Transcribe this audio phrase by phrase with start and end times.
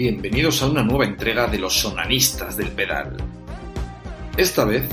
[0.00, 3.18] Bienvenidos a una nueva entrega de los sonanistas del pedal.
[4.34, 4.88] Esta vez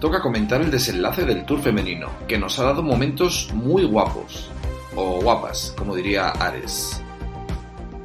[0.00, 4.50] toca comentar el desenlace del Tour femenino, que nos ha dado momentos muy guapos,
[4.96, 7.00] o guapas, como diría Ares.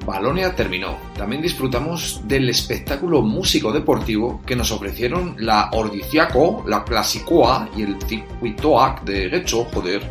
[0.06, 0.96] Balonia terminó.
[1.18, 8.00] También disfrutamos del espectáculo músico deportivo que nos ofrecieron la Ordiciaco, la Clasicoa y el
[8.00, 10.08] Circuitoac de Gecho, joder.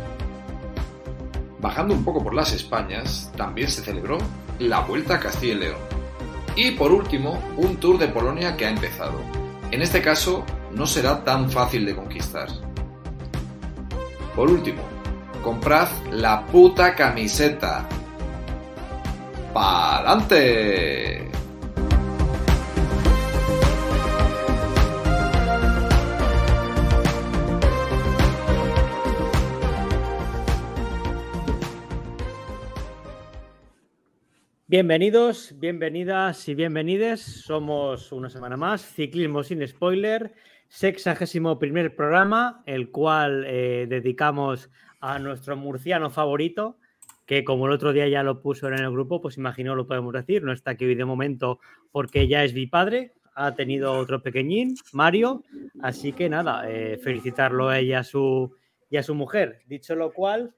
[1.61, 4.17] Bajando un poco por las Españas, también se celebró
[4.59, 5.92] la Vuelta a Castilla y León.
[6.55, 9.19] Y por último, un Tour de Polonia que ha empezado.
[9.71, 12.47] En este caso, no será tan fácil de conquistar.
[14.35, 14.83] Por último,
[15.43, 17.87] comprad la puta camiseta.
[19.53, 21.22] ¡Pa'lante!
[34.73, 37.21] Bienvenidos, bienvenidas y bienvenides.
[37.21, 40.33] Somos una semana más, Ciclismo sin Spoiler,
[40.67, 46.79] sexagésimo primer programa, el cual eh, dedicamos a nuestro murciano favorito,
[47.27, 50.11] que como el otro día ya lo puso en el grupo, pues imagino lo podemos
[50.11, 51.59] decir, no está aquí de momento
[51.91, 55.43] porque ya es mi padre, ha tenido otro pequeñín, Mario,
[55.83, 58.01] así que nada, eh, felicitarlo a ella
[58.89, 59.61] y a su mujer.
[59.67, 60.55] Dicho lo cual,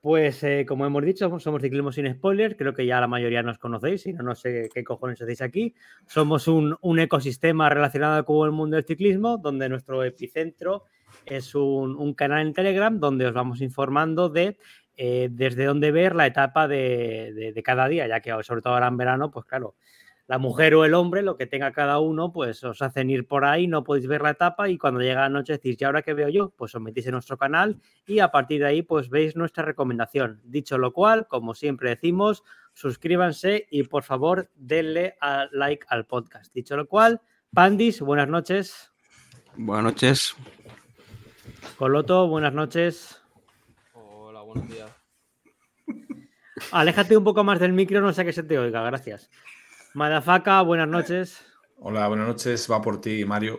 [0.00, 3.58] pues eh, como hemos dicho, somos Ciclismo sin Spoiler, creo que ya la mayoría nos
[3.58, 5.74] conocéis, si no, no sé qué cojones hacéis aquí.
[6.06, 10.84] Somos un, ecosistema relacionado con el mundo del ciclismo, donde nuestro epicentro
[11.26, 14.56] es un, canal en Telegram donde os vamos informando de
[14.96, 18.88] eh, desde dónde ver la etapa de, de, cada día, ya que sobre todo ahora
[18.88, 19.74] en verano, pues claro,
[20.30, 23.44] la mujer o el hombre, lo que tenga cada uno, pues os hacen ir por
[23.44, 26.14] ahí, no podéis ver la etapa y cuando llega la noche decís, ¿y ahora qué
[26.14, 26.50] veo yo?
[26.50, 30.40] Pues os metís en nuestro canal y a partir de ahí pues veis nuestra recomendación.
[30.44, 36.54] Dicho lo cual, como siempre decimos, suscríbanse y por favor denle a like al podcast.
[36.54, 37.20] Dicho lo cual,
[37.52, 38.92] Pandis, buenas noches.
[39.56, 40.36] Buenas noches.
[41.76, 43.20] Coloto, buenas noches.
[43.94, 44.90] Hola, buenos días.
[46.70, 49.28] Aléjate un poco más del micro, no sé que se te oiga, gracias.
[49.94, 51.44] Madafaka, buenas noches.
[51.78, 52.70] Hola, buenas noches.
[52.70, 53.58] Va por ti, Mario.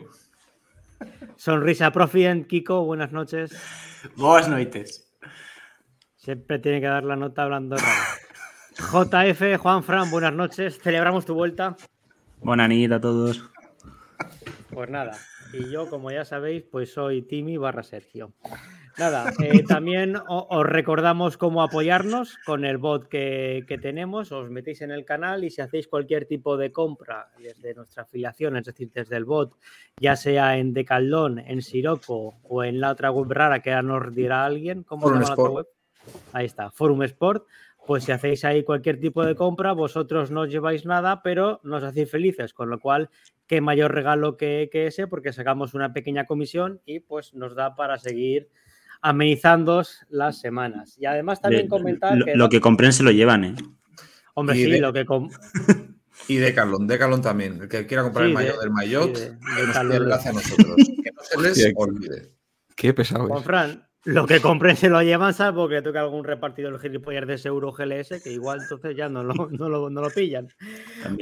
[1.36, 3.52] Sonrisa Profient, Kiko, buenas noches.
[4.16, 5.12] Buenas noches.
[6.16, 7.90] Siempre tiene que dar la nota hablando raro.
[8.78, 10.80] JF, Juan Fran, buenas noches.
[10.80, 11.76] Celebramos tu vuelta.
[12.40, 13.50] Buenas noches a todos.
[14.70, 15.18] Pues nada,
[15.52, 18.34] y yo, como ya sabéis, pues soy Timmy barra Sergio.
[19.02, 24.32] Nada, eh, también os recordamos cómo apoyarnos con el bot que, tenemos.
[24.32, 28.58] Os metéis en el canal y si hacéis cualquier tipo de compra desde nuestra afiliación,
[28.58, 29.56] es decir, desde el bot,
[30.00, 34.14] ya sea en Decaldón, en Siroco o en la otra web rara que ahora nos
[34.14, 35.68] dirá alguien, ¿cómo se llama la otra web?
[36.34, 37.48] Ahí está, Forum Sport.
[37.88, 41.84] Pues si hacéis ahí cualquier tipo de compra, vosotros no os lleváis nada, pero nos
[41.84, 43.10] hacéis felices, con lo cual,
[43.48, 47.76] qué mayor regalo que, que ese, porque sacamos una pequeña comisión y pues nos da
[47.76, 48.48] para seguir
[49.02, 50.96] amenizando las semanas.
[50.98, 52.36] Y además también comentar lo, que...
[52.36, 53.56] Lo que compren se lo llevan, ¿eh?
[54.34, 55.06] Hombre, sí, lo que...
[56.28, 57.62] y de Decalón, Decalón también.
[57.62, 59.38] El que quiera comprar el maillot del maillot, de,
[60.00, 60.76] nos a nosotros.
[60.76, 62.32] Que no se les olvide.
[62.76, 66.80] Qué pesado Juan Fran, lo que compren se lo llevan, salvo que toque algún repartidor
[66.80, 70.48] gilipollas de ese Euro GLS, que igual entonces ya no lo, no lo, pillan.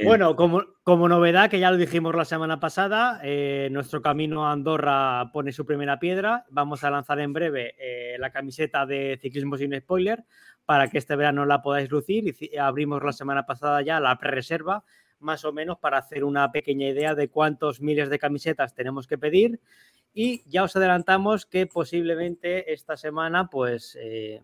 [0.02, 4.52] Bueno, como, como, novedad, que ya lo dijimos la semana pasada, eh, nuestro camino a
[4.52, 6.46] Andorra pone su primera piedra.
[6.50, 10.24] Vamos a lanzar en breve eh, la camiseta de Ciclismo sin Spoiler
[10.64, 12.34] para que este verano la podáis lucir.
[12.40, 14.84] Y abrimos la semana pasada ya la pre-reserva,
[15.18, 19.18] más o menos para hacer una pequeña idea de cuántos miles de camisetas tenemos que
[19.18, 19.60] pedir
[20.12, 24.42] y ya os adelantamos que posiblemente esta semana, pues, eh,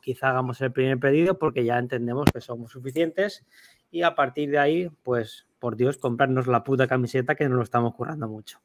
[0.00, 3.44] quizá hagamos el primer pedido porque ya entendemos que somos suficientes.
[3.90, 7.62] Y a partir de ahí, pues, por Dios, comprarnos la puta camiseta que nos lo
[7.62, 8.60] estamos currando mucho.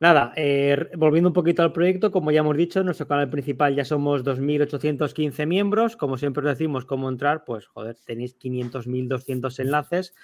[0.00, 3.74] Nada, eh, volviendo un poquito al proyecto, como ya hemos dicho, en nuestro canal principal
[3.74, 5.96] ya somos 2.815 miembros.
[5.96, 10.14] Como siempre os decimos cómo entrar, pues joder, tenéis 500.200 enlaces,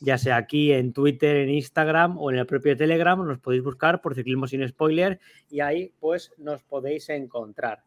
[0.00, 3.26] ya sea aquí en Twitter, en Instagram o en el propio Telegram.
[3.26, 5.18] Nos podéis buscar por Ciclismo sin Spoiler
[5.50, 7.82] y ahí pues nos podéis encontrar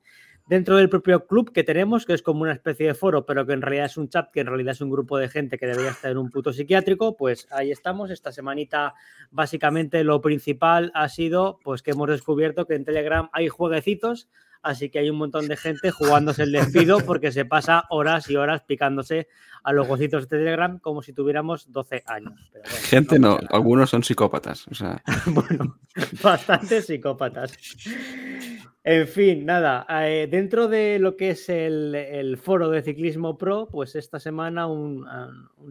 [0.47, 3.53] dentro del propio club que tenemos, que es como una especie de foro, pero que
[3.53, 5.91] en realidad es un chat, que en realidad es un grupo de gente que debería
[5.91, 8.09] estar en un puto psiquiátrico, pues ahí estamos.
[8.11, 8.94] Esta semanita,
[9.29, 14.29] básicamente, lo principal ha sido pues que hemos descubierto que en Telegram hay jueguecitos,
[14.61, 18.38] así que hay un montón de gente jugándose el despido porque se pasa horas y
[18.38, 19.27] horas picándose
[19.63, 22.33] a los gocitos de Telegram como si tuviéramos 12 años.
[22.83, 24.65] gente no, algunos son psicópatas.
[24.69, 25.03] O sea.
[25.25, 25.77] bueno,
[26.23, 27.51] bastantes psicópatas.
[28.89, 33.97] En fin, nada, eh, dentro de lo que es el, foro de ciclismo pro, pues
[33.97, 35.05] esta semana un,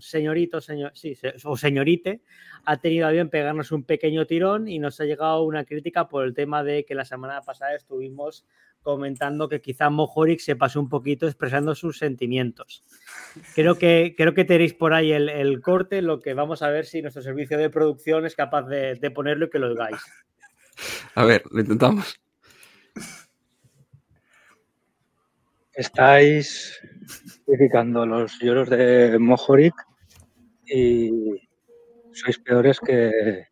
[0.00, 2.20] señorito, señor, sí, o señorite,
[2.66, 6.26] ha tenido a bien pegarnos un pequeño tirón y nos ha llegado una crítica por
[6.26, 8.44] el tema de que la semana pasada estuvimos
[8.82, 12.84] comentando que quizá Mojoric se pasó un poquito expresando sus sentimientos.
[13.54, 17.00] Creo que, creo que tenéis por ahí el, corte, lo que vamos a ver si
[17.00, 19.96] nuestro servicio de producción es capaz de, de ponerlo y que lo oigáis.
[21.14, 22.20] A ver, lo intentamos.
[25.76, 26.81] Estáis
[27.44, 29.75] criticando los lloros de Mojoric
[30.66, 31.10] y
[32.12, 33.46] sois peores que,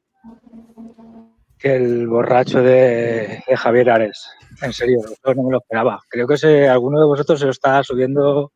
[1.58, 4.30] que el borracho de, Javier Ares.
[4.62, 5.00] En serio,
[5.36, 6.00] no me lo esperaba.
[6.08, 8.52] Creo que se, alguno de vosotros se lo está subiendo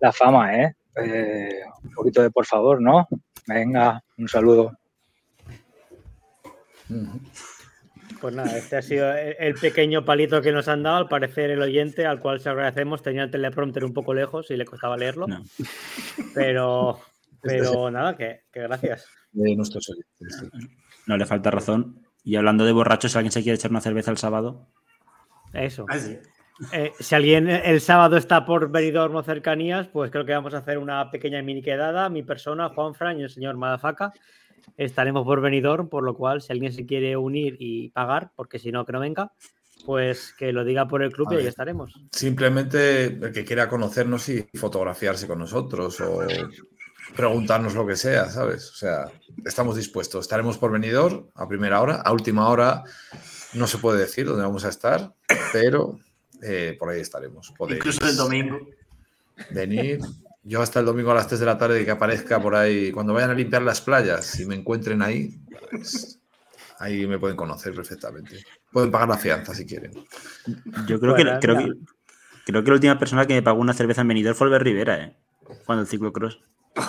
[0.00, 0.74] la fama, ¿eh?
[0.96, 1.60] ¿eh?
[1.82, 3.08] Un poquito de por favor, ¿no?
[3.46, 4.72] Venga, un saludo.
[8.20, 10.96] Pues nada, este ha sido el pequeño palito que nos han dado.
[10.96, 14.56] Al parecer, el oyente, al cual se agradecemos, tenía el teleprompter un poco lejos y
[14.56, 15.26] le costaba leerlo.
[16.34, 17.00] Pero,
[17.42, 19.06] pero nada, que, gracias.
[19.32, 20.50] De nuestros oyentes.
[21.06, 22.00] No le falta razón.
[22.24, 24.68] Y hablando de borrachos, si alguien se quiere echar una cerveza el sábado.
[25.52, 25.86] Eso.
[25.88, 25.98] Ah,
[26.72, 30.58] eh, si alguien el sábado está por Benidorm o cercanías, pues creo que vamos a
[30.58, 32.08] hacer una pequeña mini quedada.
[32.08, 34.12] Mi persona, Juan Fran y el señor Madafaka
[34.76, 38.72] estaremos por venidor, por lo cual si alguien se quiere unir y pagar, porque si
[38.72, 39.32] no, que no venga,
[39.84, 41.92] pues que lo diga por el club y ahí estaremos.
[42.12, 46.22] Simplemente el que quiera conocernos y fotografiarse con nosotros o
[47.16, 48.70] preguntarnos lo que sea, ¿sabes?
[48.70, 49.06] O sea,
[49.44, 50.24] estamos dispuestos.
[50.24, 52.84] Estaremos por venidor a primera hora, a última hora
[53.54, 55.12] no se puede decir dónde vamos a estar,
[55.52, 55.98] pero
[56.42, 57.52] eh, por ahí estaremos.
[57.68, 58.58] Incluso el domingo.
[59.50, 60.00] Venir,
[60.44, 63.14] yo hasta el domingo a las 3 de la tarde que aparezca por ahí, cuando
[63.14, 65.40] vayan a limpiar las playas y me encuentren ahí,
[65.70, 66.20] pues,
[66.78, 68.44] ahí me pueden conocer perfectamente.
[68.70, 69.92] Pueden pagar la fianza si quieren.
[70.86, 71.72] Yo creo, que, creo, que,
[72.44, 75.04] creo que la última persona que me pagó una cerveza en Benidorm fue Albert Rivera,
[75.04, 75.16] ¿eh?
[75.64, 76.40] Cuando el ciclocross.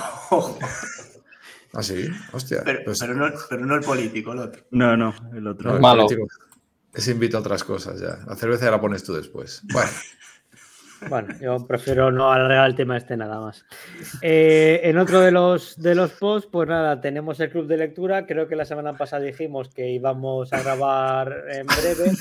[1.73, 2.07] ¿Ah, sí?
[2.31, 2.63] Hostia.
[2.85, 4.63] Pues pero, no, pero, no, el político, el otro.
[4.71, 5.79] No, no, el otro.
[5.79, 6.05] malo.
[6.93, 8.19] es invito a otras cosas ya.
[8.27, 9.61] La cerveza ya la pones tú después.
[9.71, 9.89] Bueno.
[11.09, 13.65] Bueno, yo prefiero no alargar el tema este nada más.
[14.21, 18.25] Eh, en otro de los, de los posts, pues nada, tenemos el club de lectura.
[18.25, 22.11] Creo que la semana pasada dijimos que íbamos a grabar en breve,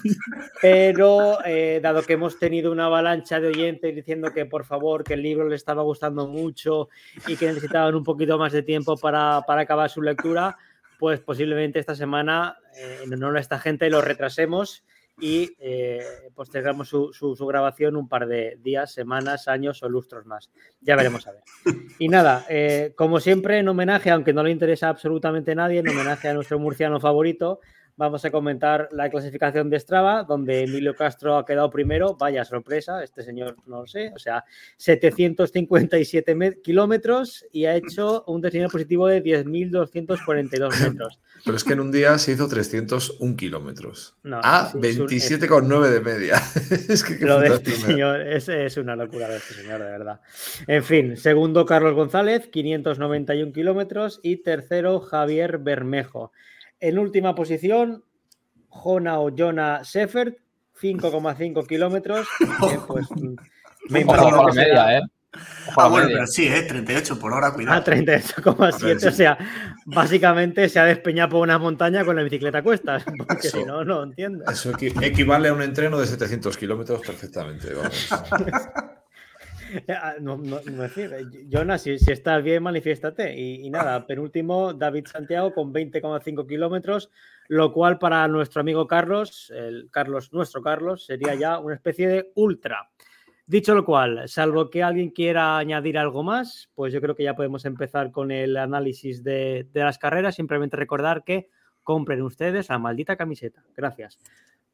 [0.61, 5.15] pero eh, dado que hemos tenido una avalancha de oyentes diciendo que por favor, que
[5.15, 6.89] el libro le estaba gustando mucho
[7.27, 10.57] y que necesitaban un poquito más de tiempo para, para acabar su lectura,
[10.99, 14.85] pues posiblemente esta semana, eh, en honor a esta gente, lo retrasemos
[15.21, 16.01] y eh,
[16.35, 20.51] postergamos su, su, grabación un par de días, semanas, años o lustros más.
[20.81, 21.43] Ya veremos a ver.
[21.99, 25.89] Y nada, eh, como siempre, en homenaje, aunque no le interesa absolutamente a nadie, en
[25.89, 27.61] homenaje a nuestro murciano favorito,
[27.97, 32.17] vamos a comentar la clasificación de Strava, donde Emilio Castro ha quedado primero.
[32.19, 34.45] Vaya sorpresa, este señor no lo sé, o sea,
[34.77, 41.21] 757 kilómetros y ha hecho un desnivel positivo de 10.242 metros.
[41.45, 44.17] Pero es que en un día se hizo 301 kilómetros.
[44.25, 46.37] a 27,9 de media.
[46.89, 50.21] es que lo de este señor es, es, una locura de este señor, de verdad.
[50.67, 56.33] En fin, segundo Carlos González, 591 kilómetros y tercero Javier Bermejo.
[56.83, 58.03] En última posición,
[58.69, 60.37] Jona o Jona Sheffert,
[60.81, 62.27] 5,5 kilómetros.
[62.89, 63.07] pues,
[63.89, 65.03] me imagino que media, ¿eh?
[65.77, 66.63] Ah, bueno, pero sí, ¿eh?
[66.63, 67.81] 38 por hora, cuidado.
[67.81, 69.07] Ah, 38,7.
[69.07, 69.39] O sea,
[69.87, 73.85] básicamente se ha despeñado por una montaña con la bicicleta a cuestas, porque si no,
[73.85, 74.45] no entiendo.
[74.51, 77.73] Eso equivale a un entreno de 700 kilómetros perfectamente.
[77.75, 78.09] Vamos.
[79.89, 80.61] Ah, no, no,
[81.49, 83.35] Jonas, si, si, estás bien, manifiéstate.
[83.39, 87.11] Y, nada, penúltimo, David Santiago con 20,5 kilómetros,
[87.49, 92.33] lo cual para nuestro amigo Carlos, el Carlos, nuestro Carlos, sería ya una especie de
[92.35, 92.91] ultra.
[93.47, 97.35] Dicho lo cual, salvo que alguien quiera añadir algo más, pues yo creo que ya
[97.35, 100.37] podemos empezar con el análisis de, de las carreras.
[100.37, 101.49] Simplemente recordar que
[101.83, 103.65] compren ustedes la maldita camiseta.
[103.77, 104.19] Gracias.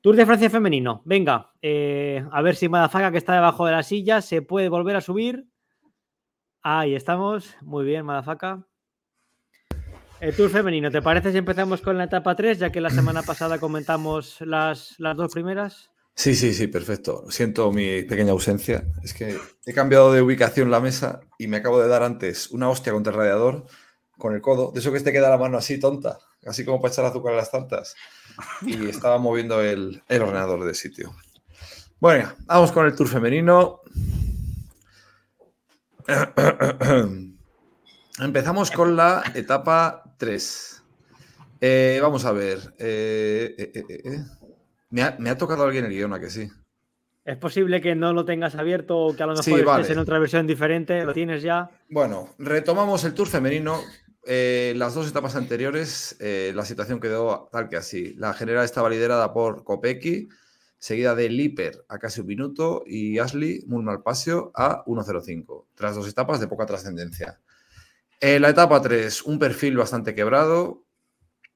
[0.00, 1.02] Tour de Francia femenino.
[1.05, 4.95] Venga, eh, a ver si Madafaka, que está debajo de la silla, se puede volver
[4.95, 5.47] a subir.
[6.62, 7.57] Ahí estamos.
[7.62, 8.64] Muy bien, Madafaka.
[10.21, 13.23] El Tour femenino, ¿te parece si empezamos con la etapa 3, ya que la semana
[13.23, 15.90] pasada comentamos las, las dos primeras?
[16.14, 17.25] Sí, sí, sí, perfecto.
[17.31, 18.85] Siento mi pequeña ausencia.
[19.05, 22.69] Es que he cambiado de ubicación la mesa y me acabo de dar antes una
[22.69, 23.67] hostia contra el radiador
[24.19, 24.73] con el codo.
[24.73, 27.37] De eso que te queda la mano así tonta, así como para echar azúcar a
[27.37, 27.95] las tartas
[28.63, 31.15] y estaba moviendo el, ordenador de sitio.
[32.01, 33.81] Bueno, vamos con el tour femenino.
[38.21, 40.83] Empezamos con la etapa 3.
[41.61, 42.59] Eh, vamos a ver.
[42.79, 44.25] Eh, eh,
[44.91, 46.49] Me ha, tocado alguien el guion, a que sí.
[47.25, 50.19] ¿Es posible que no lo tengas abierto o que a lo mejor estés en otra
[50.19, 51.05] versión diferente?
[51.05, 51.71] ¿Lo tienes ya?
[51.91, 53.83] Bueno, retomamos el Tour femenino.
[54.25, 58.15] Eh, las dos etapas anteriores, eh, la situación quedó tal que así.
[58.15, 60.29] La general estaba liderada por Kopecky,
[60.79, 66.41] seguida de Liper a casi un minuto y Ashley Mulmalpasio a 1.05, tras dos etapas
[66.41, 67.41] de poca trascendencia.
[68.21, 70.85] En la etapa 3, un perfil bastante quebrado,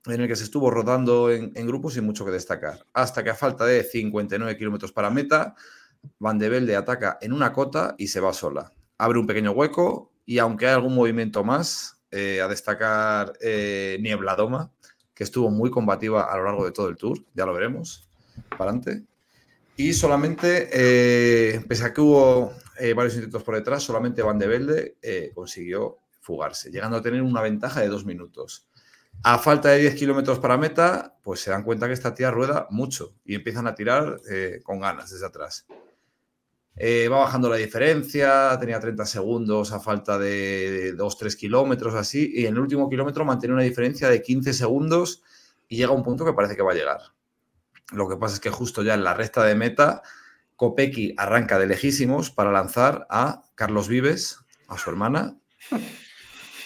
[0.06, 2.86] en el que se estuvo rodando en, grupos y mucho que destacar.
[2.92, 5.54] Hasta que a falta de 59 kilómetros para meta,
[6.18, 8.72] Van de Velde ataca en una cota y se va sola.
[8.98, 14.36] Abre un pequeño hueco y aunque hay algún movimiento más, eh, a destacar eh, Niebla
[14.36, 14.70] Doma,
[15.14, 18.06] que estuvo muy combativa a lo largo de todo el tour, ya lo veremos,
[18.50, 19.04] para adelante.
[19.76, 24.46] Y solamente, eh, pese a que hubo eh, varios intentos por detrás, solamente Van de
[24.46, 24.96] Velde
[25.34, 28.68] consiguió fugarse, llegando a tener una ventaja de dos minutos.
[29.24, 32.66] A falta de 10 kilómetros para meta, pues se dan cuenta que esta tía rueda
[32.70, 34.20] mucho y empiezan a tirar
[34.62, 35.66] con ganas desde atrás.
[36.76, 42.46] Eh, va bajando la diferencia, tenía 30 segundos a falta de 2-3 kilómetros así, y
[42.46, 45.22] en el último kilómetro mantiene una diferencia de 15 segundos
[45.68, 47.00] y llega a un punto que parece que va a llegar.
[47.92, 50.02] Lo que pasa es que justo ya en la recta de meta,
[50.56, 54.38] Kopecky arranca de lejísimos para lanzar a Carlos Vives,
[54.68, 55.36] a su hermana,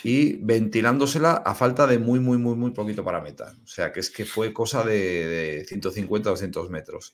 [0.05, 3.57] y ventilándosela a falta de muy, muy, muy, muy poquito para meta.
[3.65, 7.13] O sea, que es que fue cosa de, 150 200 metros.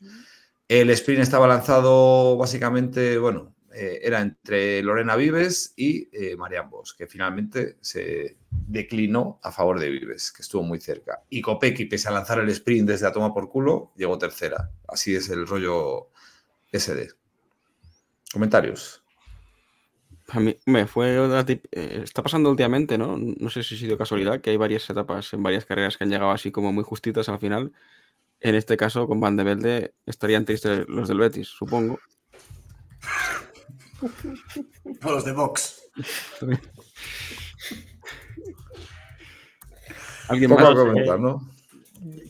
[0.73, 7.07] El sprint estaba lanzado básicamente, bueno, eh, era entre Lorena Vives y eh, Marian que
[7.07, 11.25] finalmente se declinó a favor de Vives, que estuvo muy cerca.
[11.29, 14.71] Y Kopecky, pese a lanzar el sprint desde a toma por culo, llegó tercera.
[14.89, 16.09] Así es el rollo
[16.73, 17.11] SD.
[18.33, 19.05] Comentarios.
[20.29, 23.19] A mí me fue eh, está pasando últimamente, ¿no?
[23.19, 26.11] No sé si ha sido casualidad, que hay varias etapas en varias carreras que han
[26.11, 27.73] llegado así como muy justitas al final.
[28.45, 32.01] En este caso, con Van de Velde, estarían tristes los del Betis, supongo.
[35.05, 35.81] O los de Vox.
[40.29, 40.75] ¿Alguien más?
[40.75, 41.49] Comentar, ¿no?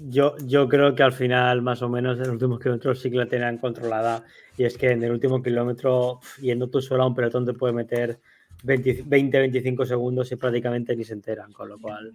[0.09, 3.17] Yo, yo creo que al final, más o menos, en los últimos kilómetros sí que
[3.17, 4.23] la tenían controlada.
[4.59, 7.73] Y es que en el último kilómetro, yendo tú solo a un pelotón, te puede
[7.73, 8.21] meter
[8.65, 11.53] 20-25 segundos y prácticamente ni se enteran.
[11.53, 12.13] Con lo cual,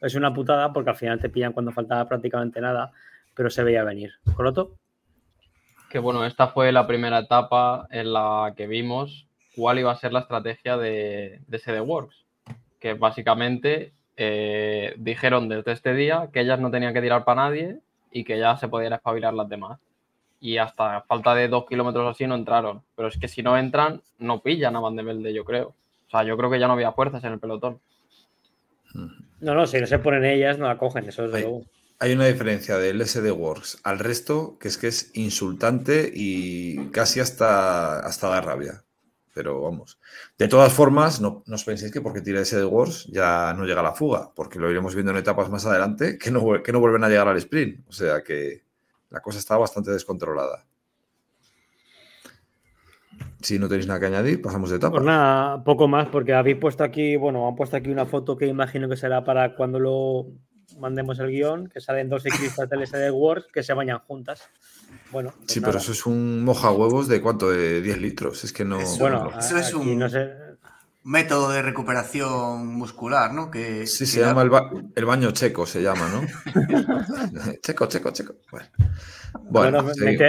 [0.00, 2.92] es una putada porque al final te pillan cuando faltaba prácticamente nada,
[3.34, 4.12] pero se veía venir.
[4.34, 4.76] ¿Coloto?
[5.90, 10.12] Que bueno, esta fue la primera etapa en la que vimos cuál iba a ser
[10.12, 12.24] la estrategia de, de CD Works.
[12.78, 17.80] Que básicamente eh, dijeron desde este día que ellas no tenían que tirar para nadie
[18.10, 19.80] y que ya se podían espabilar las demás.
[20.40, 22.82] Y hasta falta de dos kilómetros así no entraron.
[22.96, 25.68] Pero es que si no entran, no pillan a Van de Velde, yo creo.
[26.06, 27.80] O sea, yo creo que ya no había fuerzas en el pelotón.
[29.40, 31.44] No, no, si no se ponen ellas, no la cogen, eso es de hay,
[32.00, 37.20] Hay una diferencia del SD Works al resto que es que es insultante y casi
[37.20, 38.84] hasta, hasta da rabia
[39.32, 39.98] pero vamos.
[40.38, 43.84] De todas formas, no, os penséis que porque tira de Wars ya no llega a
[43.84, 47.04] la fuga, porque lo iremos viendo en etapas más adelante que no, que no vuelven
[47.04, 47.86] a llegar al sprint.
[47.88, 48.62] O sea que
[49.10, 50.66] la cosa está bastante descontrolada.
[53.40, 54.96] Si no tenéis nada que añadir, pasamos de etapa.
[54.96, 58.46] Pues nada, poco más, porque habéis puesto aquí, bueno, han puesto aquí una foto que
[58.46, 60.26] imagino que será para cuando lo
[60.78, 64.48] mandemos el guion, que salen dos ciclistas del SD Wars que se bañan juntas.
[65.10, 68.44] Bueno, pues sí, pero eso es un moja huevos de cuánto, de 10 litros.
[68.44, 68.78] Es que no.
[68.98, 70.02] bueno, eso es un
[71.02, 73.50] método de recuperación muscular, ¿no?
[73.50, 77.54] Que, sí, se llama el, baño checo, se llama, ¿no?
[77.62, 78.34] checo, checo, checo.
[79.42, 79.78] Bueno,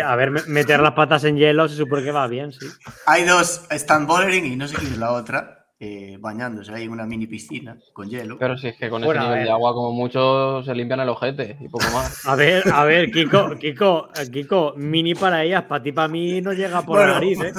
[0.05, 2.67] a ver, meter las patas en hielo se supone que va bien, sí.
[3.05, 5.60] Hay dos, están bouldering y no sé quién es la otra.
[5.83, 8.37] Eh, bañándose ahí en una mini piscina con hielo.
[8.37, 11.57] Pero si es que con ese nivel de agua, como mucho, se limpian el ojete
[11.59, 12.23] y poco más.
[12.27, 16.53] A ver, a ver, Kiko, Kiko, Kiko, mini para ellas, para ti, para mí no
[16.53, 17.39] llega por la nariz.
[17.41, 17.51] ¿eh?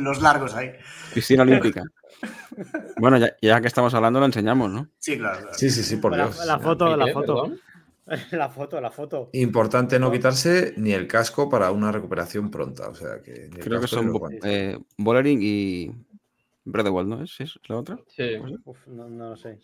[0.00, 0.70] Los largos ahí.
[1.12, 1.82] Piscina olímpica.
[2.98, 4.86] bueno, ya, que estamos hablando, lo enseñamos, ¿no?
[5.00, 5.48] Sí, claro.
[5.50, 6.46] Sí, sí, sí, por Dios.
[6.46, 7.52] La, foto, la foto.
[8.32, 9.30] La foto, la foto.
[9.34, 12.88] Importante no quitarse ni el casco para una recuperación pronta.
[12.88, 13.48] O sea que.
[13.60, 15.92] Creo que son eh, y
[16.64, 17.40] Wall, ¿no es?
[17.40, 17.98] ¿Es la otra?
[18.08, 18.36] Sí.
[18.86, 19.58] no, lo sé.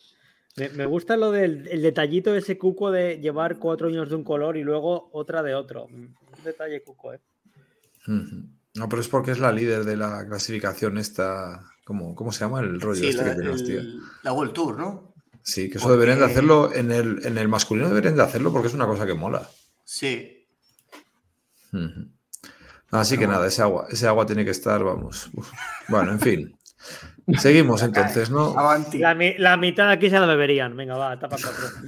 [0.74, 4.56] Me, gusta lo del detallito de ese cuco de llevar cuatro años de un color
[4.56, 5.84] y luego otra de otro.
[5.84, 7.20] Un detalle cuco, ¿eh?
[8.06, 11.72] No, pero es porque es la líder de la clasificación esta.
[11.84, 13.62] ¿Cómo, cómo se llama el rollo este la, que tenemos,
[14.22, 15.14] La World Tour, ¿no?
[15.42, 18.66] Sí, que eso deberían de hacerlo en el, en el masculino, deberían de hacerlo porque
[18.66, 19.48] es una cosa que mola.
[19.84, 20.48] Sí.
[22.90, 25.30] Así que nada, ese agua, ese agua tiene que estar, vamos.
[25.88, 26.55] Bueno, en fin.
[27.38, 28.56] Seguimos entonces, ¿no?
[28.58, 28.98] Avanti.
[28.98, 30.76] La, mi- la mitad de aquí se la beberían.
[30.76, 31.36] Venga, va, etapa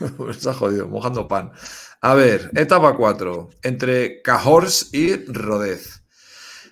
[0.09, 0.31] 4.
[0.31, 1.53] Está jodido, mojando pan.
[2.01, 6.05] A ver, etapa 4, entre Cahors y Rodez.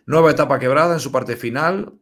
[0.06, 1.92] Nueva etapa quebrada en su parte final,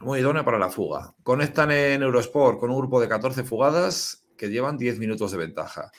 [0.00, 1.14] muy idónea para la fuga.
[1.22, 5.90] Conectan en Eurosport con un grupo de 14 fugadas que llevan 10 minutos de ventaja.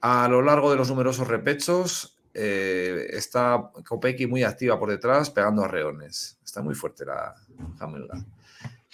[0.00, 5.64] A lo largo de los numerosos repechos, eh, está Kopecky muy activa por detrás, pegando
[5.64, 6.38] a reones.
[6.44, 7.34] Está muy fuerte la
[7.78, 8.26] Hamilton.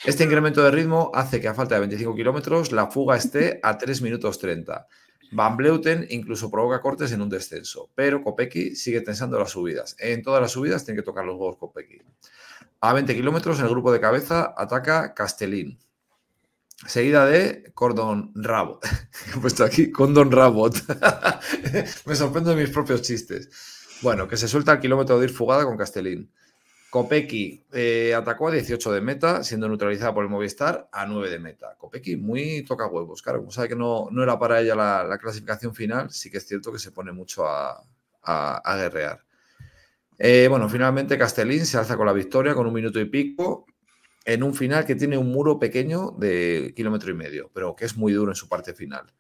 [0.04, 3.78] Este incremento de ritmo hace que a falta de 25 kilómetros la fuga esté a
[3.78, 4.88] 3 minutos 30.
[5.30, 9.94] Van Bleuten incluso provoca cortes en un descenso, pero Kopecky sigue tensando las subidas.
[10.00, 12.02] En todas las subidas tiene que tocar los huevos Kopecky.
[12.80, 15.78] A 20 kilómetros, en el grupo de cabeza ataca Castellín.
[16.84, 18.80] Seguida de Cordon Rabo.
[19.36, 20.74] He puesto aquí Condon Rabot.
[22.06, 23.48] Me sorprendo de mis propios chistes.
[24.02, 26.32] Bueno, que se suelta al kilómetro de ir fugada con Castellín.
[26.92, 31.38] Kopecky eh, atacó a 18 de meta, siendo neutralizada por el Movistar a 9 de
[31.38, 31.74] meta.
[31.78, 35.16] Kopecky muy toca huevos, claro, como sabe que no, no era para ella la, la
[35.16, 37.82] clasificación final, sí que es cierto que se pone mucho a,
[38.24, 39.24] a- a guerrear.
[40.18, 43.64] Eh, bueno, finalmente Castellín se alza con la victoria con un minuto y pico
[44.26, 47.96] en un final que tiene un muro pequeño de kilómetro y medio, pero que es
[47.96, 49.10] muy duro en su parte final.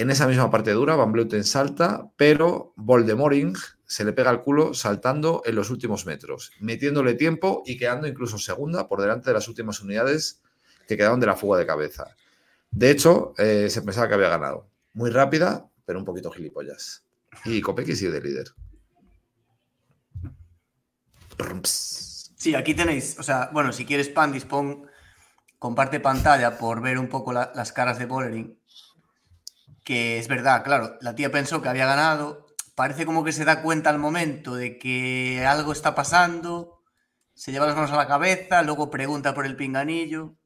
[0.00, 3.54] En esa misma parte dura, Van Bleuten salta, pero Voldemoring
[3.84, 8.38] se le pega al culo saltando en los últimos metros, metiéndole tiempo y quedando incluso
[8.38, 10.40] segunda por delante de las últimas unidades
[10.88, 12.16] que quedaban de la fuga de cabeza.
[12.70, 14.70] De hecho, eh, se pensaba que había ganado.
[14.94, 17.04] Muy rápida, pero un poquito gilipollas.
[17.44, 18.46] Y Kopecky sigue de líder.
[22.36, 24.86] Sí, aquí tenéis, o sea, bueno, si quieres Pandis, pon,
[25.58, 28.59] comparte pantalla por ver un poco la- las caras de Bollering.
[29.90, 33.60] Que es verdad, claro, la tía pensó que había ganado, parece como que se da
[33.60, 36.78] cuenta al momento de que algo está pasando,
[37.34, 40.36] se lleva las manos a la cabeza, luego pregunta por el pinganillo.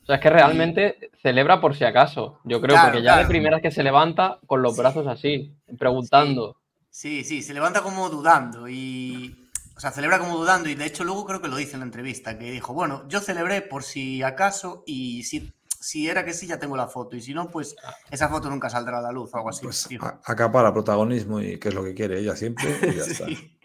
[0.00, 2.38] O sea, es que realmente celebra por si acaso.
[2.44, 4.80] Yo creo, Claro, porque ya de primeras que se levanta con los Sí.
[4.80, 6.56] brazos así, preguntando.
[6.88, 9.34] Sí, sí, se levanta como dudando y.
[9.76, 11.86] O sea, celebra como dudando y de hecho luego creo que lo dice en la
[11.86, 15.52] entrevista, que dijo, bueno, yo celebré por si acaso y si,
[15.84, 17.76] si era que sí ya tengo la foto y si no, pues
[18.10, 19.66] esa foto nunca saldrá a la luz o algo así.
[19.66, 19.86] Pues
[20.24, 22.70] acapara protagonismo y que es lo que quiere ella siempre.
[22.82, 23.26] Y ya está.
[23.26, 23.58] sí.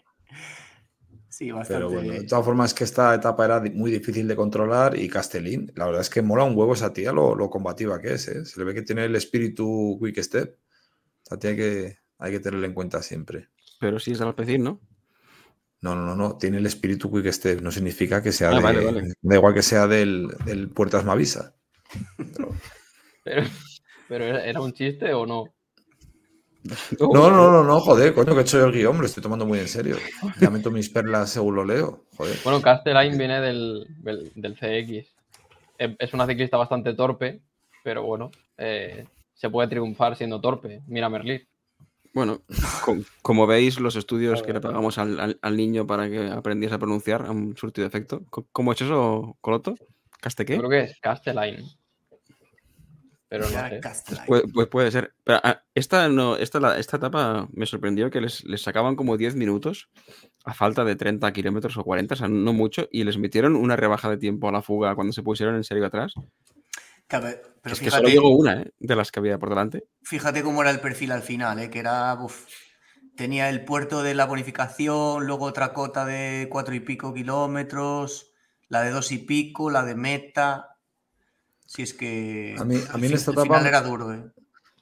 [1.30, 1.74] Sí, bastante.
[1.86, 5.08] Pero bueno, de todas formas es que esta etapa era muy difícil de controlar y
[5.08, 8.28] Castellín, la verdad es que mola un huevo esa tía lo, lo combativa que es,
[8.28, 8.44] ¿eh?
[8.44, 10.58] Se le ve que tiene el espíritu quick step.
[11.22, 13.48] Esta tía hay que, hay que tenerla en cuenta siempre.
[13.78, 14.80] Pero sí es del Alpecin, ¿no?
[15.80, 18.60] No, no, no, no, tiene el espíritu quick step, no significa que sea Ah, de,
[18.60, 19.12] vale, vale.
[19.22, 21.54] da igual que sea del, del Puertas Mavisa.
[23.24, 23.42] Pero,
[24.08, 25.44] pero ¿era era un chiste o no?
[27.00, 29.22] No, no, no, no, joder, coño, que he hecho yo el guion, me lo estoy
[29.22, 29.96] tomando muy en serio.
[30.38, 32.36] Ya meto mis perlas según lo leo, joder.
[32.44, 35.08] Bueno, Castelline viene del, del, del CX.
[35.98, 37.40] Es una ciclista bastante torpe,
[37.82, 40.82] pero bueno, eh, se puede triunfar siendo torpe.
[40.86, 41.48] Mira a Merlit.
[42.12, 42.42] Bueno,
[42.84, 46.74] com- como veis, los estudios que le pagamos al, al- al niño para que aprendiese
[46.74, 48.22] a pronunciar han surtido efecto.
[48.52, 49.76] ¿Cómo es eso, Coloto?
[50.20, 50.56] ¿Caste qué?
[50.56, 51.64] Yo creo que es Castelline.
[53.30, 53.80] Pero no sé.
[54.26, 55.14] Pues, pues puede ser.
[55.24, 59.16] Pero, ah, esta, no, esta, la- esta etapa me sorprendió que les, les sacaban como
[59.16, 59.88] 10 minutos
[60.44, 63.76] a falta de 30 kilómetros o 40, o sea, no mucho, y les metieron una
[63.76, 66.12] rebaja de tiempo a la fuga cuando se pusieron en serio atrás.
[67.06, 67.28] Claro,
[67.62, 68.72] pero es que solo fíjate, llegó una, ¿eh?
[68.78, 69.84] De las que había por delante.
[70.02, 71.70] fíjate cómo era el perfil al final, ¿eh?
[71.70, 72.14] que era.
[72.20, 72.46] uf,
[73.16, 78.32] tenía el puerto de la bonificación, luego otra cota de cuatro y pico kilómetros,
[78.68, 80.69] la de dos y pico, la de meta.
[81.72, 82.56] Si es que.
[82.58, 84.24] A mí- a mí en esta etapa- era duro, ¿eh?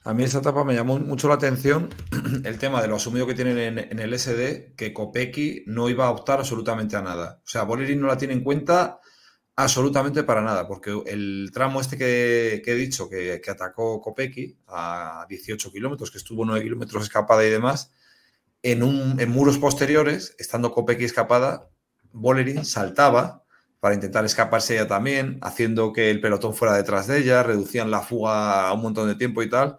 [0.05, 1.89] A mí esta etapa me llamó mucho la atención
[2.43, 6.07] el tema de lo asumido que tienen en, en el SD, que Kopecky no iba
[6.07, 7.41] a optar absolutamente a nada.
[7.45, 8.99] O sea, Bolerín no la tiene en cuenta
[9.55, 14.57] absolutamente para nada, porque el tramo este que, que he dicho, que, que atacó Kopecky
[14.69, 17.91] a 18 kilómetros, que estuvo 9 kilómetros escapada y demás,
[18.63, 21.69] en, un, en muros posteriores, estando Kopecky escapada,
[22.13, 23.43] Bolerín saltaba
[23.79, 28.01] para intentar escaparse ella también, haciendo que el pelotón fuera detrás de ella, reducían la
[28.01, 29.77] fuga a un montón de tiempo y tal.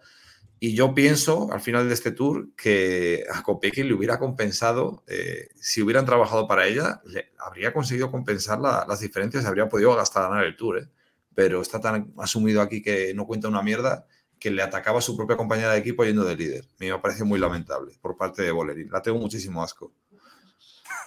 [0.63, 5.49] Y yo pienso, al final de este tour, que a Kopecky le hubiera compensado, eh,
[5.57, 7.01] si hubieran trabajado para ella,
[7.39, 10.79] habría conseguido compensar la- las diferencias, habría podido gastar ganar el tour.
[10.79, 10.89] ¿eh?
[11.35, 14.07] Pero está tan asumido aquí que no cuenta una mierda
[14.39, 16.65] que le atacaba a su propia compañera de equipo yendo de líder.
[16.79, 18.91] Me parece muy lamentable por parte de Bolerín.
[18.91, 19.93] La tengo muchísimo asco.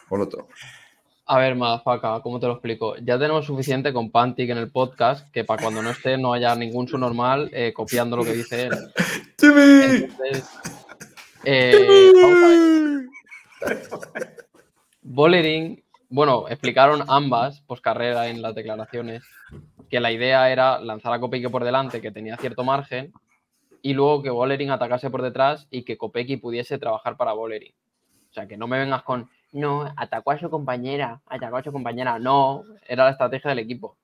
[0.08, 0.48] Por otro.
[1.26, 2.98] A ver, Madafaka, ¿cómo te lo explico?
[2.98, 6.54] Ya tenemos suficiente con Pantic en el podcast que para cuando no esté no haya
[6.54, 8.74] ningún subnormal eh, copiando lo que dice él.
[9.40, 9.84] ¡Jimmy!
[9.84, 10.50] Entonces,
[11.46, 14.38] eh, vamos a ver.
[15.02, 19.24] Bollering, bueno, explicaron ambas post carrera en las declaraciones
[19.90, 23.14] que la idea era lanzar a Kopecky por delante, que tenía cierto margen,
[23.82, 27.74] y luego que Bollering atacase por detrás y que Kopecky pudiese trabajar para Bollering.
[28.30, 31.72] O sea, que no me vengas con, no, atacó a su compañera, atacó a su
[31.72, 32.20] compañera.
[32.20, 33.98] No, era la estrategia del equipo.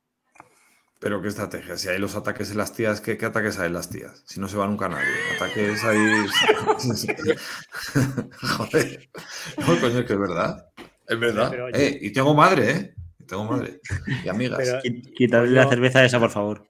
[1.00, 3.74] Pero qué estrategia, si hay los ataques en las tías, ¿qué, qué ataques hay en
[3.74, 4.22] las tías?
[4.26, 5.06] Si no se va nunca nadie.
[5.38, 5.98] Ataques ahí.
[8.42, 9.10] Joder.
[9.58, 10.66] No, coño, que es verdad.
[11.08, 11.50] Es verdad.
[11.52, 12.94] Pero, Eh, y tengo madre, ¿eh?
[13.20, 13.80] Y Tengo madre.
[14.24, 14.60] Y amigas.
[15.20, 16.66] Pero- la cerveza esa, por favor.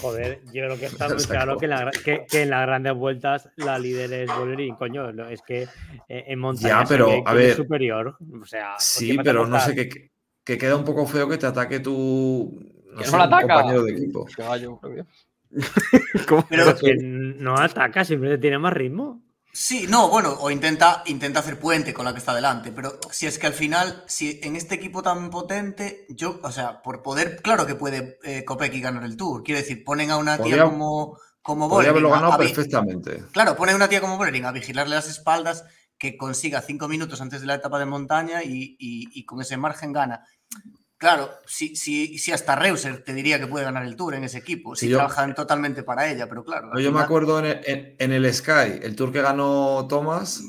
[0.00, 2.66] Joder, yo creo que está muy claro que, en la gra- que- que en las
[2.66, 5.12] grandes vueltas la líder es Bolerín, coño.
[5.12, 8.16] no, Es que eh, en montaña Ya, pero, a es superior.
[8.40, 10.10] O sea, ¿por Sí, pero no sé, que,
[10.44, 12.56] que queda un poco feo que te ataque tu
[12.92, 13.54] no Que sé, no la un ataca.
[13.54, 14.26] compañero de equipo.
[14.36, 14.80] Caballo.
[16.48, 19.22] Pero Que no ataca, simplemente tiene más ritmo.
[19.52, 23.26] Sí, no, bueno, o intenta, intenta hacer puente con la que está delante, pero si
[23.26, 27.40] es que al final, si en este equipo tan potente, yo, o sea, por poder,
[27.42, 29.42] claro que puede eh, Kopecky ganar el Tour.
[29.42, 33.24] Quiero decir, ponen a una tía como, como Podría haberlo Bollering a- ganado a perfectamente.
[33.32, 35.64] Claro, ponen una tía como Bollering a vigilarle las espaldas,
[35.98, 39.56] que consiga cinco minutos antes de la etapa de montaña y, y- y con ese
[39.56, 40.24] margen gana.
[41.00, 44.36] Claro, si, si, si hasta Reuser te diría que puede ganar el Tour en ese
[44.36, 46.78] equipo, si yo- trabajan totalmente para ella, pero claro.
[46.78, 50.42] yo me acuerdo en el, en- en el Sky, el tour que ganó Thomas,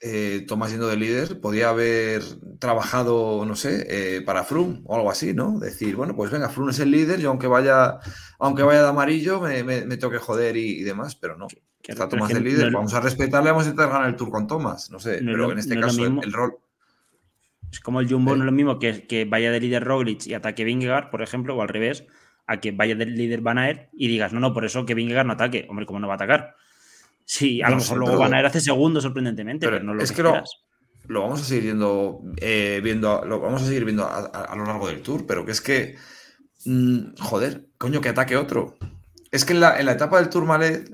[0.00, 2.22] eh, Thomas siendo de líder, podía haber
[2.58, 5.58] trabajado, no sé, eh, para Froome o algo así, ¿no?
[5.58, 7.98] Decir, bueno, pues venga, Froome es el líder, yo aunque vaya,
[8.38, 11.46] aunque vaya de amarillo, me, me, me tengo que joder y, y demás, pero no.
[11.82, 14.46] Está Thomas de líder, no- vamos a respetarle, vamos a intentar ganar el tour con
[14.46, 16.56] Thomas, no sé, No pero en este no caso el rol.
[17.72, 20.34] Es como el Jumbo, no es lo mismo que, que vaya de líder Roglic y
[20.34, 22.04] ataque Vingegaard, por ejemplo, o al revés,
[22.46, 25.26] a que vaya de líder Van Aert y digas, no, no, por eso que Vingegaard
[25.26, 25.66] no ataque.
[25.70, 26.56] Hombre, ¿cómo no va a atacar?
[27.24, 29.94] Sí, a No lo mejor luego pero- Van Aert hace segundo, sorprendentemente, Pero pero, no
[29.94, 33.84] lo es que, que lo- vamos a seguir viendo, eh, viendo lo vamos a seguir
[33.84, 35.96] viendo a, a- a lo largo del tour, pero que es que,
[36.66, 38.76] mm, joder, coño, que ataque otro.
[39.30, 40.90] Es que en la, en la etapa del Tour Malet,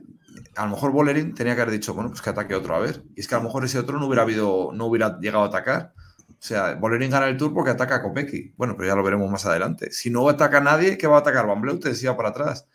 [0.57, 3.03] a lo mejor Bolerín tenía que haber dicho, bueno, pues que ataque otro, a ver.
[3.15, 5.49] Y es que a lo mejor ese otro no hubiera habido, no hubiera llegado a
[5.49, 5.95] atacar.
[6.39, 8.53] O sea, Bolerín gana el Tour porque ataca a Kopecky.
[8.57, 9.91] Bueno, pero ya lo veremos más adelante.
[9.91, 11.47] Si no ataca a nadie, ¿qué va a atacar?
[11.47, 12.67] Van Bleuten si va para atrás.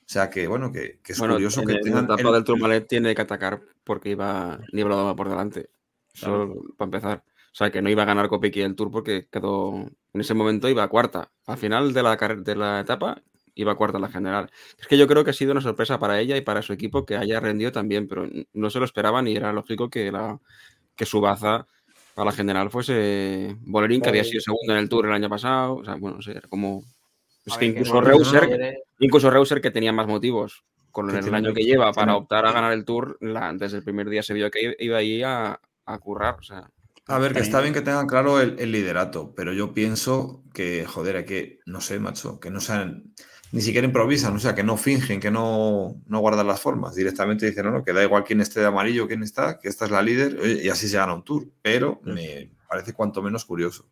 [0.00, 2.32] O sea que, bueno, que, que es Bueno, curioso en, que en la etapa el-
[2.32, 5.70] del Tourmalet tiene que atacar porque iba nivelado por delante.
[6.12, 7.24] Solo para empezar.
[7.26, 9.88] O sea, que no iba a ganar Kopecky el Tour porque quedó.
[10.12, 11.30] En ese momento iba a cuarta.
[11.46, 13.22] Al final de la, de la etapa
[13.54, 14.50] iba cuarta en la general.
[14.78, 17.06] Es que yo creo que ha sido una sorpresa para ella y para su equipo
[17.06, 20.40] que haya rendido también, pero no se lo esperaban y era lógico que, la,
[20.96, 21.66] que su baza
[22.16, 24.40] a la general fuese Bolerín, que había Bolerín.
[24.40, 25.76] sido segundo en el Tour el año pasado.
[25.76, 26.82] O sea, bueno, no sé, era como.
[27.44, 31.64] Es A que incluso Reuser, Incluso Reuser, que tenía más motivos con el año que
[31.64, 34.76] lleva para optar a ganar el Tour, la- desde el primer día se vio que
[34.78, 36.36] iba ahí a, a currar.
[36.38, 36.70] O sea,
[37.08, 40.86] A ver, que está bien que tengan claro el, el liderato, pero yo pienso que,
[40.86, 43.12] joder, hay que, no sé, macho, que no sean,
[43.54, 46.96] ni siquiera improvisan, o sea, que no fingen, que no, no guardan las formas.
[46.96, 49.84] Directamente dicen, no, no, que da igual quién esté de amarillo, quién está, que esta
[49.84, 51.46] es la líder, y así se gana un tour.
[51.62, 53.86] Pero me parece cuanto menos curioso.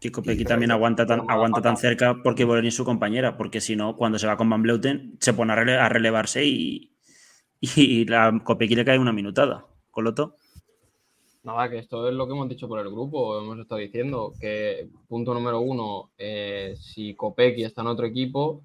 [0.00, 3.60] Que Kopecky Y- también aguanta tan, aguanta tan cerca porque Bolerín es su compañera, porque
[3.60, 6.92] si no, cuando se va con Van Bleuten, se pone a, rele- a relevarse y,
[7.60, 9.66] y la Kopecky le cae una minutada.
[9.90, 10.36] Coloto.
[11.44, 14.88] Nada, que esto es lo que hemos dicho por el grupo, hemos estado diciendo que
[15.06, 18.62] punto número uno, eh, si Kopecky está en otro equipo,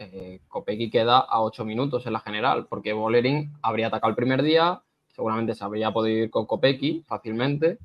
[0.00, 4.42] eh, Kopecky queda a 8 minutos en la general, porque Bolerín habría atacado el primer
[4.42, 4.82] día,
[5.14, 7.78] seguramente se habría podido ir con Kopecky fácilmente,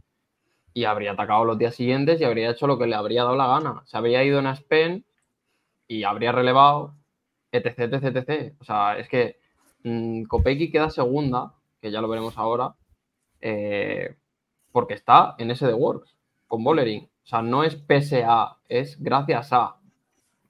[0.73, 3.47] y habría atacado los días siguientes y habría hecho lo que le habría dado la
[3.47, 3.83] gana.
[3.85, 5.05] Se habría ido en Aspen
[5.87, 6.95] y habría relevado,
[7.51, 8.55] etc, etc, etc.
[8.59, 9.37] O sea, es que
[9.83, 12.75] mm, Kopecky queda segunda, que ya lo veremos ahora,
[13.41, 14.15] eh,
[14.71, 16.15] porque está en ese de Works,
[16.47, 17.03] con Bollering.
[17.03, 19.77] O sea, no es pese a, es gracias a,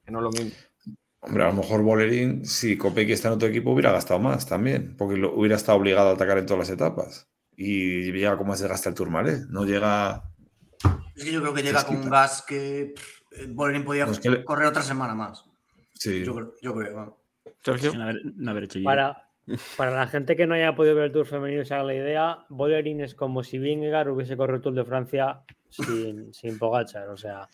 [0.06, 0.75] que no es lo mismo.
[1.28, 4.96] Hombre, a lo mejor Bolerín, si Kopecky está en otro equipo, hubiera gastado más también,
[4.98, 7.28] porque lo- hubiera estado obligado a atacar en todas las etapas.
[7.58, 10.24] Y llega como se gasta el Tourmalet, no llega...
[11.16, 12.22] Es que yo creo que llega con un Fresquita.
[12.22, 15.44] gas que pff, Bolerín podía No, es que le- correr otra semana más.
[15.94, 16.24] Sí.
[16.24, 16.96] Yo, creo- yo creo.
[16.96, 17.14] vamos.
[17.64, 17.92] Sergio.
[17.92, 18.86] Sin haber, no haber hecho yo.
[18.86, 19.30] Para,
[19.78, 21.96] para la gente que no haya podido ver el Tour femenino y se haga la
[21.96, 27.10] idea, Bolerín es como si Vingegaard hubiese corrido el Tour de Francia sin, sin Pogacar.
[27.10, 27.48] O sea,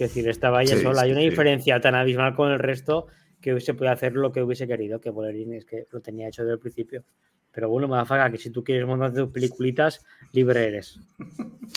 [0.00, 1.02] que decir, estaba ella Sí, sola.
[1.02, 1.28] Hay una sí.
[1.28, 3.06] diferencia tan abismal con el resto
[3.38, 6.42] que hubiese podido hacer lo que hubiese querido, que Bolerín es que lo tenía hecho
[6.42, 7.04] desde el principio.
[7.52, 10.98] Pero bueno, me que si tú quieres montar tus peliculitas, libre eres.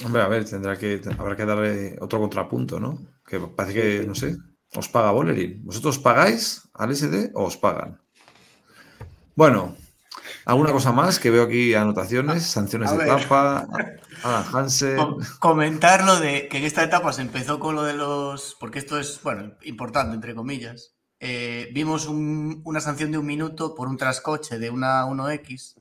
[0.05, 2.97] Hombre, a ver, tendrá que, habrá que darle otro contrapunto, ¿no?
[3.27, 4.37] Que parece que, no sé,
[4.73, 5.65] os paga Bolerín.
[5.65, 7.99] ¿Vosotros pagáis al SD o os pagan?
[9.35, 9.75] Bueno,
[10.45, 11.19] ¿alguna cosa más?
[11.19, 13.07] Que veo aquí anotaciones, sanciones A de ver.
[13.07, 13.67] etapa,
[14.23, 14.97] Hansen.
[14.97, 18.55] Com- comentar lo de que en esta etapa se empezó con lo de los.
[18.59, 20.89] Porque esto es, bueno, importante, entre comillas.
[21.25, 25.75] eh, vimos un- una sanción de un minuto por un trascoche de una 1X.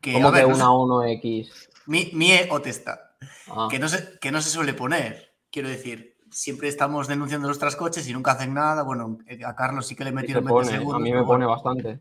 [0.00, 1.68] Que, Como a ver, que no sé- una 1X.
[1.86, 3.16] mi, Mie o Testa,
[3.48, 5.34] Ah, que no, se, que no se suele poner.
[5.50, 8.82] Quiero decir, siempre estamos denunciando los trascoches y nunca hacen nada.
[8.82, 10.96] Bueno, a Carlos sí que le metieron 20 pone, segundos.
[10.96, 12.00] a mí me pone bueno, bastante.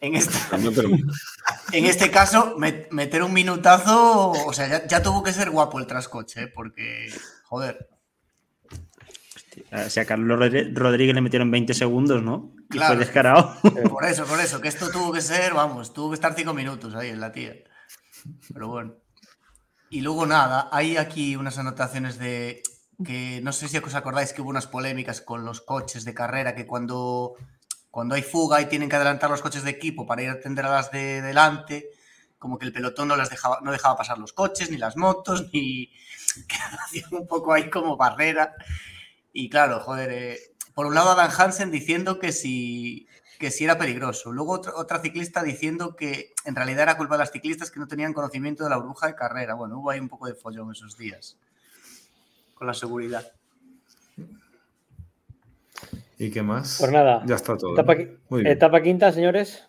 [0.00, 0.34] En, este,
[1.72, 5.78] en este caso, met- meter un minutazo, o sea, ya, ya tuvo que ser guapo
[5.78, 6.48] el trascoche, ¿eh?
[6.48, 7.12] porque,
[7.44, 7.88] joder,
[9.72, 12.52] O sea, a Carlos Rodríguez le metieron 20 segundos, ¿no?
[12.70, 12.94] Y Claro.
[12.94, 13.56] fue descarado.
[13.90, 16.94] por eso, por eso, que esto tuvo que ser, vamos, tuvo que estar cinco minutos
[16.94, 17.54] ahí en la tía.
[18.52, 18.94] Pero bueno.
[19.90, 22.62] Y luego nada, hay aquí unas anotaciones de
[23.04, 26.54] que no sé si os acordáis que hubo unas polémicas con los coches de carrera,
[26.54, 27.34] que cuando,
[27.90, 30.64] cuando hay fuga y tienen que adelantar los coches de equipo para ir a atender
[30.64, 31.90] a las de delante,
[32.38, 35.48] como que el pelotón no, las dejaba, no dejaba pasar los coches, ni las motos,
[35.52, 35.90] ni
[36.84, 38.54] hacían un poco ahí como barrera.
[39.32, 40.38] Y claro, joder, eh,
[40.74, 45.42] por un lado Adam Hansen diciendo que si, que si era peligroso, luego otra, ciclista
[45.42, 48.76] diciendo que en realidad era culpa de las ciclistas que no tenían conocimiento de la
[48.76, 49.54] burbuja de carrera.
[49.54, 51.36] Bueno, hubo ahí un poco de follón esos días
[52.54, 53.32] con la seguridad.
[56.20, 56.76] ¿Y qué más?
[56.78, 57.72] Pues nada, Ya está todo.
[57.72, 58.00] Etapa, ¿no?
[58.02, 58.52] qui- Muy bien.
[58.52, 59.64] etapa quinta, señores.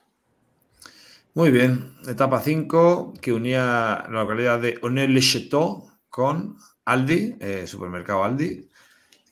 [1.34, 1.94] Muy bien.
[2.10, 8.68] Etapa 5 que unía la localidad de Onel-le-Château con Aldi, eh, supermercado Aldi.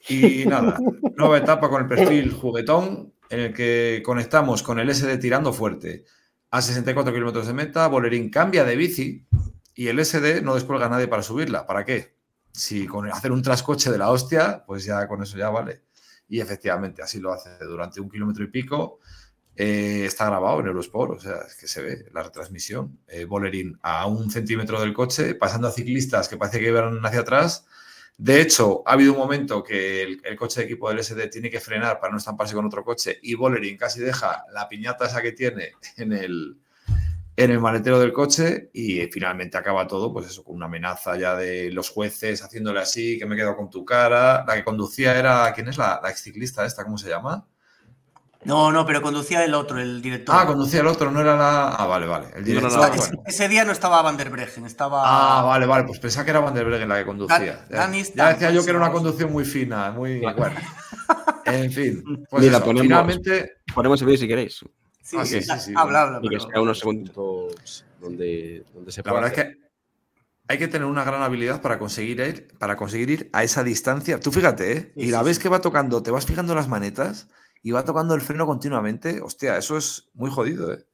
[0.07, 0.79] Y nada,
[1.17, 6.05] nueva etapa con el perfil juguetón en el que conectamos con el SD tirando fuerte
[6.51, 7.85] a 64 kilómetros de meta.
[7.87, 9.27] Bolerín cambia de bici
[9.75, 11.67] y el SD no descuelga a nadie para subirla.
[11.67, 12.15] ¿Para qué?
[12.53, 15.81] Si con hacer un trascoche de la hostia, pues ya con eso ya vale.
[16.29, 18.99] Y efectivamente, así lo hace durante un kilómetro y pico.
[19.55, 22.99] Eh, está grabado en Eurosport, o sea, es que se ve la retransmisión.
[23.07, 27.19] Eh, Bolerín a un centímetro del coche, pasando a ciclistas que parece que iban hacia
[27.19, 27.65] atrás.
[28.17, 31.59] De hecho, ha habido un momento que el, coche de equipo del SD tiene que
[31.59, 35.31] frenar para no estamparse con otro coche y Bolerín casi deja la piñata esa que
[35.31, 36.57] tiene en el,
[37.43, 41.35] en el maletero del coche y finalmente acaba todo, pues eso, con una amenaza ya
[41.35, 44.43] de los jueces haciéndole así, que me quedo con tu cara.
[44.45, 46.83] La que conducía era, ¿quién es la, la exciclista esta?
[46.83, 47.45] ¿Cómo se llama?
[48.43, 50.33] No, no, pero conducía el otro, el director.
[50.37, 51.69] Ah, conducía el otro, no era la.
[51.75, 52.27] Ah, vale, vale.
[52.35, 52.71] El No, director.
[52.71, 53.23] no, no, Ese- bueno.
[53.25, 55.01] ese día no estaba Van der Breggen, estaba.
[55.05, 55.83] Ah, vale, vale.
[55.85, 57.65] Pues pensaba que era Van der Breggen la que conducía.
[57.69, 60.19] Dan- Ya, decía yo que era una conducción muy fina, muy.
[60.21, 60.37] Claro.
[60.37, 60.55] Bueno.
[61.45, 62.03] En fin.
[62.29, 63.51] Pues Mira, eso, ponemos- finalmente.
[63.73, 64.59] Ponemos el vídeo si queréis.
[65.09, 66.19] Sí, Ah, sí, sí, sí, habla, habla.
[66.21, 67.85] Y que pero- sea unos segundos.
[67.99, 69.57] donde, donde se La verdad es que
[70.47, 74.19] hay que tener una gran habilidad para conseguir ir, para conseguir ir a esa distancia.
[74.19, 74.91] Tú fíjate, ¿eh?
[74.95, 75.43] Sí, Y la sí, vez sí.
[75.43, 77.27] que va tocando, te vas fijando las manetas
[77.63, 79.19] y va tocando el freno continuamente.
[79.21, 80.85] Hostia, eso es muy jodido, ¿eh?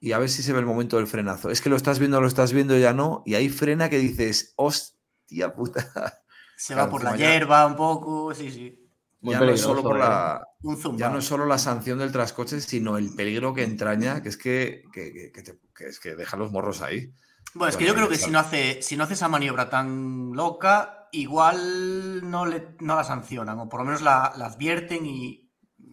[0.00, 1.48] Y a ver si se ve el momento del frenazo.
[1.50, 3.22] Es que lo estás viendo, lo estás viendo, ya no.
[3.24, 6.20] Y ahí frena que dices, hostia puta.
[6.56, 8.81] Se Claro, va por la ya- hierba un poco, sí, sí.
[9.22, 9.98] Muy ya no es solo por ¿eh?
[9.98, 10.96] la, Un zoom.
[10.96, 14.36] ya no es solo la sanción del trascoche, sino el peligro que entraña, que es
[14.36, 17.12] que, que, que- que te- que es que deja los morros ahí.
[17.54, 20.32] Bueno, es que yo creo que si no hace, si no hace esa maniobra tan
[20.32, 25.50] loca, igual no, le, no la sancionan, o por lo menos la, la advierten y.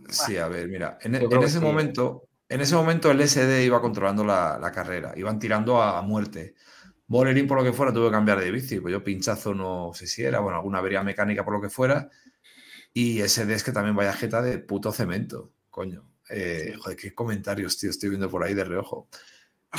[0.07, 4.23] Sí, a ver, mira, en, ese sí, momento, en ese momento el SD iba controlando
[4.23, 6.55] la, la carrera, iban tirando a, a muerte.
[7.07, 10.07] Bolerín, por lo que fuera, tuvo que cambiar de bici, pues yo pinchazo no sé
[10.07, 12.09] si era, bueno, alguna avería mecánica por lo que fuera.
[12.93, 16.05] Y SD es que también vaya jeta de puto cemento, coño.
[16.29, 19.07] Eh, Joder, qué comentarios, tío, estoy viendo por ahí de reojo.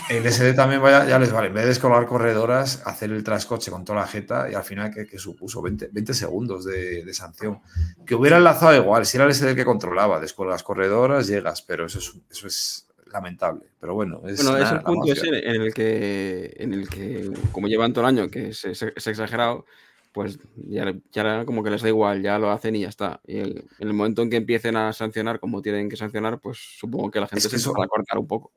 [0.08, 3.72] El SD también vaya, ya les vale, en vez de descolar corredoras, hacer el trascoche
[3.72, 7.12] con toda la jeta y al final que, que supuso 20, 20 segundos de, de
[7.14, 7.58] sanción.
[8.06, 11.86] Que hubiera enlazado igual, si era el SD el que controlaba, descuelgas corredoras, llegas, pero
[11.86, 13.66] eso es, eso es lamentable.
[13.80, 17.66] Pero bueno, es, Bueno, es el punto ese en el que, en el que, como
[17.66, 19.66] llevan todo el año, que es, es- es exagerado,
[20.12, 23.20] pues ya, ya como que les da igual, ya lo hacen y ya está.
[23.26, 26.58] Y el- en el momento en que empiecen a sancionar como tienen que sancionar, pues
[26.78, 28.52] supongo que la gente que se eso- va a cortar un poco.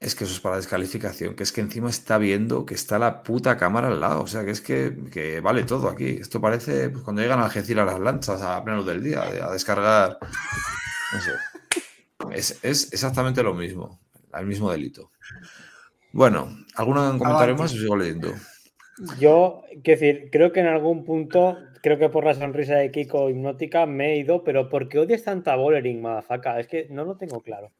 [0.00, 3.24] Es que eso es para descalificación, que es que encima está viendo que está la
[3.24, 4.22] puta cámara al lado.
[4.22, 6.06] O sea, que es que, que vale todo aquí.
[6.20, 10.18] Esto parece pues, cuando llegan a Algeciras las lanchas a pleno del día, a descargar.
[11.12, 11.32] No sé.
[12.32, 13.98] Es, es exactamente lo mismo,
[14.34, 15.10] el mismo delito.
[16.12, 17.72] Bueno, ¿algún comentario más?
[17.72, 18.34] Os sigo leyendo.
[19.18, 23.30] Yo, quiero decir, creo que en algún punto, creo que por la sonrisa de Kiko
[23.30, 26.58] hipnótica me he ido, pero ¿por qué odias tanto a Bollering, madafaca?
[26.58, 27.72] Es que no lo tengo claro.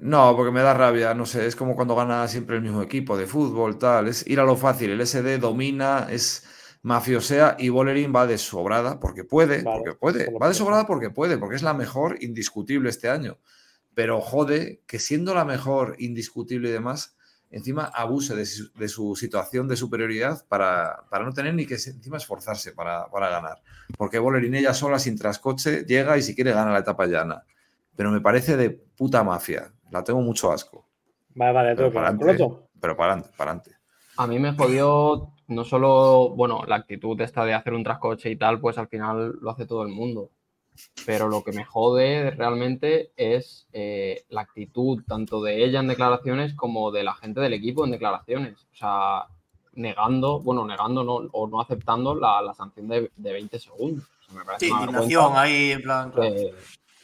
[0.00, 3.16] No, porque me da rabia, no sé, es como cuando gana siempre el mismo equipo
[3.16, 6.44] de fútbol, tal, es ir a lo fácil, el SD domina, es
[6.82, 11.10] mafiosea y Bolerín va de sobrada porque puede, Vale, porque puede, va de sobrada porque
[11.10, 13.38] puede, porque es la mejor indiscutible este año.
[13.94, 17.15] Pero jode que siendo la mejor indiscutible y demás,
[17.56, 21.74] encima abuse de su, de su situación de superioridad para, para no tener ni que
[21.74, 23.62] encima esforzarse para, para ganar.
[23.96, 27.44] Porque Bolerín ella sola, sin trascoche, llega y si quiere gana la etapa llana.
[27.96, 29.72] Pero me parece de puta mafia.
[29.90, 30.86] La tengo mucho asco.
[31.34, 32.46] Vale, vale, Pero para adelante.
[32.78, 33.76] Pero para adelante, para adelante.
[34.18, 38.36] A mí me jodió no solo, bueno, la actitud esta de hacer un trascoche y
[38.36, 40.30] tal, pues al final lo hace todo el mundo.
[41.04, 46.54] Pero lo que me jode realmente es eh, la actitud tanto de ella en declaraciones
[46.54, 48.66] como de la gente del equipo en declaraciones.
[48.72, 49.26] O sea,
[49.74, 54.04] negando, bueno, negando no, o no aceptando la, la sanción de, de 20 segundos.
[54.20, 56.10] O sea, me parece Sí, indignación ahí, en plan.
[56.10, 56.32] claro.
[56.34, 56.54] que-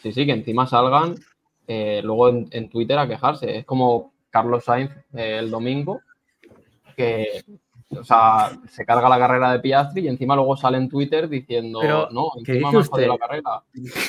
[0.02, 1.14] sí, sí, que encima salgan
[1.68, 3.58] eh, luego en, en Twitter a quejarse.
[3.58, 6.00] Es como Carlos Sainz eh, el domingo,
[6.96, 7.44] que
[7.98, 11.78] o sea, se carga la carrera de Piastri y encima luego sale en Twitter diciendo,
[11.80, 13.26] Pero, no, ¿qué encima dice me han jodido la usted?
[13.26, 13.62] carrera.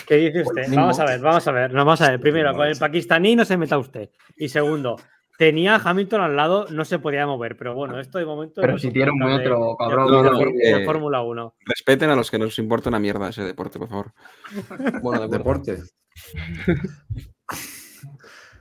[0.07, 0.61] ¿Qué dice Pues usted?
[0.67, 0.81] mismo.
[0.81, 1.71] Vamos a ver, vamos a ver.
[1.73, 2.19] No, vamos a ver.
[2.19, 4.09] Primero, Pues con el pakistaní no se meta usted.
[4.37, 4.95] Y segundo,
[5.37, 7.57] tenía a Hamilton al lado, no se podía mover.
[7.57, 8.61] Pero bueno, esto de momento.
[8.61, 10.07] Pero no si tiene un metro, de- cabrón.
[10.07, 11.55] de- No, no, eh, Fórmula 1.
[11.65, 14.13] Respeten a los que nos importa una mierda ese deporte, por favor.
[15.03, 15.63] Bueno, de acuerdo.
[15.63, 15.83] Deporte.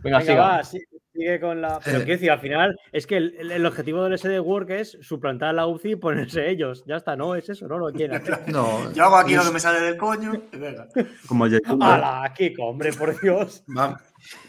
[0.05, 0.43] Venga, Venga, siga.
[0.43, 0.79] va, sí,
[1.13, 1.81] sigue con la.
[1.85, 2.05] Pero Eh.
[2.05, 5.53] quiero decir, al final, es que el, el objetivo del SD Work es suplantar a
[5.53, 6.85] la UCI y ponerse ellos.
[6.87, 8.23] Ya está, no es eso, no lo quieren.
[8.49, 10.33] No, Yo hago aquí lo que me sale del coño.
[10.53, 10.89] venga.
[11.27, 11.47] Como
[11.81, 13.63] ¡Hala, Kiko, hombre, por Dios!
[13.67, 13.97] van,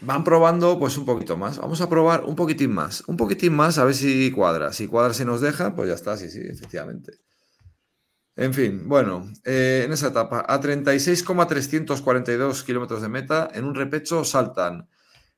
[0.00, 1.58] van probando pues un poquito más.
[1.58, 3.02] Vamos a probar un poquitín más.
[3.06, 4.72] Un poquitín más a ver si cuadra.
[4.72, 7.12] Si cuadra, si nos deja, pues ya está, sí, sí, efectivamente.
[8.36, 14.24] En fin, bueno, eh, en esa etapa, a 36,342 kilómetros de meta, en un repecho
[14.24, 14.88] saltan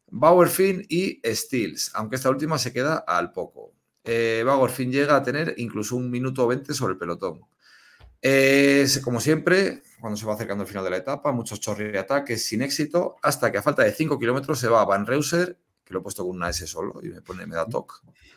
[0.08, 3.72] Bauerfin y Stills, aunque esta última se queda al poco.
[4.04, 7.40] Eh, Bauerfin llega a tener incluso un minuto 20 sobre el pelotón.
[8.22, 12.62] Eh, como siempre, cuando se va acercando el final de la etapa, muchos chorri-ataques sin
[12.62, 16.02] éxito, hasta que a falta de 5 kilómetros se va Van Reuser, que lo he
[16.02, 17.94] puesto con una S solo y me, pone, me da toque.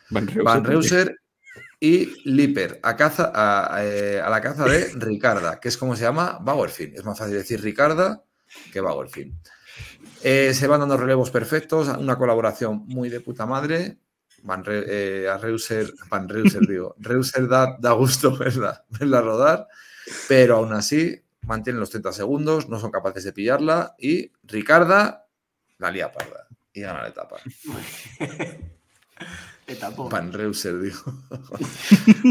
[0.09, 0.43] Van Reuser.
[0.43, 1.15] Van Reuser
[1.79, 6.03] y Lipper a, caza, a, eh, a la caza de Ricarda, que es como se
[6.03, 6.93] llama Bauerfin.
[6.95, 8.23] Es más fácil decir Ricarda
[8.71, 9.39] que Bauerfin.
[10.23, 13.97] Eh, se van dando relevos perfectos, una colaboración muy de puta madre.
[14.43, 19.67] Van Re- eh, a Reuser, Van Reuser, digo, Reuser da, da gusto verla, verla rodar,
[20.29, 25.25] pero aún así mantienen los 30 segundos, no son capaces de pillarla y Ricarda
[25.77, 27.37] la lía parda y gana la etapa.
[30.09, 30.99] Van Reuser, digo.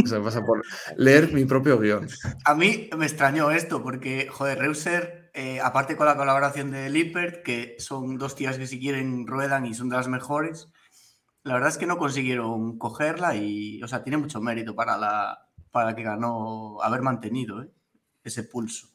[0.03, 0.63] o sea, pasa por
[0.97, 2.09] leer mi propio guion.
[2.45, 7.45] A mí me extrañó esto porque, joder, Reuser, eh, aparte con la colaboración de Lippert,
[7.45, 10.69] que son dos tías que si quieren ruedan y son de las mejores,
[11.45, 15.45] la verdad es que no consiguieron cogerla y, o sea, tiene mucho mérito para la
[15.71, 17.71] para que ganó haber mantenido ¿eh?
[18.25, 18.89] ese pulso.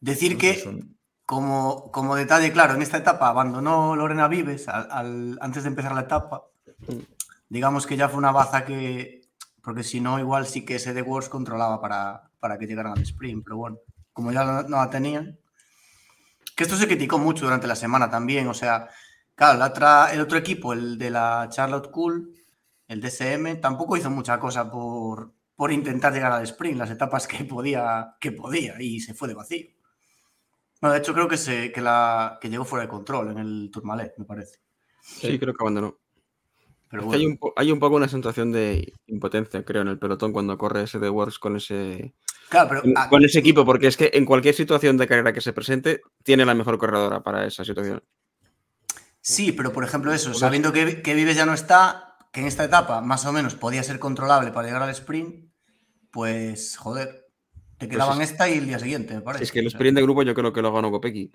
[0.00, 5.38] Decir que Son- como, como detalle, claro, en esta etapa abandonó Lorena Vives al- al-
[5.40, 6.42] antes de empezar la etapa.
[7.48, 9.22] Digamos que ya fue una baza que,
[9.62, 13.02] porque si no, igual sí que ese de Wars controlaba para, para que llegaran al
[13.02, 13.78] sprint, pero bueno,
[14.12, 15.38] como ya no la tenían.
[16.56, 18.88] Que esto se criticó mucho durante la semana también, o sea,
[19.36, 19.62] claro,
[20.12, 22.34] el otro equipo, el de la Charlotte Cool,
[22.88, 27.44] el DSM, tampoco hizo mucha cosa por, por intentar llegar al sprint, las etapas que
[27.44, 29.68] podía, que podía, y se fue de vacío.
[30.82, 33.70] No, de hecho, creo que, se, que, la, que llegó fuera de control en el
[33.72, 34.58] Tourmalet, me parece.
[35.00, 35.98] Sí, creo que abandonó.
[36.88, 40.56] Pero hay, un, hay un poco una sensación de impotencia, creo, en el pelotón cuando
[40.56, 42.14] corre ese de Works con ese,
[42.48, 45.40] claro, pero con, con ese equipo, porque es que en cualquier situación de carrera que
[45.40, 48.02] se presente, tiene la mejor corredora para esa situación.
[49.20, 52.64] sí, pero por ejemplo eso, sabiendo que, que Vives ya no está, que en esta
[52.64, 55.50] etapa más o menos podía ser controlable para llegar al sprint,
[56.10, 57.26] pues joder,
[57.78, 59.44] te quedaban es- esta y el día siguiente, me parece.
[59.44, 61.30] Es que el sprint de grupo yo creo que lo ganó Copeki.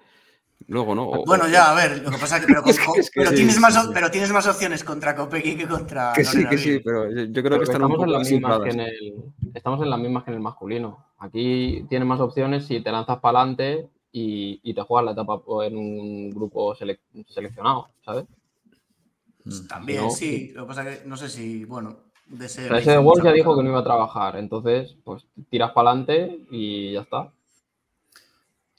[0.68, 1.10] Luego, ¿no?
[1.10, 3.10] O- Bueno, ya, a ver, lo que pasa es que, pero, Es que- con- es
[3.12, 3.80] que pero sí, tienes sí, más, sí.
[3.88, 7.16] op- pero tienes más opciones contra Kopecky que contra Que sí, que sí, pero yo
[7.26, 10.24] creo Pero que están estamos, en las mismas que en el, estamos en las mismas
[10.24, 11.06] que en el masculino.
[11.20, 15.42] Aquí tienes más opciones si te lanzas para adelante y, y te juegas la etapa
[15.66, 18.26] en un grupo selec- seleccionado, ¿sabes?
[19.68, 20.10] También, No.
[20.12, 21.98] sí, lo que pasa es que no sé si, bueno,
[22.28, 22.66] de ese...
[22.66, 25.72] O sea, ese de Wolf ya dijo que no iba a trabajar, entonces pues tiras
[25.72, 27.32] para adelante y ya está.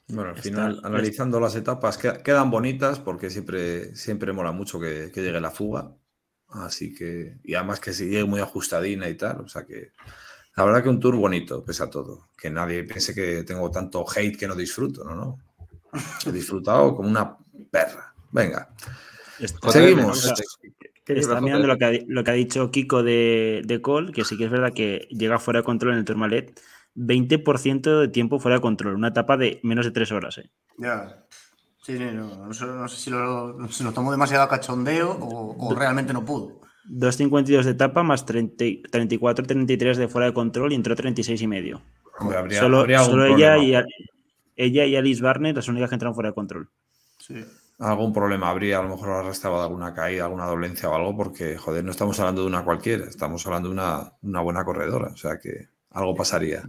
[0.07, 4.79] Bueno, al Está- final, analizando las etapas, que- quedan bonitas porque siempre, siempre mola mucho
[4.79, 5.91] que, que llegue la fuga.
[6.49, 9.91] Así que, y además que si llegue muy ajustadina y tal, o sea que
[10.55, 12.29] la verdad que un tour bonito, pese a todo.
[12.37, 15.39] Que nadie piense que tengo tanto hate que no disfruto, no, no.
[16.27, 17.35] He disfrutado como una
[17.71, 18.13] perra.
[18.31, 18.69] Venga,
[19.39, 20.31] Está- seguimos.
[21.05, 24.23] Que Está mirando lo que, ha, lo que ha dicho Kiko de, de Cole, que
[24.23, 26.57] sí que es verdad que llega fuera de control en el Tourmalet.
[26.95, 30.37] 20% de tiempo fuera de control, una etapa de menos de 3 horas.
[30.37, 30.49] ¿eh?
[30.77, 31.25] Ya.
[31.81, 35.11] Sí, sí, no, no sé, no sé si lo, si lo tomó demasiado a cachondeo
[35.11, 36.61] o, o realmente no pudo.
[36.89, 41.81] 2.52 de etapa más 34-33 de fuera de control y entró 36 y medio.
[42.19, 43.73] Hombre, habría- solo habría algún solo ella, y,
[44.55, 46.69] ella y Alice Barner las únicas que entraron fuera de control.
[47.17, 47.43] Sí.
[47.79, 51.83] algún problema habría, a lo mejor arrastrado alguna caída, alguna dolencia o algo, porque, joder,
[51.83, 55.39] no estamos hablando de una cualquiera, estamos hablando de una, una buena corredora, o sea
[55.39, 56.63] que algo pasaría.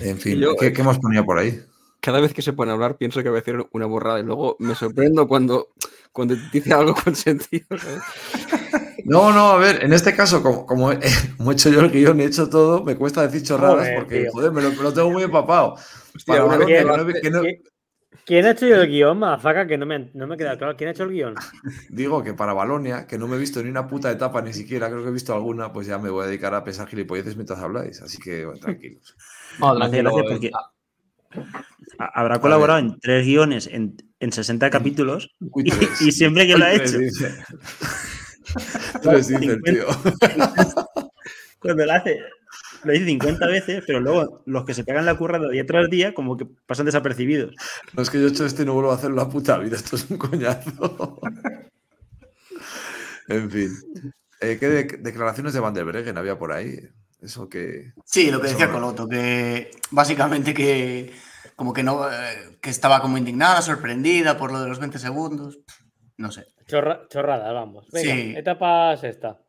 [0.00, 1.60] En fin, yo- ¿qué, qué hemos ponía por ahí?
[2.00, 4.24] Cada vez que se pone a hablar pienso que va a decir una borrada y
[4.24, 5.68] luego me sorprendo cuando,
[6.12, 7.66] cuando dice algo con sentido.
[7.78, 8.02] ¿sabes?
[9.06, 10.98] No, no, a ver, en este caso, como, como he,
[11.36, 13.94] como he hecho yo el guion y he hecho todo, me cuesta decir chorradas Joder,
[13.98, 14.32] porque, tío.
[14.32, 15.74] joder, me lo, me lo tengo muy empapado.
[15.74, 17.62] Hostia, Para una Balonia, vez que que no, lo he- que no- ¿Qui-
[18.24, 19.66] ¿Quién ha hecho yo el guion, mafaca?
[19.66, 20.74] Que no me, no me queda claro.
[20.78, 21.34] ¿Quién ha hecho el guion?
[21.90, 24.88] digo que para Balonia, que no me he visto ni una puta etapa ni siquiera,
[24.88, 27.58] creo que he visto alguna, pues ya me voy a dedicar a pensar gilipolleces mientras
[27.58, 29.14] habláis, así que bueno, tranquilos.
[29.58, 30.10] No, tranquilo.
[30.28, 30.50] porque
[31.98, 35.30] ha- habrá colaborado en tres guiones en, en 60 capítulos
[36.00, 36.98] y, siempre que lo ha hecho,
[39.64, 39.86] tío.
[41.58, 42.20] cuando lo hace,
[42.84, 46.14] lo dice 50 veces, pero luego los que se pegan la currada día tras día
[46.14, 47.54] como que pasan desapercibidos.
[47.94, 49.76] No es que yo he hecho este y no vuelvo a hacerlo la puta vida,
[49.76, 51.20] esto es un coñazo.
[53.28, 53.70] en fin.
[54.40, 56.76] Eh, ¿Qué de- declaraciones de Van der Breggen había por ahí?
[57.24, 57.92] Eso que.
[58.04, 58.70] Sí, lo que decía.
[58.70, 61.12] Coloto, que básicamente que
[61.56, 65.58] como que no eh, que estaba como indignada, sorprendida por lo de los 20 segundos.
[66.16, 66.46] No sé.
[66.66, 67.86] Chorra- chorrada, vamos.
[67.92, 68.34] Venga, Sí.
[68.36, 69.40] etapa sexta.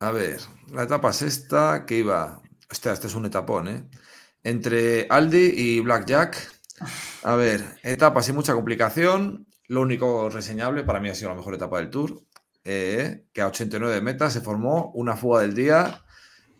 [0.00, 0.38] A ver,
[0.72, 2.40] la etapa sexta que iba.
[2.70, 3.84] Hostia, este es un etapón, ¿eh?
[4.42, 6.36] Entre Aldi y Blackjack.
[7.22, 9.46] A ver, etapa sin mucha complicación.
[9.68, 12.22] Lo único reseñable para mí ha sido la mejor etapa del Tour.
[12.66, 16.02] eh, que a 89 metas se formó una fuga del día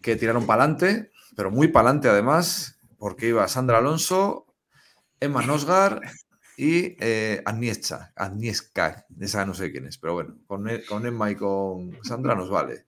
[0.05, 4.47] que tiraron para adelante, pero muy para adelante además, porque iba Sandra Alonso,
[5.19, 6.01] Emma Nosgar
[6.59, 8.13] y eh, Agnieszka.
[8.15, 12.35] Agnieszka, esa no sé quién es, pero bueno, con, E- con Emma y con Sandra
[12.35, 12.85] nos vale.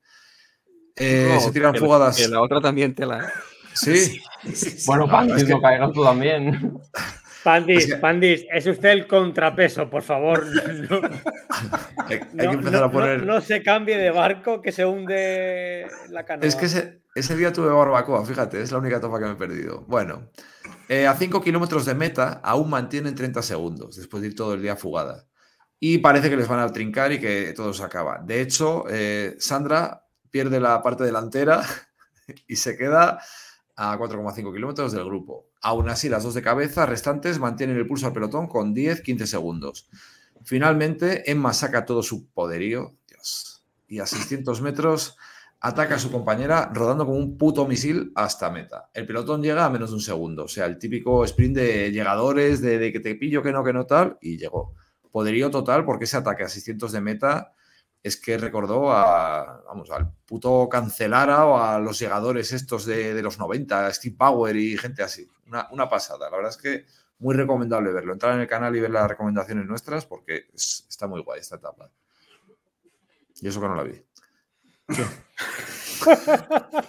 [0.94, 2.16] Eh, No, se tiran que- fugadas.
[2.16, 3.24] que la otra también tela.
[3.24, 3.28] ¿eh?
[3.76, 4.20] Sí,
[4.86, 5.04] Bueno,
[5.36, 6.78] es que- no caigas tú también.
[7.50, 10.44] Pandis, Pandis, es usted el contrapeso, por favor.
[10.90, 11.00] No,
[12.08, 13.20] hay, hay no- que empezar no- a poner.
[13.24, 16.46] no- no se cambie de barco que se hunde la canoa.
[16.46, 19.36] Es que ese, ese día tuve barbacoa, fíjate, es la única etapa que me he
[19.36, 19.84] perdido.
[19.88, 20.28] Bueno,
[20.88, 24.62] eh, a 5 kilómetros de meta aún mantienen 30 segundos después de ir todo el
[24.62, 25.24] día fugada.
[25.78, 28.20] Y parece que les van a trincar y que todo se acaba.
[28.24, 31.62] De hecho, eh, Sandra pierde la parte delantera
[32.48, 33.20] y se queda
[33.76, 35.50] a 4,5 kilómetros del grupo.
[35.66, 39.88] Aún así, las dos de cabeza restantes mantienen el pulso al pelotón con 10-15 segundos.
[40.44, 45.16] Finalmente, Emma saca todo su poderío Dios, y a 600 metros
[45.58, 48.90] ataca a su compañera rodando como un puto misil hasta meta.
[48.94, 52.60] El pelotón llega a menos de un segundo, o sea, el típico sprint de llegadores,
[52.60, 54.72] de, que te pillo, que no, que no tal, y llegó.
[55.10, 57.54] Poderío total porque ese ataque a 600 de meta
[58.04, 63.22] es que recordó a, vamos, al puto Cancelara o a los llegadores estos de, de
[63.22, 65.28] los 90, Steve Power y gente así.
[65.46, 66.30] Una, una pasada.
[66.30, 66.86] La verdad es que
[67.18, 68.12] muy recomendable verlo.
[68.12, 71.56] Entrar en el canal y ver las recomendaciones nuestras porque es- está muy guay esta
[71.56, 71.90] etapa.
[73.40, 74.02] Y eso que no la vi.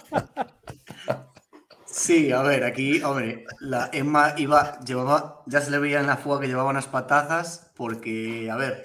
[1.86, 6.16] Sí, a ver, aquí, hombre, la Emma iba, llevaba, ya se le veía en la
[6.18, 8.82] fuga que llevaba unas patazas, porque, a ver,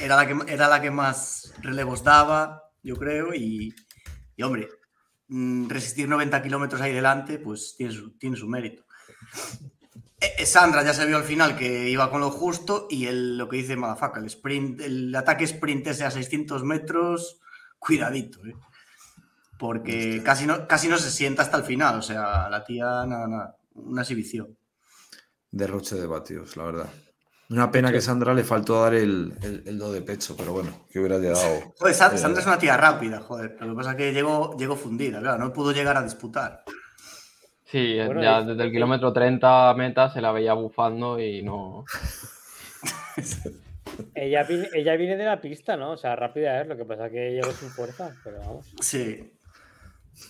[0.00, 3.74] era la que, era la que más relevos daba, yo creo, y,
[4.36, 4.68] y, hombre,
[5.28, 8.84] resistir 90 kilómetros ahí delante, pues tiene su, tiene su mérito.
[10.20, 13.36] Eh, eh, Sandra ya se vio al final que iba con lo justo y el,
[13.36, 17.40] lo que dice Madafaka, el sprint, el ataque sprint ese a 600 metros,
[17.78, 18.54] cuidadito, ¿eh?
[19.58, 21.98] porque casi no, casi no se sienta hasta el final.
[21.98, 24.56] O sea, la tía, nada, nada, una exhibición.
[25.50, 26.90] Derroche de vatios, la verdad.
[27.50, 30.86] Una pena que Sandra le faltó dar el, el- el do de pecho, pero bueno,
[30.90, 31.42] que hubiera llegado.
[31.78, 33.56] Joder, eh, Sandra es una tía rápida, joder.
[33.60, 36.64] Lo que pasa es que llegó, llegó fundida, claro, no pudo llegar a disputar.
[37.66, 41.42] Sí, Bueno, ya y- desde el kilómetro 30 a meta se la veía bufando y
[41.42, 41.84] no.
[44.14, 45.92] Ella viene, ella viene de la pista, ¿no?
[45.92, 48.66] O sea, rápida es, lo que pasa que llegó sin fuerza, pero vamos.
[48.80, 49.32] Sí.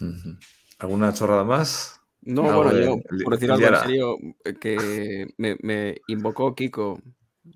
[0.80, 1.93] ¿Alguna chorrada más?
[2.26, 7.00] No, Ah, bueno, yo, por decir algo en serio, eh, que me, me invocó Kiko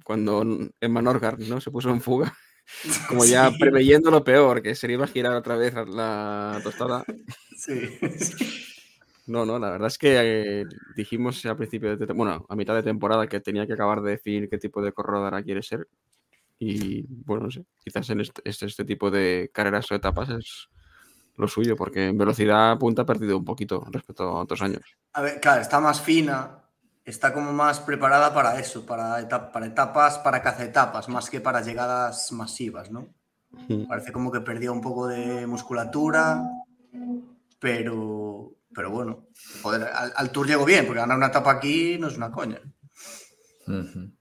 [0.05, 0.45] cuando
[0.81, 1.61] Emma Norgard, ¿no?
[1.61, 2.35] Se puso en fuga.
[3.09, 3.57] Como ya Sí.
[3.59, 7.05] preveyendo lo peor, que se le iba a girar otra vez la tostada.
[7.59, 7.73] Sí.
[9.27, 10.65] No, no, la verdad es que eh,
[10.97, 14.49] dijimos al principio de, bueno, a mitad de temporada que tenía que acabar de definir
[14.49, 15.89] qué tipo de corredora quiere ser.
[16.59, 20.69] Y bueno, no sé, quizás en este, este, este tipo de carreras o etapas es
[21.39, 24.83] lo suyo, porque en velocidad punta ha perdido un poquito respecto a otros años.
[25.13, 26.65] A ver, claro, está más fina,
[27.05, 32.33] está como más preparada para eso, para, para etapas, para cazetapas, más que para llegadas
[32.33, 33.09] masivas, ¿no?
[33.89, 36.43] Parece como que perdía un poco de musculatura,
[37.59, 39.29] pero, pero bueno,
[39.63, 42.61] joder, al, al Tour llegó bien, porque ganar una etapa aquí no es una coña.
[43.67, 44.18] Ujú.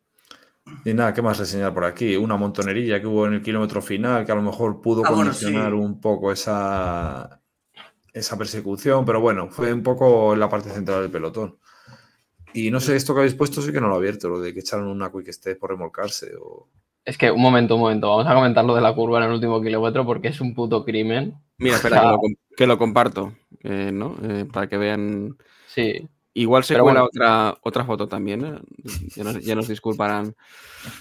[0.85, 2.15] Y nada, ¿qué más reseñar por aquí?
[2.15, 5.25] Una montonerilla que hubo en el kilómetro final, que a lo mejor pudo Ah, bueno,
[5.31, 5.77] condicionar sí.
[5.77, 7.41] un poco esa,
[8.13, 11.57] esa persecución, pero bueno, fue un poco en la parte central del pelotón.
[12.53, 14.53] Y no sé, esto que habéis puesto sí que no lo he abierto, lo de
[14.53, 16.31] que echaron una quick step por remolcarse.
[16.41, 16.69] O...
[17.05, 18.09] Es que, un momento, un momento.
[18.09, 20.83] Vamos a comentar lo de la curva en el último kilómetro porque es un puto
[20.83, 21.35] crimen.
[21.57, 24.15] Mira, espera, O que sea, lo, com- que lo comparto, eh, ¿no?
[24.23, 25.37] Eh, para que vean.
[25.67, 26.07] Sí,
[26.37, 27.09] Igual se Pero cuela bueno.
[27.11, 28.59] otra, otra foto también, ¿eh?
[29.15, 30.35] Ya nos, ya nos disculparán.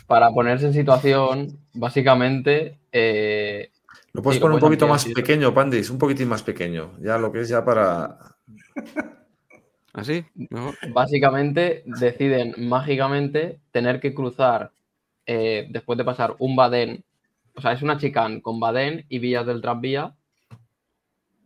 [0.07, 3.71] para ponerse en situación, básicamente, eh,
[4.15, 6.93] Lo puedes poner un poquito ampliar, más pequeño, Pandis, un poquitín más pequeño.
[7.03, 8.17] Ya lo que es ya para.
[9.93, 10.25] ¿Así?
[10.35, 10.75] Mejor.
[10.95, 14.73] básicamente deciden mágicamente tener que cruzar
[15.27, 17.05] eh, después de pasar un badén,
[17.55, 20.15] o sea, es una chicane con badén y vías del tranvía,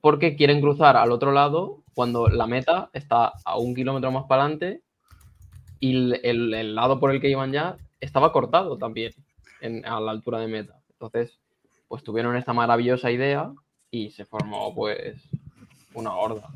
[0.00, 4.42] porque quieren cruzar al otro lado cuando la meta está a un kilómetro más para
[4.44, 4.82] adelante
[5.80, 9.12] y el, el- el lado por el que iban ya estaba cortado también
[9.60, 10.80] en- a la altura de meta.
[10.92, 11.38] Entonces,
[11.88, 13.52] pues tuvieron esta maravillosa idea
[13.90, 15.20] y se formó pues
[15.94, 16.48] una horda.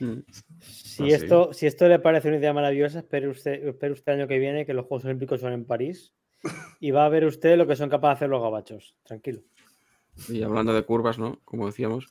[0.00, 0.20] Mm.
[0.60, 1.12] Si, Ah, sí.
[1.12, 4.38] esto, si esto le parece una idea maravillosa, espere usted, espere usted el año que
[4.38, 6.14] viene que los Juegos Olímpicos son en París
[6.80, 8.96] y va a ver usted lo que son capaces de hacer los gabachos.
[9.04, 9.40] Tranquilo.
[10.28, 11.38] Y hablando de curvas, ¿no?
[11.44, 12.06] Como decíamos.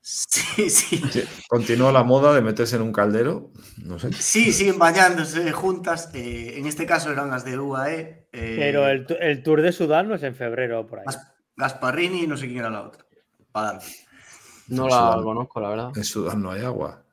[0.00, 1.02] Sí, sí.
[1.10, 3.50] Sí, Continúa la moda de meterse en un caldero.
[3.82, 4.12] No sé.
[4.12, 6.10] Sí, siguen bañándose juntas.
[6.14, 8.26] eh, en este caso eran las de UAE.
[8.32, 11.04] eh, Pero el, el Tour de Sudán no es en febrero por ahí.
[11.06, 13.04] Gas- Gasparrini y no sé quién era la otra.
[14.68, 15.22] No la va.
[15.22, 15.92] conozco, la verdad.
[15.94, 17.03] En Sudán no hay agua.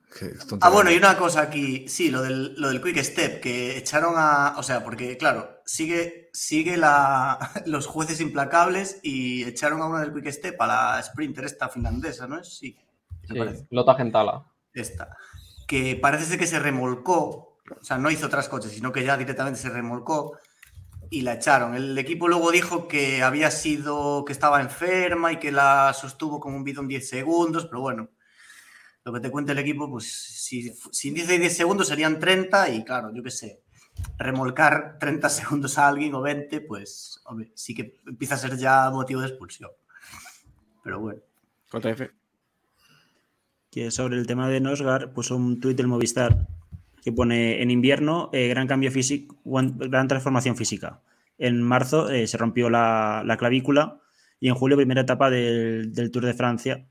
[0.61, 4.15] Ah, bueno, y una cosa aquí, sí, lo del, lo del Quick Step, que echaron
[4.17, 4.55] a.
[4.57, 10.13] O sea, porque, claro, sigue, sigue la, los jueces implacables y echaron a una del
[10.13, 12.57] Quick Step, a la sprinter esta finlandesa, ¿no es?
[12.57, 12.77] Sí,
[13.27, 13.65] Sí.
[13.69, 14.45] Lota Gentala.
[14.73, 15.15] Esta.
[15.67, 19.17] Que parece ser que se remolcó, o sea, no hizo otras coches, sino que ya
[19.17, 20.37] directamente se remolcó
[21.09, 21.75] y la echaron.
[21.75, 26.53] El equipo luego dijo que había sido, que estaba enferma y que la sostuvo con
[26.53, 28.09] un bidón 10 segundos, pero bueno,
[29.03, 32.83] lo que te cuenta el equipo, pues si, si dice 10 segundos serían 30 y
[32.83, 33.61] claro, yo qué sé,
[34.17, 38.89] remolcar 30 segundos a alguien o 20, pues hombre, sí que empieza a ser ya
[38.91, 39.71] motivo de expulsión.
[40.83, 41.21] Pero bueno.
[41.71, 42.01] JF.
[43.69, 46.47] que sobre el tema de Nosgar puso un tuit del Movistar
[47.01, 51.01] que pone en invierno eh, gran cambio físico, gran transformación física.
[51.37, 54.01] En marzo eh, se rompió la, la clavícula
[54.39, 56.85] y en julio primera etapa del, del Tour de Francia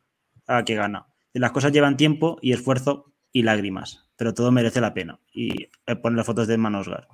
[0.46, 1.06] a que gana.
[1.32, 5.20] Las cosas llevan tiempo y esfuerzo y lágrimas, pero todo merece la pena.
[5.32, 7.08] Y eh, pone las fotos de Manosgar.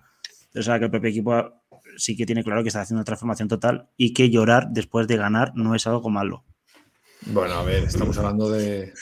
[0.54, 1.62] O sea que el propio equipo
[1.96, 5.16] sí que tiene claro que está haciendo una transformación total y que llorar después de
[5.16, 6.44] ganar no es algo malo.
[7.26, 8.92] Bueno, a ver, estamos hablando de.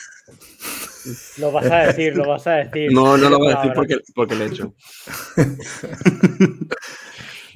[1.38, 2.92] Lo vas a decir, lo vas a decir.
[2.92, 4.74] No, no lo voy a decir porque, porque le he hecho.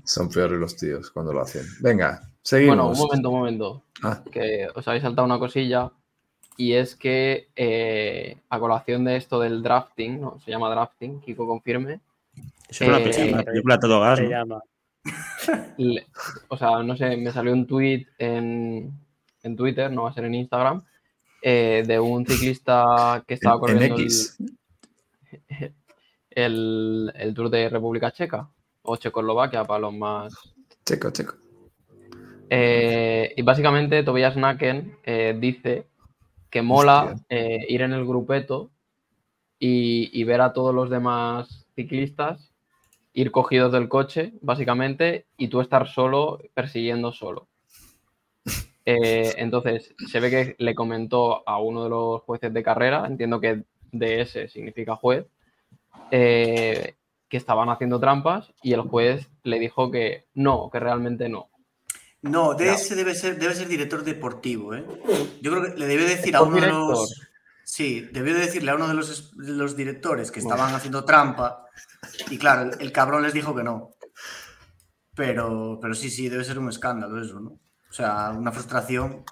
[0.04, 1.64] Son peores los tíos cuando lo hacen.
[1.80, 2.76] Venga, seguimos.
[2.76, 3.84] Bueno, un momento, un momento.
[4.02, 5.90] Ah, Que os habéis saltado una cosilla.
[6.58, 10.38] Y es que eh, a colación de esto del drafting, ¿no?
[10.44, 12.00] Se llama drafting, Kiko confirme.
[12.68, 14.18] Eso es una Eh, película, una película todo gas.
[14.18, 14.30] Se ¿no?
[14.30, 14.60] llama.
[15.78, 16.06] le-
[16.48, 18.92] o sea, no sé, me salió un tweet en,
[19.44, 20.82] en Twitter, no va a ser en Instagram,
[21.42, 24.36] eh, de un ciclista que estaba en, en corriendo el, X.
[26.30, 28.48] el, el Tour de República Checa
[28.82, 30.34] o Checoslovaquia para los más
[30.84, 31.34] Checo, checo.
[32.50, 35.86] Eh, y básicamente Tobias Naken eh, dice
[36.50, 38.70] que mola eh, ir en el grupeto
[39.58, 42.52] y, y ver a todos los demás ciclistas
[43.18, 47.48] ir cogidos del coche, básicamente, y tú estar solo persiguiendo solo.
[48.90, 53.38] Eh, entonces, se ve que le comentó a uno de los jueces de carrera, entiendo
[53.38, 55.26] que DS significa juez,
[56.10, 56.94] eh,
[57.28, 61.50] que estaban haciendo trampas y el juez le dijo que no, que realmente no.
[62.22, 64.84] No, DS debe ser, debe ser director deportivo, ¿eh?
[65.40, 67.22] Yo creo que le debe decir a uno de los.
[67.64, 71.66] Sí, debió de decirle a uno de los, de los directores que estaban haciendo trampa.
[72.30, 73.90] Y claro, el, el cabrón les dijo que no.
[75.14, 77.50] Pero, pero sí, sí, debe ser un escándalo eso, ¿no?
[77.50, 79.24] O sea, una frustración.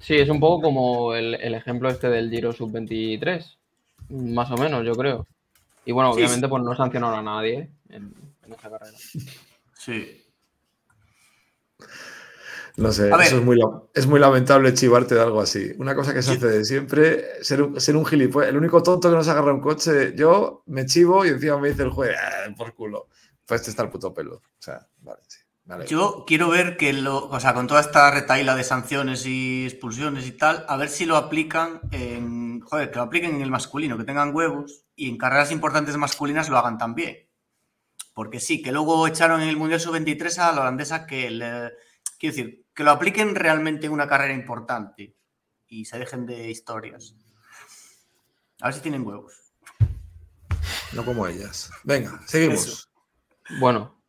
[0.00, 3.56] Sí, es un poco como el, el ejemplo este del Giro Sub-23,
[4.10, 5.26] más o menos, yo creo.
[5.86, 8.96] Y bueno, Sí, obviamente pues no sancionaron a nadie en, en esa carrera.
[9.74, 10.23] Sí.
[12.76, 13.60] No sé, eso es muy,
[13.94, 15.72] es muy lamentable chivarte de algo así.
[15.78, 18.50] Una cosa que se hace de siempre, ser un, ser un gilipollas.
[18.50, 21.84] El único tonto que nos agarra un coche, yo me chivo y encima me dice
[21.84, 23.06] el juez, "Ah, por culo.
[23.46, 24.36] Pues este está el puto pelo.
[24.36, 25.38] O sea, vale, sí.
[25.66, 25.86] Vale.
[25.86, 30.26] Yo quiero ver que lo, o sea, con toda esta retaila de sanciones y expulsiones
[30.26, 33.96] y tal, a ver si lo aplican en, joder, que lo apliquen en el masculino,
[33.96, 37.16] que tengan huevos y en carreras importantes masculinas lo hagan también.
[38.14, 41.72] Porque sí, que luego echaron en el Mundial Sub-23 a la holandesa que, le-
[42.18, 45.16] quiero decir, que lo apliquen realmente en una carrera importante
[45.66, 47.14] y se dejen de historias.
[48.60, 49.34] A ver si tienen huevos.
[50.92, 51.70] No como ellas.
[51.82, 52.66] Venga, seguimos.
[52.66, 52.88] Eso.
[53.58, 54.00] Bueno,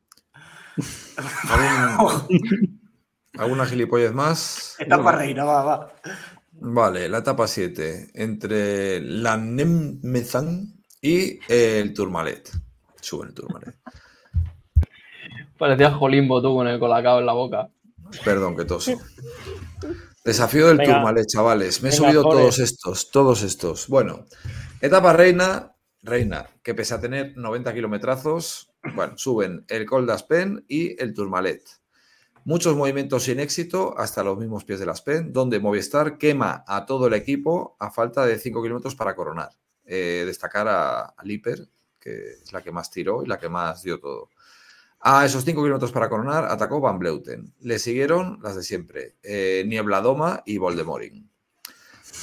[1.50, 2.80] ¿Algún-
[3.38, 4.76] ¿Alguna gilipollez más?
[4.80, 5.94] Etapa reina, va, va.
[6.52, 8.12] Vale, la etapa 7.
[8.14, 12.50] Entre la Nemmezan y el Tourmalet.
[13.06, 13.76] Sube el Tourmalet.
[15.60, 17.70] parecía Jolimbo tú con el colacao en la boca.
[18.24, 18.94] Perdón, que toso.
[20.24, 20.94] Desafío del Venga.
[20.94, 21.84] Tourmalet, chavales.
[21.84, 23.88] Me he Venga, subido todos estos, todos estos.
[23.90, 24.26] Bueno,
[24.82, 31.00] etapa reina, reina, que pese a tener 90 kilometrazos, bueno, suben el Col d'Aspen y
[31.00, 31.62] el Tourmalet.
[32.44, 36.88] Muchos movimientos sin éxito hasta los mismos pies de las PEN, donde Movistar quema a
[36.88, 39.50] todo el equipo a falta de 5 kilómetros para coronar.
[39.86, 41.68] Eh, destacar a, a Liper,
[42.06, 44.30] que es la que más tiró y la que más dio todo.
[45.00, 47.54] A esos 5 kilómetros para coronar atacó Van Bleuten.
[47.62, 51.30] Le siguieron las de siempre, eh, Niebla Doma y Voldemorin.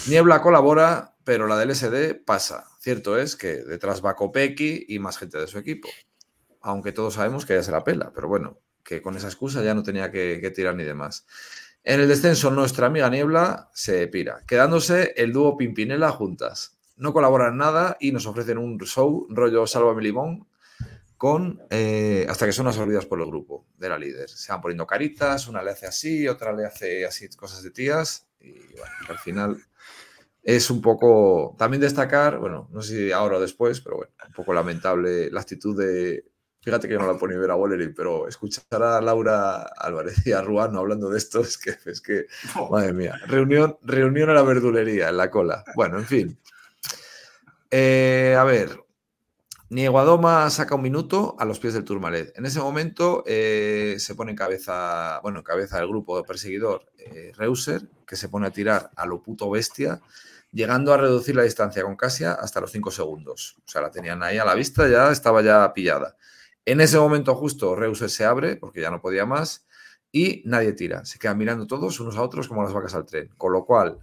[0.08, 2.64] Niebla colabora, pero la del SD pasa.
[2.78, 5.88] Cierto es que detrás va Kopecky y más gente de su equipo.
[6.60, 9.74] Aunque todos sabemos que ya se la pela, pero bueno, que con esa excusa ya
[9.74, 11.26] no tenía que, que tirar ni demás.
[11.84, 16.78] En el descenso, nuestra amiga Niebla se pira, quedándose el dúo Pimpinela juntas.
[16.96, 20.46] No colaboran nada y nos ofrecen un show rollo Sálvame Limón
[21.16, 24.28] con eh, hasta que son absorbidas por el grupo de la líder.
[24.28, 28.26] Se van poniendo caritas, una le hace así, otra le hace así cosas de tías
[28.40, 29.56] y bueno, al final
[30.42, 34.34] es un poco también destacar, bueno, no sé si ahora o después, pero bueno, un
[34.34, 36.24] poco lamentable la actitud de
[36.62, 40.42] Fíjate que no la pone ver a Wallery, pero escuchar a Laura Álvarez y a
[40.42, 42.26] Ruano hablando de esto es que, es que
[42.70, 45.64] madre mía, reunión, reunión a la verdulería en la cola.
[45.74, 46.38] Bueno, en fin.
[47.74, 48.84] Eh, a ver,
[49.70, 52.36] Nieguadoma saca un minuto a los pies del Tourmalet.
[52.36, 57.32] En ese momento eh, se pone en cabeza, bueno, en cabeza del grupo perseguidor eh,
[57.34, 60.02] Reuser, que se pone a tirar a lo puto bestia,
[60.50, 63.56] llegando a reducir la distancia con Casia hasta los 5 segundos.
[63.64, 66.18] O sea, la tenían ahí a la vista, ya estaba ya pillada.
[66.66, 69.66] En ese momento justo Reuser se abre, porque ya no podía más,
[70.12, 71.06] y nadie tira.
[71.06, 73.30] Se quedan mirando todos unos a otros como las vacas al tren.
[73.38, 73.98] Con lo cual,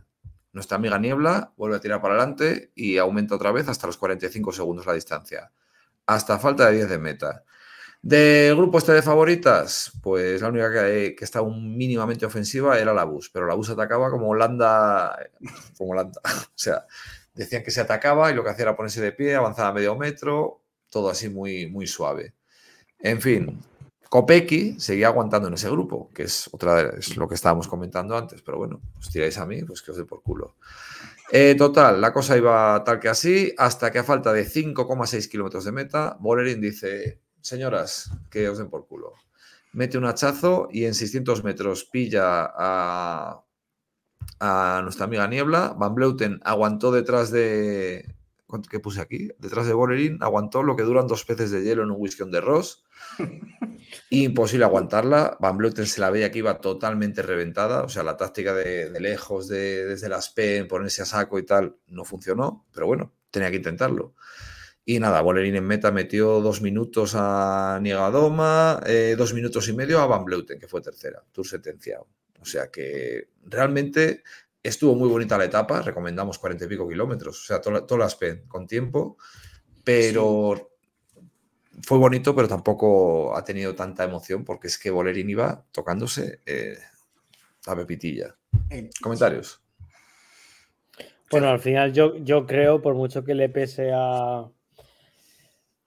[0.52, 4.52] nuestra amiga Niebla vuelve a tirar para adelante y aumenta otra vez hasta los 45
[4.52, 5.52] segundos la distancia.
[6.06, 7.44] Hasta falta de 10 de meta.
[8.02, 13.04] Del grupo este de favoritas, pues la única que, que estaba mínimamente ofensiva era la
[13.04, 15.18] Bus, pero la Bus atacaba como Holanda,
[15.78, 16.22] como Holanda.
[16.50, 16.86] O sea,
[17.34, 20.62] decían que se atacaba y lo que hacía era ponerse de pie, avanzaba medio metro,
[20.90, 22.34] todo así muy, muy suave.
[23.00, 23.62] En fin,
[24.10, 28.42] Kopecky seguía aguantando en ese grupo, que es otra es lo que estábamos comentando antes,
[28.42, 30.56] pero bueno, os tiráis a mí, pues que os dé por culo.
[31.32, 35.64] Eh, total, la cosa iba tal que así, hasta que a falta de 5,6 kilómetros
[35.64, 39.14] de meta, Bolerín dice, señoras, que os den por culo.
[39.74, 43.44] Mete un hachazo y en 600 metros pilla a,
[44.40, 45.76] a nuestra amiga Niebla.
[45.78, 48.16] Van Bleuten aguantó detrás de...
[48.50, 49.30] ¿cuánto- ¿Qué puse aquí?
[49.38, 52.32] Detrás de Bolerín, aguantó lo que duran dos peces de hielo en un whisky on
[52.32, 52.84] the Ross.
[54.10, 55.38] Imposible aguantarla.
[55.40, 57.84] Van Bleuten se la veía que iba totalmente reventada.
[57.84, 61.46] O sea, la táctica de, de lejos, de, desde las PEN, ponerse a saco y
[61.46, 62.66] tal, no funcionó.
[62.74, 64.16] Pero bueno, tenía que intentarlo.
[64.86, 70.00] Y nada, Bolerín en meta metió dos minutos a Niegadoma, eh, dos minutos y medio
[70.00, 72.08] a Van Bleuten, que fue tercera, tour sentenciado.
[72.42, 74.24] O sea que realmente
[74.62, 78.16] estuvo muy bonita la etapa, recomendamos cuarenta y pico kilómetros, o sea, todas todas las
[78.16, 79.18] PEN con tiempo,
[79.84, 80.70] pero
[81.84, 86.78] fue bonito, pero tampoco ha tenido tanta emoción porque es que Bolerín iba tocándose eh,
[87.66, 88.36] la pepitilla.
[89.02, 89.62] Comentarios.
[91.32, 94.50] Bueno, al final yo, yo creo, por mucho que le pese a,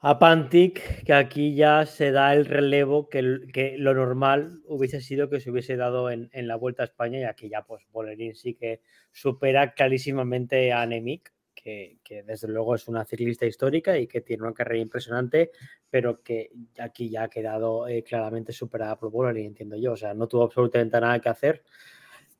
[0.05, 5.31] a Pantic, que aquí ya se da el relevo que, que lo normal hubiese sido
[5.31, 8.35] que se hubiese dado en, en la Vuelta a España y aquí ya pues Bolerín
[8.35, 8.81] sí que
[9.13, 14.43] supera clarísimamente a Nemik, que, que desde luego es una ciclista histórica y que tiene
[14.43, 15.53] una carrera impresionante,
[15.89, 16.51] pero que
[16.81, 19.93] aquí ya ha quedado eh, claramente superada por Bolerín, entiendo yo.
[19.93, 21.63] O sea, no tuvo absolutamente nada que hacer.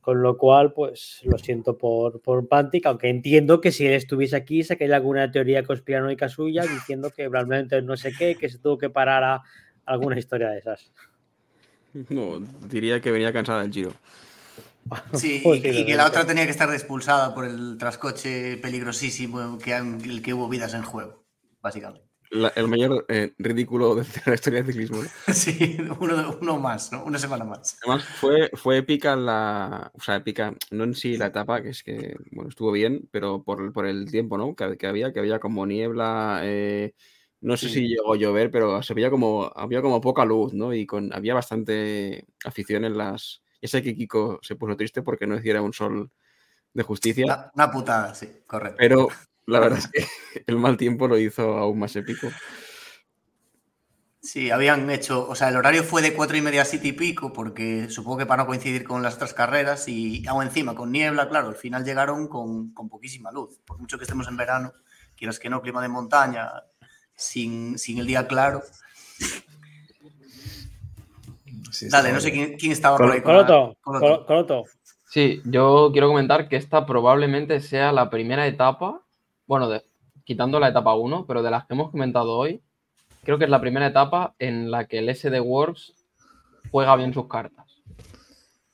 [0.03, 4.35] Con lo cual, pues lo siento por, por Pantic, aunque entiendo que si él estuviese
[4.35, 8.77] aquí sacaría alguna teoría conspiranoica suya diciendo que realmente no sé qué, que se tuvo
[8.77, 9.41] que parar a
[9.85, 10.91] alguna historia de esas.
[12.09, 13.93] No, diría que venía cansada del giro.
[15.13, 17.45] Sí, y, Pues que- sí, y que lo la otra tenía que estar expulsada por
[17.45, 21.23] el trascoche peligrosísimo que han- el que hubo vidas en juego,
[21.61, 22.05] básicamente.
[22.33, 25.01] La- el mayor eh, ridículo de la historia del ciclismo.
[25.03, 25.09] ¿no?
[25.33, 27.03] Sí, uno, uno más, ¿no?
[27.03, 27.77] Una semana más.
[27.83, 29.91] Además, fue, fue épica la.
[29.93, 33.43] O sea, épica, no en sí la etapa, que es que, bueno, estuvo bien, pero
[33.43, 34.55] por, por el tiempo, ¿no?
[34.55, 36.41] Que, que había, que había como niebla.
[36.43, 36.93] eh,
[37.41, 37.73] no sé Sí.
[37.75, 39.51] si llegó a llover, pero se veía como.
[39.55, 40.73] Había como poca luz, ¿no?
[40.73, 43.41] Y con, había bastante afición en las.
[43.61, 46.09] Ya sé que Kiko se puso triste porque no hiciera un sol
[46.73, 48.77] de justicia, Una, una putada, sí, correcto.
[48.79, 49.07] pero
[49.45, 50.05] la verdad es que
[50.47, 52.29] el mal tiempo lo hizo aún más épico.
[54.21, 56.93] Sí, habían hecho, o sea, el horario fue de cuatro y media a siete y
[56.93, 60.93] pico, porque supongo que para no coincidir con las otras carreras y aún encima con
[60.93, 63.59] niebla, claro, al final llegaron con, con poquísima luz.
[63.65, 64.71] Por mucho que estemos en verano,
[65.17, 66.49] quieras que no, clima de montaña,
[67.15, 68.61] sin, sin el día claro.
[71.71, 73.21] Sí, Dale, no sé quién, quién estaba por ahí.
[73.21, 74.05] Coloto, Coloto.
[74.05, 74.63] Colo- Coloto.
[75.09, 79.02] Sí, yo quiero comentar que esta probablemente sea la primera etapa,
[79.59, 79.81] bueno,
[80.23, 82.61] quitando la etapa 1, pero de las que hemos comentado hoy,
[83.23, 85.93] creo que es la primera etapa en la que el SD Works
[86.71, 87.83] juega bien sus cartas.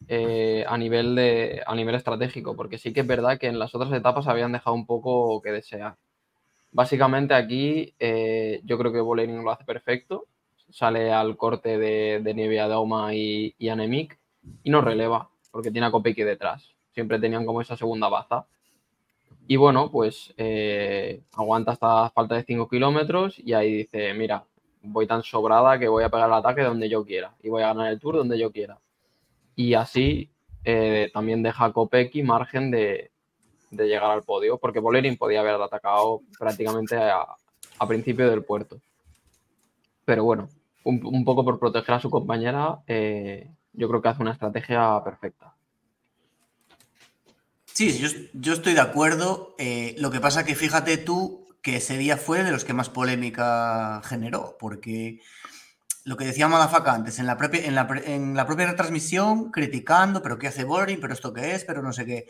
[0.07, 3.75] eh, a, nivel de, a nivel estratégico, porque sí que es verdad que en las
[3.75, 5.97] otras etapas habían dejado un poco que desear.
[6.71, 10.27] Básicamente aquí eh, yo creo que Bolerín lo hace perfecto,
[10.69, 14.17] sale al corte de, de Nieve Adoma y, Anemic
[14.63, 16.73] y nos releva, porque tiene a Kopecky detrás.
[16.93, 18.47] Siempre tenían como esa segunda baza.
[19.51, 24.45] Y bueno, pues eh, aguanta hasta falta de 5 kilómetros y ahí dice, mira,
[24.83, 27.69] voy tan sobrada que voy a pegar el ataque donde yo quiera y voy a
[27.69, 28.77] ganar el tour donde yo quiera.
[29.55, 30.29] Y así
[30.63, 33.09] eh, también deja a Kopecky margen de,
[33.71, 37.25] llegar al podio, porque Bolerín podía haber atacado prácticamente a,
[37.87, 38.77] principio del puerto.
[40.05, 40.47] Pero bueno,
[40.83, 45.03] un, un poco por proteger a su compañera, eh, yo creo que hace una estrategia
[45.03, 45.55] perfecta.
[47.73, 49.55] Sí, yo, yo estoy de acuerdo.
[49.57, 52.89] eh, lo que pasa que fíjate tú que ese día fue de los que más
[52.89, 55.19] polémica generó, porque
[56.05, 59.51] lo que decía Madafaka antes, en la, propia, en, la, pre- en la propia retransmisión,
[59.51, 62.27] criticando, pero qué hace Boring, pero esto qué es, pero no sé qué.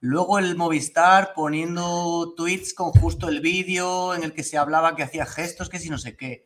[0.00, 5.02] Luego el Movistar poniendo tweets con justo el vídeo en el que se hablaba que
[5.02, 6.44] hacía gestos, que si no sé qué.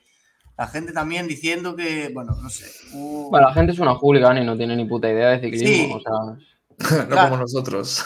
[0.57, 2.67] La gente también diciendo que, bueno, no sé.
[2.95, 5.69] uh, Bueno, la gente es una hooligan y no tiene ni puta idea de ciclismo.
[5.69, 5.93] Sí.
[5.95, 6.47] O sea,
[6.91, 7.31] no Claro.
[7.31, 8.05] como nosotros.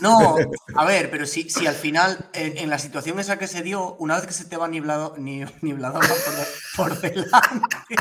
[0.00, 0.36] No,
[0.76, 3.94] a ver, pero si, si al final, en, en la situación esa que se dio,
[3.96, 6.46] una vez que se te va niblado, ni, niblador por, de-
[6.76, 7.96] por delante,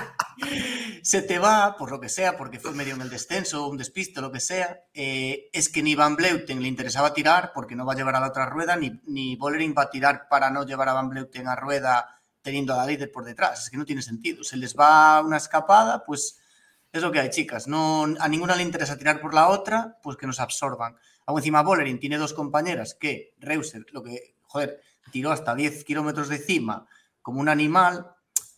[1.04, 4.22] se te va, por lo que sea, porque fue medio en el descenso, un despiste,
[4.22, 7.94] lo que sea, eh, es que ni Van Bleuten le interesaba tirar porque no va
[7.94, 10.90] a llevar a la otra rueda, ni, ni Bollering va a tirar para no llevar
[10.90, 12.08] a Van Bleuten a rueda
[12.42, 13.64] teniendo a la líder por detrás.
[13.64, 14.44] Es que no tiene sentido.
[14.44, 16.40] Se les va una escapada, pues
[16.94, 17.68] es lo que hay, chicas.
[17.68, 20.96] No, a ninguna le interesa tirar por la otra, pues que nos absorban.
[21.26, 24.82] Aún encima Bollering tiene dos compañeras que Reuser, lo que, joder,
[25.12, 26.88] tiró hasta 10 kilómetros de cima
[27.22, 28.08] como un animal,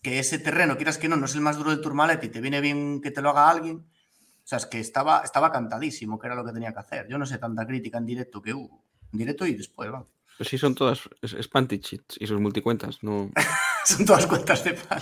[0.01, 2.41] que ese terreno, quieras que no, no es el más duro del Tourmalet y te
[2.41, 3.77] viene bien que te lo haga alguien.
[3.77, 7.07] O sea, es que estaba, estaba cantadísimo, que era lo que tenía que hacer.
[7.07, 8.83] Yo no sé tanta crítica en directo que hubo.
[9.13, 10.05] En directo y después, va.
[10.37, 11.35] Pues sí, son todas es-
[11.81, 13.03] Cheats y sus multicuentas.
[13.03, 13.31] No.
[13.85, 15.01] Son todas cuentas de pan.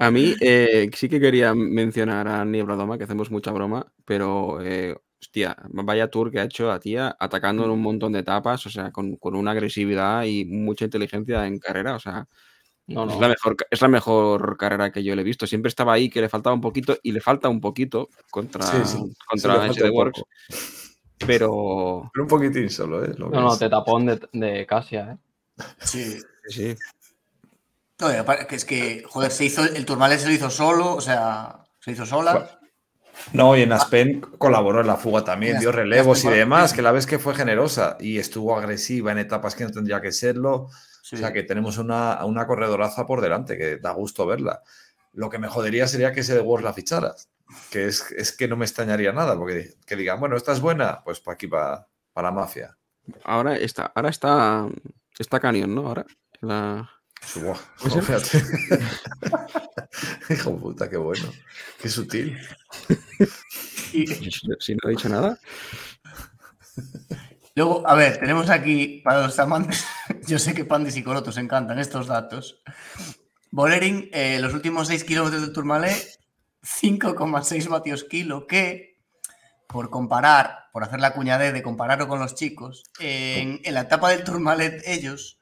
[0.00, 4.60] A mí eh, sí que quería mencionar a Niebla Doma, que hacemos mucha broma, pero
[4.60, 8.66] eh, hostia, vaya tour que ha hecho la tía atacando en un montón de etapas,
[8.66, 12.26] o sea, con, con una agresividad y mucha inteligencia en carrera, o sea,
[12.86, 15.46] no, es, la mejor, es la mejor carrera que yo le he visto.
[15.46, 18.98] Siempre estaba ahí, que le faltaba un poquito, y le falta un poquito contra, Sí,
[19.26, 20.22] contra Works,
[21.26, 23.14] pero Pero un poquitín solo, ¿eh?
[23.16, 25.64] Lo No, no, te tapón de, de Casia, ¿eh?
[25.78, 26.18] Sí.
[26.48, 26.74] sí,
[28.12, 31.64] No, que es que, joder, se hizo, el Tourmalet se lo hizo solo, o sea,
[31.80, 32.58] se hizo sola.
[33.32, 36.82] No, y en Aspen colaboró en la fuga también, dio Aspen- relevos y demás, que
[36.82, 40.68] la vez que fue generosa y estuvo agresiva en etapas que no tendría que serlo.
[41.02, 41.16] Sí.
[41.16, 44.62] O sea, que tenemos una, una corredoraza por delante, que da gusto verla.
[45.12, 47.28] Lo que me jodería sería que ese de Wars la ficharas,
[47.70, 51.02] que es, es que no me extrañaría nada, porque que digan, bueno, esta es buena,
[51.04, 52.76] pues para aquí, para, para la mafia.
[53.22, 54.66] ahora está, ahora está,
[55.18, 55.86] está Canyon, ¿no?
[55.86, 56.06] Ahora,
[56.42, 56.48] en
[57.36, 57.58] la...
[57.80, 58.42] Pues, fíjate.
[60.30, 61.32] Hijo de puta, qué bueno,
[61.80, 62.38] qué sutil.
[63.92, 65.38] Y si no he dicho nada.
[67.54, 69.86] luego, a ver, tenemos aquí, para los amantes,
[70.26, 72.60] yo sé que Pandis y Corotos encantan estos datos.
[73.50, 76.18] Bollering, eh, los últimos 6 kilómetros del Tourmalet,
[76.62, 79.00] 5,6 vatios kilo, que,
[79.68, 84.10] por comparar, por hacer la cuñadez de compararlo con los chicos, en, en la etapa
[84.10, 85.38] del Tourmalet ellos,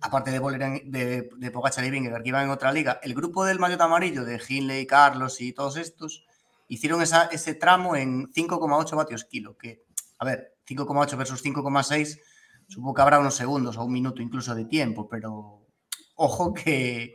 [0.00, 3.58] aparte de Bollering, de, de Pogacar y que iban en otra liga, el grupo del
[3.58, 6.26] maillot amarillo de Hindley, Carlos y todos estos,
[6.68, 9.84] hicieron ese tramo en 5,8 vatios kilo, que,
[10.18, 12.20] a ver, 5,8 versus 5,6,
[12.68, 15.66] supongo que habrá unos segundos o un minuto incluso de tiempo, pero
[16.16, 17.12] ojo que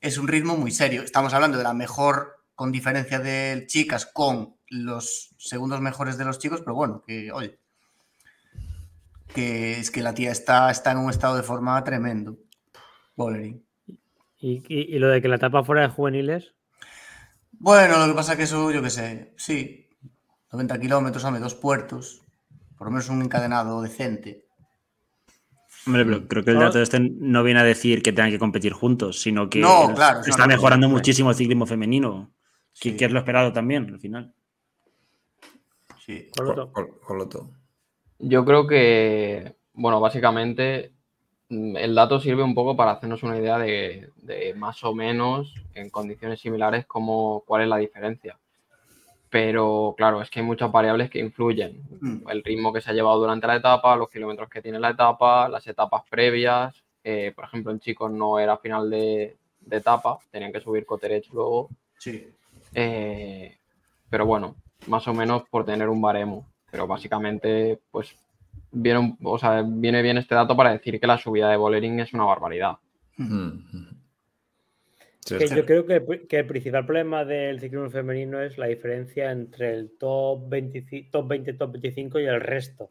[0.00, 1.02] es un ritmo muy serio.
[1.02, 6.38] Estamos hablando de la mejor con diferencia de chicas con los segundos mejores de los
[6.38, 7.59] chicos, pero bueno, que oye,
[9.34, 12.36] que es que la tía está, está en un estado de forma tremendo.
[13.16, 13.64] Bollering.
[14.38, 16.54] ¿Y, y, y lo de que la etapa fuera de juveniles?
[17.52, 19.86] Bueno, lo que pasa es que eso, yo qué sé, sí,
[20.52, 22.22] 90 kilómetros, hombre, dos puertos,
[22.78, 24.46] por lo menos un encadenado decente.
[25.86, 28.72] Hombre, pero creo que el dato este no viene a decir que tengan que competir
[28.72, 30.94] juntos, sino que No, claro, está no, no, mejorando no.
[30.94, 32.32] muchísimo el ciclismo femenino,
[32.80, 32.96] que, Sí.
[32.96, 34.34] que es lo esperado también al final.
[36.04, 36.28] Sí.
[36.36, 36.72] Coloto.
[36.72, 37.50] Col- Coloto.
[38.20, 40.92] Yo creo que, bueno, básicamente
[41.48, 45.54] mm, el dato sirve un poco para hacernos una idea de, de más o menos
[45.74, 48.38] en condiciones similares cómo, cuál es la diferencia.
[49.30, 51.80] Pero claro, es que hay muchas variables que influyen.
[52.00, 52.28] Mm.
[52.28, 55.48] El ritmo que se ha llevado durante la etapa, los kilómetros que tiene la etapa,
[55.48, 56.74] las etapas previas.
[57.04, 61.32] Eh, por ejemplo, en chicos no era final de, de etapa, tenían que subir Coterech
[61.32, 61.68] luego.
[61.98, 62.28] Sí.
[62.74, 63.56] Eh,
[64.08, 64.56] pero bueno,
[64.88, 66.49] más o menos por tener un baremo.
[66.70, 68.14] Pero básicamente, pues
[68.72, 72.00] viene, un- o sea, viene bien este dato para decir que la subida de Bollering
[72.00, 72.76] es una barbaridad.
[73.16, 74.00] Mm, mm.
[75.38, 75.54] Que sí.
[75.54, 79.92] yo creo que, que el principal problema del ciclismo femenino es la diferencia entre el
[79.98, 82.90] top 20, top 20, top 25 y el resto.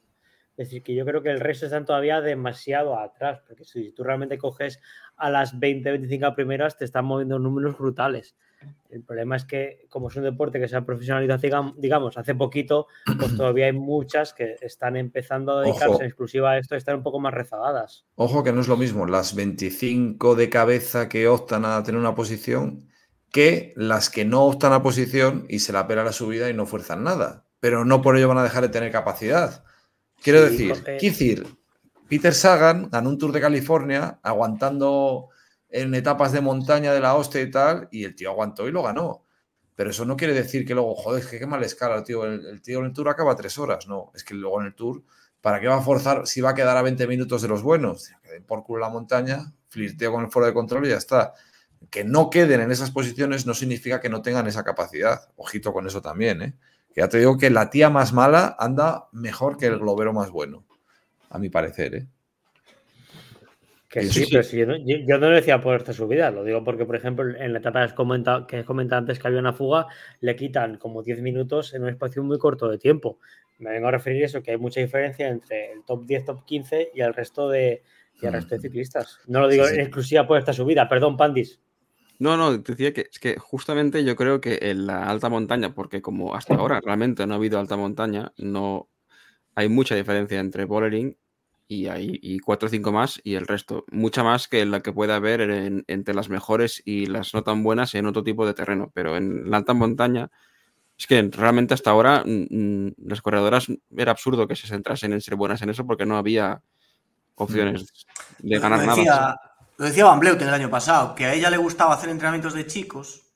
[0.55, 4.03] Es decir, que yo creo que el resto están todavía demasiado atrás, porque si tú
[4.03, 4.79] realmente coges
[5.17, 8.35] a las 20, 25 primeras, te están moviendo números brutales.
[8.89, 12.33] El problema es que, como es un deporte que se ha profesionalizado, digam- digamos, hace
[12.35, 12.87] poquito,
[13.19, 16.01] pues todavía hay muchas que están empezando a dedicarse Ojo.
[16.01, 18.05] en exclusiva a esto y están un poco más rezagadas.
[18.15, 22.15] Ojo que no es lo mismo las 25 de cabeza que optan a tener una
[22.15, 22.87] posición
[23.31, 26.65] que las que no optan a posición y se la pela la subida y no
[26.65, 27.45] fuerzan nada.
[27.59, 29.63] Pero no por ello van a dejar de tener capacidad.
[30.23, 30.97] Quiero Sí, decir, Jorge.
[30.97, 31.47] Kizir,
[32.09, 35.29] Peter Sagan ganó un Tour de California aguantando
[35.69, 38.83] en etapas de montaña de la hostia y tal, y el tío aguantó y lo
[38.83, 39.25] ganó.
[39.75, 42.25] Pero eso no quiere decir que luego, joder, que qué mal escala el tío.
[42.25, 43.87] El, tío en el Tour acaba tres horas.
[43.87, 45.03] No, es que luego en el Tour,
[45.39, 48.11] ¿para qué va a forzar si va a quedar a 20 minutos de los buenos?
[48.21, 51.33] Que por culo la montaña, flirteo con el foro de control y ya está.
[51.89, 55.29] Que no queden en esas posiciones no significa que no tengan esa capacidad.
[55.37, 56.53] Ojito con eso también, ¿eh?
[56.93, 60.29] Que ya te digo que la tía más mala anda mejor que el globero más
[60.29, 60.65] bueno.
[61.29, 62.07] A mi parecer, ¿eh?
[63.89, 64.29] Que sí, sí.
[64.31, 66.85] pero si yo, no, yo- yo no lo decía por esta subida, lo digo porque,
[66.85, 67.93] por ejemplo, en la etapa que has
[68.63, 69.87] comentado, antes que había una fuga,
[70.21, 73.17] le quitan como 10 minutos en un espacio muy corto de tiempo.
[73.57, 76.45] Me vengo a referir a eso, que hay mucha diferencia entre el top 10, top
[76.45, 77.81] 15 y el resto de,
[78.21, 79.19] y el resto de ciclistas.
[79.27, 79.75] No lo digo Sí, sí.
[79.75, 81.59] en exclusiva por esta subida, perdón, Pandis.
[82.19, 85.73] No, no, te decía que es que justamente yo creo que en la alta montaña,
[85.73, 88.87] porque como hasta ahora realmente no ha habido alta montaña, no
[89.55, 91.17] hay mucha diferencia entre Bollering
[91.71, 93.85] y hay y cuatro o cinco más y el resto.
[93.91, 97.63] Mucha más que la que puede haber en- entre las mejores y las no tan
[97.63, 98.91] buenas en otro tipo de terreno.
[98.93, 100.29] Pero en la alta montaña,
[100.97, 102.47] es que realmente hasta ahora mm,
[102.87, 106.17] mm, las corredoras era absurdo que se centrasen en ser buenas en eso porque no
[106.17, 106.61] había
[107.35, 107.85] opciones
[108.39, 108.95] de ganar lo nada.
[108.97, 109.35] decía,
[109.77, 112.65] Lo decía Van Bleuten el año pasado, que a ella le gustaba hacer entrenamientos de
[112.65, 113.27] chicos,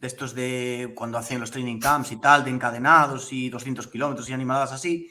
[0.00, 4.28] de estos de cuando hacen los training camps y tal, de encadenados y 200 kilómetros
[4.28, 5.08] y animadas así,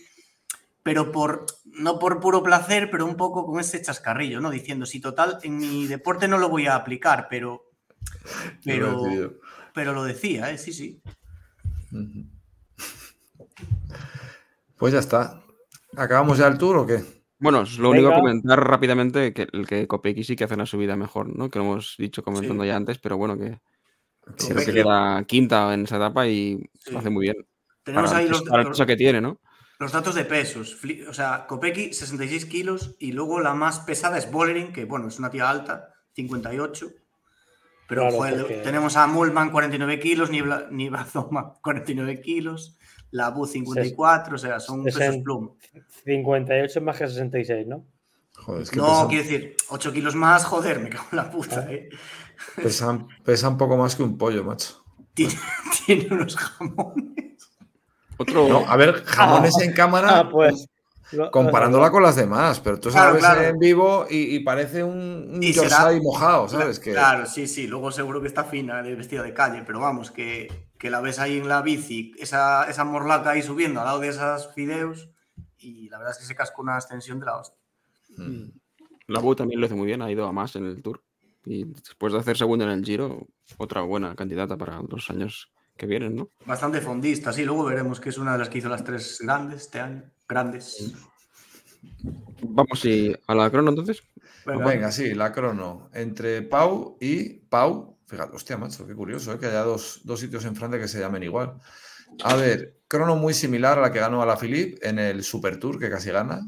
[0.86, 4.51] pero por no por puro placer, pero un poco con ese chascarrillo, ¿no?
[4.51, 7.71] Diciendo, si total, en mi deporte no lo voy a aplicar, pero,
[8.63, 9.01] pero,
[9.73, 10.59] pero lo decía, ¿eh?
[10.59, 11.01] Sí, sí.
[14.77, 15.41] Pues ya está.
[15.97, 17.03] ¿Acabamos ya el tour o qué?
[17.39, 18.17] Bueno, es lo único Venga.
[18.17, 21.49] a comentar rápidamente que el que Kopecky sí que hace una subida mejor, ¿no?
[21.49, 22.67] Que lo hemos dicho comentando Sí.
[22.67, 23.59] ya antes, pero bueno, que
[24.38, 26.91] creo que queda quinta en esa etapa y Sí.
[26.91, 27.38] lo hace muy bien.
[27.83, 29.39] Tenemos para ahí los, el peso que tiene, ¿no?
[29.80, 30.78] Los datos de pesos.
[31.09, 35.19] O sea, Kopecky, 66 kilos, y luego la más pesada es Bollering, que bueno, es
[35.19, 36.89] una tía alta, 58.
[37.88, 42.78] Pero Claro, joder, porque- tenemos a Mullman 49 kilos, Nibla- Nibrazoma 49 kilos,
[43.11, 45.51] la Bu 54, o sea, son pesos plum.
[46.03, 47.86] 58 más que 66, ¿no?
[48.38, 51.30] Joder, es que No, pesan, quiero decir, 8 kilos más, joder, me cago en la
[51.32, 51.89] puta, eh.
[52.57, 54.84] pesan- poco más que un pollo, macho.
[55.13, 55.34] Tiene,
[55.86, 57.34] tiene unos jamones.
[58.18, 60.68] Otro, No, a ver, jamones en cámara, Ah, pues.
[61.11, 63.41] lo- comparándola con las demás, pero tú Claro, sabes claro.
[63.43, 66.80] en vivo y, y parece un, un Y será- mojado, ¿sabes?
[66.80, 70.11] Que, Claro, sí, sí, luego seguro que está fina, de vestida de calle, pero vamos,
[70.11, 70.47] que,
[70.80, 74.07] que la ves ahí en la bici, esa, esa morlaca ahí subiendo al lado de
[74.09, 75.09] esas fideos,
[75.57, 77.59] y la verdad es que se cascó una extensión de la hostia.
[78.18, 78.51] Mm.
[79.07, 81.03] la Bu también lo hace muy bien, ha ido a más en el Tour.
[81.45, 85.86] Y después de hacer segundo en el Giro, otra buena candidata para los años que
[85.86, 86.30] vienen, ¿no?
[86.45, 89.61] Bastante fondista, sí, luego veremos que es una de las que hizo las tres grandes
[89.61, 90.03] este año.
[90.28, 90.93] Grandes.
[92.41, 94.03] Vamos sí, a la crono entonces.
[94.45, 94.91] Venga, Venga.
[94.91, 95.89] sí, la crono.
[95.93, 97.97] Entre Pau y Pau.
[98.07, 99.39] Fíjate, hostia, macho, qué curioso, ¿eh?
[99.39, 101.59] que haya dos, dos sitios en Francia que se llamen igual.
[102.23, 105.59] A ver, crono muy similar a la que ganó a la Philippe en el Super
[105.59, 106.41] Tour, que casi gana,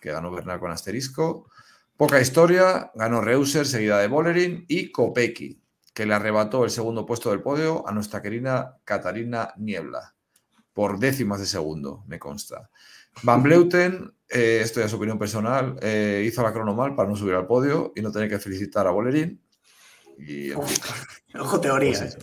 [0.00, 1.50] que ganó Bernal con asterisco.
[1.96, 5.60] Poca historia, ganó Reuser, seguida de Bolerín y Kopecky,
[5.92, 10.14] que le arrebató el segundo puesto del podio a nuestra querida Catarina Niebla,
[10.72, 12.70] por décimas de segundo, me consta.
[13.22, 17.16] Van Bleuten, eh, esto ya es opinión personal, eh, hizo la crono mal para no
[17.16, 19.42] subir al podio y no tener que felicitar a Bolerín.
[20.16, 20.78] Y, en fin,
[21.40, 21.90] Ojo teoría.
[21.98, 22.18] pues eso.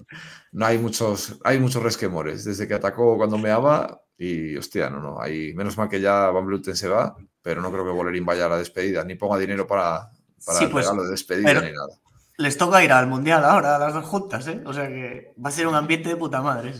[0.53, 2.45] No hay muchos, hay muchos resquemores.
[2.45, 5.19] Desde que atacó cuando meaba y hostia, no, no.
[5.21, 8.45] Hay, menos mal que ya Van Bluten se va, pero no creo que Bolerín vaya
[8.45, 10.09] a la despedida, ni ponga dinero para,
[10.45, 11.99] para Sí, el pues, regalo de despedida pero- ni nada.
[12.37, 14.61] Les toca ir al mundial ahora, a las dos juntas, ¿eh?
[14.65, 16.73] O sea que va a ser un ambiente de puta madre.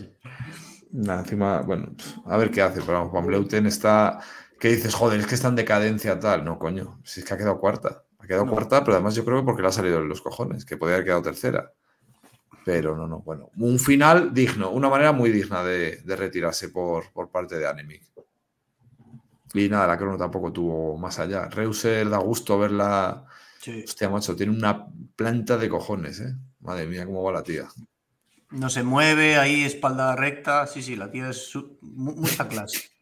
[0.92, 1.94] encima, bueno,
[2.26, 4.20] a ver qué hace, pero vamos, Van Bleuten está.
[4.58, 4.94] que dices?
[4.94, 6.44] Joder, es que está en decadencia tal.
[6.44, 8.04] No, coño, si es que ha quedado cuarta.
[8.18, 8.52] Ha quedado No.
[8.52, 10.96] cuarta, pero además yo creo que porque le ha salido de los cojones, que podría
[10.96, 11.72] haber quedado tercera.
[12.64, 13.50] Pero no, no, bueno.
[13.56, 18.04] Un final digno, una manera muy digna de, de retirarse por, por parte de Anemic.
[19.54, 21.48] Y nada, la crono tampoco tuvo más allá.
[21.48, 23.24] Reuser da gusto verla.
[23.60, 23.82] Sí.
[23.84, 24.86] Hostia, macho, tiene una
[25.16, 26.34] planta de cojones, ¿eh?
[26.60, 27.66] Madre mía, cómo va la tía.
[28.50, 30.66] No se mueve, ahí espalda recta.
[30.66, 32.82] Sí, sí, la tía es su- mucha clase.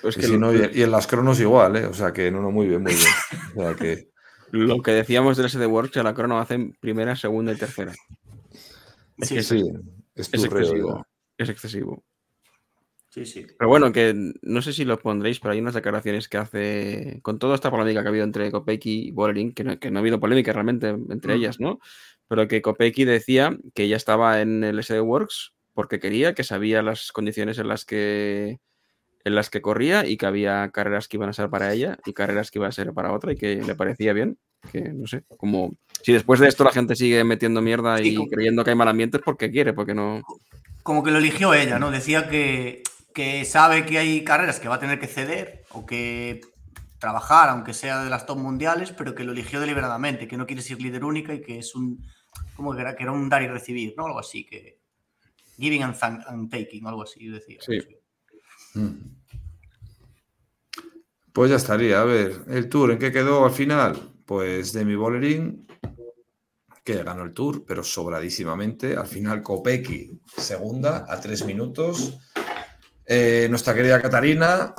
[0.00, 1.84] Pues Y, que si lo, no, y, en las cronos igual, ¿eh?
[1.84, 3.06] O sea que no, no, muy bien, muy bien.
[3.54, 4.08] O sea que.
[4.50, 7.92] lo que decíamos del SD Works, que a la crono hacen primera, segunda y tercera.
[9.18, 9.62] Es Sí, que Sí,
[10.14, 10.96] es es excesivo.
[10.96, 11.06] ya.
[11.36, 12.02] Es excesivo.
[13.14, 13.46] Sí, sí.
[13.56, 14.12] Pero bueno, que
[14.42, 18.02] no sé si lo pondréis, pero hay unas declaraciones que hace, con toda esta polémica
[18.02, 20.88] que ha habido entre Kopecky y Bolerín, que no, que no ha habido polémica realmente
[20.88, 21.78] entre ellas, ¿no?
[22.26, 26.82] Pero que Kopecky decía que ella estaba en el SD Works porque quería, que sabía
[26.82, 28.58] las condiciones en las que
[29.24, 32.12] en las que corría y que había carreras que iban a ser para ella y
[32.14, 34.38] carreras que iban a ser para otra y que le parecía bien,
[34.72, 38.14] que no sé, como si después de esto la gente sigue metiendo mierda Sí, y
[38.16, 40.20] como- creyendo que hay mal ambiente es porque quiere, porque no...
[40.82, 41.90] Como que lo eligió ella, ¿no?
[41.90, 42.82] Decía que,
[43.14, 46.40] que sabe que hay carreras que va a tener que ceder o que
[46.98, 50.62] trabajar, aunque sea de las top mundiales, pero que lo eligió deliberadamente, que no quiere
[50.62, 52.04] ser líder única y que es un.
[52.56, 54.06] como que era, que era un dar y recibir, ¿no?
[54.06, 54.80] Algo así, que.
[55.56, 55.96] Giving and,
[56.26, 57.60] and taking, algo así, decía.
[57.60, 57.78] Sí.
[58.74, 59.14] Mm.
[61.32, 62.00] Pues ya estaría.
[62.00, 64.12] A ver, el tour, ¿en qué quedó al final?
[64.26, 65.68] Pues Demi Bolerín,
[66.82, 68.96] que ganó el tour, pero sobradísimamente.
[68.96, 72.18] Al final, Kopecky, segunda, a tres minutos.
[73.06, 74.74] Eh, nuestra querida Catarina,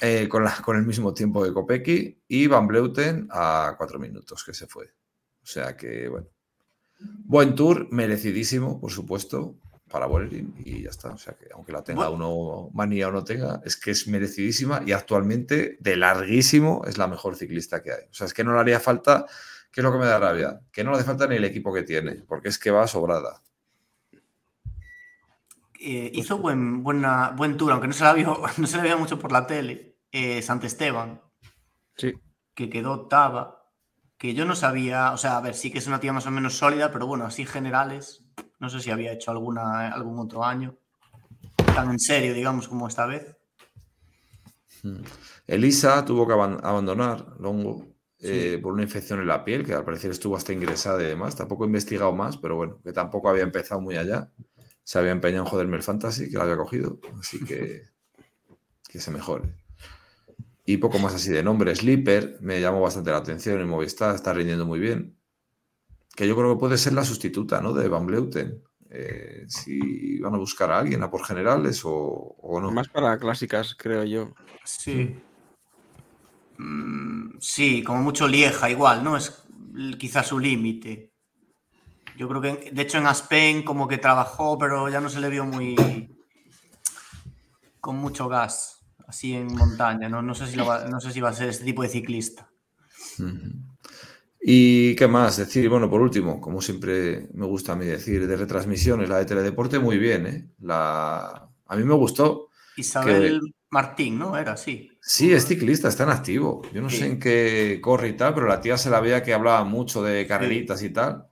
[0.00, 2.22] eh, con, la- con el mismo tiempo de Kopecky.
[2.28, 4.86] Y Van Bleuten a cuatro minutos, que se fue.
[4.86, 6.26] O sea que, bueno.
[6.98, 9.56] Buen tour, merecidísimo, por supuesto,
[9.90, 11.10] para Bolerín y ya está.
[11.10, 14.82] O sea que aunque la tenga uno manía o no tenga, es que es merecidísima
[14.86, 18.04] y actualmente de larguísimo es la mejor ciclista que hay.
[18.10, 19.26] O sea, es que no le haría falta,
[19.70, 21.74] que es lo que me da rabia, que no le hace falta ni el equipo
[21.74, 23.42] que tiene, porque es que va sobrada.
[25.86, 28.96] Eh, hizo buen, buena, buen tour, aunque no se la vio, no se la veía
[28.96, 29.98] mucho por la tele.
[30.10, 31.20] Eh, Sant Esteban,
[31.96, 32.12] Sí.
[32.54, 33.68] que quedó octava,
[34.16, 36.30] que yo no sabía, o sea, a ver, sí que es una tía más o
[36.30, 38.24] menos sólida, pero bueno, así generales,
[38.60, 40.74] no sé si había hecho alguna algún otro año,
[41.74, 43.36] tan en serio, digamos, como esta vez.
[44.82, 45.02] Mm.
[45.48, 47.86] Elisa tuvo que aban- abandonar Longo
[48.20, 51.36] eh, por una infección en la piel, que al parecer estuvo hasta ingresada y demás.
[51.36, 54.30] Tampoco he investigado más, pero bueno, que tampoco había empezado muy allá.
[54.84, 57.84] Se había empeñado en joderme el fantasy, que lo había cogido, así que
[58.88, 59.52] que se mejore.
[60.66, 61.74] Y poco más así de nombre.
[61.74, 65.18] Sleeper me llamó bastante la atención en Movistar, está rindiendo muy bien.
[66.14, 67.72] Que yo creo que puede ser la sustituta ¿no?
[67.72, 68.62] de Van Bleuten.
[68.88, 72.70] Eh, si van a buscar a alguien a por generales o, o no.
[72.70, 74.32] Más para clásicas, creo yo.
[74.64, 75.16] Sí.
[76.58, 79.16] Mm, sí, como mucho Lieja igual, ¿no?
[79.16, 79.42] Es
[79.98, 81.13] quizás su límite.
[82.16, 85.28] Yo creo que, de hecho, en Aspen como que trabajó, pero ya no se le
[85.28, 86.10] vio muy...
[87.80, 90.22] con mucho gas, así en montaña, ¿no?
[90.22, 92.48] No sé si, lo va, no sé si va a ser este tipo de ciclista.
[94.40, 95.36] ¿Y qué más?
[95.38, 99.24] Decir, bueno, por último, como siempre me gusta a mí decir, de retransmisiones, la de
[99.24, 100.48] Teledeporte muy bien, ¿eh?
[100.60, 101.48] La...
[101.66, 102.50] A mí me gustó.
[102.76, 103.40] Isabel
[103.70, 104.36] Martín, ¿no?
[104.36, 104.90] Era así.
[105.00, 106.62] Sí, es ciclista, está en activo.
[106.72, 106.98] Yo no Sí.
[106.98, 110.02] sé en qué corre y tal, pero la tía se la veía que hablaba mucho
[110.02, 111.26] de carreritas y tal.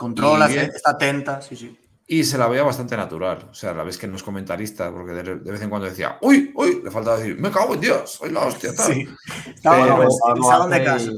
[0.00, 0.70] Controla, Y bien.
[0.74, 1.78] está atenta, sí, sí.
[2.06, 3.48] Y se la veía bastante natural.
[3.50, 6.16] O sea, la ves que no es comentarista, porque de, de vez en cuando decía,
[6.22, 8.92] uy, uy, le faltaba decir, me cago en Dios, soy la hostia, tal.
[8.92, 9.06] Sí.
[9.54, 10.02] Estaba Pero-
[10.36, 11.10] el salón de casa.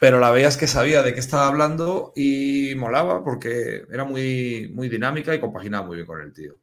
[0.00, 4.88] Pero la veías que sabía de qué estaba hablando y molaba porque era muy, muy
[4.88, 6.54] dinámica y compaginaba muy bien con el tío.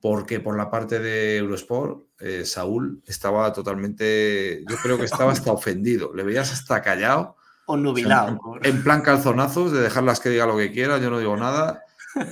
[0.00, 5.52] porque por la parte de Eurosport, eh, Saúl estaba totalmente, yo creo que estaba hasta
[5.52, 7.36] ofendido, le veías hasta callado.
[7.66, 8.38] O o sea, nubilado.
[8.62, 11.84] en, plan calzonazos, de dejarlas que diga lo que quiera, yo no digo nada,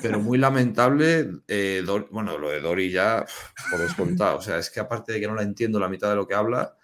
[0.02, 1.30] pero muy lamentable.
[1.48, 3.24] eh, bueno, lo de Dori ya,
[3.70, 4.38] por descontado.
[4.38, 6.34] O sea, es que aparte de que no la entiendo la mitad de lo que
[6.34, 6.76] habla,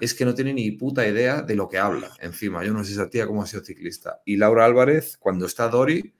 [0.00, 2.10] es que no tiene ni puta idea de lo que habla.
[2.20, 4.20] Encima, yo no sé esa tía cómo ha sido ciclista.
[4.24, 6.14] Y Laura Álvarez, cuando está Dori,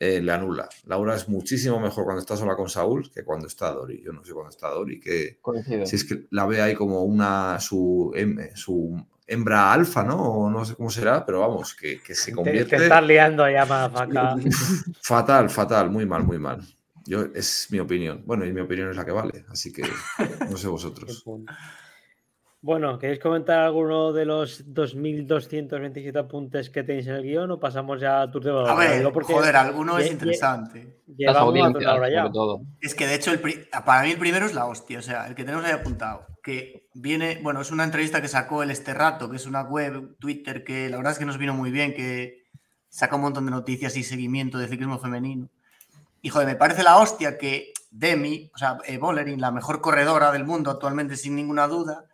[0.00, 0.68] eh, le anula.
[0.86, 4.02] Laura es muchísimo mejor cuando está sola con Saúl que cuando está Dori.
[4.02, 5.86] Yo no sé cuando está Dori, que Coincido.
[5.86, 8.12] si es que la ve ahí como una su,
[8.54, 10.16] su hembra alfa, ¿no?
[10.22, 13.48] O no sé cómo será, pero vamos, que, que se Te, convierte te estás liando
[13.48, 14.36] ya, mafaca.
[15.02, 16.60] fatal, fatal, muy mal, muy mal.
[17.06, 18.22] Yo, es mi opinión.
[18.24, 19.82] Bueno, y mi opinión es la que vale, así que
[20.50, 21.22] no sé vosotros.
[22.60, 28.00] Bueno, ¿queréis comentar alguno de los 2.227 apuntes que tenéis en el guion o pasamos
[28.00, 31.02] ya a Tour de A ver, porque joder, alguno es interesante.
[31.14, 32.30] Llevamos más hora ya.
[32.32, 32.62] todo.
[32.80, 35.26] Es que de hecho, el pri- para mí el primero es la hostia, o sea,
[35.26, 36.26] el que tenemos ahí apuntado.
[36.44, 40.16] Que viene, bueno, es una entrevista que sacó el Este Rato, que es una web,
[40.18, 42.44] Twitter, que la verdad es que nos vino muy bien, que
[42.88, 45.48] saca un montón de noticias y seguimiento de ciclismo femenino.
[46.22, 49.00] Y joder, me parece la hostia que Demi, o sea, eh,
[49.36, 52.04] la mejor corredora del mundo actualmente, sin ninguna duda,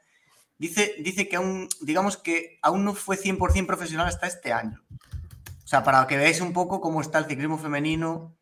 [0.58, 4.82] dice, dice que aún, digamos que aún no fue 100% profesional hasta este año.
[5.64, 8.36] O sea, para que veáis un poco cómo está el ciclismo femenino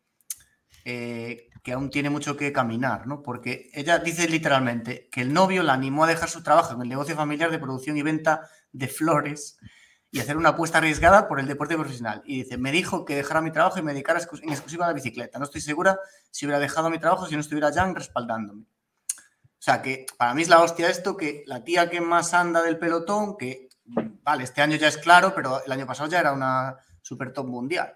[0.85, 3.21] eh, que aún tiene mucho que caminar, ¿no?
[3.21, 6.89] Porque ella dice literalmente que el novio la animó a dejar su trabajo en el
[6.89, 9.59] negocio familiar de producción y venta de flores
[10.09, 12.23] y hacer una apuesta arriesgada por el deporte profesional.
[12.25, 14.95] Y dice, me dijo que dejara mi trabajo y me dedicara en exclusiva a la
[14.95, 15.37] bicicleta.
[15.37, 15.99] No estoy segura
[16.31, 18.63] si hubiera dejado mi trabajo si no estuviera Jan respaldándome.
[18.63, 22.63] O sea, que para mí es la hostia esto, que la tía que más anda
[22.63, 26.33] del pelotón, que, vale, este año ya es claro, pero el año pasado ya era
[26.33, 27.93] una super top mundial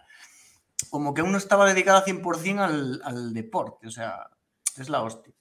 [0.93, 3.87] como que aún no estaba dedicada 100% al, al deporte.
[3.87, 4.29] O sea,
[4.77, 5.33] es la hostia.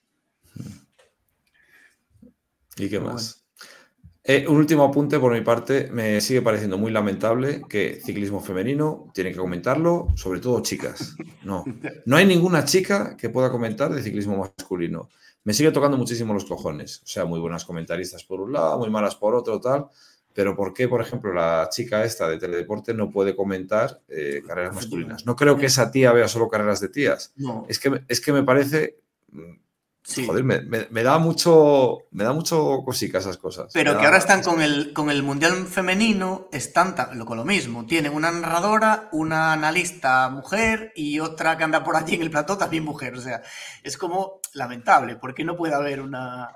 [2.79, 3.45] ¿Y qué más?
[4.25, 5.91] Eh, un último apunte por mi parte.
[5.93, 11.15] Me sigue pareciendo muy lamentable que ciclismo femenino tiene que comentarlo, sobre todo chicas.
[11.45, 11.65] No,
[12.07, 15.11] no hay ninguna chica que pueda comentar de ciclismo masculino.
[15.45, 17.03] Me sigue tocando muchísimo los cojones.
[17.03, 19.89] O sea, muy buenas comentaristas por un lado, muy malas por otro, tal.
[20.35, 24.75] Pero ¿por qué, por ejemplo, la chica esta de Teledeporte no puede comentar eh, carreras
[24.75, 25.27] masculinas?
[25.27, 27.33] No creo que esa tía vea solo carreras de tías.
[27.37, 28.97] No, Es que, me- es que me parece.
[30.03, 30.27] sí.
[30.27, 31.99] Joder, me, me- me da mucho.
[32.11, 33.71] Me da mucho cosica esas cosas.
[33.73, 37.45] Pero Me que da- ahora están con el, con el Mundial Femenino, están con lo
[37.45, 37.87] mismo.
[37.87, 42.57] Tienen una narradora, una analista mujer y otra que anda por allí en el plató
[42.59, 43.15] también mujer.
[43.15, 43.43] O sea,
[43.83, 46.49] es como lamentable, porque no puede haber una,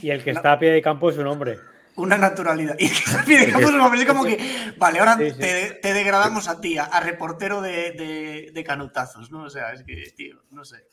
[0.00, 1.58] Y el que está a pie de campo es un hombre.
[1.96, 2.76] Una naturalidad.
[3.26, 4.38] Y digamos, es como que,
[4.78, 5.36] vale, ahora Sí, sí.
[5.38, 9.44] Te, te degradamos a ti, a, a reportero de, de- de canutazos, ¿no?
[9.44, 10.88] O sea, es que, tío, no sé.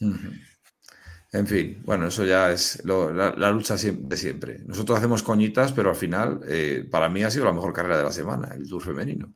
[1.32, 4.60] En fin, bueno, eso ya es lo- la, la lucha de siempre.
[4.66, 8.04] Nosotros hacemos coñitas, pero al final, eh, para mí ha sido la mejor carrera de
[8.04, 9.32] la semana, el Tour femenino.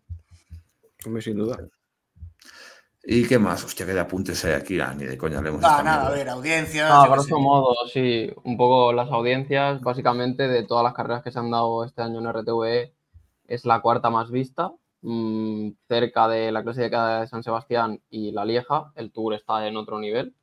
[1.05, 1.57] Hombre, sin duda.
[3.06, 3.64] ¿Y qué más?
[3.66, 6.12] Hostia, qué de apuntes hay aquí, ah, ni de coña leemos Ah, esta nada, a
[6.12, 6.89] ver, audiencias.
[6.89, 11.22] Ah, yo qué grosso modo, sí, un poco las audiencias, básicamente de todas las carreras
[11.22, 12.93] que se han dado este año en RTVE,
[13.47, 18.45] es la cuarta más vista, mm, cerca de la clasifica de San Sebastián y la
[18.45, 20.34] Lieja, el Tour está en otro nivel,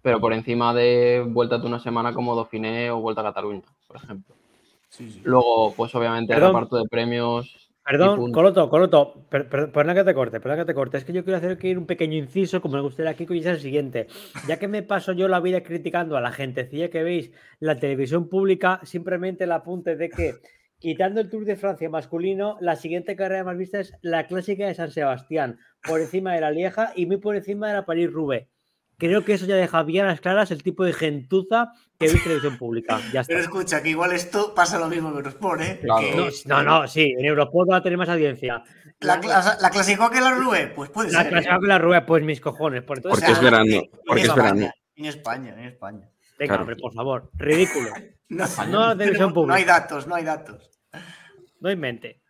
[0.00, 3.96] pero por encima de Vuelta de una semana como Dauphiné o Vuelta a Cataluña, por
[3.96, 4.36] ejemplo.
[4.88, 5.20] Sí, sí.
[5.24, 7.69] Luego, pues obviamente el reparto de premios.
[7.90, 8.32] Y Perdón.
[8.32, 10.96] Coloto, Coloto, per- per- perdona que te corte, perdona que te corte.
[10.98, 13.46] Es que yo quiero hacer ir un pequeño inciso, como me gustaría aquí, que es
[13.46, 14.06] el siguiente.
[14.46, 18.28] Ya que me paso yo la vida criticando a la gentecilla que veis la televisión
[18.28, 20.34] pública, simplemente el apunte de que,
[20.78, 24.74] quitando el Tour de Francia masculino, la siguiente carrera más vista es la clásica de
[24.74, 28.46] San Sebastián, por encima de la Lieja y muy por encima de la París-Roubaix.
[29.00, 32.22] Creo que eso ya deja bien a las claras el tipo de gentuza que veis
[32.22, 33.00] televisión pública.
[33.12, 33.32] Ya está.
[33.32, 35.78] Pero escucha, que igual esto pasa lo mismo que Eurosport, ¿eh?
[35.82, 36.00] Claro.
[36.06, 38.62] Que No, no, no, sí, en Europol va a tener más audiencia.
[39.00, 39.16] la,
[39.60, 41.30] la clasificó que la Rue, pues puede La ser.
[41.32, 41.58] clásica ¿eh?
[41.58, 42.82] con la rueda, pues mis cojones.
[42.84, 44.72] Por entonces, Porque es verano, en porque es España, verano.
[44.96, 46.10] En España, en España.
[46.38, 46.62] venga, claro.
[46.62, 47.30] hombre, por favor.
[47.34, 47.90] Ridículo.
[48.30, 49.80] No, No, la televisión tenemos- no hay pública.
[49.80, 50.70] datos, no hay datos.
[51.58, 52.20] No invente.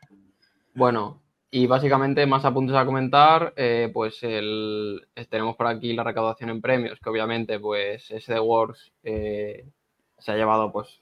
[0.72, 1.19] Bueno,
[1.50, 6.50] y básicamente más apuntes a comentar, eh, pues el, eh, tenemos por aquí la recaudación
[6.50, 9.66] en premios, que obviamente pues SD Works eh,
[10.18, 11.00] se ha llevado pues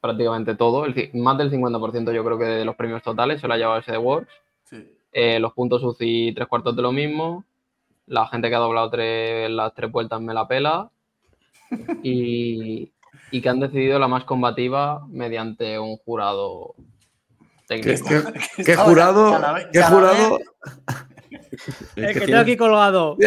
[0.00, 3.54] prácticamente todo, el, más del 50% yo creo que de los premios totales se lo
[3.54, 4.26] ha llevado SD.
[4.64, 4.96] Sí.
[5.12, 7.44] Eh, los puntos UCI tres cuartos de lo mismo,
[8.06, 10.90] la gente que ha doblado tres, las tres vueltas me la pela
[12.04, 12.92] y,
[13.32, 16.91] y que han decidido la más combativa mediante un jurado ¿Qué,
[17.66, 18.08] técnico.
[18.56, 19.30] qué- qué jurado?
[19.72, 20.38] ¿Qué jurado?
[21.96, 23.16] El que tengo aquí colgado.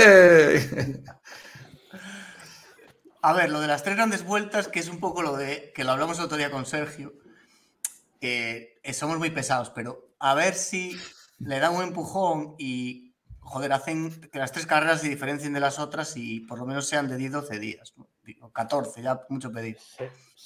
[3.21, 5.83] A ver, lo de las tres grandes vueltas, que es un poco lo de que
[5.83, 7.13] lo hablamos el otro día con Sergio,
[8.21, 10.95] que somos muy pesados, pero a ver si
[11.39, 15.79] le dan un empujón y, joder, hacen que las tres carreras se diferencien de las
[15.79, 18.07] otras y por lo menos sean de 10-12 días, ¿no?
[18.23, 19.77] Digo, 14, ya mucho pedir.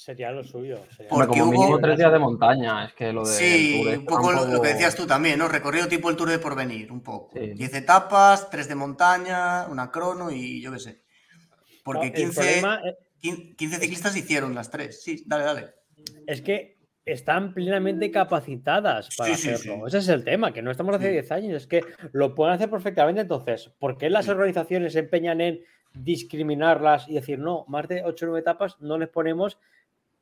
[0.00, 0.78] Se- sería lo suyo.
[0.96, 2.84] sería- Porque como hubo- mínimo tres días de montaña.
[2.86, 3.32] Es que lo de.
[3.34, 5.46] Sí, Tour un poco lo, lo que decías tú también, ¿no?
[5.46, 7.30] Recorrido tipo el Tour de Porvenir, un poco.
[7.38, 7.50] Sí.
[7.54, 11.02] 10 etapas, 3 de montaña, una crono y yo qué sé.
[11.84, 15.02] Porque No, el 15, problema es- 15 15 ciclistas hicieron las tres.
[15.02, 15.66] Sí, dale, dale.
[16.26, 19.74] es que están plenamente capacitadas para Sí, hacerlo.
[19.82, 19.88] sí.
[19.88, 21.12] Ese es el tema, que no estamos hace Sí.
[21.12, 21.82] 10 años, es que
[22.12, 23.20] lo pueden hacer perfectamente.
[23.20, 24.30] Entonces, ¿por qué las Sí.
[24.30, 25.60] organizaciones se empeñan en
[25.92, 29.58] discriminarlas y decir, no, más de 8 o 9 etapas no les ponemos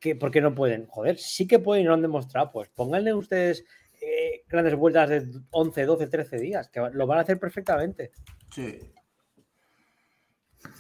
[0.01, 0.87] que porque no pueden?
[0.87, 2.51] Joder, sí que pueden y no han demostrado.
[2.53, 3.65] Pues pónganle ustedes
[4.01, 8.13] eh, grandes vueltas de 11, 12, 13 días, que lo van a hacer perfectamente.
[8.55, 8.79] Sí.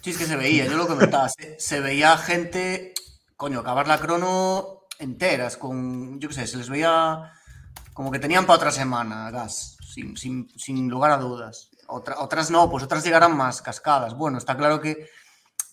[0.02, 2.94] Sí, es que se veía, yo lo comentaba, se, se veía gente,
[3.36, 7.32] coño, acabar la crono enteras, con, yo qué sé, se les veía
[7.92, 11.70] como que tenían para otra semana gas, sin, sin- sin lugar a dudas.
[11.88, 14.14] Otra- otras no, pues otras llegarán más cascadas.
[14.14, 15.08] Bueno, está claro que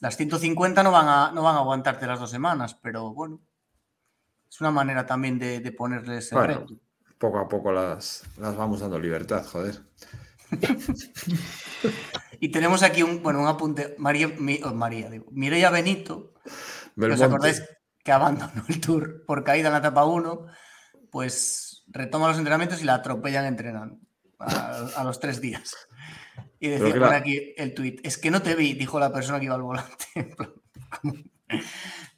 [0.06, 3.42] las 150 no van a, no van a aguantarte las dos semanas, pero bueno,
[4.48, 6.76] es una manera también de, de ponerles el Bueno, reto.
[7.18, 9.82] poco a poco las, las vamos dando libertad, joder.
[12.40, 16.34] Y tenemos aquí un, bueno, un apunte, María, Mi- oh, María, digo, Mireia Benito,
[16.98, 17.64] ¿Os acordáis
[18.04, 20.46] que abandonó el tour por caída en la etapa 1?
[21.12, 23.98] Pues retoma los entrenamientos y la atropellan entrenando
[24.38, 25.74] a, a los tres días.
[26.66, 29.40] Y decía por la- aquí el tuit, es que no te vi, dijo la persona
[29.40, 30.06] que iba al volante.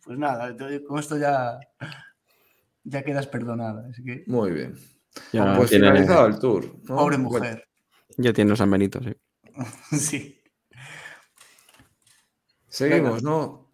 [0.06, 1.60] Pues nada, entonces, con esto ya,
[2.84, 3.88] ya quedas perdonada.
[3.90, 4.76] así que, Muy bien.
[5.34, 6.64] Ya, pues tiene, finalizado el tour.
[6.84, 6.96] ¿no?
[6.96, 7.68] pobre Bueno, mujer.
[8.18, 9.14] ya tiene los San Benito, sí.
[9.98, 10.42] Sí.
[12.68, 13.70] seguimos, ¿no?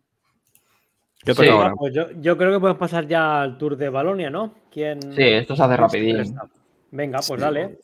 [1.24, 1.42] ¿Qué Sí.
[1.42, 1.74] toca ahora?
[1.76, 4.56] Pues yo, yo creo que podemos pasar ya al Tour de Balonia, ¿no?
[4.72, 6.48] ¿Quién, Sí, esto se hace presta?
[6.92, 7.36] Venga, pues Sí.
[7.38, 7.80] dale.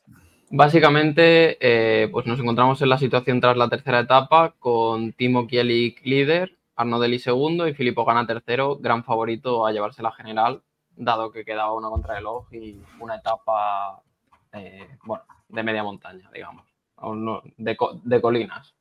[0.52, 6.04] Básicamente, eh, pues nos encontramos en la situación tras la tercera etapa con Timo Kielik
[6.04, 10.64] líder, Arno Deli segundo y Filippo Gana tercero, gran favorito a llevarse la general,
[10.96, 14.02] dado que quedaba una contrarreloj y una etapa,
[14.54, 16.66] eh, bueno, de media montaña, digamos,
[17.58, 18.74] de, de colinas.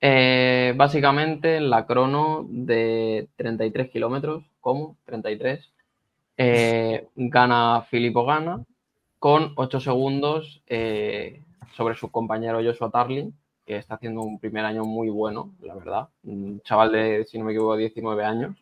[0.00, 4.96] Eh, básicamente, en la crono de 33 kilómetros, ¿cómo?
[5.04, 5.72] 33,
[6.36, 8.64] eh, gana Filippo Gana
[9.18, 11.44] con 8 segundos eh,
[11.76, 13.32] sobre su compañero Joshua Tarling,
[13.66, 16.08] que está haciendo un primer año muy bueno, la verdad.
[16.24, 18.56] Un chaval de, si no me equivoco, 19 años.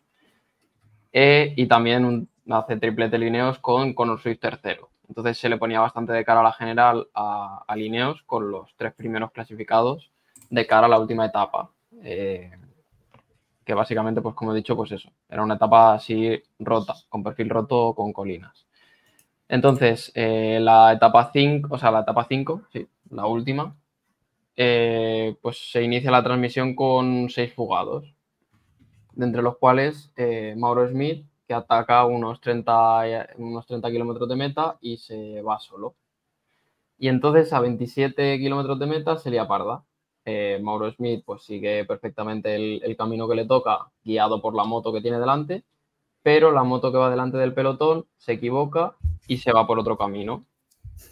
[1.13, 4.91] Eh, y también un- hace triplete Lineos con Conor Swift tercero.
[5.09, 8.75] Entonces se le ponía bastante de cara a la general a, a Lineos con los
[8.77, 10.11] tres primeros clasificados
[10.51, 11.71] de cara a la última etapa.
[12.03, 12.51] Eh,
[13.67, 17.51] que básicamente, pues como he dicho, pues eso, era una etapa así rota, con perfil
[17.51, 18.66] roto con colinas.
[19.49, 23.77] Entonces, eh, la etapa 5, o sea, la etapa 5, sí, la última,
[24.57, 28.15] eh, pues se inicia la transmisión con seis fugados,
[29.13, 34.29] de entre los cuales eh, Mauro Smith, que ataca unos 30, eh, unos 30 kilómetros
[34.29, 35.95] de meta y se va solo.
[36.99, 39.85] Y entonces a 27 kilómetros de meta sería parda.
[40.25, 44.93] Eh, Mauro Smith pues sigue perfectamente el camino que le toca, guiado por la moto
[44.93, 45.65] que tiene delante,
[46.27, 48.97] pero la moto que va delante del pelotón se equivoca
[49.29, 50.45] y se va por otro camino.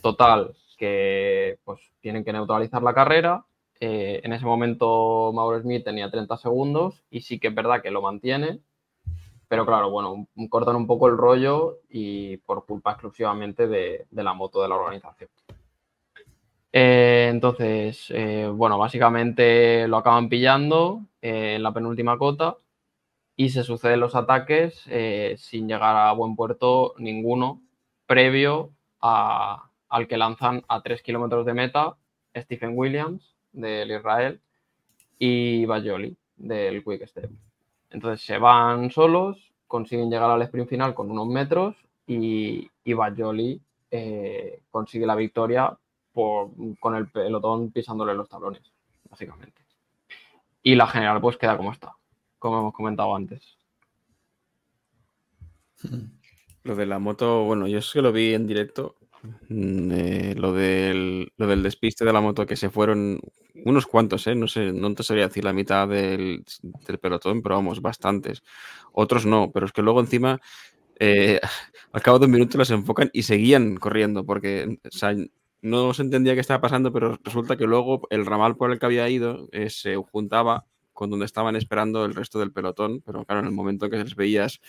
[0.03, 3.45] Total, que pues tienen que neutralizar la carrera.
[3.79, 7.93] Eh, en ese momento Mauro Smith tenía 30 segundos y sí que es verdad que
[7.93, 8.59] lo mantiene,
[9.47, 14.63] pero claro, bueno, cortan un poco el rollo y por culpa exclusivamente de, la moto
[14.63, 15.31] de la organización.
[16.73, 22.57] Eh, entonces, eh, bueno, básicamente lo acaban pillando en la penúltima cota
[23.37, 27.63] y se suceden los ataques eh, sin llegar a buen puerto ninguno
[28.07, 28.71] previo
[29.01, 31.97] al que lanzan a 3 kilómetros de meta
[32.35, 34.41] Stephen Williams del Israel
[35.19, 37.31] y Bajoli del Quick Step.
[37.91, 43.61] Entonces se van solos, consiguen llegar al sprint final con unos metros y, y Bajoli
[43.91, 45.77] eh, consigue la victoria
[46.15, 48.63] con el pelotón pisándole los talones,
[49.11, 49.63] básicamente.
[50.63, 51.97] Y la general pues queda como está,
[52.45, 53.57] como hemos comentado antes.
[56.63, 58.97] Lo de la moto, bueno, yo es que lo vi en directo.
[59.49, 63.19] mm, eh, lo, del, lo del despiste de la moto que se fueron
[63.65, 64.35] unos cuantos, ¿eh?
[64.35, 66.45] No sé, no te sabría decir la mitad del,
[67.01, 68.43] pelotón, pero vamos, bastantes.
[68.93, 70.39] Otros no, pero es que luego encima,
[71.01, 71.41] eh,
[71.93, 74.81] al cabo de un minuto las enfocan y seguían corriendo, porque
[75.63, 78.85] no se entendía qué estaba pasando, pero resulta que luego el ramal por el que
[78.85, 83.47] había ido se juntaba con donde estaban esperando el resto del pelotón, pero claro, en
[83.47, 84.61] el momento en que les veías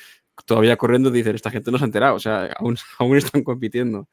[0.46, 4.10] todavía corriendo, dices, esta gente no se ha enterado, o sea, aún, aún están compitiendo.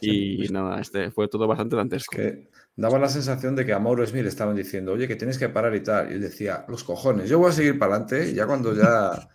[0.00, 2.16] Y nada, este fue todo bastante dantesco.
[2.16, 5.38] Que daba la sensación de que a Mauro Smith le estaban diciendo, oye, que tienes
[5.38, 6.10] que parar y tal.
[6.10, 8.30] Y él decía, los cojones, yo voy a seguir para adelante.
[8.30, 9.28] Y ya cuando ya,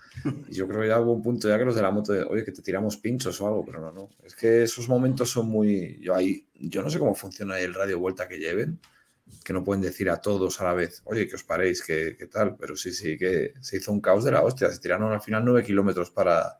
[0.49, 2.43] yo creo que ya hubo un punto ya que los de la moto, de, oye,
[2.43, 4.09] que te tiramos pinchos o algo, pero no, no.
[4.25, 7.99] Es que esos momentos son muy, yo ahí, yo no sé cómo funciona el radio
[7.99, 8.79] vuelta que lleven,
[9.43, 12.27] que no pueden decir a todos a la vez, oye, que os paréis, que, que
[12.27, 15.21] tal, pero sí, sí, que se hizo un caos de la hostia, se tiraron al
[15.21, 16.59] final nueve kilómetros para,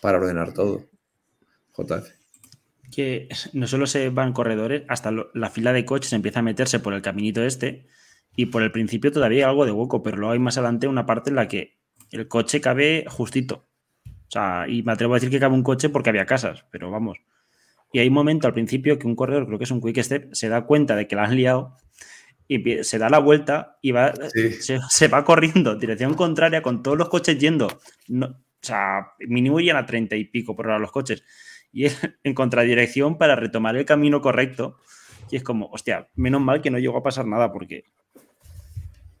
[0.00, 0.88] para ordenar todo.
[1.76, 2.06] JF.
[2.90, 6.92] que no solo se van corredores, hasta la fila de coches empieza a meterse por
[6.92, 7.86] el caminito este
[8.36, 11.06] y por el principio todavía hay algo de hueco, pero luego hay más adelante una
[11.06, 11.78] parte en la que
[12.10, 13.66] el coche cabe justito.
[14.04, 16.90] O sea, y me atrevo a decir que cabe un coche porque había casas, pero
[16.90, 17.18] vamos.
[17.92, 20.32] Y hay un momento al principio que un corredor, creo que es un quick step,
[20.32, 21.76] se da cuenta de que la han liado
[22.48, 24.52] y se da la vuelta y va, Sí.
[24.52, 27.68] se, se va corriendo en dirección contraria con todos los coches yendo.
[28.08, 31.22] No, o sea, mínimo irían a 30 y pico por hora los coches.
[31.72, 34.78] Y es en contradirección para retomar el camino correcto.
[35.30, 37.84] Y es como, hostia, menos mal que no llegó a pasar nada porque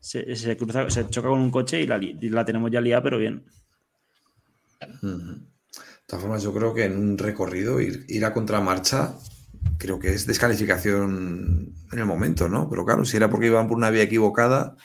[0.00, 3.02] se, se cruza, se choca con un coche y la, y la tenemos ya liada,
[3.02, 3.44] pero bien.
[6.06, 9.14] Todas formas, yo creo que en un recorrido ir, ir a contramarcha,
[9.78, 12.68] creo que es descalificación en el momento, ¿no?
[12.68, 14.76] Pero claro, si era porque iban por una vía equivocada,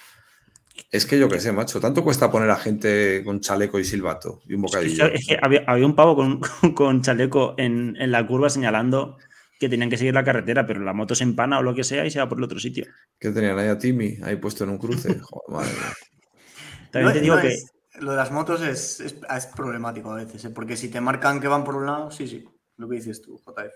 [0.92, 4.42] es que yo qué sé, macho, tanto cuesta poner a gente con chaleco y silbato
[4.48, 5.06] y un bocadillo.
[5.08, 6.40] Es que había, había un pavo con,
[6.76, 9.18] con chaleco en, en la curva señalando
[9.60, 12.06] que tenían que seguir la carretera, pero la moto se empana o lo que sea
[12.06, 12.86] y se va por el otro sitio.
[13.20, 14.18] ¿Qué tenían ahí a Timmy?
[14.24, 15.10] Ahí puesto en un cruce.
[15.20, 15.72] Joder, madre.
[16.92, 17.66] También No- te digo no que es-
[18.00, 20.50] lo de las motos es, es- es problemático a veces, ¿eh?
[20.50, 22.46] porque si te marcan que van por un lado, sí, sí,
[22.78, 23.74] lo que dices tú, JF.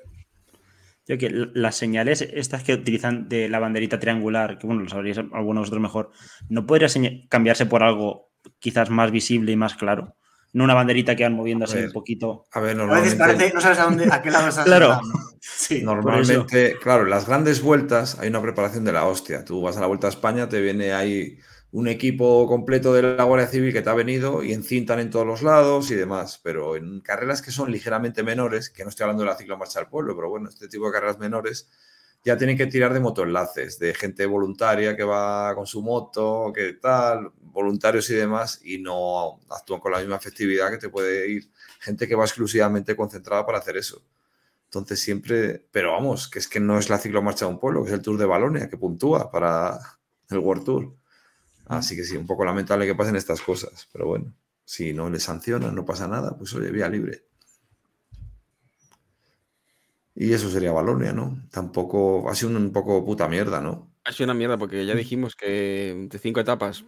[1.03, 5.17] Tío, que las señales estas que utilizan de la banderita triangular, que bueno, lo sabríais
[5.17, 6.11] algunos de vosotros mejor,
[6.49, 6.87] ¿no podría
[7.27, 8.29] cambiarse por algo
[8.59, 10.15] quizás más visible y más claro?
[10.53, 12.43] No una banderita que van moviendo así un poquito.
[12.51, 14.99] A ver, A veces normalmente, parece, no sabes a dónde, a qué lado estás Claro.
[15.43, 19.43] Sí, normalmente, claro, en las grandes vueltas hay una preparación de la hostia.
[19.43, 21.39] Tú vas a la Vuelta a España, te viene ahí
[21.71, 25.25] un equipo completo de la Guardia Civil que te ha venido y encintan en todos
[25.25, 26.39] los lados y demás.
[26.43, 29.89] Pero en carreras que son ligeramente menores, que no estoy hablando de la ciclomarcha del
[29.89, 31.69] pueblo, pero bueno, este tipo de carreras menores
[32.23, 36.73] ya tienen que tirar de motoenlaces, de gente voluntaria que va con su moto, que
[36.73, 41.49] tal, voluntarios y demás, y no actúan con la misma efectividad que te puede ir
[41.79, 44.03] gente que va exclusivamente concentrada para hacer eso.
[44.65, 47.89] Entonces siempre, pero vamos, que es que no es la ciclomarcha de un pueblo, que
[47.89, 49.79] es el Tour de Balonia, que puntúa para
[50.29, 51.00] el World Tour.
[51.77, 54.33] Así que sí, un poco lamentable que pasen estas cosas, pero bueno,
[54.65, 57.23] si no le sancionan, no pasa nada, pues oye, vía libre.
[60.15, 61.41] Y eso sería Balonia, ¿no?
[61.49, 63.89] Tampoco, ha sido un poco puta mierda, ¿no?
[64.03, 66.83] Ha sido una mierda porque ya dijimos que de cinco etapas,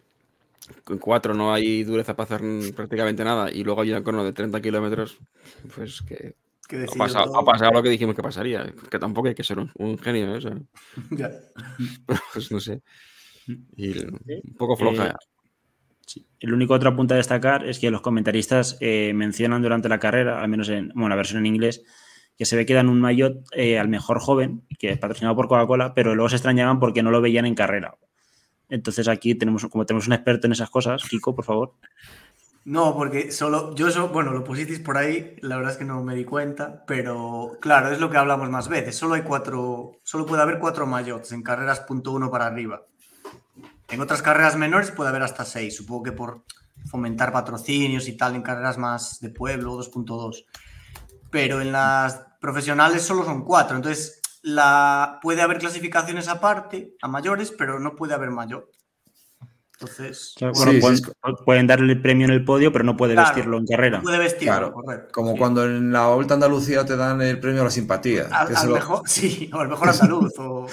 [0.90, 4.34] en cuatro no hay dureza para hacer prácticamente nada y luego hay un cono de
[4.34, 5.18] 30 kilómetros,
[5.76, 6.36] pues que
[6.76, 8.74] ha decir pasado, ha pasado lo que dijimos que pasaría.
[8.90, 10.38] Que tampoco hay que ser un, un genio, ¿eh?
[10.38, 10.58] O sea,
[11.12, 11.32] Ya.
[12.34, 12.82] pues no sé.
[13.48, 15.08] Y un poco floja.
[15.08, 15.14] Eh,
[16.06, 16.26] sí.
[16.40, 20.42] El único otro punto a destacar es que los comentaristas eh, mencionan durante la carrera,
[20.42, 21.84] al menos en bueno, la versión en inglés,
[22.38, 25.48] que se ve que dan un maillot eh, al mejor joven, que es patrocinado por
[25.48, 27.96] Coca-Cola, pero luego se extrañaban porque no lo veían en carrera.
[28.70, 31.74] Entonces aquí tenemos, como tenemos un experto en esas cosas, Kiko, por favor.
[32.66, 36.02] No, porque solo, yo eso, bueno, lo pusisteis por ahí, la verdad es que no
[36.02, 40.26] me di cuenta, pero claro, es lo que hablamos más veces, solo hay cuatro, solo
[40.26, 42.86] puede haber cuatro mayots en carreras punto uno para arriba.
[43.90, 46.44] En otras carreras menores puede haber hasta seis, supongo que por
[46.90, 50.46] fomentar patrocinios y tal en carreras más de pueblo, 2.2.
[51.30, 57.52] Pero en las profesionales solo son cuatro, entonces la, puede haber clasificaciones aparte a mayores,
[57.52, 58.70] pero no puede haber mayor.
[59.80, 61.04] Entonces, Claro, Sí, bueno, sí,
[61.46, 63.98] pueden, darle el premio en el podio, pero no puede Claro, vestirlo en carrera.
[63.98, 65.10] no puede vestirlo, Claro, correcto.
[65.12, 65.38] Como Sí.
[65.40, 68.28] cuando en la Vuelta a Andalucía te dan el premio a la simpatía.
[68.32, 70.68] Al, que al se lo- mejor, sí, o al mejor andaluz, o, o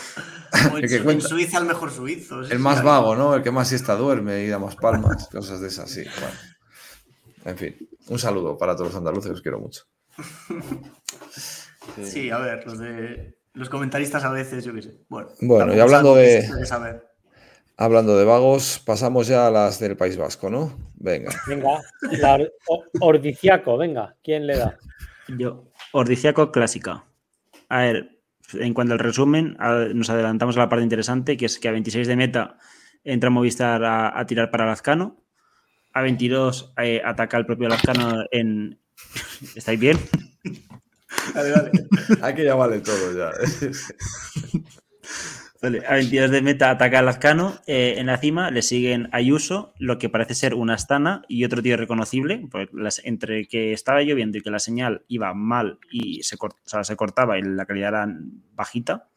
[0.77, 1.25] en, El que Su- cuenta.
[1.25, 2.45] en Suiza al mejor suizo.
[2.45, 3.35] sí, El más vago, ¿no?
[3.35, 6.05] El que más siesta duerme y da más palmas, cosas de esas, sí.
[6.21, 6.37] Bueno.
[7.47, 9.85] En fin, un saludo para todos los andaluces, os quiero mucho.
[12.05, 15.01] Sí, a ver, los de los comentaristas a veces, yo qué sé.
[15.09, 17.10] Bueno, Bueno, y hablando de- que saber.
[17.81, 20.77] Hablando de vagos, pasamos ya a las del País Vasco, ¿no?
[20.97, 21.31] Venga.
[21.47, 22.35] Venga, la
[22.67, 24.77] or- Ordiciaco, venga, ¿quién le da?
[25.29, 27.05] Yo, Ordiciaco clásica.
[27.71, 28.21] A ver,
[28.53, 31.73] en cuanto al resumen, a- nos adelantamos a la parte interesante, que es que a
[31.73, 32.59] 26 de meta
[33.03, 35.25] entra Movistar a, a tirar para Lazcano.
[35.95, 38.79] A 22 eh, ataca el propio Lazcano en...
[39.57, 39.97] ¿Estáis bien?
[41.35, 41.71] Dale, dale.
[42.21, 43.31] Aquí ya vale todo ya.
[45.63, 47.59] Vale, a 22 de meta ataca a Lazcano.
[47.67, 51.63] eh, en la cima le siguen Ayuso, lo que parece ser una Astana y otro
[51.63, 52.47] tío reconocible.
[52.51, 56.69] Pues entre que estaba lloviendo y que la señal iba mal y se, cort- o
[56.69, 58.09] sea, se cortaba y la calidad era
[58.55, 59.09] bajita.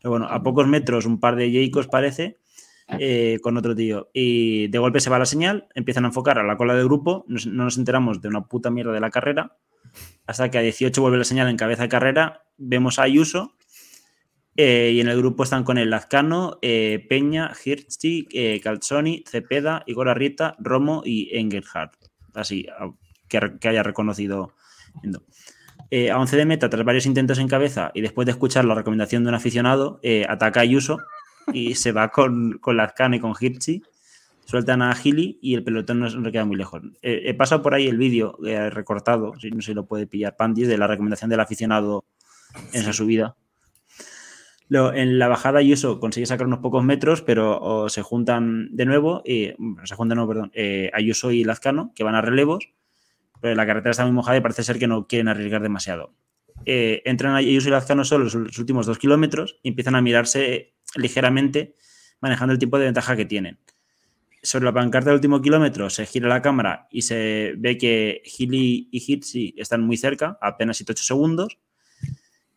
[0.00, 2.38] Pero bueno, a pocos metros un par de Jaicos parece
[2.98, 4.08] eh, con otro tío.
[4.14, 7.26] Y de golpe se va la señal, empiezan a enfocar a la cola del grupo,
[7.28, 9.56] no nos enteramos de una puta mierda de la carrera.
[10.26, 13.52] Hasta que a 18 vuelve la señal en cabeza de carrera, vemos a Ayuso
[14.56, 19.82] eh, y en el grupo están con el Lazcano, eh, Peña, Hirschi, eh, Calzoni, Cepeda,
[19.86, 21.94] Igor Arrieta, Romo y Engelhardt.
[22.34, 22.66] Así,
[23.28, 24.52] que, haya reconocido.
[25.90, 28.74] Eh, a 11 de meta, tras varios intentos en cabeza y después de escuchar la
[28.74, 30.98] recomendación de un aficionado, ataca a Ayuso
[31.52, 33.82] y se va con, con Lazcano y con Hirschi.
[34.46, 36.80] Sueltan a Gili y el pelotón no, no queda muy lejos.
[37.02, 38.38] He pasado por ahí el vídeo
[38.70, 42.04] recortado, si no se lo puede pillar Pandis, de la recomendación del aficionado
[42.72, 43.36] en esa subida.
[44.68, 49.22] Lo- en la bajada Ayuso consigue sacar unos pocos metros, pero se juntan de nuevo,
[49.24, 49.52] y,
[49.84, 52.70] se juntan, no, perdón, eh, Ayuso y Lazcano, que van a relevos,
[53.40, 56.14] pero la carretera está muy mojada y parece ser que no quieren arriesgar demasiado.
[56.64, 61.74] Eh, entran Ayuso y Lazcano solo los, últimos dos kilómetros y empiezan a mirarse ligeramente,
[62.20, 63.58] manejando el tipo de ventaja que tienen.
[64.42, 68.88] Sobre la pancarta del último kilómetro se gira la cámara y se ve que Gili
[68.90, 71.58] y Hitsi están muy cerca, apenas 7-8 segundos.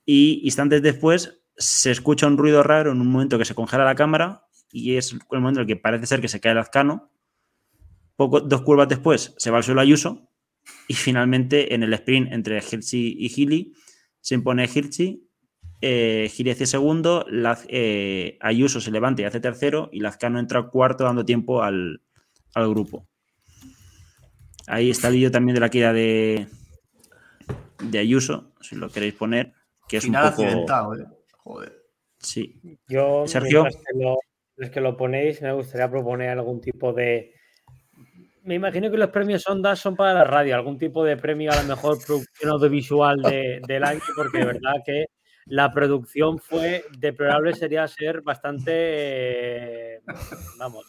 [0.05, 3.93] Y instantes después se escucha un ruido raro en un momento que se congela la
[3.93, 7.11] cámara y es el momento en el que parece ser que se cae el Azcano.
[8.15, 10.31] Poco, dos curvas después se va al suelo Ayuso
[10.87, 13.73] y finalmente en el sprint entre Hirschi y Gili
[14.21, 15.27] se impone Hirschi,
[15.81, 20.63] eh, Gili hace segundo, Laz- eh, Ayuso se levanta y hace tercero y Lazcano entra
[20.69, 22.01] cuarto dando tiempo al,
[22.53, 23.07] al grupo.
[24.67, 26.47] Ahí está el vídeo también de la caída de,
[27.81, 29.53] de Ayuso, si lo queréis poner,
[29.87, 30.43] que es Final un poco...
[30.43, 31.05] accidentado, ¿eh?
[31.49, 31.73] Joder.
[32.19, 32.59] Sí.
[32.87, 33.63] Yo, Sergio.
[33.63, 34.17] que lo,
[34.55, 37.33] mientras que lo ponéis, me gustaría proponer algún tipo de.
[38.43, 41.55] Me imagino que los premios Ondas son para la radio, algún tipo de premio a
[41.55, 45.05] la mejor producción audiovisual de- del año, porque de verdad que
[45.45, 48.71] la producción fue deplorable, sería ser bastante,
[49.95, 50.01] eh,
[50.59, 50.85] vamos,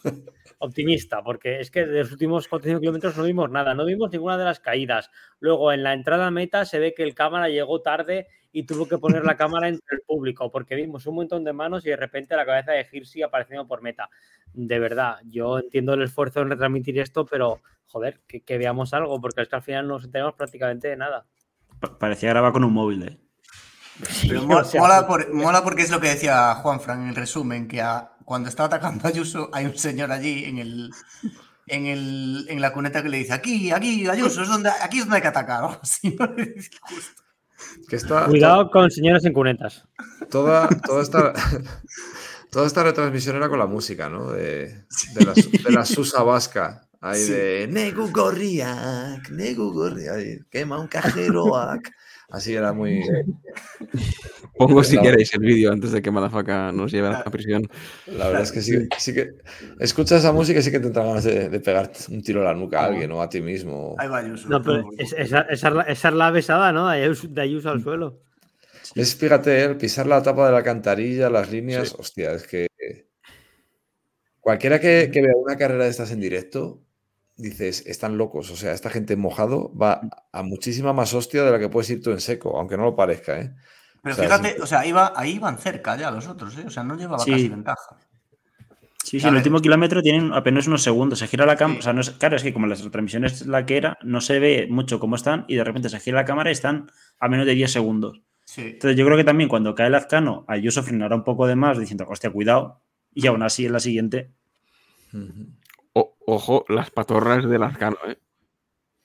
[0.61, 4.37] optimista, porque es que de los últimos 45 kilómetros no vimos nada, no vimos ninguna
[4.37, 5.09] de las caídas.
[5.39, 8.87] Luego en la entrada a meta se ve que el cámara llegó tarde y tuvo
[8.87, 11.95] que poner la cámara entre el público, porque vimos un montón de manos y de
[11.95, 14.09] repente la cabeza de Hirsi apareciendo por meta.
[14.53, 19.19] De verdad, yo entiendo el esfuerzo en retransmitir esto, pero joder, que, que veamos algo,
[19.21, 21.25] porque es que al final no nos enteramos prácticamente de nada.
[21.79, 23.17] Pa- Parecía grabar con un móvil, ¿eh?
[24.27, 27.03] Pero Sí, mola, o sea, mola por- mola porque es lo que decía Juan Fran
[27.03, 30.57] en el resumen, que a- cuando está atacando a Ayuso hay un señor allí en
[30.57, 30.89] el
[31.67, 35.03] en, el, en la cuneta que le dice aquí, aquí, Ayuso, es donde, aquí es
[35.03, 35.63] donde hay que atacar.
[35.63, 36.27] o algo así, ¿no?
[36.27, 37.23] Le dice justo.
[37.89, 39.83] Que está, Cuidado con señores en cunetas.
[40.29, 41.33] Toda, toda, esta,
[42.51, 44.31] toda esta retransmisión era con la música, ¿no?
[44.31, 46.87] De, de, la, de la Susa Vasca.
[47.01, 47.33] Ahí Sí.
[47.33, 51.91] de Negu Gorriak, Negu Gorriak, quema un cajeroac.
[52.31, 53.01] Así era muy.
[54.57, 57.67] Pongo si La- queréis el vídeo antes de que Malafaca nos lleve a a prisión.
[58.07, 59.31] La verdad es que sí, sí que.
[59.79, 62.45] Escuchas esa música y sí que te entra ganas de, de pegar un tiro a
[62.45, 63.95] la nuca a alguien o a ti mismo.
[63.97, 64.47] Ahí va Ayuso.
[64.49, 66.87] No, pero es- esa, esa es la- esa es la besada, ¿no?
[66.89, 68.19] De Ayuso, de Ayuso al suelo.
[68.95, 72.67] Es, fíjate, el pisar la tapa de la cantarilla, las líneas, hostia, es que
[74.39, 76.81] cualquiera que, que vea una carrera de estas en directo,
[77.41, 80.01] dices, están locos, o sea, esta gente en mojado va
[80.31, 82.95] a muchísima más hostia de la que puedes ir tú en seco, aunque no lo
[82.95, 83.53] parezca, ¿eh?
[84.03, 86.63] Pero o sea, fíjate, o sea, iba, ahí iban cerca ya los otros, ¿eh?
[86.65, 87.31] O sea, no llevaba Sí.
[87.31, 87.97] casi ventaja.
[89.03, 89.39] Sí, sí, A el ver.
[89.41, 91.19] último kilómetro tienen apenas unos segundos.
[91.19, 91.75] Se gira la cámara.
[91.75, 91.79] Sí.
[91.79, 94.21] O sea, no es, claro, es que como la transmisión es la que era, no
[94.21, 96.89] se ve mucho cómo están y de repente se gira la cámara y están
[97.19, 98.21] a menos de 10 segundos.
[98.45, 98.61] Sí.
[98.61, 101.77] Entonces yo creo que también cuando cae el Azcano, Ayuso frenará un poco de más
[101.79, 102.81] diciendo, hostia, cuidado.
[103.13, 104.31] Y aún así en la siguiente.
[105.93, 108.17] O- ojo, las patorras del Azcano, ¿eh?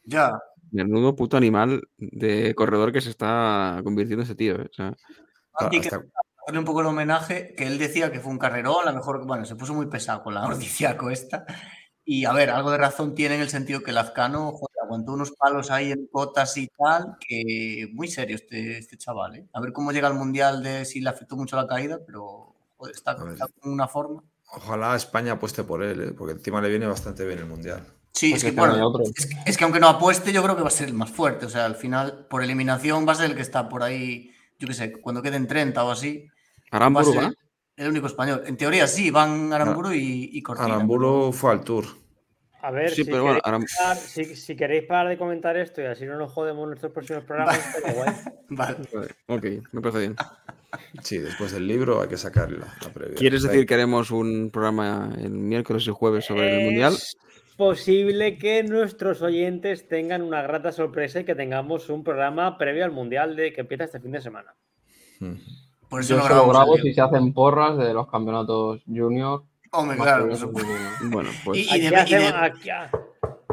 [0.05, 0.39] Ya.
[0.71, 4.69] Menudo puto animal de corredor que se está convirtiendo ese tío, ¿eh?
[4.71, 4.95] O sea,
[5.55, 6.05] Andy, que Hasta-
[6.47, 9.27] darle un poco el homenaje, que él decía que fue un carrerón, a lo mejor,
[9.27, 11.45] bueno, se puso muy pesado con la noticiaco esta.
[12.05, 15.33] Y a ver, algo de razón tiene en el sentido que Lazcano, joder, aguantó unos
[15.33, 19.49] palos ahí en cotas y tal, que muy serio este, este chaval, ¿eh?
[19.53, 22.95] A ver cómo llega al mundial de si le afectó mucho la caída, pero joder,
[22.95, 24.23] está, está con una forma.
[24.53, 26.13] Ojalá España apueste por él, ¿eh?
[26.17, 27.87] porque encima le viene bastante bien el mundial.
[28.13, 29.03] Sí, es que, bueno, otro.
[29.15, 31.11] es, que, es que aunque no apueste, yo creo que va a ser el más
[31.11, 31.45] fuerte.
[31.45, 34.67] O sea, al final, por eliminación, va a ser el que está por ahí, yo
[34.67, 36.27] qué sé, cuando queden 30 o así.
[36.27, 36.33] Va
[36.73, 37.37] a Aramburu, ser
[37.77, 38.43] el único español.
[38.47, 40.77] En teoría sí, van Aramburu y, y Cortina.
[40.77, 41.85] Aramburu fue al tour.
[42.67, 45.83] A ver, Sí, si, pero bueno, queréis parar, si, si queréis parar de comentar esto
[45.83, 48.15] y así no nos jodemos nuestros próximos programas, estaría guay.
[48.49, 48.77] Vale.
[48.93, 50.17] Vale, ok, me parece bien.
[51.01, 53.15] Sí, después del libro hay que sacar la, la previa.
[53.15, 56.95] ¿Quieres decir que haremos un programa el miércoles y jueves sobre el Mundial?
[56.95, 57.17] Es
[57.57, 62.91] posible que nuestros oyentes tengan una grata sorpresa y que tengamos un programa previo al
[62.91, 64.57] Mundial de que empieza este fin de semana.
[65.21, 65.35] Mm.
[65.89, 69.45] Por eso Yo grabamos grabo si se hacen porras de los campeonatos junior.
[69.77, 70.25] Hombre, claro.
[70.37, 71.11] femeninos.
[71.11, 72.71] Bueno, pues Y- y Aquí, de- hacemos, aquí-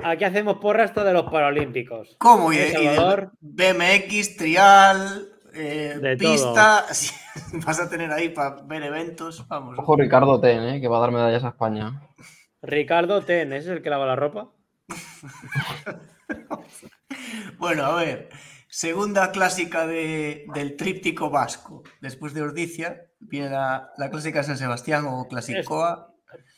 [0.04, 2.16] aquí hacemos porra esto de los Paralímpicos.
[2.20, 2.52] ¿Cómo?
[2.54, 3.32] Y ¿Eh, de, y de Salvador?
[3.42, 6.86] BMX, trial, eh, De pista.
[6.94, 7.12] sí,
[7.66, 9.48] vas a tener ahí para ver eventos.
[9.48, 9.78] Vamos.
[9.80, 10.82] Ojo Ricardo Ten, ¿eh?
[10.82, 12.02] que va a dar medallas a España.
[12.62, 14.50] Ricardo Ten, ¿ese es el que lava la ropa?
[17.58, 18.30] Bueno, a ver.
[18.68, 21.84] Segunda clásica de- del tríptico vasco.
[22.02, 26.13] Después de Ordicia, viene la, la clásica de San Sebastián o Clasicoa.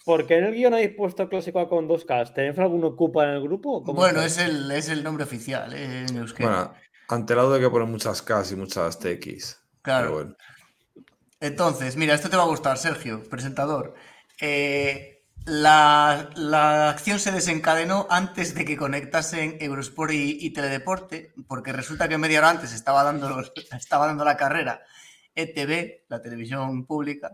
[0.05, 2.33] Porque en el guion habéis puesto clásico A con dos Ks.
[2.33, 3.81] ¿Tenéis alguno ocupa en el grupo?
[3.81, 6.49] Bueno, es el, es el nombre oficial eh, en euskera.
[6.49, 6.73] Bueno,
[7.09, 9.59] ante el lado hay que poner muchas Ks y muchas TX.
[9.81, 10.13] Claro.
[10.13, 10.35] Bueno.
[11.39, 13.95] Entonces, mira, esto te va a gustar, Sergio, presentador.
[14.39, 21.71] Eh, la, la acción se desencadenó antes de que conectasen Eurosport y, y Teledeporte, porque
[21.73, 24.81] resulta que media hora antes estaba dando, los- estaba dando la carrera
[25.35, 27.31] ETV, la televisión pública.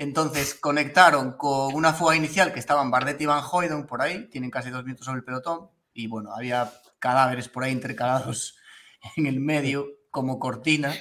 [0.00, 4.50] Entonces conectaron con una fuga inicial que estaban Bardet y Van Hoydon por ahí, tienen
[4.50, 8.56] casi dos minutos sobre el pelotón, y bueno, había cadáveres por ahí intercalados
[9.16, 10.94] en el medio como cortina.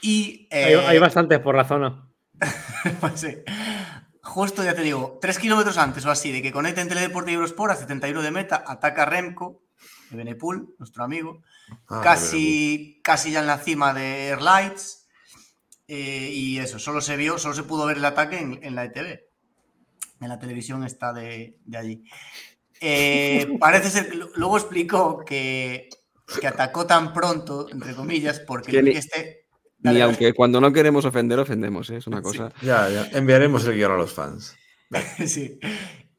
[0.00, 2.08] Y Hay, eh, hay bastantes por la zona.
[3.00, 3.36] pues sí.
[4.22, 7.72] Justo ya te digo, tres kilómetros antes o así de que conecten Teledeporte y Eurosport
[7.72, 9.62] a 71 de meta, ataca Remco
[10.10, 11.42] de Benepul, nuestro amigo,
[11.88, 15.05] Ah, casi, casi ya en la cima de Airlights.
[15.88, 18.84] Eh, y eso, solo se vio, solo se pudo ver el ataque en, en la
[18.84, 19.20] ETV.
[20.20, 22.04] En la televisión está de, de allí.
[22.80, 25.88] Eh, parece ser que luego explicó que,
[26.40, 29.46] que atacó tan pronto, entre comillas, porque Que el ni- que esté.
[29.78, 30.10] Ni Dale, dale.
[30.10, 31.96] aunque cuando no queremos ofender, ofendemos, ¿eh?
[31.98, 32.22] es una Sí.
[32.22, 32.50] cosa.
[32.62, 33.08] Ya, ya.
[33.12, 34.56] Enviaremos el guion a los fans.
[35.26, 35.58] Sí.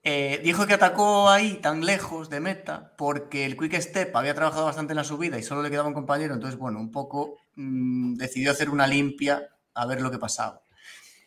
[0.03, 4.63] Eh, dijo que atacó ahí tan lejos de meta porque el Quick Step había trabajado
[4.65, 8.13] bastante en la subida y solo le quedaba un compañero, entonces, bueno, un poco mm,
[8.15, 10.61] decidió hacer una limpia a ver lo que pasaba.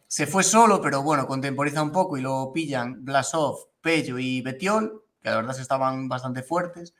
[0.06, 5.04] Se fue solo, pero bueno, contemporiza un poco y lo pillan Blasov, Pello y Betiol,
[5.22, 6.94] que la verdad estaban bastante fuertes.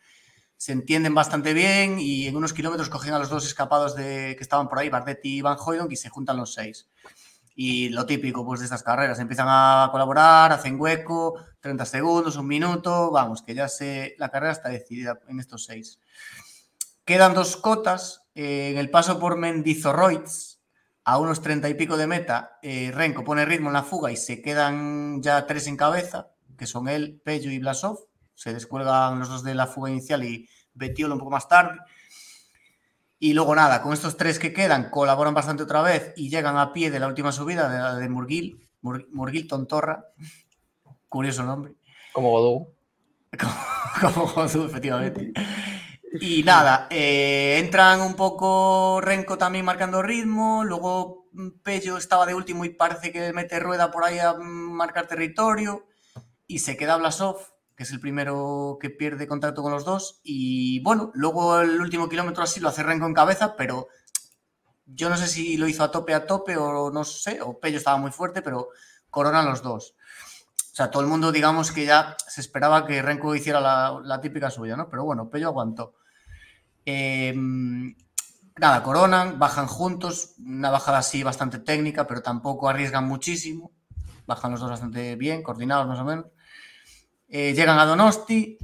[0.57, 4.43] Se entienden bastante bien y en unos kilómetros cogen a los dos escapados de, que
[4.43, 6.89] estaban por ahí, Bardet y Van Hoydonk, y se juntan los seis.
[7.57, 12.47] Y lo típico pues, de estas carreras, empiezan a colaborar, hacen hueco, 30 segundos, un
[12.47, 15.99] minuto, vamos, que ya se, la carrera está decidida en estos seis.
[17.05, 20.50] Quedan dos cotas, eh, en el paso por Mendizorroids,
[21.05, 24.17] a unos 30 y pico de meta, eh, Renko pone ritmo en la fuga y
[24.17, 26.29] se quedan ya tres en cabeza,
[26.59, 27.99] que son él, Pello y Blasov,
[28.35, 31.79] se descuelgan los dos de la fuga inicial y Betiol un poco más tarde.
[33.19, 36.73] Y luego nada, con estos tres que quedan, colaboran bastante otra vez y llegan a
[36.73, 40.07] pie de la última subida, de la de Murgil, Mur- Murgil Tontorra,
[41.09, 41.75] curioso nombre,
[42.13, 42.75] Como Godú.
[44.01, 45.33] como Josu, efectivamente.
[46.13, 52.35] Y nada, eh, entran un poco Renko también marcando ritmo, luego mm, Pello estaba de
[52.35, 55.87] último y parece que mete rueda por ahí a mm, marcar territorio
[56.49, 57.37] y se queda Blasov,
[57.77, 62.09] que es el primero que pierde contacto con los dos y bueno, luego el último
[62.09, 63.87] kilómetro así lo hace Renko en cabeza, pero
[64.87, 67.79] yo no sé si lo hizo a tope a tope o no sé, o Pello
[67.79, 68.71] estaba muy fuerte, pero
[69.11, 69.95] coronan los dos.
[70.73, 74.21] O sea, todo el mundo, digamos que ya se esperaba que Renko hiciera la, la
[74.21, 74.89] típica suya, ¿no?
[74.89, 75.95] Pero bueno, Pello aguantó.
[76.87, 77.35] Eh,
[78.57, 83.73] nada, coronan, bajan juntos, una bajada así bastante técnica, pero tampoco arriesgan muchísimo.
[84.27, 86.27] Bajan los dos bastante bien, coordinados más o menos.
[87.29, 88.59] Eh, llegan a Donosti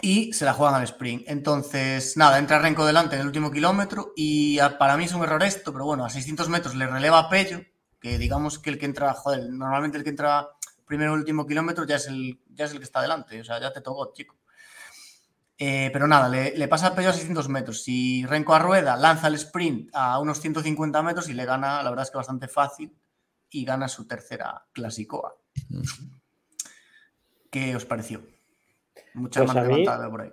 [0.00, 1.24] y se la juegan al sprint.
[1.26, 5.42] Entonces, nada, entra Renko delante en el último kilómetro y para mí es un error
[5.42, 7.60] esto, pero bueno, a 600 metros le releva a Pello,
[8.00, 10.48] que digamos que el que entra, joder, normalmente el que entra
[10.86, 13.60] primero el último kilómetro ya es el, ya es el que está delante, o sea,
[13.60, 14.35] ya te tocó, chico.
[15.58, 17.84] Eh, pero nada, le, le pasa a Pello a 600 metros.
[17.86, 21.90] Y Renko a rueda lanza el sprint a unos 150 metros y le gana, la
[21.90, 22.94] verdad es que bastante fácil,
[23.50, 25.36] y gana su tercera clasicoa.
[27.50, 28.22] ¿Qué os pareció?
[29.14, 30.30] Mucha Pues mano levantada por ahí.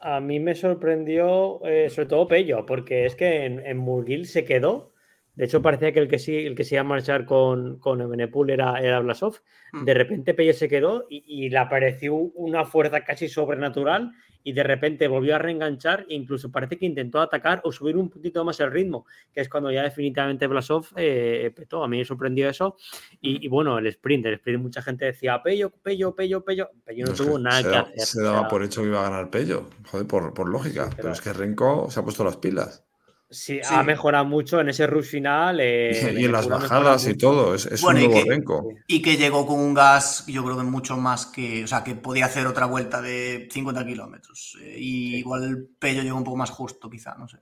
[0.00, 4.44] A mí me sorprendió, eh, sobre todo Pello, porque es que en, en Murgil se
[4.44, 4.92] quedó.
[5.34, 8.00] De hecho, parecía que el que sí, el que se iba a marchar con, con
[8.00, 9.36] Ebenepul era, era Blasov.
[9.72, 9.84] Mm.
[9.84, 14.12] De repente Pello se quedó y, y le apareció una fuerza casi sobrenatural
[14.48, 18.08] y de repente volvió a reenganchar e incluso parece que intentó atacar o subir un
[18.08, 21.82] poquito más el ritmo, que es cuando ya definitivamente Blasov eh, petó.
[21.82, 22.76] A mí me sorprendió eso.
[23.20, 26.70] Y, y bueno, el sprint, el sprint mucha gente decía Pello, Pello, Pello, Pello.
[26.84, 28.00] Pello no tuvo nada que hacer.
[28.06, 29.68] se daba por hecho que iba a ganar Pello.
[29.90, 30.84] Joder, por, por lógica.
[30.90, 32.85] pero- Pero es que Renko se ha puesto las pilas.
[33.30, 33.74] Sí, Sí.
[33.74, 35.58] ha mejorado mucho en ese rush final.
[35.60, 35.90] eh,
[36.20, 37.54] y en las bajadas y todo.
[37.54, 38.68] Es, es Bueno, y un nuevo que- Renko.
[38.86, 41.64] Y que llegó con un gas, yo creo que mucho más que.
[41.64, 44.56] O sea, que podía hacer otra vuelta de 50 kilómetros.
[44.62, 47.38] Eh, y igual el Pello llegó un poco más justo, quizá, no sé.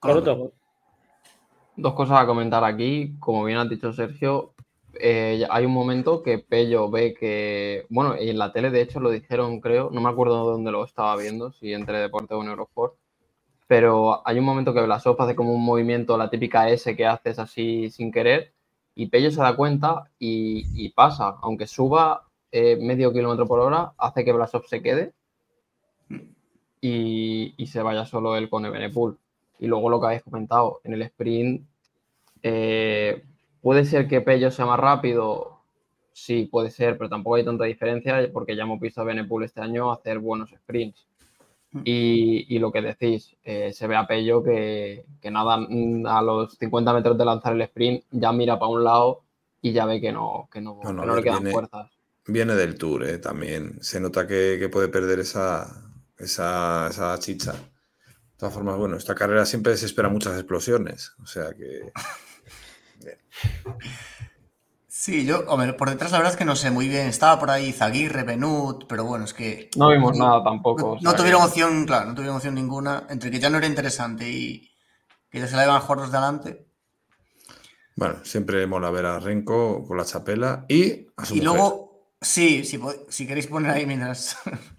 [0.00, 0.52] Correcto.
[1.76, 3.14] Dos cosas a comentar aquí.
[3.18, 4.52] Como bien ha dicho Sergio,
[5.00, 7.86] eh, hay un momento que Pello ve que.
[7.88, 9.88] Bueno, y en la tele, de hecho, lo dijeron, creo.
[9.90, 12.94] No me acuerdo de dónde lo estaba viendo, si entre Deporte o en Eurosport.
[13.72, 17.38] Pero hay un momento que Blasov hace como un movimiento, la típica S que haces
[17.38, 18.52] así sin querer.
[18.94, 21.38] Y Pello se da cuenta y, pasa.
[21.40, 25.14] Aunque suba eh, medio kilómetro por hora, hace que Blasov se quede
[26.82, 29.18] y, se vaya solo él con Ebenepul.
[29.58, 31.66] Y luego lo que habéis comentado, en el sprint,
[32.42, 33.24] eh,
[33.62, 35.62] puede ser que Pello sea más rápido,
[36.12, 39.62] sí, puede ser, pero tampoco hay tanta diferencia porque ya hemos visto a Benepul este
[39.62, 41.06] año hacer buenos sprints.
[41.84, 46.20] Y, y lo que decís, eh, se ve a Pello que, que nada, mm, a
[46.20, 49.22] los 50 metros de lanzar el sprint ya mira para un lado
[49.62, 51.90] y ya ve que no, que no, No, no, que no le quedan viene- fuerzas.
[52.26, 53.18] Viene del Tour, ¿eh?
[53.18, 53.82] también.
[53.82, 55.66] Se nota que, que puede perder esa,
[56.18, 57.52] esa, esa chicha.
[57.52, 61.12] De todas formas, bueno, esta carrera siempre se espera muchas explosiones.
[61.22, 61.90] O sea que.
[65.02, 67.08] Sí, yo, hombre, por detrás la verdad es que no sé muy bien.
[67.08, 69.68] Estaba por ahí Zaguirre, Benut, pero bueno, es que.
[69.76, 70.80] No vimos nada tampoco.
[70.82, 73.04] No, o sea no tuvieron que- opción, claro, no tuvieron opción ninguna.
[73.10, 74.70] Entre que ya no era interesante y
[75.28, 76.66] que ya se la iban a jugar los de adelante.
[77.96, 81.44] Bueno, siempre mola ver a Renko con la chapela y a su Y mujer.
[81.52, 84.36] luego, sí, si, si queréis poner ahí mientras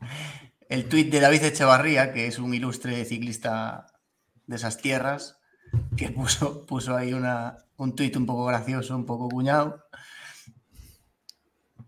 [0.70, 3.88] el tuit de David Echevarría, que es un ilustre ciclista
[4.48, 5.38] de esas tierras,
[5.98, 9.84] que puso, puso ahí una, un tuit un poco gracioso, un poco cuñado,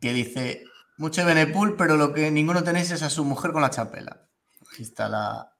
[0.05, 0.63] que dice,
[0.97, 4.29] mucho de Benepul, pero lo que ninguno tenéis es a su mujer con la chapela.
[4.71, 5.51] Aquí está la...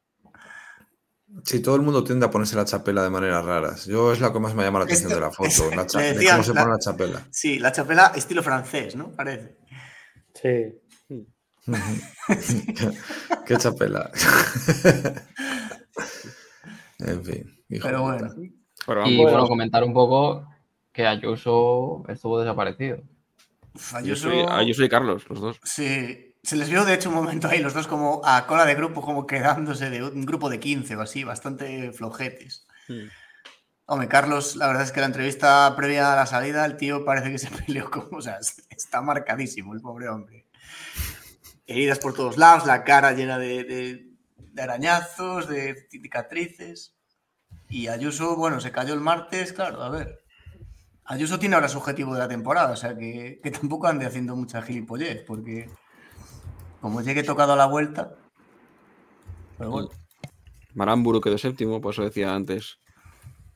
[1.44, 3.86] Sí, todo el mundo tiende a ponerse la chapela de maneras raras.
[3.86, 6.00] Yo es la que más me llama la atención Esto- de la foto, la cha-
[6.00, 7.28] de cómo se la- pone la chapela.
[7.32, 9.12] Sí, la chapela estilo francés, ¿no?
[9.12, 9.58] Parece.
[10.34, 10.82] Sí.
[13.48, 14.12] ¿Qué, chapela?
[17.00, 17.64] en fin.
[17.70, 18.34] hijo Pero bueno.
[18.86, 20.48] Pero Y bueno, comentar un poco
[20.94, 23.00] que Ayuso estuvo desaparecido.
[23.92, 25.60] Yo, Ayuso- soy, ah, yo soy Carlos, los dos.
[25.64, 28.76] Sí, se les vio de hecho un momento ahí los dos como a cola de
[28.76, 32.66] grupo, como quedándose de un grupo de 15 o así, bastante flojetes.
[32.88, 33.08] Hmm.
[33.88, 37.32] Hombre, Carlos, la verdad es que la entrevista previa a la salida, el tío parece
[37.32, 38.40] que se peleó como, o sea,
[38.70, 40.46] está marcadísimo el pobre hombre.
[41.68, 46.96] Heridas por todos lados, la cara llena de, de- de arañazos, de cicatrices.
[47.68, 50.24] Y Ayuso, bueno, se cayó el martes, claro, a ver.
[51.06, 54.36] Ayuso tiene ahora su objetivo de la temporada, o sea que, que tampoco ande haciendo
[54.36, 55.70] mucha gilipollez, porque
[56.82, 58.16] como llegue tocado a la vuelta.
[59.58, 59.90] Pero bueno,
[60.74, 62.80] Maramburu quedó séptimo, por eso decía antes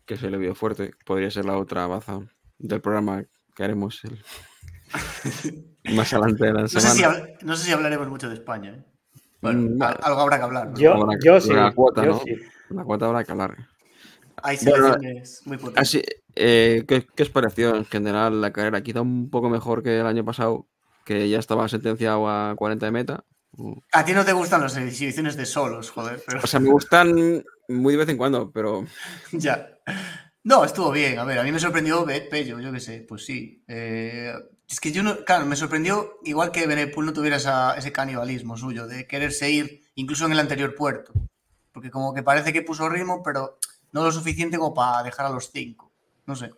[0.05, 0.91] que se le vio fuerte.
[1.05, 2.19] Podría ser la otra baza
[2.57, 3.23] del programa
[3.55, 4.23] que haremos el-
[5.95, 6.95] más adelante de la no sé, semana.
[6.95, 8.71] si habl- no sé si hablaremos mucho de España.
[8.75, 8.85] ¿eh?
[9.41, 10.67] Bueno, Mm, al- algo habrá que hablar.
[10.69, 10.77] ¿no?
[10.77, 11.53] Yo, Habrá que- yo sí.
[11.53, 12.19] la cuota, yo ¿no?
[12.19, 12.35] sí.
[12.69, 13.57] La cuota habrá que hablar.
[14.43, 15.81] Hay Bueno, selecciones muy potentes.
[15.81, 16.01] Así,
[16.35, 18.81] eh, ¿qué, qué os pareció en general la carrera?
[18.81, 20.67] Quizá un poco mejor que el año pasado,
[21.05, 23.23] que ya estaba sentenciado a 40 de meta.
[23.91, 27.43] A ti no te gustan las exhibiciones de solos, joder, pero o sea, me gustan
[27.67, 28.85] muy de vez en cuando, pero
[29.31, 29.67] ya.
[30.43, 31.19] No, estuvo bien.
[31.19, 33.63] A ver, a mí me sorprendió Pello, yo qué sé, pues sí.
[33.67, 34.33] Eh,
[34.69, 38.55] es que yo no, claro, me sorprendió igual que Benepul no tuviera esa- ese canibalismo
[38.55, 41.11] suyo de quererse ir incluso en el anterior puerto.
[41.71, 43.57] Porque como que parece que puso ritmo, pero
[43.91, 45.91] no lo suficiente como para dejar a los cinco.
[46.25, 46.51] No sé.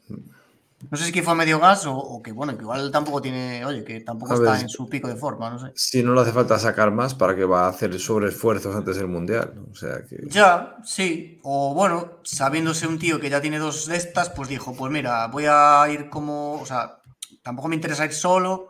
[0.89, 3.21] No sé si que fue a medio gas o, o que, bueno, que igual tampoco
[3.21, 5.71] tiene, oye, que tampoco A está ver, en su pico de forma, no sé.
[5.75, 9.07] Si no le hace falta sacar más, ¿para que va a hacer sobreesfuerzos antes del
[9.07, 9.53] Mundial?
[9.71, 10.23] O sea que...
[10.27, 11.39] Ya, sí.
[11.43, 15.27] O bueno, sabiéndose un tío que ya tiene dos de estas, pues dijo, pues mira,
[15.27, 16.99] voy a ir como, o sea,
[17.43, 18.69] tampoco me interesa ir solo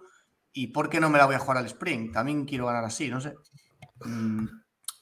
[0.52, 2.14] y ¿por qué no me la voy a jugar al sprint?
[2.14, 3.36] También quiero ganar así, no sé.
[4.04, 4.48] Mm,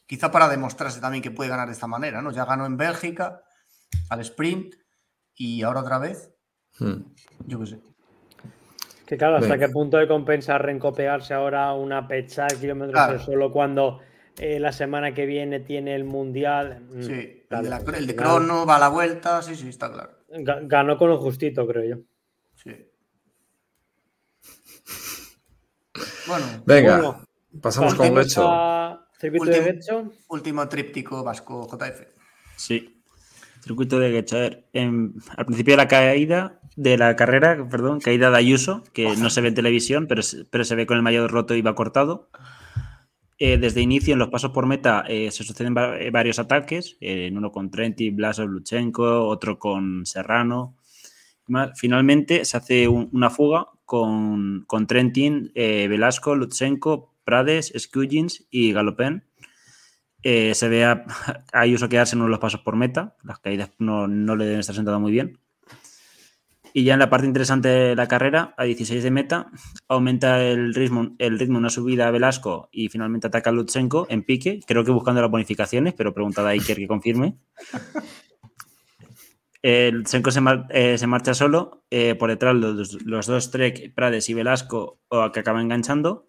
[0.06, 2.32] quizá para demostrarse también que puede ganar de esta manera, ¿no?
[2.32, 3.42] Ya ganó en Bélgica
[4.10, 4.76] al sprint
[5.36, 6.32] y ahora otra vez,
[6.80, 7.02] Hmm.
[7.46, 7.80] yo qué sé.
[9.06, 13.14] Que claro, ¿hasta qué punto de compensa rencopearse ahora una pecha de kilómetros Claro.
[13.14, 14.00] de solo cuando
[14.38, 16.82] eh, la semana que viene tiene el mundial?
[16.90, 19.92] Mm, Sí, el de, la- el de crono va a la vuelta, sí, sí, está
[19.92, 20.12] claro.
[20.30, 22.04] ga- Ganó con lo justito, creo yo.
[22.56, 22.72] Sí.
[26.28, 27.26] Bueno, Venga, Bueno,
[27.62, 28.48] pasamos con Becho.
[30.30, 32.08] último tríptico vasco JF.
[32.56, 32.99] Sí.
[33.70, 34.66] Circuito de Getxaer.
[34.74, 39.30] En- al principio de la caída, de la carrera, perdón, caída de Ayuso, que no
[39.30, 42.30] se ve en televisión, pero, pero se ve con el mayor roto y va cortado.
[43.38, 47.38] Eh, desde inicio, en los pasos por meta, eh, se suceden eh, varios ataques, en
[47.38, 50.76] uno con Trentin, Blasov, Luchenko, otro con Serrano.
[51.76, 59.24] Finalmente, se hace un- una fuga con, con Trentin, Velasco, Lutsenko, Prades, Skujins y Galopén.
[60.24, 61.06] Eh, se ve a,
[61.54, 63.16] a Ayuso quedarse en uno de los pasos por meta.
[63.24, 65.40] Las caídas no, no le deben estar sentando muy bien.
[66.74, 69.48] Y ya en la parte interesante de la carrera, a 16 de meta,
[69.88, 74.24] aumenta el ritmo, el ritmo una subida a Velasco y finalmente ataca a Lutsenko en
[74.24, 77.38] pique, creo que buscando las bonificaciones, pero preguntada a Iker que confirme.
[79.62, 80.40] Eh, Lutsenko se,
[80.70, 85.34] eh, se marcha solo, eh, por detrás los, los dos Trek, Prades y Velasco, o
[85.34, 86.28] que acaban enganchando.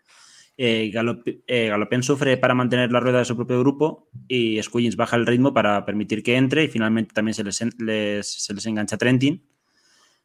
[0.63, 5.17] Eh, Galop- eh, sufre para mantener la rueda de su propio grupo y Squillins baja
[5.17, 9.43] el ritmo para permitir que entre y finalmente también se les, se les engancha Trentin.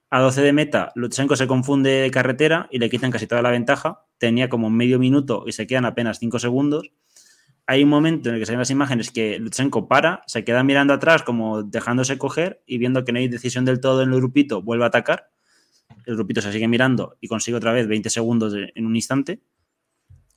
[0.10, 3.50] A 12 de meta, Lutsenko se confunde de carretera y le quitan casi toda la
[3.50, 4.08] ventaja.
[4.18, 6.92] Tenía como medio minuto y se quedan apenas 5 segundos.
[7.66, 10.66] Hay un momento en el que se ven las imágenes que Lutsenko para, se queda
[10.66, 14.18] mirando atrás como dejándose coger y viendo que no hay decisión del todo en el
[14.18, 15.30] grupito, vuelve a atacar.
[16.06, 19.40] El grupito se sigue mirando y consigue otra vez 20 segundos en un instante.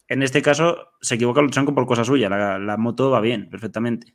[0.08, 4.14] En este caso se equivoca Lutsenko por cosa suya, la, la moto va bien, perfectamente.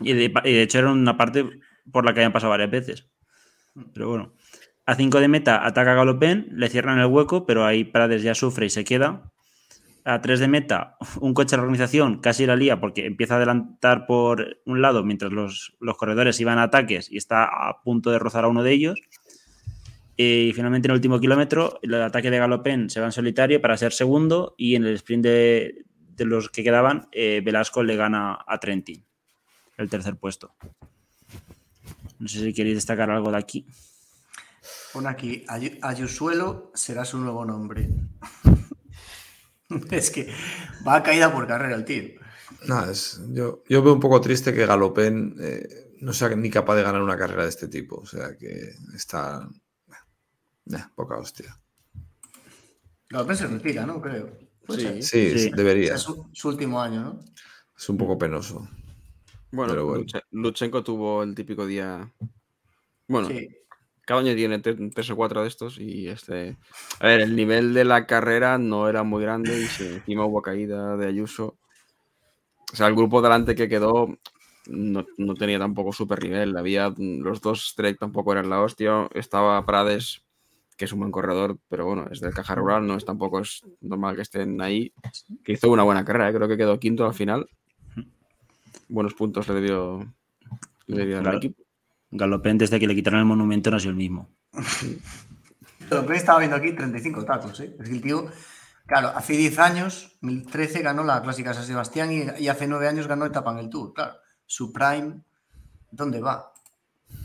[0.00, 1.46] Y de, y de hecho era una parte
[1.90, 3.10] por la que habían pasado varias veces.
[3.92, 4.32] Pero bueno.
[4.84, 8.34] A 5 de meta ataca a Galopén, le cierran el hueco, pero ahí Prades ya
[8.34, 9.30] sufre y se queda.
[10.04, 13.36] A 3 de meta, un coche de la organización casi la lía porque empieza a
[13.36, 18.10] adelantar por un lado mientras los, los corredores iban a ataques y está a punto
[18.10, 19.00] de rozar a uno de ellos.
[20.16, 23.76] Y finalmente en el último kilómetro, el ataque de Galopén se va en solitario para
[23.76, 25.84] ser segundo y en el sprint de,
[26.14, 29.02] de los que quedaban, eh, Velasco le gana a Trentin,
[29.78, 30.54] el tercer puesto.
[32.18, 33.66] No sé si queréis destacar algo de aquí.
[34.92, 37.88] Pon aquí, Ayu- Ayusuelo será su nuevo nombre.
[39.90, 40.28] es que
[40.86, 42.04] va a caída por carrera el tío.
[42.68, 46.76] Nada, es- yo, yo veo un poco triste que Galopén eh, no sea ni capaz
[46.76, 47.96] de ganar una carrera de este tipo.
[47.96, 49.48] O sea que está.
[50.70, 51.56] Eh, poca hostia.
[53.10, 54.00] Galopén se retira, ¿no?
[54.00, 54.30] Creo.
[55.02, 55.50] Sí.
[55.54, 55.88] debería.
[55.88, 57.20] sea, su, su último año, ¿no?
[57.76, 58.68] Es un poco penoso.
[59.50, 60.04] Bueno, Pero bueno.
[60.04, 62.10] Luche- Lutsenko tuvo el típico día.
[63.08, 63.48] Bueno, Sí.
[64.06, 66.56] cada año tiene tre- tres o cuatro de estos y este.
[67.00, 70.40] A ver, el nivel de la carrera no era muy grande y si encima hubo
[70.40, 71.58] caída de Ayuso.
[72.72, 74.16] O sea, el grupo delante que quedó
[74.66, 76.56] no, no tenía tampoco super nivel.
[76.56, 79.08] Había los dos Trek tampoco eran la hostia.
[79.12, 80.22] Estaba Prades,
[80.76, 83.62] que es un buen corredor, pero bueno, es del caja rural, no es tampoco es
[83.80, 84.92] normal que estén ahí.
[85.44, 86.34] Que hizo una buena carrera, ¿eh?
[86.34, 87.48] creo que quedó quinto al final.
[88.88, 90.06] Buenos puntos le dio,
[90.86, 91.62] le dio al equipo.
[92.10, 94.28] Galopén desde que le quitaron el monumento no ha sido el mismo.
[95.90, 97.76] Galopén estaba viendo aquí 35 tacos, ¿eh?
[97.78, 98.26] Es que el tío,
[98.86, 103.06] claro, hace 10 años, 2013 ganó la Clásica San Sebastián y, y hace 9 años
[103.06, 104.14] ganó etapa en el Tour, claro.
[104.46, 105.22] Su prime,
[105.90, 106.52] ¿dónde va?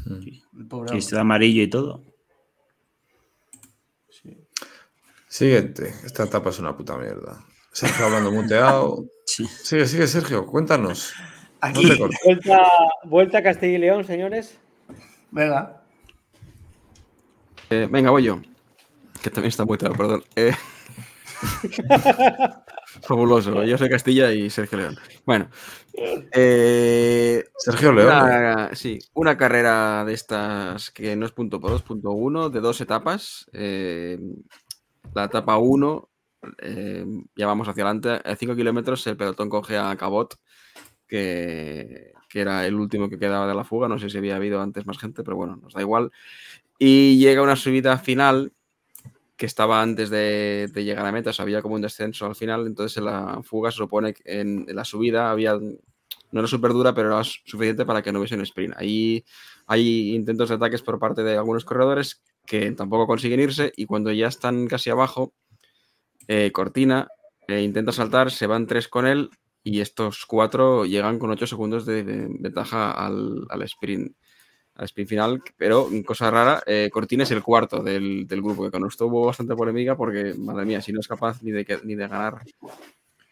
[0.05, 2.03] El pobre está amarillo y todo.
[5.37, 5.93] Siguiente.
[6.03, 7.45] Esta etapa es una puta mierda.
[7.71, 9.05] Sergio hablando muteado.
[9.27, 9.45] Sí.
[9.45, 10.45] Sigue, sigue, Sergio.
[10.47, 11.13] Cuéntanos.
[11.59, 11.85] Aquí.
[12.23, 12.65] Vuelta,
[13.03, 14.57] vuelta a Castilla y León, señores.
[15.31, 15.83] venga.
[17.69, 18.39] Eh, venga, voy yo.
[19.21, 20.23] Que también está muy tarde, perdón.
[20.37, 20.53] Eh,
[23.03, 23.63] Fabuloso.
[23.65, 24.97] Yo soy Castilla y Sergio León.
[25.25, 25.49] Bueno.
[26.31, 28.07] eh, Sergio León.
[28.07, 32.61] Una, sí, una carrera de estas que no es punto por dos, punto uno, de
[32.61, 33.45] dos etapas.
[33.51, 34.17] Eh,
[35.13, 36.09] la etapa 1,
[37.35, 38.21] ya vamos hacia adelante.
[38.23, 40.35] A 5 kilómetros el pelotón coge a Cabot,
[41.07, 43.87] que, que era el último que quedaba de la fuga.
[43.87, 46.11] No sé si había habido antes más gente, pero bueno, nos da igual.
[46.79, 48.53] Y llega una subida final
[49.35, 52.35] que estaba antes de, de llegar a meta, o sea, había como un descenso al
[52.35, 56.71] final, entonces en la fuga se supone que en, la subida había, no era súper
[56.73, 58.73] dura, pero era su- suficiente para que no hubiese un sprint.
[58.77, 59.23] Ahí
[59.67, 64.11] hay intentos de ataques por parte de algunos corredores que tampoco consiguen irse y cuando
[64.11, 65.33] ya están casi abajo,
[66.27, 67.07] eh, Cortina
[67.47, 69.29] eh, intenta saltar, se van tres con él
[69.63, 74.15] y estos cuatro llegan con ocho segundos de, ventaja al, al sprint
[74.75, 78.71] al sprint final, pero cosa rara, eh, Cortina es el cuarto del, del grupo, que
[78.71, 81.95] con esto hubo bastante polémica porque, madre mía, si no es capaz ni de, ni
[81.95, 82.43] de ganar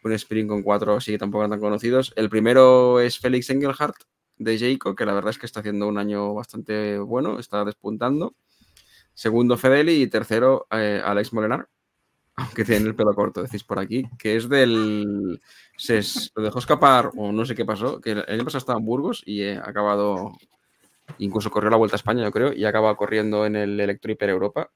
[0.02, 2.12] un sprint con cuatro así que tampoco eran tan conocidos.
[2.16, 3.96] El primero es Félix Engelhardt
[4.38, 8.34] de Jayco, que la verdad es que está haciendo un año bastante bueno, está despuntando.
[9.16, 11.66] Segundo Fedeli y tercero eh, Alex Molenar,
[12.36, 15.40] aunque tiene el pelo corto, decís por aquí, que es del...
[15.76, 18.78] Se es- lo dejó escapar o no sé qué pasó, que el año pasado estaba
[18.78, 20.32] en Burgos y eh, ha acabado
[21.18, 24.28] Incluso corrió la Vuelta a España, yo creo, y acaba corriendo en el Electro Hiper
[24.28, 24.70] Europa,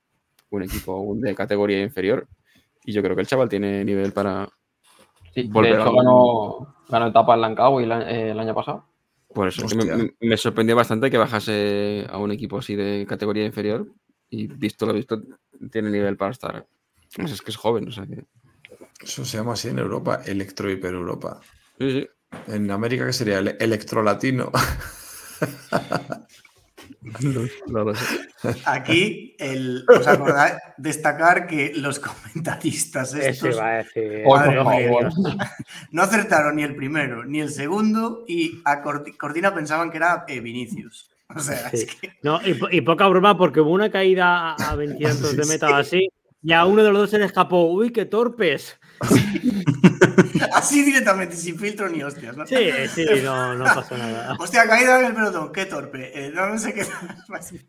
[0.51, 2.29] un equipo aún de categoría inferior.
[2.83, 4.49] Y yo creo que el chaval tiene nivel para,
[5.35, 8.87] Sí, de volver hecho a- ganó, ganó etapa en Lancao el, el año pasado.
[9.35, 9.67] Por eso,
[10.21, 13.87] me sorprendió bastante que bajase a un equipo así de categoría inferior
[14.31, 15.21] y visto lo visto,
[15.71, 16.67] tiene nivel para estar.
[17.19, 18.25] Es que es joven, o sea que.
[19.03, 21.41] Eso se llama así en Europa, Electro Hiper Europa.
[21.79, 22.09] Sí, sí.
[22.47, 23.39] En América, ¿qué sería?
[23.39, 24.53] El Electro Latino.
[27.03, 28.05] No, no lo sé.
[28.67, 30.55] Aquí, el, ¿os acordáis?
[30.77, 34.23] Destacar que los comentaristas estos iba a decir.
[34.27, 35.09] Madre por mía, favor.
[35.93, 40.25] no acertaron ni el primero ni el segundo y a Corti- Cortina pensaban que era
[40.29, 41.10] eh, Vinicius.
[41.37, 41.77] O sea, Sí.
[41.77, 45.05] es que No, y, po- y poca broma porque hubo una caída a- a 20
[45.37, 46.09] de meta o así
[46.43, 47.71] y a uno de los dos se le escapó.
[47.71, 48.79] ¡Uy, qué torpes!
[50.55, 52.37] así directamente, sin filtro ni hostias.
[52.37, 52.47] ¿no?
[52.47, 52.57] Sí,
[52.95, 54.37] sí, no, no pasó nada.
[54.39, 56.27] Hostia, caída en el pelotón, qué torpe.
[56.27, 56.85] Eh, no, no sé qué.
[56.85, 57.61] Sí,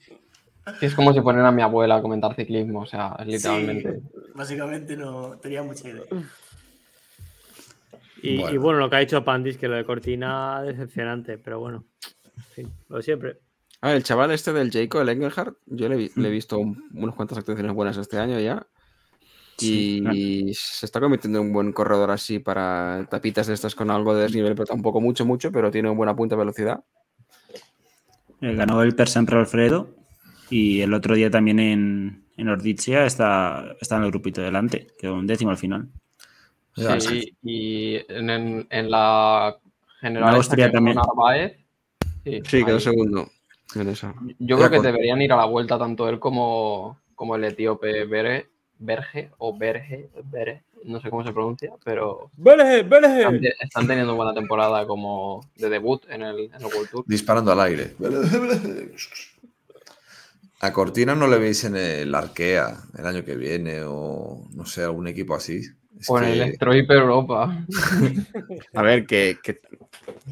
[0.82, 3.94] Es como si poner a mi abuela a comentar ciclismo, o sea, es literalmente.
[4.00, 6.04] Sí, básicamente no tenía mucha idea.
[8.24, 8.80] Y y bueno.
[8.80, 11.86] Lo que ha hecho Pandis, que lo de Cortina, decepcionante, pero bueno,
[12.38, 13.38] en fin, lo siempre.
[13.82, 16.60] A ver, el chaval este del Jacob, el Engelhardt, yo le, vi- le he visto
[16.60, 18.66] un- unas cuantas actuaciones buenas este año ya.
[19.58, 23.92] Sí, Y se está convirtiendo en un buen corredor así para tapitas de estas con
[23.92, 26.84] algo de desnivel, pero tampoco mucho, mucho, pero tiene un buena punta de velocidad.
[28.42, 29.96] Eh, ganó el Per Sempre Alfredo
[30.50, 35.16] y el otro día también en, en Ordizia está, está en el grupito delante, quedó
[35.16, 35.90] un décimo al final.
[36.76, 38.30] Sí, y en,
[38.70, 39.58] en- la
[40.00, 40.98] general Austria también.
[40.98, 41.58] Narváez,
[42.24, 43.30] sí, Sí, quedó segundo
[43.76, 44.14] en esa.
[44.40, 48.06] Yo creo que con- deberían ir a la vuelta tanto él como, como el etíope
[48.06, 48.50] Bere,
[48.80, 53.40] Berge o Berge, Bere, no sé cómo se pronuncia, pero ¡Vele, están, vele!
[53.40, 57.04] te- están teniendo buena temporada como de debut en el, en el World Tour.
[57.08, 57.96] Disparando al aire.
[60.60, 64.84] A Cortina no le veis en el Arkea el año que viene o no sé,
[64.84, 65.62] algún equipo así.
[66.02, 67.66] Es Con el que- Electro Hiper Europa.
[68.74, 69.60] A ver, que, que,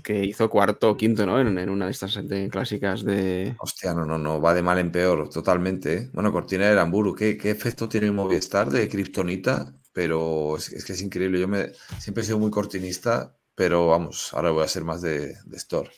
[0.04, 1.40] que hizo cuarto o quinto, ¿no?
[1.40, 3.56] En, en una de estas de clásicas de.
[3.60, 5.94] Hostia, no, no, no, va de mal en peor, totalmente.
[5.94, 6.10] ¿eh?
[6.14, 9.74] Bueno, Cortina de Aramburu, ¿qué, qué efecto tiene el Movistar de Kryptonita?
[9.94, 11.40] Pero es, es que es increíble.
[11.40, 15.36] Yo me, siempre he sido muy cortinista, pero vamos, ahora voy a ser más de,
[15.46, 15.90] de Store.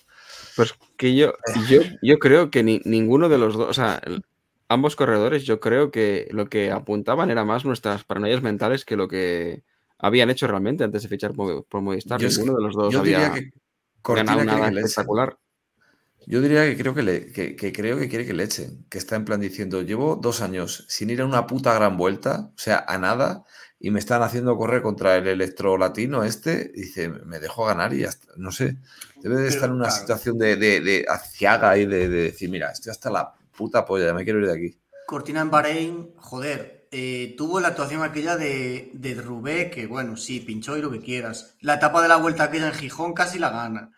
[0.55, 1.33] Pues que yo,
[1.69, 4.23] yo, yo creo que ni- ninguno de los dos, o sea, el-
[4.71, 9.09] ambos corredores, yo creo que lo que apuntaban era más nuestras paranoias mentales que lo
[9.09, 9.63] que
[9.99, 12.19] habían hecho realmente antes de fichar por, por Movistar.
[12.19, 15.37] Yo es Ninguno de los dos Yo había diría que ganado nada espectacular.
[16.25, 18.97] Yo diría que creo que, le, que, que creo que quiere que le echen, que
[18.97, 22.57] está en plan diciendo, llevo dos años sin ir a una puta gran vuelta, o
[22.57, 23.43] sea, a nada,
[23.79, 27.93] y me están haciendo correr contra el electro latino este, y dice, me dejo ganar
[27.93, 28.77] y ya está, no sé,
[29.21, 32.71] debe de estar en una situación de, de, de aciaga y de, de decir, mira,
[32.71, 34.77] estoy hasta la puta polla, ya me quiero ir de aquí.
[35.05, 40.39] Cortina en Bahrein, joder, eh, tuvo la actuación aquella de, de Rubé, que bueno, sí,
[40.39, 41.55] pinchó y lo que quieras.
[41.61, 43.91] La etapa de la vuelta aquella en Gijón casi la gana,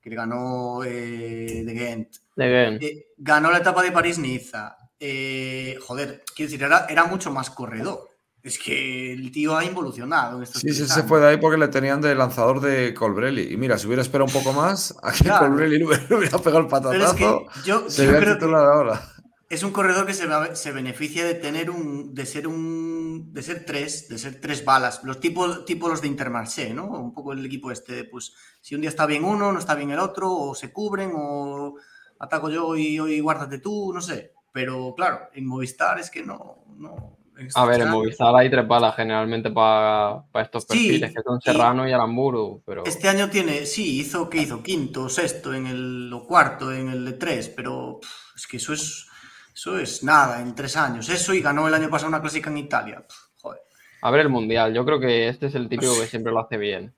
[0.00, 2.16] que ganó eh, de Ghent.
[2.36, 2.78] De Gen.
[2.80, 4.76] Eh, ganó la etapa de París-Niza.
[4.98, 8.15] Eh, joder, quiero decir, era, era mucho más corredor.
[8.46, 11.66] Es que el tío ha involucionado en Sí, sí, se fue de ahí porque le
[11.66, 13.52] tenían de lanzador de Colbrelli.
[13.52, 15.48] Y mira, si hubiera esperado un poco más, aquí Claro.
[15.48, 17.46] Colbrelli le hubiera, pegado el Pero es que patatazo.
[17.64, 19.02] yo, se yo titular ahora.
[19.48, 22.14] es un corredor que se, se beneficia de tener un.
[22.14, 23.32] de ser un.
[23.32, 25.02] de ser tres, de ser tres balas.
[25.02, 26.86] Los tipos tipo los de Intermarché, ¿no?
[26.86, 29.90] Un poco el equipo este, pues si un día está bien uno, no está bien
[29.90, 31.74] el otro, o se cubren, o
[32.20, 34.34] ataco yo y hoy guárdate tú, no sé.
[34.52, 36.58] Pero claro, en Movistar es que no.
[36.76, 41.38] no A ver, en Movistar hay tres balas generalmente para estos Sí, perfiles, que son
[41.38, 45.66] y- Serrano y Aramburu, pero Este año tiene, sí, hizo que hizo quinto, sexto en
[45.66, 49.06] el o cuarto en el de tres, pero pff, es que eso es
[49.54, 51.08] eso es nada en tres años.
[51.08, 53.04] Eso y ganó el año pasado una clásica en Italia.
[53.06, 53.60] Pff, joder.
[54.02, 56.56] a ver el Mundial, yo creo que este es el típico que siempre lo hace
[56.58, 56.94] bien.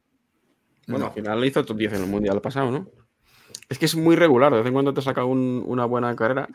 [0.86, 1.06] Bueno, No.
[1.09, 2.89] al final hizo top 10 en el mundial pasado, ¿no?
[3.69, 6.48] Es que es muy regular, de vez en cuando te saca un- una buena carrera.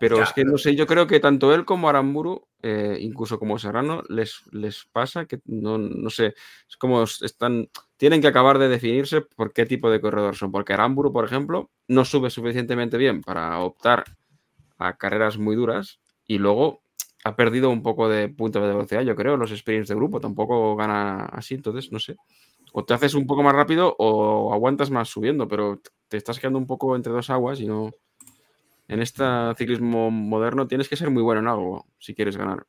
[0.00, 3.38] Pero Ya, es que no sé, yo creo que tanto él como Aramburu, eh, incluso
[3.38, 6.34] como Serrano, les, les pasa que no, no sé,
[6.68, 7.68] es como están,
[7.98, 10.52] tienen que acabar de definirse por qué tipo de corredor son.
[10.52, 14.04] Porque Aramburu, por ejemplo, no sube suficientemente bien para optar
[14.78, 16.82] a carreras muy duras y luego
[17.24, 20.74] ha perdido un poco de punto de velocidad, yo creo, los sprints de grupo, tampoco
[20.76, 22.16] gana así, entonces no sé.
[22.72, 26.58] O te haces un poco más rápido o aguantas más subiendo, pero te estás quedando
[26.58, 27.90] un poco entre dos aguas y no.
[28.90, 29.24] En este
[29.56, 32.66] ciclismo moderno tienes que ser muy bueno en algo si quieres ganar.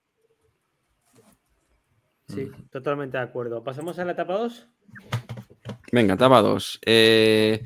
[2.27, 3.63] Sí, totalmente de acuerdo.
[3.63, 4.67] ¿Pasamos a la etapa 2?
[5.91, 6.79] Venga, etapa 2.
[6.85, 7.65] Eh,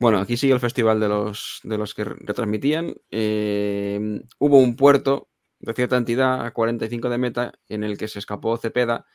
[0.00, 2.92] bueno, aquí sigue el festival de los, de los que retransmitían.
[3.12, 5.28] Eh, hubo un puerto
[5.60, 9.06] de cierta entidad a 45 de meta en el que se escapó Cepeda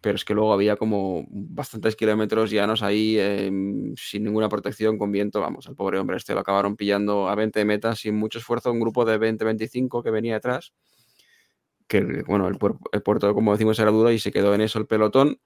[0.00, 3.50] pero es que luego había como bastantes kilómetros llanos ahí eh,
[3.96, 5.40] sin ninguna protección, con viento.
[5.40, 8.80] Vamos, al pobre hombre este lo acabaron pillando a 20 metas sin mucho esfuerzo, un
[8.80, 10.72] grupo de 20-25 que venía detrás.
[11.86, 12.58] Que bueno, el,
[12.92, 15.40] el puerto, como decimos, era duro y se quedó en eso el pelotón.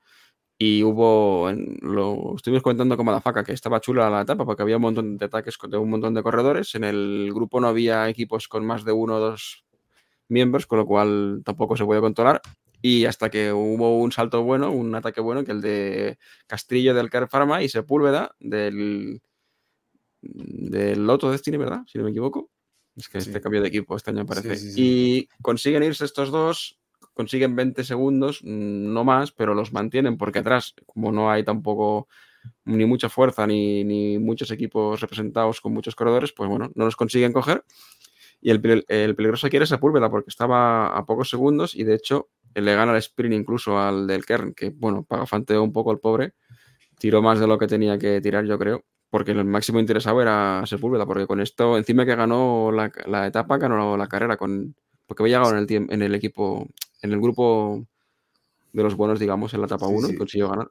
[0.59, 1.51] Y hubo,
[1.83, 5.19] lo estuvimos comentando como la faca, que estaba chula la etapa porque había un montón
[5.19, 6.75] de ataques con- de un montón de corredores.
[6.77, 9.65] En el grupo no había equipos con más de uno o dos
[10.29, 12.43] miembros, con lo cual tampoco se puede controlar.
[12.83, 16.19] Y hasta que hubo un salto bueno, un ataque bueno, que el de
[16.49, 19.23] Castrillo del Car Pharma y Sepúlveda del,
[20.21, 21.83] del Loto Destiny, ¿verdad?
[21.87, 22.51] Si no me equivoco.
[22.97, 23.31] Es que Sí.
[23.31, 24.57] este cambio de equipo este año parece.
[24.57, 24.81] Sí, sí, sí.
[24.83, 26.79] Y consiguen irse estos dos,
[27.15, 32.09] consiguen 20 segundos, no más, pero los mantienen porque atrás, como no hay tampoco
[32.65, 36.97] ni mucha fuerza ni, ni muchos equipos representados con muchos corredores, pues bueno, no los
[36.97, 37.65] consiguen coger.
[38.41, 42.75] Y el, el peligroso quiere Sepúlveda porque estaba a pocos segundos y de hecho le
[42.75, 46.33] gana el sprint incluso al del Kern, que bueno, pagafanteó un poco el pobre,
[46.99, 50.63] tiró más de lo que tenía que tirar, yo creo, porque el máximo interesado era
[50.67, 54.75] Sepúlveda, porque con esto, encima que ganó la, la etapa, ganó la carrera, con
[55.07, 56.67] porque había llegado en el, en el equipo,
[57.03, 57.85] en el grupo
[58.73, 60.15] de los buenos, digamos, en la etapa Sí, 1 sí.
[60.15, 60.71] y consiguió ganar.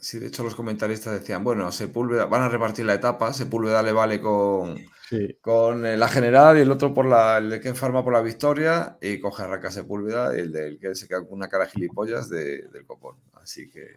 [0.00, 3.92] Sí, de hecho los comentaristas decían, bueno, Sepúlveda, van a repartir la etapa, Sepúlveda le
[3.92, 4.78] vale con,
[5.08, 5.36] Sí.
[5.40, 8.22] con eh, la general y el otro por la, el de Ken Farma por la
[8.22, 11.70] victoria y coge arranca Sepúlveda y el del que se queda con una cara de
[11.72, 13.16] gilipollas de- del copón.
[13.34, 13.96] Así que...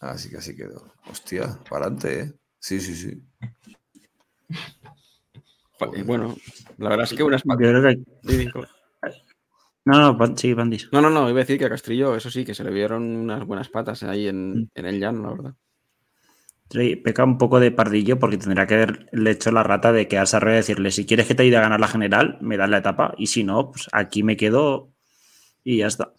[0.00, 0.92] Así que así quedó.
[1.10, 2.32] Hostia, para adelante, ¿eh?
[2.58, 3.22] Sí, sí, sí.
[6.04, 6.36] Bueno,
[6.78, 8.66] la verdad es que unas Yo creo que-.
[9.84, 10.88] No, no, sí, Pandis.
[10.92, 13.02] No, no, no, iba a decir que a Castrillo, eso sí, que se le vieron
[13.16, 15.54] unas buenas patas ahí en, en el llano, la verdad.
[16.70, 20.36] Sí, Peca un poco de pardillo porque tendría que haberle hecho la rata de quedarse
[20.36, 22.78] arriba y decirle, si quieres que te ayude a ganar la general, me das la
[22.78, 23.14] etapa.
[23.18, 24.90] Y si no, pues aquí me quedo
[25.64, 26.14] y ya está.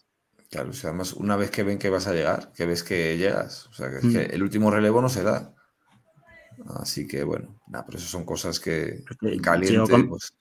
[0.52, 3.18] Claro, o sea, además, una vez que ven que vas a llegar, que ves que
[3.18, 4.11] llegas, o sea, que, es Mm.
[4.14, 5.56] que el último relevo no se da.
[6.76, 9.03] Así que bueno, nada, pero eso son cosas que
[9.41, 10.34] caliente, con- pues,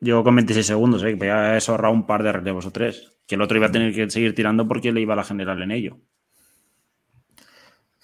[0.00, 1.16] Llegó con 26 segundos, ¿eh?
[1.18, 3.12] que ya eso ahorrado un par de relevos o tres.
[3.26, 5.62] Que el otro iba a tener que seguir tirando porque le iba a la general
[5.62, 5.98] en ello.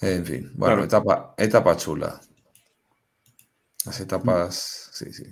[0.00, 0.84] En fin, bueno, Claro.
[0.84, 2.20] etapa, etapa chula.
[3.86, 5.24] Las etapas, sí, sí.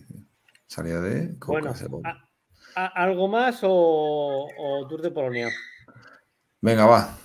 [0.67, 2.11] Salida de Coca, Bueno, Segovia.
[2.75, 5.49] a- a- ¿algo más o, o Tour de Polonia?
[6.61, 7.19] Venga, va.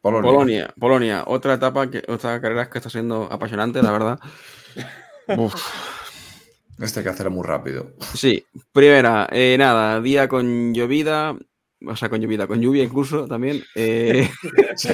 [0.00, 0.30] Polonia.
[0.30, 4.20] Polonia, Polonia, otra etapa, que, otra carrera que está siendo apasionante, la verdad.
[5.38, 5.54] Uf.
[6.80, 7.92] Este hay que hacerlo muy rápido.
[8.14, 11.36] Sí, primera, eh, nada, día con llovida,
[11.86, 13.62] o sea, con llovida, con lluvia incluso también.
[13.76, 14.28] eh,
[14.76, 14.88] sí,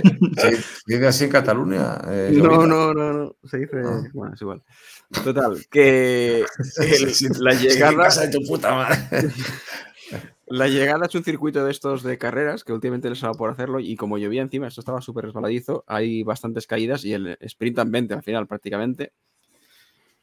[0.87, 1.99] ¿Vive así en Cataluña?
[2.09, 4.03] eh, no, no, no, no, se dice, Ah.
[4.13, 4.63] bueno, es igual.
[5.25, 6.47] Total, que el-
[7.15, 8.99] Sí, sí, la llegada, casa de tu puta madre.
[10.49, 13.51] la llegada es un circuito de estos de carreras que últimamente les ha dado por
[13.51, 17.79] hacerlo y como llovía encima, esto estaba súper resbaladizo, hay bastantes caídas y el sprint
[17.79, 19.13] en 20 al final prácticamente.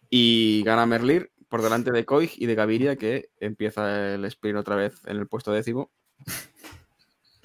[0.10, 4.76] Y gana Merlir por delante de Koig y de Gaviria que empieza el sprint otra
[4.76, 5.92] vez en el puesto décimo.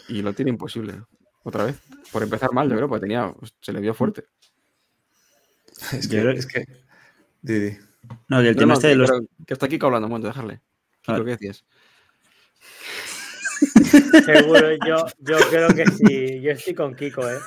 [0.09, 1.03] Y lo tiene imposible.
[1.45, 1.77] Otra vez.
[2.13, 4.25] Por empezar mal, yo creo, porque tenía, se le vio fuerte.
[5.93, 6.65] Es que, es que...
[7.41, 7.77] di, di.
[8.29, 9.11] No, que el No, tema no, este de que- los...
[9.47, 10.61] que está Kiko hablando, un momento, dejarle.
[11.07, 11.25] Vale.
[11.25, 11.65] ¿qué decías?
[14.25, 16.41] Seguro, yo, yo creo que sí.
[16.41, 17.39] Yo estoy con Kiko, ¿eh?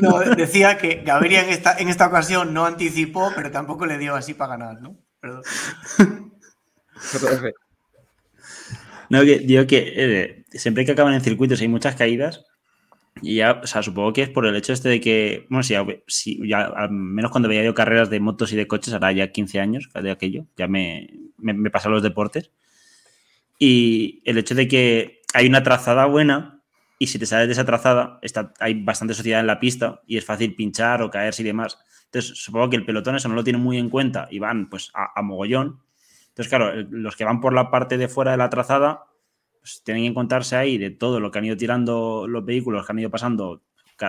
[0.00, 4.14] No, decía que Gaviria en esta, en esta ocasión no anticipó, pero tampoco le dio
[4.14, 4.96] así para ganar, ¿no?
[5.22, 5.42] Perdón.
[9.10, 12.46] No, que digo que eh, siempre que acaban en circuitos hay muchas caídas.
[13.20, 15.74] Y ya, o sea, supongo que es por el hecho este de que, bueno, si
[15.74, 19.12] ya, si ya al menos cuando veía yo carreras de motos y de coches, ahora
[19.12, 22.52] ya 15 años de aquello, ya me, me, me pasan los deportes.
[23.58, 26.62] Y el hecho de que hay una trazada buena
[26.98, 30.16] y si te sales de esa trazada, está, hay bastante sociedad en la pista y
[30.16, 31.76] es fácil pinchar o caerse y demás.
[32.12, 34.90] Entonces, supongo que el pelotón eso no lo tiene muy en cuenta y van pues
[34.92, 35.80] a, a mogollón.
[36.28, 39.04] Entonces, claro, los que van por la parte de fuera de la trazada,
[39.60, 42.92] pues tienen que encontrarse ahí de todo lo que han ido tirando los vehículos, que
[42.92, 43.62] han ido pasando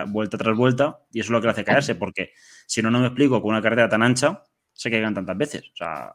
[0.08, 2.32] vuelta tras vuelta, y eso es lo que le hace caerse, porque
[2.66, 5.62] si no, no me explico con una carretera tan ancha se caigan tantas veces.
[5.72, 6.14] O sea,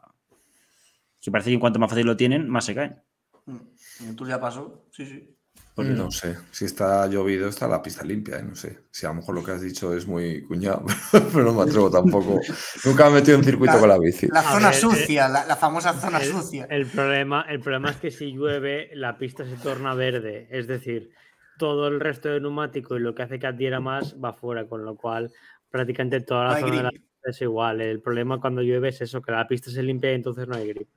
[1.20, 3.02] que parece que cuanto más fácil lo tienen, más se caen.
[3.46, 3.56] Mm,
[4.00, 5.36] En el Tour ya pasó, sí, sí.
[5.74, 5.94] Por eso.
[5.94, 8.42] No sé, si está llovido está la pista limpia, ¿eh?
[8.42, 8.80] no sé.
[8.90, 11.90] Si a lo mejor lo que has dicho es muy cuñado, pero no me atrevo
[11.90, 12.40] tampoco.
[12.84, 14.26] Nunca me he metido en circuito La- con la bici.
[14.28, 16.66] La zona ver, eh, sucia, la, la famosa zona El, sucia.
[16.68, 20.48] el problema, el problema es que si llueve, la pista se torna verde.
[20.50, 21.10] Es decir,
[21.56, 24.84] todo el resto de neumático y lo que hace que adhiera más va fuera, con
[24.84, 25.32] lo cual
[25.70, 27.80] prácticamente toda la No zona de la pista es igual.
[27.80, 30.68] El problema cuando llueve es eso, que la pista se limpia y entonces no hay
[30.68, 30.88] grip.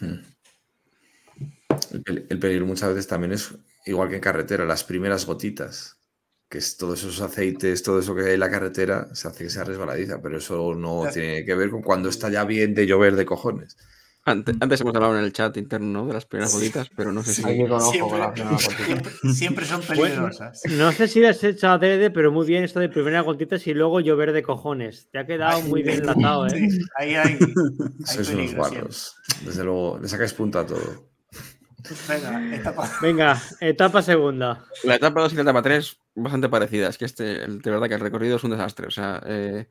[0.00, 0.20] Hmm.
[2.28, 3.54] El peligro muchas veces también es
[3.86, 5.94] igual que en carretera, las primeras gotitas.
[6.48, 9.50] que es todos esos aceites, todo eso que hay en la carretera, se hace que
[9.50, 11.12] sea resbaladiza, pero eso no Claro.
[11.12, 13.76] tiene que ver con cuando está ya bien de llover de cojones.
[14.24, 16.06] Antes, antes hemos hablado en el chat interno ¿no?
[16.06, 16.58] de las primeras Sí.
[16.58, 17.44] gotitas, pero no sé si.
[17.44, 20.62] Hay que con ojo Siempre, con la siempre, siempre son peligrosas.
[20.70, 23.74] No sé si las he hecho adrede, pero muy bien esto de primera gotitas y
[23.74, 25.08] luego llover de cojones.
[25.10, 26.50] Te ha quedado muy bien enlazado, ¿eh?
[26.70, 27.38] Sí, ahí hay,
[28.06, 28.56] hay Sois unos siempre.
[28.56, 29.16] guarros.
[29.44, 31.08] Desde luego, le sacáis punta a todo.
[32.08, 32.90] Venga, etapa.
[33.02, 34.64] Venga, etapa segunda.
[34.84, 36.98] La etapa 2 y la etapa 3 bastante parecidas.
[36.98, 38.86] Que este, el- de verdad que el recorrido es un desastre.
[38.86, 39.66] O sea, eh,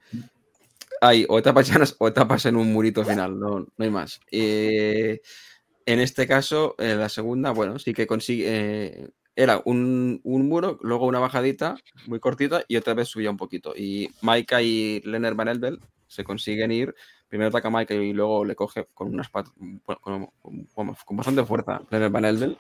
[1.02, 4.20] hay o etapas llanas o etapas en un murito final, no, no hay más.
[4.32, 5.22] Eh,
[5.86, 8.46] en este caso, eh, la segunda, bueno, sí que consigue.
[8.48, 11.76] eh, era un, un muro, luego una bajadita
[12.08, 13.74] muy cortita y otra vez subía un poquito.
[13.76, 16.96] Y Maika y Lennart Van Elbel se consiguen ir.
[17.36, 19.52] Primero ataca Maika y luego le coge con unas pat-
[20.00, 20.30] con,
[21.10, 22.58] bastante fuerza Lennart Van Elbel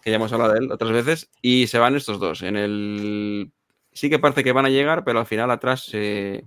[0.00, 2.40] que ya hemos hablado de él otras veces, y se van estos dos.
[2.40, 3.52] En el
[3.92, 6.46] sí que parece que van a llegar, pero al final atrás se,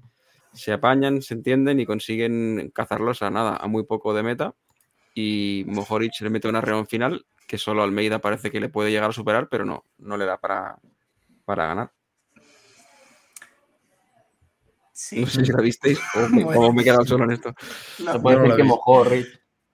[0.51, 4.55] se apañan, se entienden y consiguen cazarlos a nada, a muy poco de meta.
[5.13, 9.11] Y Mohoric le mete una reón final que solo Almeida parece que le puede llegar
[9.11, 10.79] a superar, pero no, no le da para,
[11.45, 11.91] para ganar.
[15.01, 16.59] Sí, No sé si la visteis o me, Bueno.
[16.61, 17.53] o me he quedado solo en esto.
[17.99, 18.67] no, Se puede no la que vi.
[18.67, 19.27] mojó, Rich.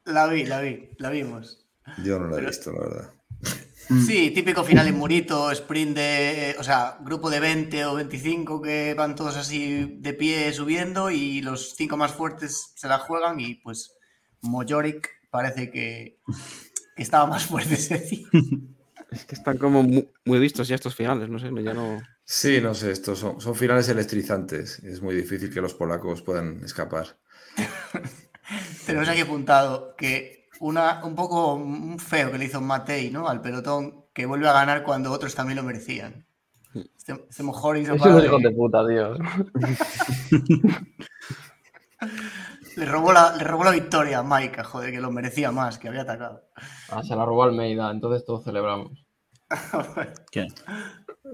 [0.05, 1.65] la vi, la vi, la vimos.
[2.03, 3.13] Yo no lo he visto, la verdad.
[4.07, 8.95] Sí, típico final en murito, sprint de, o sea, grupo de 20 o 25 que
[8.95, 13.55] van todos así de pie subiendo y los cinco más fuertes se la juegan y
[13.55, 13.93] pues
[14.41, 16.19] Mojoric parece que,
[16.95, 18.27] que estaba más fuerte ese día.
[19.11, 22.01] Es que están como muy, muy vistos ya estos finales, no sé, no- ya no.
[22.27, 24.79] Sí, no sé, estos son, son finales electrizantes.
[24.79, 27.17] Es muy difícil que los polacos puedan escapar.
[28.85, 31.63] Tenemos aquí apuntado que una, un poco
[31.99, 33.27] feo que le hizo Matei, ¿no?
[33.27, 36.25] Al pelotón, que vuelve a ganar cuando otros también lo merecían.
[36.97, 37.51] Este, este no
[37.95, 39.13] Es para un de- hijo de puta, tío.
[42.77, 45.87] le, robó la, le robó la victoria a Maika, joder, que lo merecía más, que
[45.87, 46.49] había atacado.
[46.89, 49.05] Ah, se la robó Almeida, entonces todos celebramos.
[50.31, 50.47] ¿Qué?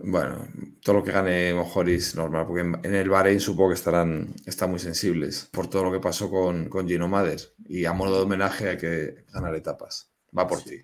[0.03, 0.47] Bueno,
[0.81, 4.79] todo lo que gane Mojoris normal, porque en, el Bahrein supongo que estarán están muy
[4.79, 7.41] sensibles por todo lo que pasó con, con Gino Mader.
[7.67, 10.11] Y a modo de homenaje hay que ganar etapas.
[10.37, 10.81] Va por ti,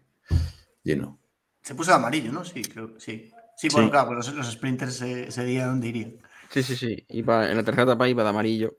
[0.83, 1.19] Gino.
[1.61, 2.43] Se puso de amarillo, ¿no?
[2.43, 3.31] Sí, creo que sí.
[3.57, 3.91] Sí, bueno, Sí.
[3.91, 6.17] claro, pues los, los sprinters ese, ese día, ¿dónde irían?
[6.51, 7.05] Sí, sí, sí.
[7.09, 8.77] Iba, en la tercera etapa iba de amarillo.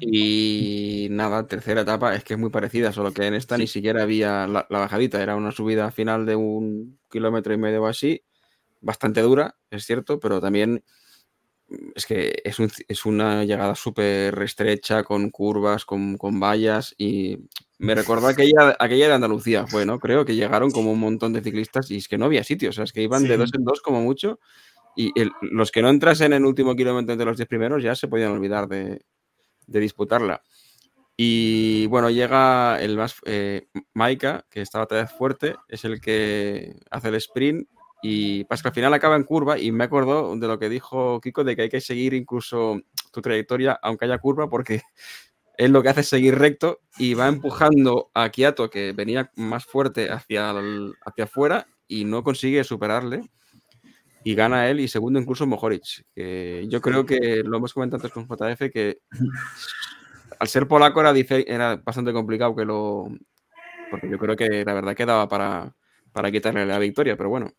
[0.00, 4.02] Y nada, tercera etapa es que es muy parecida, solo que en esta ni siquiera
[4.02, 8.22] había la, la bajadita, era una subida final de un kilómetro y medio o así,
[8.82, 10.84] bastante dura, es cierto, pero también
[11.68, 16.94] mm, es que es, un- es una llegada súper estrecha, con curvas, con, con vallas,
[16.98, 17.38] y
[17.78, 19.98] me recordó aquella, aquella de Andalucía, fue, ¿no?
[19.98, 22.72] Creo que llegaron como un montón de ciclistas y es que no había sitio, o
[22.72, 24.38] sea, es que iban de dos en dos como mucho,
[24.96, 27.94] y el- los que no entrasen en el último kilómetro entre los 10 primeros ya
[27.94, 29.04] se podían olvidar de,
[29.66, 30.42] de disputarla.
[31.16, 36.74] Y bueno, llega el más eh, Maika, que estaba otra vez fuerte, es el que
[36.90, 37.68] hace el sprint
[38.02, 41.20] y pasa que al final acaba en curva y me acuerdo de lo que dijo
[41.20, 42.80] Kiko de que hay que seguir incluso
[43.12, 44.82] tu trayectoria aunque haya curva porque
[45.56, 49.64] él lo que hace es seguir recto y va empujando a Kiato que venía más
[49.64, 53.22] fuerte hacia, el- hacia afuera y no consigue superarle
[54.24, 56.04] y gana él y segundo incluso Mohoric.
[56.14, 58.98] Que yo creo que lo hemos comentado antes con JF que
[60.38, 61.12] al ser polaco era,
[61.46, 63.08] era bastante complicado que lo...
[63.90, 65.74] Porque yo creo que la verdad quedaba para,
[66.12, 67.52] para quitarle la victoria, pero bueno.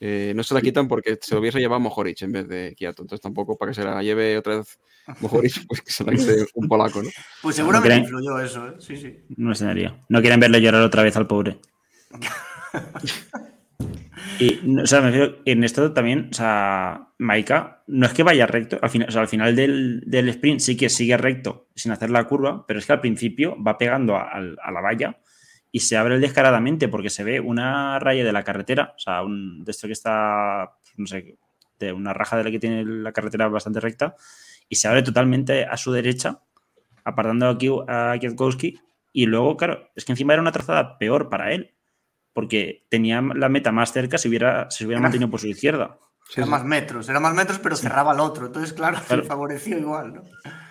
[0.00, 3.02] Eh, no se la quitan porque se lo hubiese llevado Mohoric en vez de Kiato.
[3.02, 4.78] Entonces tampoco para que se la lleve otra vez
[5.20, 7.08] Mohoric, pues que se la quite un polaco, ¿no?
[7.42, 8.04] Pues seguramente creen?
[8.04, 8.74] influyó eso, ¿eh?
[8.78, 9.18] Sí, sí.
[9.36, 9.98] No extrañaría.
[10.08, 11.58] No quieren verle llorar otra vez al pobre.
[14.40, 18.22] Y, no, o sea, me refiero, en esto también, o sea, Maika, no es que
[18.22, 21.68] vaya recto, al final, o sea, al final del, del sprint sí que sigue recto
[21.74, 25.18] sin hacer la curva, pero es que al principio va pegando a la valla
[25.74, 29.64] y se abre descaradamente porque se ve una raya de la carretera, o sea, un,
[29.64, 31.36] de esto que está, no sé,
[31.80, 34.14] de una raja de la que tiene la carretera bastante recta,
[34.68, 36.38] y se abre totalmente a su derecha,
[37.02, 38.78] apartando aquí a Kwiatkowski,
[39.12, 41.74] y luego, claro, es que encima era una trazada peor para él,
[42.32, 45.48] porque tenía la meta más cerca si hubiera, si se hubiera Era- mantenido por su
[45.48, 45.98] izquierda.
[46.36, 48.46] Era más metros, era más metros, pero cerraba al otro.
[48.46, 49.24] Entonces, claro, Claro.
[49.26, 50.22] favoreció igual, ¿no?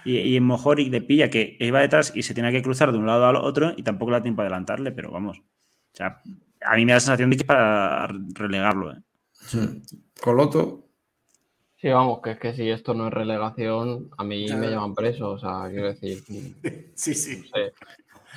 [0.04, 2.98] Y, y en Mojoric le pilla que iba detrás y se tenía que cruzar de
[2.98, 5.40] un lado al otro y tampoco le da tiempo a adelantarle, pero vamos.
[5.40, 6.22] O sea,
[6.66, 8.92] a mí me da la sensación de que es para relegarlo.
[8.94, 8.98] ¿eh?
[10.22, 10.80] Con Loto,
[11.78, 14.56] Sí, vamos, que es que si esto no es relegación, a mí Ya.
[14.56, 15.32] me llevan preso.
[15.32, 16.40] O sea, quiero decir, no
[16.96, 17.44] Sí, sí.
[17.44, 17.74] sé.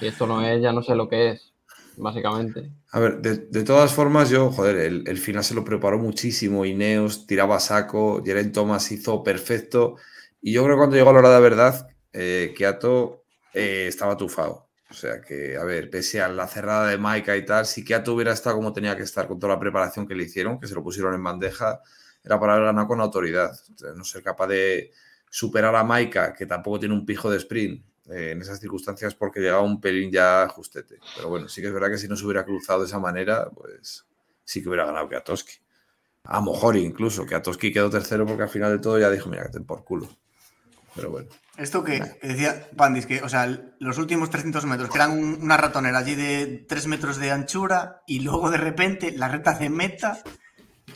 [0.01, 1.55] Si esto no es, ya no sé lo que es.
[1.97, 2.71] Básicamente.
[2.91, 6.65] A ver, de, todas formas, yo, joder, el, final se lo preparó muchísimo.
[6.65, 9.97] Ineos tiraba saco, Jeren Thomas hizo perfecto.
[10.41, 14.17] Y yo creo que cuando llegó a la hora de verdad, eh, Kiato eh, estaba
[14.17, 14.69] tufado.
[14.89, 18.15] O sea que, a ver, pese a la cerrada de Maika y tal, si Kiato
[18.15, 20.75] hubiera estado como tenía que estar con toda la preparación que le hicieron, que se
[20.75, 21.81] lo pusieron en bandeja,
[22.23, 23.53] era para ganado con autoridad.
[23.97, 24.93] No ser capaz de
[25.29, 29.41] superar a Maika, que tampoco tiene un pijo de sprint, eh, en esas circunstancias porque
[29.41, 30.99] llegaba un pelín ya justete.
[31.17, 33.49] Pero bueno, sí que es verdad que si no se hubiera cruzado de esa manera,
[33.51, 34.05] pues
[34.45, 35.55] sí que hubiera ganado Kiatoski.
[36.25, 39.45] A Mojori incluso, que Atoski quedó tercero porque al final de todo ya dijo, mira,
[39.45, 40.09] que te por culo.
[40.95, 41.29] Pero bueno.
[41.57, 43.47] Esto que, que decía Pandis, que, o sea,
[43.79, 48.03] los últimos 300 metros, que eran un- una ratonera allí de 3 metros de anchura,
[48.07, 50.19] y luego de repente la recta de meta,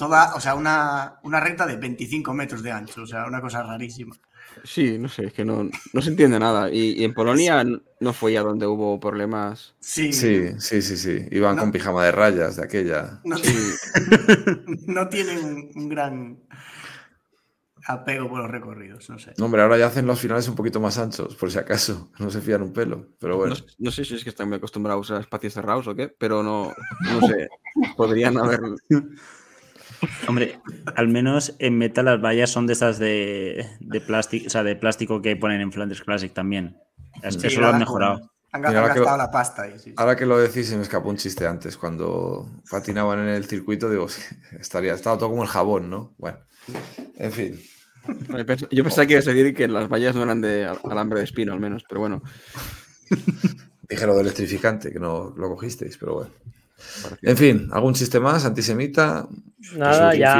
[0.00, 3.62] toda, o sea, una, una recta de 25 metros de ancho, o sea, una cosa
[3.62, 4.16] rarísima.
[4.64, 6.70] Sí, no sé, es que no, no se entiende nada.
[6.72, 7.62] Y, y en Polonia
[8.00, 9.74] no fue ya donde hubo problemas.
[9.78, 11.26] Sí, Sí, sí, sí, sí.
[11.30, 11.62] Iban No.
[11.62, 13.20] con pijama de rayas de aquella.
[13.24, 13.54] no, Sí,
[14.86, 16.38] no tienen un, un gran
[17.86, 19.34] apego por los recorridos, no sé.
[19.38, 22.10] No, hombre, ahora ya hacen los finales un poquito más anchos, por si acaso.
[22.18, 23.06] No se fían un pelo.
[23.20, 23.54] Pero bueno.
[23.54, 26.42] no, no sé si es que están muy acostumbrados a espacios cerrados o qué, pero
[26.42, 26.72] no,
[27.02, 27.48] no sé.
[27.96, 28.60] Podrían haber.
[30.26, 30.58] Hombre,
[30.96, 34.76] al menos en meta las vallas son de estas de, de plástico, o sea, de
[34.76, 36.76] plástico que ponen en Flanders Classic también.
[37.22, 38.30] Es- Sí, Eso lo han mejorado.
[38.52, 39.94] Han, que- gastado la pasta ahí, sí.
[39.96, 41.76] Ahora que lo decís, se me escapó un chiste antes.
[41.76, 44.06] Cuando patinaban en el circuito, digo,
[44.58, 46.14] estaría, estaba todo como el jabón, ¿no?
[46.18, 46.38] Bueno,
[47.16, 47.60] en fin.
[48.72, 51.24] Yo pensaba que ibas a decir que las vallas no eran de al- alambre de
[51.26, 52.22] espino, al menos, pero bueno.
[53.88, 56.30] Dije lo de electrificante, que no lo cogisteis, pero bueno.
[57.22, 58.44] En fin, ¿algún chiste más?
[58.44, 59.28] Antisemita.
[59.76, 60.32] Nada, ya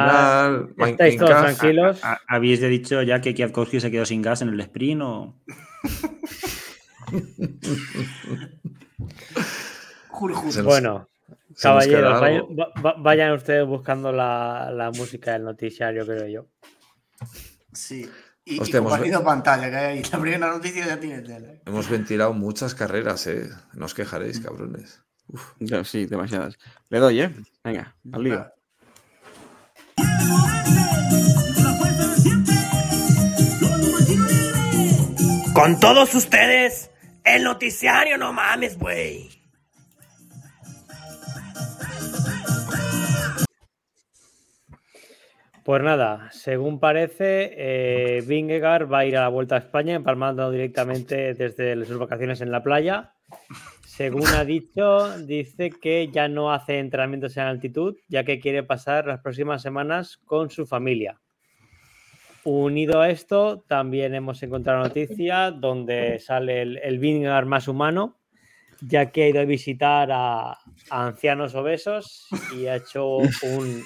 [0.74, 2.00] final, estáis todos tranquilos.
[2.02, 5.36] ¿Ha- ¿Habéis dicho ya que Kwiatkowski se quedó sin gas en el sprint o...?
[10.64, 11.08] Bueno,
[11.60, 16.46] caballeros, vayan, va- va- vayan ustedes buscando la, la música del noticiario, creo yo.
[17.72, 18.08] Sí.
[18.44, 20.02] Y, y Hostia, hemos- compartido pantalla, que hay ahí.
[20.10, 21.52] La primera noticia ya tiene tela.
[21.66, 23.48] Hemos ventilado muchas carreras, ¿eh?
[23.74, 25.02] No os quejaréis, cabrones.
[25.32, 25.52] Uf.
[25.60, 26.58] Ya, sí, demasiadas.
[26.88, 27.30] Le doy, ¿eh?
[27.62, 28.46] Venga, al lío.
[35.54, 36.90] Con todos ustedes,
[37.24, 39.28] el noticiario, no mames, güey.
[45.64, 50.50] Pues nada, según parece, eh, Vingegaard va a ir a la Vuelta a España, empalmando
[50.50, 53.12] directamente desde sus vacaciones en la playa.
[54.00, 59.06] Según ha dicho, dice que ya no hace entrenamientos en altitud, ya que quiere pasar
[59.06, 61.20] las próximas semanas con su familia.
[62.44, 68.16] Unido a esto, también hemos encontrado noticia donde sale el, el Vingegaard más humano,
[68.80, 70.56] ya que ha ido a visitar a,
[70.88, 73.84] ancianos obesos y ha hecho un,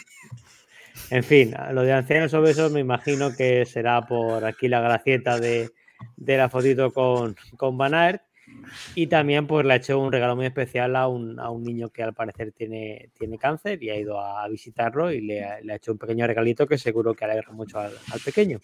[1.10, 5.72] en fin, lo de ancianos obesos me imagino que será por aquí la gracieta de,
[6.18, 7.76] la fotito con, con.
[8.94, 11.90] Y también pues le ha hecho un regalo muy especial a un, a un niño
[11.90, 15.72] que al parecer tiene, tiene cáncer y ha ido a visitarlo y le, ha- le
[15.72, 18.60] ha hecho un pequeño regalito que seguro que alegra mucho al, al pequeño.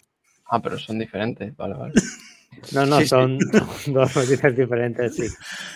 [0.47, 1.57] Ah, pero son diferentes.
[1.57, 1.95] Vale, vale.
[2.73, 3.09] No, no, Sí, sí.
[3.09, 3.39] son
[3.87, 5.27] dos noticias diferentes, sí.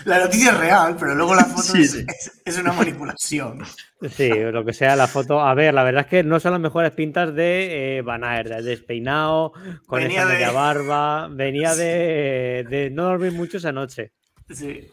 [0.05, 2.05] La noticia es real, pero luego la foto Sí, es, sí.
[2.07, 3.65] es- es una manipulación.
[4.11, 5.41] Sí, lo que sea la foto.
[5.41, 8.49] A ver, la verdad es que no son las mejores pintas de eh, Van Aert,
[8.51, 9.53] de despeinado,
[9.87, 11.29] con Venía esa de- media barba.
[11.31, 14.13] Venía de, de no dormir mucho esa noche.
[14.53, 14.91] Sí.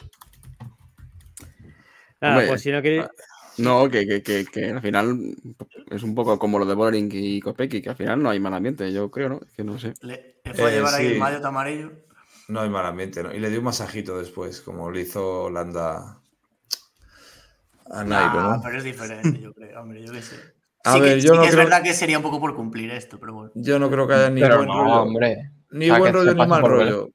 [2.21, 3.05] Nada, Hombre, pues si no queréis.
[3.61, 5.35] No, que, que, que, que al final
[5.89, 8.53] es un poco como lo de Bollering y Kopecky, que al final no hay mal
[8.53, 9.39] ambiente, yo creo, ¿no?
[9.55, 9.93] Que no sé.
[10.01, 11.91] Le, fue a Eh, llevar ahí el maillot amarillo.
[12.47, 13.33] No hay mal ambiente, ¿no?
[13.33, 16.17] Y le dio un masajito después, como le hizo Landa
[17.89, 18.61] a Nairo, Ah, ¿no?
[18.63, 19.81] pero es diferente, yo creo.
[19.81, 20.35] Hombre, yo qué sé.
[20.83, 22.39] A Sí que- ver, sí yo que no es creo- verdad que sería un poco
[22.39, 23.51] por cumplir esto, pero bueno.
[23.55, 25.01] Yo no creo que haya ni Pero buen no, rollo.
[25.03, 25.51] hombre.
[25.71, 26.71] Ni O sea, buen rollo ni mal ver.
[26.71, 27.09] rollo.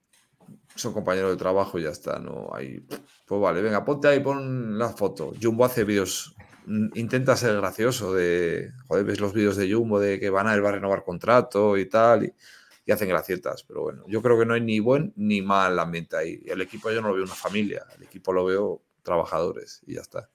[0.75, 2.81] Son compañeros de trabajo y ya está, no hay.
[3.27, 5.33] Pues vale, venga, ponte ahí, pon la foto.
[5.43, 6.36] Jumbo hace vídeos,
[6.95, 8.73] intenta ser gracioso de.
[8.89, 11.87] Joder, ves los vídeos de Jumbo de que van a, va a renovar contrato y
[11.87, 12.33] tal, y,
[12.85, 13.63] y hacen gracietas.
[13.65, 16.43] Pero bueno, yo creo que no hay ni buen ni mal ambiente ahí.
[16.47, 20.01] El equipo yo no lo veo una familia, el equipo lo veo trabajadores y ya
[20.01, 20.29] está.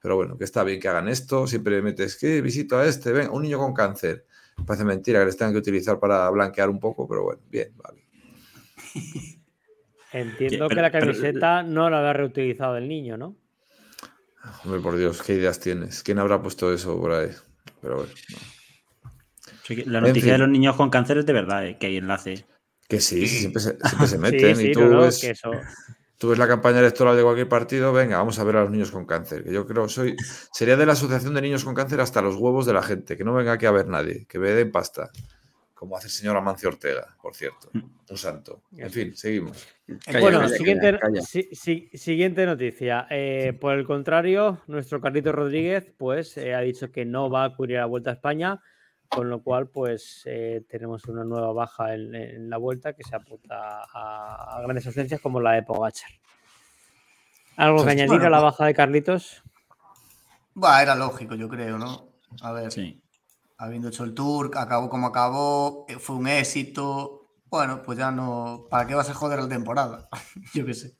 [0.00, 1.46] Pero bueno, que está bien que hagan esto.
[1.46, 4.26] Siempre metes que visito a este, ven, un niño con cáncer.
[4.66, 8.04] Parece mentira que les tengan que utilizar para blanquear un poco, pero bueno, bien, vale.
[10.12, 13.36] Entiendo Que- que la pero- pero- camiseta no la había reutilizado el niño, ¿no?
[14.64, 16.02] Hombre, por Dios, ¿qué ideas tienes?
[16.02, 17.30] ¿Quién habrá puesto eso por ahí?
[17.80, 18.38] Pero bueno, no.
[19.86, 20.32] La En noticia fin.
[20.32, 22.46] de los niños con cáncer es de verdad, eh, que hay enlace.
[22.88, 25.30] Que sí, siempre se, siempre se Sí, meten sí, y tú no, no, ves- que
[25.30, 25.50] eso.
[26.18, 28.90] Tú ves la campaña electoral de cualquier partido, venga, vamos a ver a los niños
[28.90, 29.44] con cáncer.
[29.44, 30.16] Que yo creo, soy,
[30.52, 33.24] sería de la Asociación de Niños con Cáncer hasta los huevos de la gente, que
[33.24, 35.10] no venga aquí a ver nadie, que me den pasta.
[35.74, 37.68] Como hace el señor Amancio Ortega, por cierto.
[37.74, 38.62] Un santo.
[38.76, 39.66] En fin, seguimos.
[40.06, 41.20] Calla, bueno, calla, siguiente, calla, calla.
[41.22, 43.06] si- si- siguiente noticia.
[43.10, 47.54] Eh, por el contrario, nuestro Carlito Rodríguez pues eh, ha dicho que no va a
[47.54, 48.62] cubrir la Vuelta a España,
[49.08, 53.16] con lo cual pues eh, tenemos una nueva baja en, en la Vuelta que se
[53.16, 56.10] apunta a, a grandes ausencias como la de Pogachar.
[57.56, 59.42] ¿Algo que añadir bueno, a la baja de Carlitos?
[60.62, 62.08] Va, era lógico, yo creo, ¿no?
[62.42, 63.00] A ver, Sí.
[63.64, 67.28] Habiendo hecho el tour, acabó como acabó, eh, fue un éxito.
[67.46, 68.66] Bueno, pues ya no.
[68.70, 70.08] ¿Para qué vas a joder la temporada?
[70.54, 70.98] yo qué sé.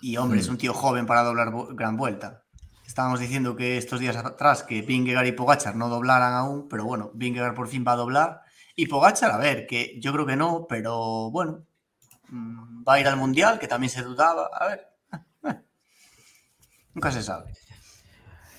[0.00, 2.44] Y hombre, es un tío joven para doblar gran vuelta.
[2.86, 7.10] Estábamos diciendo que estos días atrás que Vingegaard y Pogachar no doblaran aún, pero bueno,
[7.14, 8.42] Vingegaard por fin va a doblar.
[8.76, 11.66] Y Pogachar, a ver, que yo creo que no, pero bueno,
[12.28, 14.48] mm, va a ir al Mundial, que también se dudaba.
[14.52, 14.86] A ver,
[16.94, 17.52] nunca se sabe.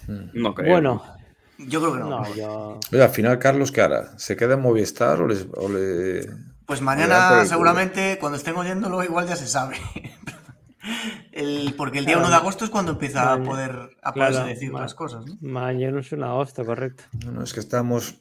[0.07, 0.71] No creo.
[0.71, 1.16] Bueno,
[1.59, 2.09] Yo creo que no.
[2.09, 2.79] no, pero bueno.
[2.79, 2.79] yo...
[2.93, 4.17] Oye, al final, Carlos, ¿qué hará?
[4.17, 6.27] ¿Se queda en Movistar o, les- o le.?
[6.65, 9.77] Pues mañana seguramente cuando estén oyéndolo igual ya se sabe.
[11.31, 12.27] El- porque el día Claro.
[12.29, 13.71] 1 de agosto es cuando empieza a poder
[14.01, 15.25] a poderse Claro, decir las cosas.
[15.25, 15.35] ¿no?
[15.41, 17.03] Mañana es un agosto, correcto.
[17.31, 18.15] No, es que estamos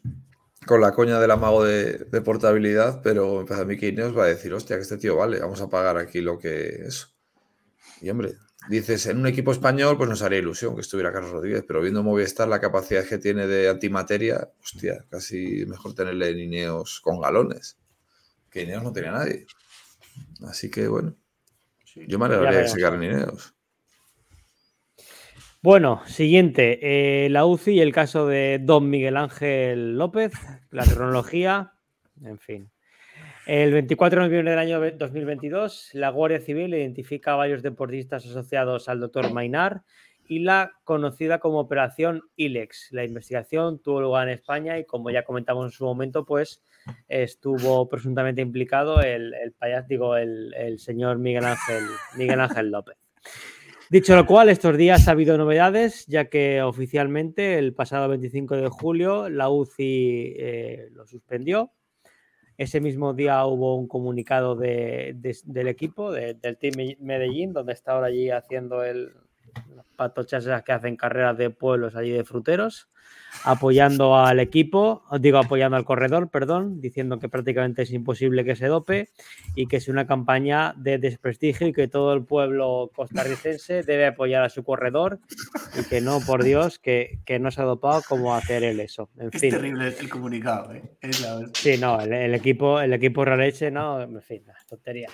[0.67, 4.29] con la coña del amago de, de portabilidad, pero para mí que Ineos va a
[4.29, 7.15] decir, hostia, que este tío vale, vamos a pagar aquí lo que es.
[8.01, 8.35] Y hombre,
[8.69, 12.03] dices, en un equipo español, pues nos haría ilusión que estuviera Carlos Rodríguez, pero viendo
[12.03, 17.79] Movistar la capacidad que tiene de antimateria, hostia, casi mejor tenerle en Ineos con galones.
[18.51, 19.47] Que Ineos no tenía nadie.
[20.47, 21.15] Así que bueno,
[21.95, 23.01] yo me alegraría de que se veremos.
[23.01, 23.55] quedara en Ineos.
[25.63, 26.79] Bueno, siguiente,
[27.25, 30.33] eh, la UCI y el caso de Don Miguel Ángel López,
[30.71, 31.73] la cronología,
[32.23, 32.71] en fin.
[33.47, 38.27] El 24 de noviembre del año ve- 2022, la Guardia Civil identifica a varios deportistas
[38.27, 39.83] asociados al doctor Mainar
[40.29, 42.89] y la conocida como Operación ILEX.
[42.91, 46.61] La investigación tuvo lugar en España y, como ya comentamos en su momento, pues
[47.07, 51.85] estuvo presuntamente implicado el, el payas- digo, el, el señor Miguel Ángel,
[52.17, 52.97] Miguel Ángel López.
[53.89, 58.69] Dicho lo cual, estos días ha habido novedades, ya que oficialmente el pasado 25 de
[58.69, 61.71] julio la UCI eh, lo suspendió.
[62.59, 67.73] Ese mismo día hubo un comunicado de- de- del equipo, de- del Team Medellín, donde
[67.75, 69.13] está ahora allí haciendo el,
[69.75, 72.89] las patochas esas que hacen carreras de pueblos allí de fruteros,
[73.45, 78.67] apoyando al equipo, digo apoyando al corredor, perdón, diciendo que prácticamente es imposible que se
[78.67, 79.09] dope
[79.55, 84.43] y que es una campaña de desprestigio y que todo el pueblo costarricense debe apoyar
[84.43, 85.19] a su corredor
[85.79, 89.09] y que no, por Dios, que, que no se ha dopado como hacer él eso.
[89.19, 89.51] En Es fin.
[89.51, 90.73] terrible el comunicado.
[90.75, 90.83] ¿eh?
[91.01, 95.13] Es la- Sí, no, el, el equipo, el equipo no, en fin, las tonterías.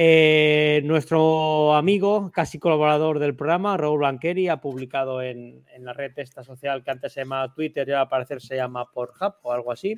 [0.00, 6.12] Eh, nuestro amigo, casi colaborador del programa, Raúl Blanqueri, ha publicado en, en la red
[6.18, 9.52] esta social que antes se llamaba Twitter y ahora al parecer se llama Pornhub o
[9.52, 9.96] algo así,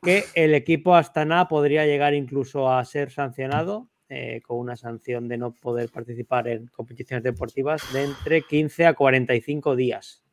[0.00, 5.36] que el equipo Astana podría llegar incluso a ser sancionado eh, con una sanción de
[5.36, 10.24] no poder participar en competiciones deportivas de entre 15 a 45 días.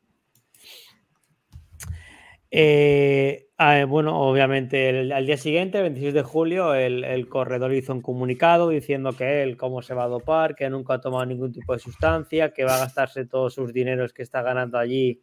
[2.50, 8.02] Eh, ah, bueno, obviamente el- al día siguiente, 26 de julio, el, corredor hizo un
[8.02, 11.72] comunicado diciendo que él cómo se va a dopar, que nunca ha tomado ningún tipo
[11.72, 15.20] de sustancia, que va a gastarse todos sus dineros que está ganando allí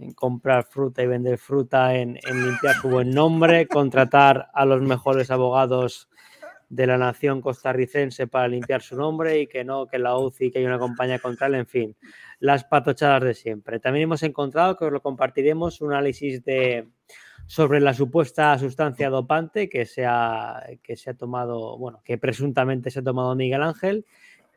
[0.00, 4.82] en comprar fruta y vender fruta, en, en limpiar su buen nombre, contratar a los
[4.82, 6.08] mejores abogados
[6.68, 10.58] de la nación costarricense para limpiar su nombre y que no, que la UCI, que
[10.58, 11.96] hay una compañía contra él, en fin,
[12.40, 13.78] las patochadas de siempre.
[13.78, 16.88] También hemos encontrado, que os lo compartiremos, un análisis de
[17.46, 22.90] sobre la supuesta sustancia dopante que se ha, que se ha tomado, bueno, que presuntamente
[22.90, 24.06] se ha tomado Miguel Ángel,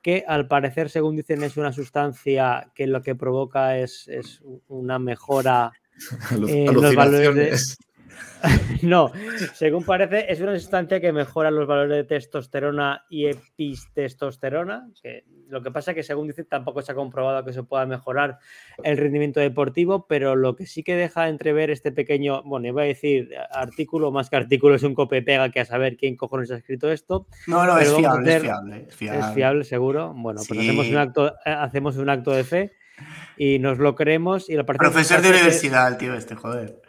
[0.01, 4.99] que al parecer, según dicen, es una sustancia que lo que provoca es, es una
[4.99, 5.73] mejora
[6.47, 7.77] Eh, los valores.
[8.83, 9.11] no,
[9.53, 14.89] según parece, es una sustancia que mejora los valores de testosterona y epitestosterona.
[15.01, 17.85] Que lo que pasa es que, según dice, tampoco se ha comprobado que se pueda
[17.85, 18.39] mejorar
[18.83, 22.85] el rendimiento deportivo, pero lo que sí que deja entrever este pequeño, bueno, iba a
[22.85, 26.91] decir artículo, más que artículo, es un copia-pega que a saber quién cojones ha escrito
[26.91, 27.27] esto.
[27.47, 29.19] No, no, es fiable, es fiable, es fiable.
[29.19, 30.13] Es fiable, seguro.
[30.15, 32.73] Bueno, pues hacemos un acto, eh, hacemos un acto de fe
[33.37, 36.81] y nos lo creemos y parecer Profesor de universidad, el tío este, joder.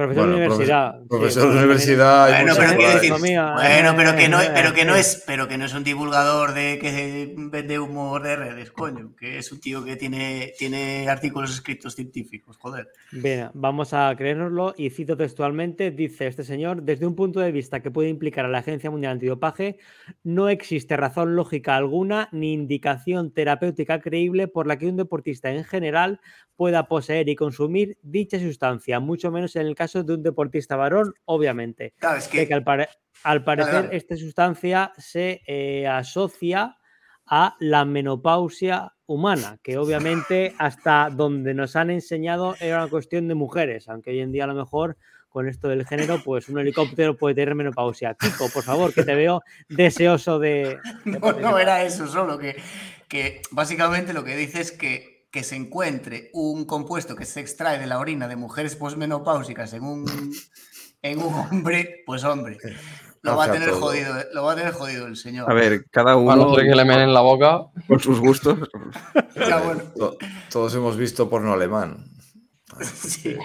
[0.00, 0.98] Profesor Bueno, de universidad.
[0.98, 4.50] sí, profesor de bueno, universidad, Bueno, pero quiero decir, Economía, bueno, pero que no, eh,
[4.54, 8.22] pero que no eh, es, pero que no es un divulgador de que vende humor
[8.22, 12.88] de redes, coño, que es un tío que tiene, tiene artículos escritos científicos, joder.
[13.12, 17.80] Bien, vamos a creérnoslo y cito textualmente, dice este señor, desde un punto de vista
[17.80, 19.76] que puede implicar a la Agencia Mundial Antidopaje,
[20.24, 25.64] no existe razón lógica alguna ni indicación terapéutica creíble por la que un deportista en
[25.64, 26.20] general
[26.60, 31.14] pueda poseer y consumir dicha sustancia, mucho menos en el caso de un deportista varón,
[31.24, 31.94] obviamente.
[31.98, 32.90] Claro, es que que al, pare-
[33.22, 36.76] al parecer esta sustancia se eh, asocia
[37.24, 43.34] a la menopausia humana, que obviamente hasta donde nos han enseñado era una cuestión de
[43.36, 44.98] mujeres, aunque hoy en día a lo mejor
[45.30, 48.14] con esto del género, pues un helicóptero puede tener menopausia.
[48.20, 50.78] Kiko, por favor, que te veo deseoso de...
[51.06, 52.56] de no, era eso solo, que,
[53.08, 57.78] que básicamente lo que dice es que, que se encuentre un compuesto que se extrae
[57.78, 60.04] de la orina de mujeres posmenopáusicas en un,
[61.02, 62.58] en un hombre, pues hombre,
[63.22, 63.80] lo va a a tener todo.
[63.80, 65.50] jodido, lo va a tener jodido el señor.
[65.50, 67.66] A ver, cada A uno no ser que le menen la boca.
[67.86, 68.58] con sus gustos.
[69.36, 69.82] Ya, bueno.
[69.96, 70.16] To-
[70.50, 72.04] Todos hemos visto porno alemán.
[72.84, 73.36] Sí.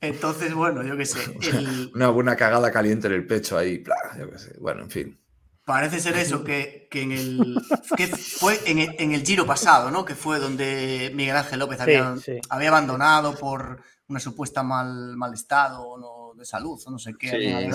[0.00, 1.20] Entonces, bueno, yo qué sé.
[1.42, 3.82] el- Una buena cagada caliente en el pecho ahí.
[4.18, 4.56] yo qué sé.
[4.58, 5.18] Bueno, en fin.
[5.64, 7.62] Parece ser eso, que, que en el.
[7.96, 10.04] que fue en el, en el giro pasado, ¿no?
[10.04, 12.38] Que fue donde Miguel Ángel López había, sí.
[12.48, 17.30] había abandonado por una supuesta mal, mal estado no, de salud o no sé qué.
[17.30, 17.70] Sí.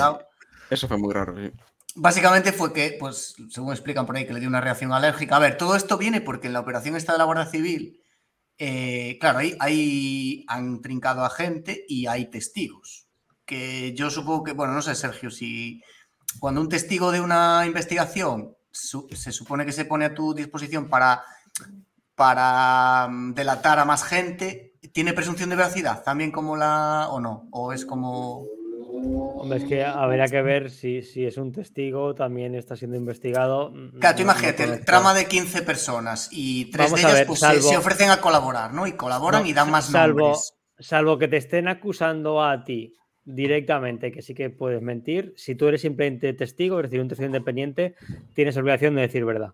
[0.69, 1.35] Eso fue muy raro.
[1.37, 1.51] sí.
[1.99, 5.35] Básicamente fue que, pues, según explican por ahí, que le dio una reacción alérgica.
[5.35, 8.03] A ver, todo esto viene porque en la operación esta de la Guardia Civil,
[8.59, 13.07] eh, claro, ahí, ahí han trincado a gente y hay testigos.
[13.45, 15.81] Que yo supongo que, bueno, no sé, Sergio, si
[16.39, 20.87] cuando un testigo de una investigación su- se supone que se pone a tu disposición
[20.87, 21.23] para,
[22.15, 27.07] para mm, delatar a más gente, ¿tiene presunción de veracidad también como la...
[27.09, 27.47] o no?
[27.51, 28.45] ¿O es como...
[29.39, 33.69] Hombre, es que habría que ver si, si es un testigo, también está siendo investigado.
[33.69, 37.19] mm, Claro, tú no- no imagínate, trama de 15 personas y tres Vamos de ellas
[37.19, 38.87] ver, pues, se- salvo- se, ofrecen a colaborar, ¿no?
[38.87, 40.53] Y colaboran y dan más salvo, nombres.
[40.79, 42.93] salvo que te estén acusando a ti
[43.27, 45.33] directamente, que sí que puedes mentir.
[45.35, 47.95] Si tú eres simplemente testigo, es decir, un testigo independiente,
[48.33, 49.53] tienes obligación de decir verdad.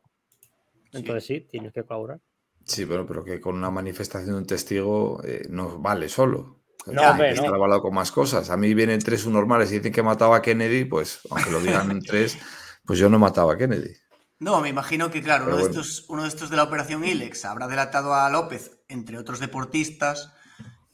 [0.94, 2.20] Entonces sí, tienes que colaborar.
[2.64, 6.62] Sí, bueno, pero que con una manifestación de un testigo eh, no vale solo.
[6.86, 7.42] No, Hay hombre, que no.
[7.42, 8.50] estar avalado con más cosas.
[8.52, 12.00] A mí vienen tres subnormales y dicen que mataba a Kennedy, pues aunque lo digan
[12.08, 12.38] tres,
[12.86, 13.94] pues yo no mataba a Kennedy.
[14.40, 17.04] No, me imagino que, claro, uno, Pero de estos, uno de estos de la operación
[17.04, 20.32] ILEX habrá delatado a López, entre otros deportistas.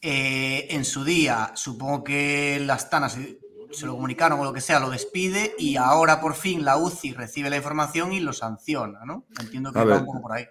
[0.02, 3.18] Eh, en su día, supongo que las tanas
[3.70, 7.12] se, lo comunicaron o lo que sea, lo despide y ahora por fin la UCI
[7.12, 9.26] recibe la información y lo sanciona, ¿no?
[9.40, 10.00] Entiendo que A va ver.
[10.00, 10.46] un poco por ahí.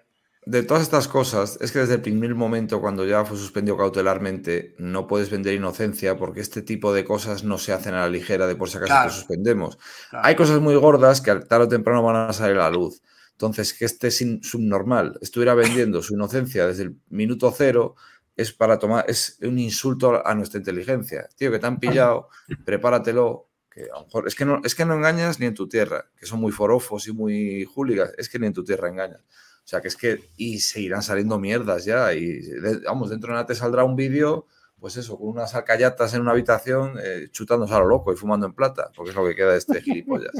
[0.46, 4.74] De todas estas cosas, es que desde el primer momento, cuando ya fue suspendido cautelarmente,
[4.78, 8.46] no puedes vender inocencia porque este tipo de cosas no se hacen a la ligera
[8.46, 9.10] de por si acaso Claro.
[9.10, 9.78] suspendemos.
[10.08, 10.26] Claro.
[10.26, 13.02] Hay cosas muy gordas que al- tarde o temprano van a salir a la luz.
[13.32, 17.96] Entonces, que este sin- subnormal estuviera vendiendo su inocencia desde el minuto cero
[18.40, 21.28] es para tomar, es un insulto a nuestra inteligencia.
[21.36, 22.28] Tío, que te han pillado,
[22.64, 23.48] prepáratelo.
[23.70, 26.10] Que a lo mejor, es que no, es que no engañas ni en tu tierra,
[26.18, 29.20] que son muy forofos y muy húligas, es que ni en tu tierra engañas.
[29.20, 32.40] O sea, que es que, y seguirán saliendo mierdas ya, y
[32.84, 34.46] vamos, dentro de nada te saldrá un vídeo,
[34.80, 38.46] pues eso, con unas alcayatas en una habitación, eh, chutándose a lo loco y fumando
[38.46, 40.32] en plata, porque es lo que queda de este gilipollas.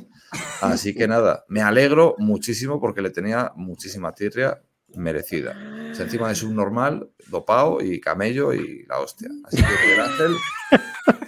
[0.60, 4.60] Así que nada, me alegro muchísimo porque le tenía muchísima tirria
[4.96, 5.54] merecida.
[5.90, 9.28] O sea, encima de subnormal, dopado y camello y la hostia.
[9.44, 10.36] Así que Miguel Ángel,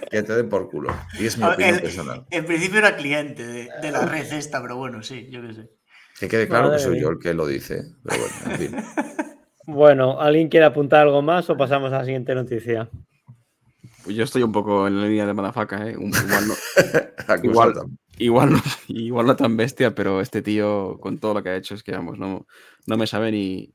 [0.09, 0.95] que te den por culo.
[1.19, 2.25] Y es mi A ver, opinión el- personal.
[2.31, 5.69] En principio era cliente de, de la red esta, pero bueno, sí, yo qué sé.
[6.19, 7.01] Que quede claro que soy mía.
[7.01, 7.83] yo el que lo dice.
[8.03, 8.75] Pero bueno, en fin.
[9.65, 12.89] Bueno, ¿alguien quiere apuntar algo más o pasamos a la siguiente noticia?
[14.03, 15.95] Pues Yo estoy un poco en la línea de Madafaca, ¿eh?
[15.95, 16.53] Un- Igual no,
[17.43, 17.73] Igual-.
[18.17, 21.75] Igual, no, igual no tan bestia, pero este tío, con todo lo que ha hecho,
[21.75, 22.45] es que vamos, no,
[22.85, 23.73] no me sabe ni,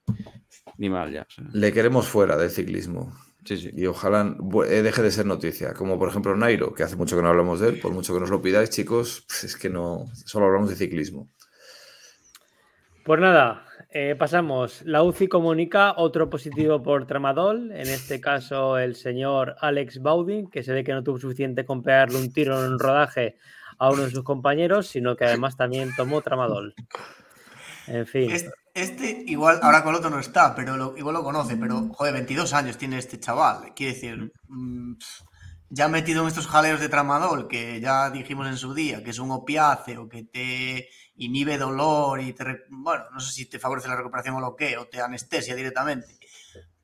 [0.76, 1.22] ni mal ya.
[1.22, 3.12] o sea, Le queremos fuera del ciclismo.
[3.44, 3.70] sí, sí.
[3.74, 4.36] Y ojalá
[4.66, 5.74] eh, deje de ser noticia.
[5.74, 7.80] Como por ejemplo Nairo, que hace mucho que no hablamos de él.
[7.80, 10.06] Por mucho que nos lo pidáis, chicos, pues es que no.
[10.14, 11.28] Solo hablamos de ciclismo.
[13.04, 14.82] Pues nada, eh, pasamos.
[14.84, 20.62] La UCI comunica otro positivo por tramadol, en este caso el señor Alex Baudin, que
[20.62, 23.38] se ve que no tuvo suficiente con pegarle un tiro en rodaje
[23.78, 26.74] a uno de sus compañeros, sino que además también tomó tramadol.
[27.86, 31.56] En fin, Este, este igual, ahora con otro no está, pero lo- igual lo conoce,
[31.56, 33.72] pero joder, 22 años tiene este chaval.
[33.74, 35.24] Quiere decir, mm, pf,
[35.70, 39.18] ya metido en estos jaleos de tramadol, que ya dijimos en su día, que es
[39.18, 43.96] un opiáceo, que te inhibe dolor y te, bueno, no sé si te favorece la
[43.96, 46.18] recuperación o lo que, o te anestesia directamente.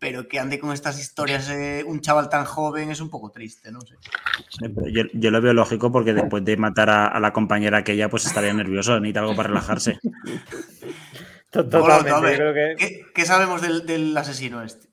[0.04, 3.72] Pero que ande con estas historias eh, un chaval tan joven es un poco triste,
[3.72, 3.94] no sé.
[4.50, 7.78] Sí, pero Yo, yo lo veo lógico porque después de matar a, a la compañera
[7.78, 9.98] aquella, pues estaría nervioso, necesita algo para relajarse.
[11.50, 12.74] Totalmente, creo que...
[12.78, 14.88] ¿qué, qué sabemos del, del asesino este?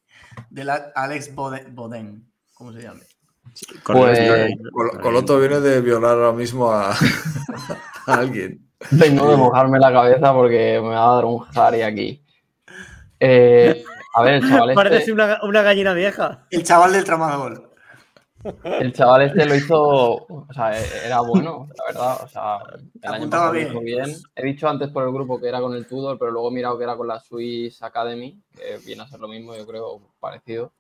[0.50, 3.02] Del Alex Bode- Boden, ¿cómo se llama?
[3.84, 4.20] Pues-
[4.72, 6.92] Col- Coloto viene de violar ahora mismo a,
[8.08, 8.66] a alguien.
[8.98, 12.24] Tengo que mojarme la cabeza porque me va a dar un jari aquí.
[13.20, 13.84] Eh,
[14.14, 16.46] a ver, el chaval Parece este, una, una gallina vieja.
[16.50, 17.72] El chaval del tramador.
[18.80, 19.80] el chaval este lo hizo,
[20.28, 20.72] o sea,
[21.06, 22.24] era bueno, la verdad.
[22.24, 22.60] O sea,
[23.02, 24.06] el año pasado lo hizo bien.
[24.06, 24.18] bien.
[24.36, 26.78] He dicho antes por el grupo que era con el Tudor, pero luego he mirado
[26.78, 30.74] que era con la Swiss Academy, que viene a ser lo mismo, yo creo, parecido.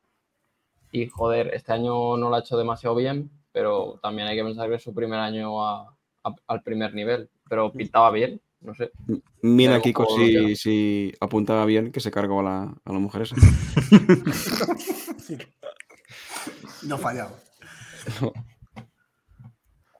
[0.91, 4.67] Y joder, este año no lo ha hecho demasiado bien, pero también hay que pensar
[4.69, 7.29] que es su primer año a- a- al primer nivel.
[7.47, 8.91] Pero pintaba bien, no sé.
[9.41, 13.23] Mira Pero Kiko si, si apuntaba bien que se cargó a la, a la mujer
[13.23, 13.35] esa.
[16.83, 17.37] No fallado.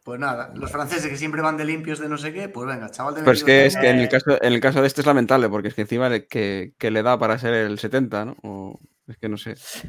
[0.03, 2.89] Pues nada, los franceses que siempre van de limpios de no sé qué, pues venga,
[2.89, 4.87] chaval de Pero es 22 que, es que en, el caso, en el caso de
[4.87, 7.77] este es lamentable, porque es que encima le- que, que le da para ser el
[7.77, 8.35] 70, ¿no?
[8.41, 9.51] O, es que no sé.
[9.51, 9.83] Es-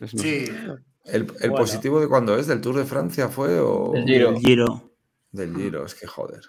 [0.00, 0.18] no sé.
[0.18, 0.44] Sí,
[1.04, 1.54] ¿El, el Bueno.
[1.56, 2.48] positivo de cuándo es?
[2.48, 4.30] ¿Del Tour de Francia fue o El Giro.
[4.30, 4.90] El Giro.
[5.30, 5.86] del Giro?
[5.86, 6.40] Es que joder.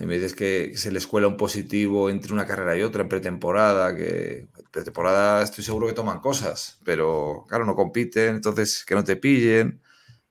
[0.00, 3.08] Y me dices que se le escuela un positivo entre una carrera y otra en
[3.08, 8.94] pretemporada, que en pretemporada estoy seguro que toman cosas, pero claro, no compiten, entonces que
[8.94, 9.80] no te pillen,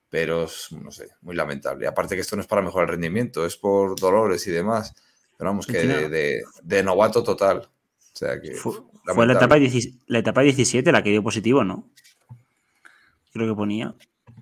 [0.10, 1.85] pero es, no sé, muy lamentable.
[1.85, 4.94] Aparte que esto no es para mejorar el rendimiento, es por dolores y demás,
[5.38, 7.57] pero vamos, que de, de- de novato total.
[7.60, 8.56] O sea que...
[8.56, 8.72] Fue,
[9.14, 11.89] fue la, etapa 10 la etapa 17 la que dio positivo, ¿no?
[13.34, 13.94] Creo que ponía.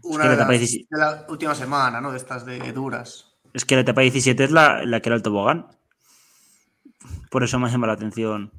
[0.03, 2.11] una que la de, etapa las- 17 de la última semana, ¿no?
[2.11, 3.24] De estas de duras.
[3.55, 5.65] Es que la etapa 17 es la, la que era el tobogán.
[7.31, 8.51] Por eso me llama la atención.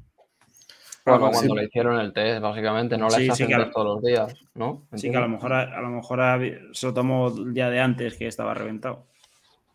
[1.04, 1.32] Bueno, sí.
[1.34, 4.82] cuando le hicieron el test, básicamente, no le Sí, sí, hacen todos los días, ¿no?
[4.94, 6.40] Sí, que a lo mejor, a, a lo mejor a-
[6.72, 9.06] se lo tomó el día de antes que estaba reventado.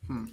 [0.07, 0.26] Hmm.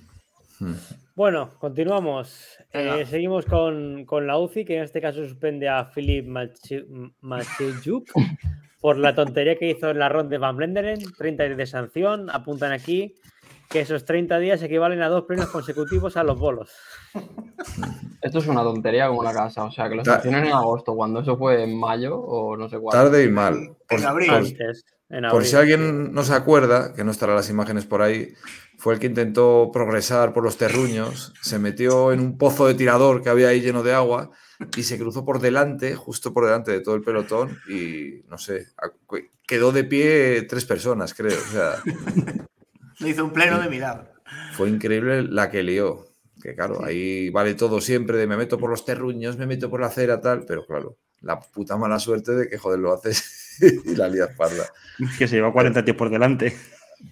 [0.59, 0.75] Hmm.
[1.15, 2.59] Bueno, continuamos.
[2.73, 8.09] Eh, seguimos con, con la UCI, que en este caso suspende a Philip Machi- Maciejczuk
[8.81, 10.99] por la tontería que hizo en la ronda de Van Blenderen.
[11.17, 12.29] 30 días de sanción.
[12.31, 13.15] Apuntan aquí
[13.69, 16.71] que esos 30 días equivalen a dos premios consecutivos a los bolos.
[18.23, 21.21] Esto es una tontería como la casa, o sea, que lo sancionen en agosto, cuando
[21.21, 23.03] eso fue en mayo o no sé cuándo.
[23.05, 23.77] Tarde y mal.
[23.89, 24.29] Por, En abril.
[24.29, 25.47] por- Antes, en por abril.
[25.49, 28.33] si alguien no se acuerda, que no estarán las imágenes por ahí,
[28.79, 33.23] fue el que intentó progresar por los terruños, se metió en un pozo de tirador
[33.23, 34.31] que había ahí lleno de agua
[34.77, 38.69] y se cruzó por delante, justo por delante de todo el pelotón y no sé,
[39.47, 41.37] quedó de pie tres personas, creo.
[41.39, 41.73] O sea,
[43.01, 44.13] Le hizo un pleno de mirada.
[44.53, 46.07] fue increíble la que lió.
[46.43, 49.81] Que claro, ahí vale todo siempre de me meto por los terruños, me meto por
[49.81, 53.97] la acera, tal, pero claro, la puta mala suerte de que joder lo haces y
[53.97, 54.65] la lías parda.
[55.19, 56.57] Que se lleva 40 tíos por delante.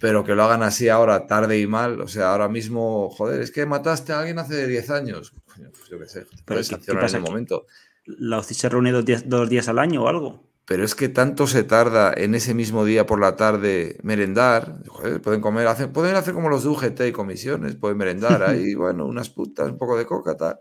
[0.01, 3.51] Pero que lo hagan así ahora, tarde y mal, o sea, ahora mismo, joder, es
[3.51, 5.33] que mataste a alguien hace 10 años.
[5.53, 7.31] Coño, pues yo qué sé, Pero ¿qué- qué sancionar en pasa el aquí?
[7.31, 7.65] momento.
[8.05, 10.46] La OCI se reúne dos días, dos días al año o algo.
[10.67, 14.79] Pero es que tanto se tarda en ese mismo día por la tarde merendar.
[14.87, 18.75] Joder, pueden comer, hacen, pueden hacer como los de UGT y comisiones, pueden merendar ahí,
[18.75, 20.59] bueno, unas putas, un poco de coca, tal.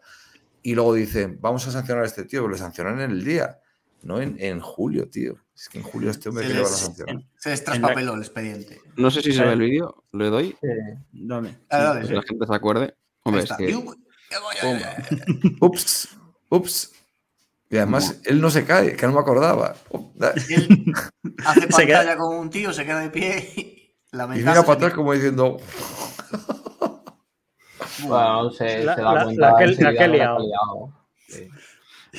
[0.62, 3.58] Y luego dicen, vamos a sancionar a este tío, pero le sancionan en el día,
[4.02, 5.36] no en, en julio, tío.
[5.56, 7.22] Es que en julio este hombre Se que les- sancionar.
[7.38, 8.80] Se les la- traspapeló el expediente.
[8.96, 10.56] No sé si se ve el vídeo, le doy,
[11.12, 11.58] Dale.
[11.68, 12.14] Dale, dale, para que sí.
[12.14, 12.94] la gente se acuerde.
[13.24, 13.74] Hombre, es que.
[15.60, 16.08] Ups,
[16.50, 16.92] ups.
[17.68, 19.74] Y además, él no se cae, que no me acordaba.
[20.14, 20.92] Da- Él
[21.46, 24.72] hace Se pantalla queda- con un tío, se queda de pie y Y mira para
[24.74, 25.56] atrás como diciendo,
[28.02, 30.92] Bueno, La- se da la- cuenta la que- enseguida la que he de liado.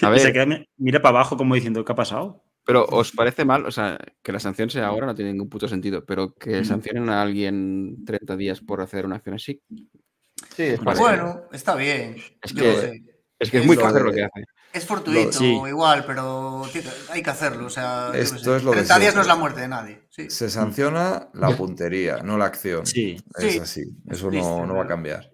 [0.01, 0.19] A ver.
[0.19, 2.43] se queda- mira para abajo como diciendo, ¿qué ha pasado?
[2.65, 3.65] Pero ¿os parece mal?
[3.65, 7.09] O sea, que la sanción sea ahora no tiene ningún puto sentido, pero que sancionen
[7.09, 9.61] a alguien 30 días por hacer una acción así.
[10.55, 10.81] Sí, es.
[10.81, 12.17] Bueno, está bien.
[12.41, 13.01] Es que-.
[13.39, 14.43] Es que es Es muy fácil de- lo que hace.
[14.73, 15.59] Es fortuito, Sí.
[15.67, 16.63] igual, pero
[17.09, 17.65] hay que hacerlo.
[17.65, 20.01] O sea, Esto es lo de 30 días no es la muerte de nadie.
[20.09, 20.29] Sí.
[20.29, 22.85] se sanciona la puntería, no la acción.
[22.85, 23.17] Sí.
[23.37, 23.59] Es Sí.
[23.59, 25.31] así, eso no, no va a cambiar.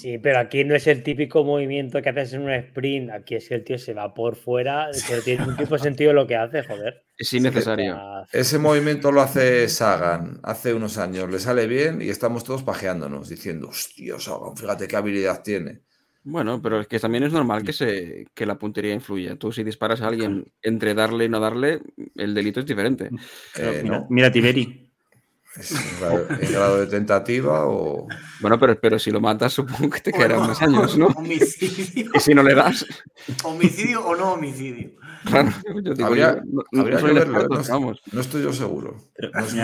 [0.00, 3.10] Sí, pero aquí no es el típico movimiento que haces en un sprint.
[3.10, 6.14] Aquí es que el tío se va por fuera, pero tiene un tipo de sentido
[6.14, 7.04] lo que hace, joder.
[7.18, 7.98] Es innecesario.
[8.32, 13.28] Ese movimiento lo hace Sagan hace unos años, le sale bien y estamos todos pajeándonos,
[13.28, 15.82] diciendo, hostia, Sagan, fíjate qué habilidad tiene.
[16.28, 19.36] Bueno, pero es que también es normal que, se, que la puntería influya.
[19.36, 21.80] Tú si disparas a alguien entre darle y no darle,
[22.16, 23.10] el delito es diferente.
[23.54, 24.06] Pero Eh, mira, no.
[24.10, 24.90] mira Tiberi.
[25.54, 28.08] ¿Es en grado, de tentativa o...?
[28.40, 31.06] Bueno, pero, pero si lo matas, supongo que te quedarán más años, ¿no?
[31.06, 32.10] Homicidio.
[32.12, 32.84] Y si no le das,
[33.44, 34.90] Homicidio o no homicidio.
[35.24, 35.50] claro,
[35.82, 38.02] yo digo, Habría, yo no- habría que el verlo, experto, no, vamos.
[38.12, 38.96] no estoy yo seguro.
[39.16, 39.54] Pero, es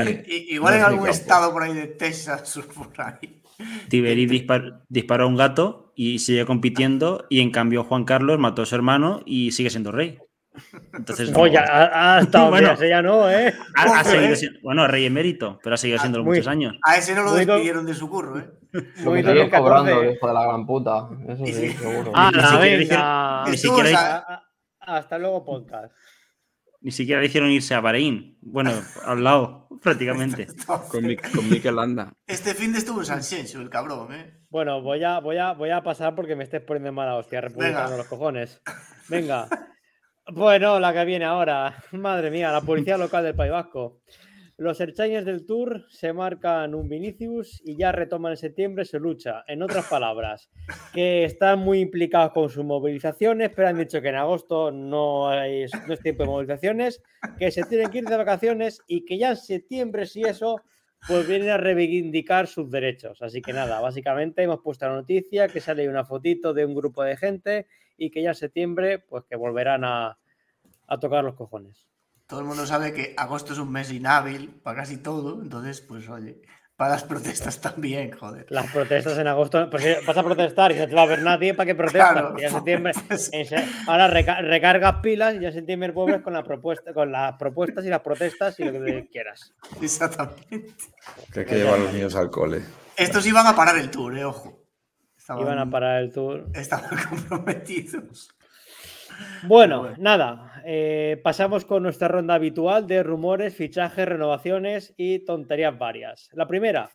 [0.48, 3.41] Igual no en algún estado por ahí de Texas o por ahí.
[3.88, 8.62] Tiberi dispar- disparó a un gato y sigue compitiendo y en cambio Juan Carlos mató
[8.62, 10.18] a su hermano y sigue siendo rey.
[10.92, 12.68] Entonces, Oye, ha, ha estado Bueno.
[12.76, 13.54] bueno, ya no, ¿eh?
[13.74, 16.74] ha, ha seguido siendo, bueno, rey emérito, pero ha seguido siendo muy- muchos años.
[16.86, 18.50] A ese no lo despidieron de su curro, ¿eh?
[18.72, 18.80] Lo
[19.12, 19.50] que sigue 2014.
[19.58, 21.08] cobrando, hijo de la gran puta.
[21.28, 21.68] Eso sí, sí.
[21.70, 22.12] seguro.
[22.14, 23.44] Ah, la venga.
[23.48, 24.42] Ni Estuvo, siquiera, o sea, A-
[24.80, 25.92] a- Hasta luego, podcast.
[26.82, 28.36] Ni siquiera le hicieron irse a Bahrein.
[28.40, 28.70] Bueno,
[29.06, 30.46] al lado, prácticamente.
[30.90, 32.12] Con, Mi- con Mikel Landa.
[32.26, 34.38] Este fin de estuvo en San Xenxo, el cabrón, ¿eh?
[34.50, 37.96] Bueno, voy a, voy a, voy a pasar porque me estés poniendo mala hostia, republicano
[37.96, 38.60] los cojones.
[39.08, 39.48] Venga.
[40.32, 41.74] Bueno, la que viene ahora.
[41.92, 44.00] Madre mía, la policía local del País Vasco.
[44.58, 49.44] Los Erchañes del Tour se marcan un Vinicius y ya retoman en septiembre su lucha.
[49.48, 50.50] En otras palabras,
[50.92, 55.72] que están muy implicados con sus movilizaciones, pero han dicho que en agosto no es,
[55.86, 57.02] no es tiempo de movilizaciones,
[57.38, 60.60] que se tienen que ir de vacaciones y que ya en septiembre, si eso,
[61.08, 63.22] pues vienen a reivindicar sus derechos.
[63.22, 67.02] Así que nada, básicamente hemos puesto la noticia que sale una fotito de un grupo
[67.02, 67.66] de gente
[67.96, 70.18] y que ya en septiembre, pues que volverán a
[71.00, 71.91] tocar los cojones.
[72.32, 76.08] Todo el mundo sabe que agosto es un mes inhábil para casi todo, entonces, pues
[76.08, 76.40] oye,
[76.78, 78.46] para las protestas también, joder.
[78.48, 81.20] Las protestas en agosto, pues si vas a protestar y no te va a ver
[81.20, 82.12] nadie para que protestas.
[82.12, 82.34] Claro.
[82.38, 85.90] Y ya en septiembre, Pues, en se- ahora reca- recargas pilas y ya en septiembre
[85.92, 89.52] vuelves con la propuesta, con las propuestas y las protestas y lo que quieras.
[89.82, 90.72] Exactamente.
[91.34, 92.62] Que hay que llevar a los niños al cole.
[92.96, 94.58] Estos iban a parar el tour, eh, ojo.
[95.18, 96.46] Estaban, Iban a parar el tour.
[96.54, 98.30] estaban comprometidos.
[99.42, 99.96] Bueno, Bueno.
[99.98, 106.28] nada, eh, pasamos con nuestra ronda habitual de rumores, fichajes, renovaciones y tonterías varias.
[106.32, 106.90] La primera,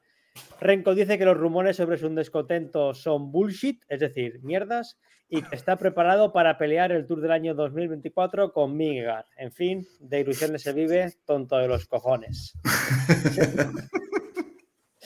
[0.59, 4.97] Renko dice que los rumores sobre su descontento son bullshit, es decir, mierdas,
[5.29, 9.25] y que está preparado para pelear el Tour del año 2024 con Migar.
[9.37, 12.53] En fin, de ilusiones se vive, tonto de los cojones.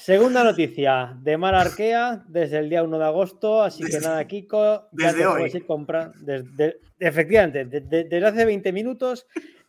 [0.04, 4.88] Segunda noticia, de Mar Arkea desde el día 1 de agosto, así que nada, Kiko,
[4.94, 5.38] ya desde te hoy.
[5.38, 9.28] puedes ir compra- desde- efectivamente, de- de- desde hace 20 minutos,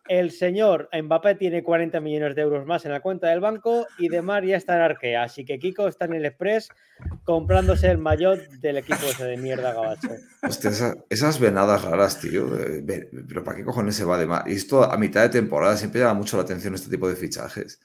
[0.09, 4.09] el señor Mbappé tiene 40 millones de euros más en la cuenta del banco y
[4.09, 6.71] de Mar ya está en Arkea, así que Kiko está en el Express
[7.25, 10.09] comprándose el maillot del equipo ese de mierda gabacho.
[10.43, 12.49] Hostia, esa- esas venadas raras, tío.
[13.29, 14.45] Pero ¿para qué cojones se va de más?
[14.47, 17.79] Y esto a mitad de temporada siempre llama mucho la atención este tipo de fichajes.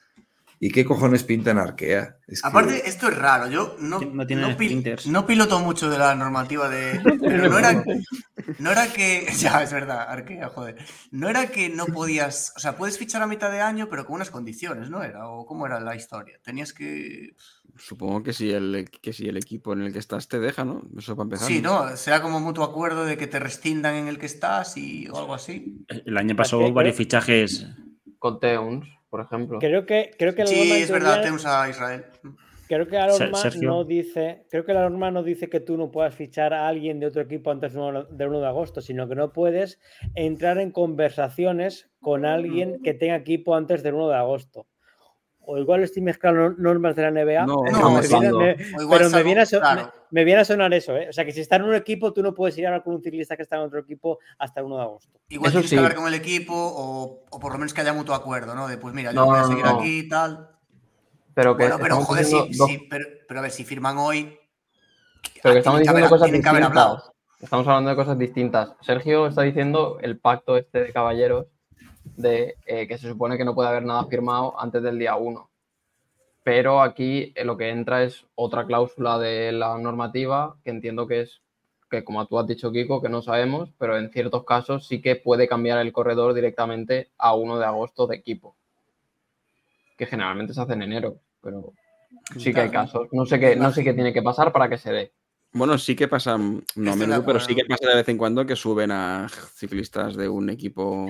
[0.60, 2.16] ¿Y qué cojones pinta en Arkea?
[2.26, 3.48] Es que- Aparte, esto es raro.
[3.48, 5.06] Yo no, No sprinters.
[5.06, 7.00] no piloto mucho de la normativa de.
[7.22, 7.84] Pero no era,
[8.58, 9.26] no era que.
[9.38, 10.76] Ya, es verdad, Arkea, joder.
[11.12, 12.52] No era que no podías.
[12.56, 15.28] O sea, puedes fichar a mitad de año, pero con unas condiciones, ¿no era?
[15.28, 16.38] ¿O cómo era la historia?
[16.42, 17.34] Tenías que.
[17.76, 20.82] Supongo que si, el, que si el equipo en el que estás te deja, ¿no?
[20.98, 21.46] Eso para empezar.
[21.46, 21.96] Sí, ¿no?
[21.96, 25.34] Será como mutuo acuerdo de que te rescindan en el que estás y o algo
[25.34, 25.84] así.
[25.86, 27.68] El año pasado ¿Qué- hubo varios fichajes.
[28.18, 29.58] Con Teuns, por ejemplo.
[29.58, 32.04] Creo que, creo que la Sí, norma es verdad, tenemos a Israel.
[32.68, 33.68] Creo que la norma Sergio.
[33.70, 37.00] no dice, creo que la norma no dice que tú no puedas fichar a alguien
[37.00, 39.80] de otro equipo antes del 1 del 1 de agosto, sino que no puedes
[40.14, 44.66] entrar en conversaciones con alguien que tenga equipo antes del 1 de agosto.
[45.50, 48.54] O igual estoy mezclando normas de la NBA, No, pero, no, me, viene, me-
[48.90, 49.82] pero me a so- claro.
[49.84, 51.08] me- me viene a sonar eso, ¿eh?
[51.08, 52.94] O sea, que si está en un equipo, tú no puedes ir a hablar con
[52.96, 55.18] un ciclista que está en otro equipo hasta el 1 de agosto.
[55.30, 55.76] Igual Eso tienes sí.
[55.76, 58.68] que hablar con el equipo o, o por lo menos que haya mutuo acuerdo, ¿no?
[58.68, 59.78] De pues mira, yo No, voy a seguir no.
[59.78, 60.50] aquí y tal.
[61.32, 63.96] Pero que Bueno, pero joder, sí, diciendo dos- sí, pero, pero a ver, si firman
[63.96, 64.38] hoy.
[65.42, 66.64] Pero que estamos diciendo haber- cosas que haber distintas.
[66.68, 67.14] hablado.
[67.40, 68.72] Estamos hablando de cosas distintas.
[68.82, 71.46] Sergio está diciendo el pacto este de caballeros
[72.16, 75.48] de eh, que se supone que no puede haber nada firmado antes del día 1.
[76.44, 81.22] Pero aquí eh, lo que entra es otra cláusula de la normativa que entiendo que
[81.22, 81.42] es
[81.90, 85.16] que, como tú has dicho, Kiko, que no sabemos, pero en ciertos casos sí que
[85.16, 88.56] puede cambiar el corredor directamente a 1 de agosto de equipo.
[89.96, 91.72] Que generalmente se hace en enero, pero
[92.36, 93.08] sí que hay casos.
[93.12, 95.12] No sé qué, no sé qué tiene que pasar para que se dé.
[95.52, 98.44] Bueno, sí que pasa, no de menudo, pero sí que pasa de vez en cuando
[98.44, 101.06] que suben a ciclistas de un equipo.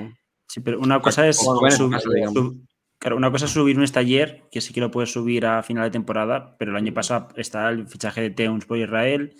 [0.48, 2.34] Sí, pero una cosa es Bueno, bueno, sub- caso, digamos.
[2.34, 2.66] sub-
[2.98, 5.84] claro, una cosa es subir un estaller, que sí que lo puedes subir a final
[5.84, 9.34] de temporada, pero el año pasado está el fichaje de Teuns por Israel,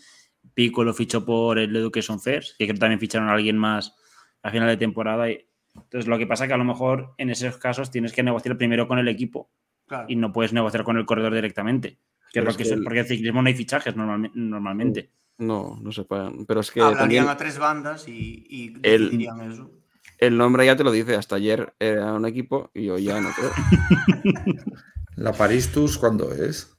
[0.54, 3.94] Pico lo fichó por el Education First, que creo que también ficharon a alguien más
[4.42, 5.30] a final de temporada.
[5.30, 8.22] y- entonces, lo que pasa es que a lo mejor en esos casos tienes que
[8.24, 9.50] negociar primero con el equipo
[9.86, 10.06] Claro.
[10.08, 11.90] y no puedes negociar con el corredor directamente.
[11.90, 13.94] Que es Pero lo es que que se- el- porque en ciclismo no hay fichajes
[13.96, 15.10] normalme- normalmente.
[15.38, 16.44] No, no se pueden.
[16.46, 19.22] Pero es que Hablarían también a tres bandas y, y El-
[19.52, 19.70] eso.
[20.18, 21.14] El nombre ya te lo dice.
[21.16, 23.50] Hasta ayer era un equipo y hoy ya no creo.
[25.16, 26.74] ¿La Paris Tours cuándo es?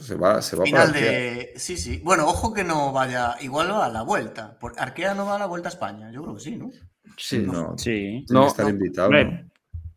[0.00, 1.52] Se va, se va Final para de.
[1.56, 2.00] Sí, sí.
[2.02, 3.36] Bueno, ojo que no vaya.
[3.40, 4.58] Igual va a la vuelta.
[4.58, 6.10] Por- Arkea no va a la vuelta a España.
[6.10, 6.70] Yo creo que sí, ¿no?
[7.16, 8.24] Sí, No, Sí.
[8.26, 8.70] que No, estar no.
[8.70, 9.08] invitado.
[9.08, 9.46] Hombre,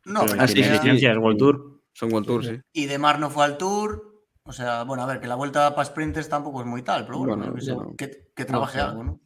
[0.05, 0.63] No, pero pero sí,
[0.99, 1.81] sí, World Tour.
[1.93, 2.59] Son World Tour, sí.
[2.73, 4.11] Y de Mar no fue al Tour.
[4.45, 7.19] O sea, bueno, a ver, que la vuelta para sprinters tampoco es muy tal, pero
[7.19, 7.95] bueno, sé, no.
[7.95, 8.83] que, que trabaje sé.
[8.83, 9.19] algo, ¿no?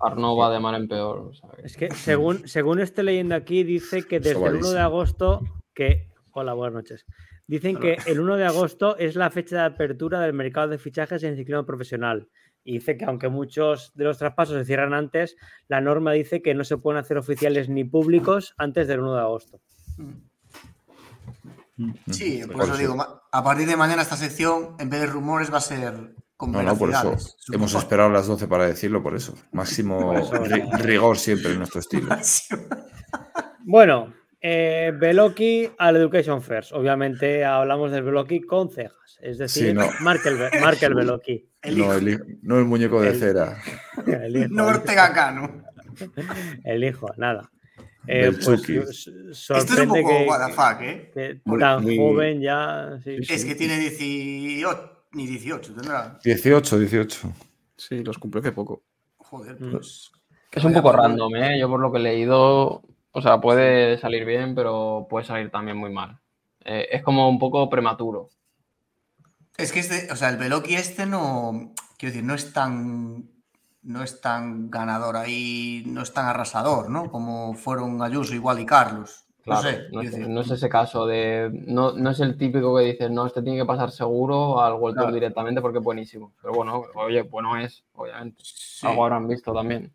[0.00, 1.18] Arnaud va de mal en peor.
[1.30, 4.70] o sea que- Es que según, según estoy leyendo aquí, dice que desde el 1
[4.70, 5.40] de agosto,
[5.74, 6.08] que.
[6.32, 7.06] Hola, buenas noches.
[7.46, 11.22] Dicen que el 1 de agosto es la fecha de apertura del mercado de fichajes
[11.24, 12.28] en ciclismo profesional.
[12.62, 16.54] Y dice que aunque muchos de los traspasos se cierran antes, la norma dice que
[16.54, 19.60] no se pueden hacer oficiales ni públicos antes del 1 de agosto.
[22.10, 22.80] Sí, por Por eso eso.
[22.82, 26.52] digo, a partir de mañana esta sección, en vez de rumores, va a ser con
[26.52, 27.14] No, no, por eso
[27.52, 29.34] hemos esperado las 12 para decirlo, por eso.
[29.52, 32.08] Máximo ri- rigor siempre en nuestro estilo.
[33.64, 36.72] Bueno, eh, Beloki al Education First.
[36.72, 39.18] Obviamente hablamos del Beloki con cejas.
[39.20, 39.86] Es decir, Sí, no.
[40.00, 41.46] marca el, Be- marca el Beloki.
[41.62, 43.58] El No el, no el muñeco de El- cera.
[44.06, 45.62] El hijo, No Ortega Cano.
[46.64, 47.50] el hijo, nada.
[48.06, 51.10] Eh, pues Esto es un sorprende poco que, what the fuck, ¿eh?
[51.12, 52.98] que Muy- tan muy- joven ya.
[53.04, 53.18] sí.
[53.28, 56.18] Es que tiene 18, ni 18 tendrá.
[56.24, 57.32] 18, 18.
[57.76, 58.82] Sí, los cumple hace poco.
[59.16, 59.70] Joder, Mm.
[59.72, 60.10] pues.
[60.52, 61.58] Es un poco random, ¿eh?
[61.60, 62.82] Yo por lo que he leído,
[63.12, 66.18] o sea, puede salir bien, pero puede salir también muy mal.
[66.64, 68.28] Eh, es como un poco prematuro.
[69.56, 73.30] Es que este, o sea, el Veloki este no, quiero decir, no es tan,
[73.82, 77.10] no es tan ganador ahí, no es tan arrasador, ¿no?
[77.10, 79.26] Como fueron Ayuso igual y Carlos.
[79.42, 81.50] Claro, no sé, no, quiero es, no es ese caso de.
[81.66, 84.96] No, no es el típico que dices, no, este tiene que pasar seguro al World
[84.96, 85.14] Tour Claro.
[85.14, 86.32] directamente porque es buenísimo.
[86.42, 88.42] Pero bueno, oye, bueno es, obviamente.
[88.44, 88.86] Sí.
[88.86, 89.92] Algo habrán visto también.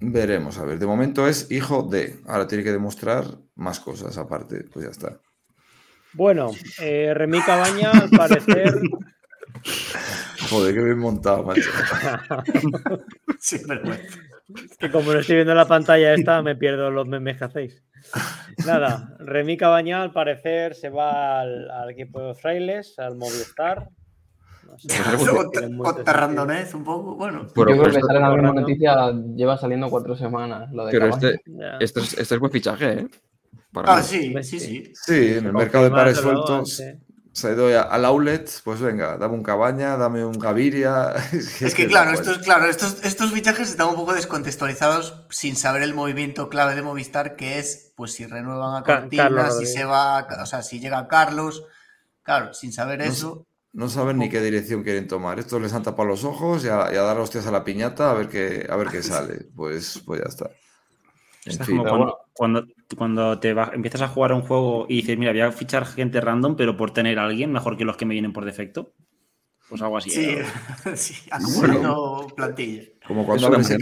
[0.00, 0.78] Veremos, a ver.
[0.78, 2.20] De momento es hijo de.
[2.26, 3.24] Ahora tiene que demostrar
[3.54, 4.64] más cosas aparte.
[4.72, 5.18] Pues ya está.
[6.12, 6.50] Bueno,
[6.80, 8.74] eh, Remy Cabaña, al parecer.
[10.50, 11.68] Joder, qué bien montado, macho.
[13.38, 14.18] Sí, vergüenza.
[14.78, 17.82] que como no estoy viendo la pantalla esta, me pierdo los memes que hacéis.
[18.66, 23.88] Nada, Remy Cabaña, al parecer, se va al, al equipo de Frailes, al Movistar.
[24.66, 27.46] No sé, randonez un poco, bueno.
[27.54, 30.70] Pero, Yo creo que la misma noticia, lleva saliendo cuatro semanas.
[30.72, 31.40] Lo de pero este,
[31.80, 33.06] este, es, este es buen fichaje, ¿eh?
[33.72, 34.60] Para Ah, sí, sí, sí.
[34.60, 34.92] sí.
[34.94, 36.50] Sí, en el mercado de pares sueltos
[36.80, 37.05] antes.
[37.36, 38.50] Se ya al outlet.
[38.64, 41.12] Pues venga, dame un cabaña, dame un Gaviria.
[41.60, 45.92] Es que claro, estos, claro estos, estos fichajes están un poco descontextualizados sin saber el
[45.92, 50.26] movimiento clave de Movistar, que es pues si renuevan a Cortina, Carlos si se va,
[50.40, 51.64] o sea, si llega Carlos.
[52.22, 53.46] Claro, sin saber No eso.
[53.74, 55.38] No saben ni qué dirección quieren tomar.
[55.38, 58.10] Estos les han tapado los ojos y a, y a dar hostias a la piñata
[58.10, 59.46] a ver qué, a ver qué sale.
[59.54, 60.50] Pues, pues ya está.
[61.44, 61.76] En fin.
[61.76, 62.64] como pero cuando, cuando,
[62.96, 65.86] cuando te va- empiezas a jugar a un juego y dices, mira, voy a fichar
[65.86, 68.92] gente random, pero por tener a alguien mejor que los que me vienen por defecto.
[69.68, 70.10] Pues algo así.
[70.10, 70.44] Sí, ¿eh?
[70.96, 72.82] sí, acumulando plantilla.
[73.06, 73.76] Como cuando abres,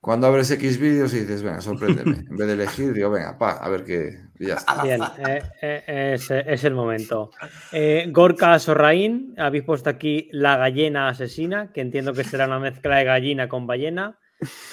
[0.00, 2.24] cuando abres X vídeos y dices, venga, sorpréndeme.
[2.28, 4.18] En vez de elegir, digo, venga, pa, a ver qué.
[4.38, 4.82] Ya está.
[4.82, 7.30] Bien, eh, eh, es, es el momento.
[7.70, 12.96] Eh, Gorka Sorraín, habéis puesto aquí la gallina asesina, que entiendo que será una mezcla
[12.96, 14.18] de gallina con ballena.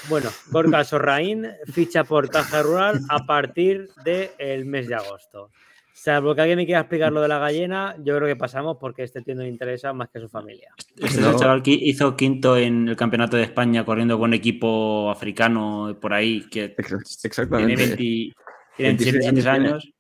[0.10, 5.50] Bueno, Gorka Sorraín ficha por Caja Rural a partir del mes de agosto.
[5.94, 9.04] Salvo que alguien me quiera explicar lo de la gallina, yo creo que pasamos porque
[9.04, 10.70] este tío no le interesa más que su familia.
[10.96, 15.10] Este es el chaval que hizo quinto en el campeonato de España corriendo con equipo
[15.10, 17.76] africano por ahí, que tiene, Exactamente.
[17.76, 18.34] 20, tiene
[18.78, 19.94] 26 27 años años.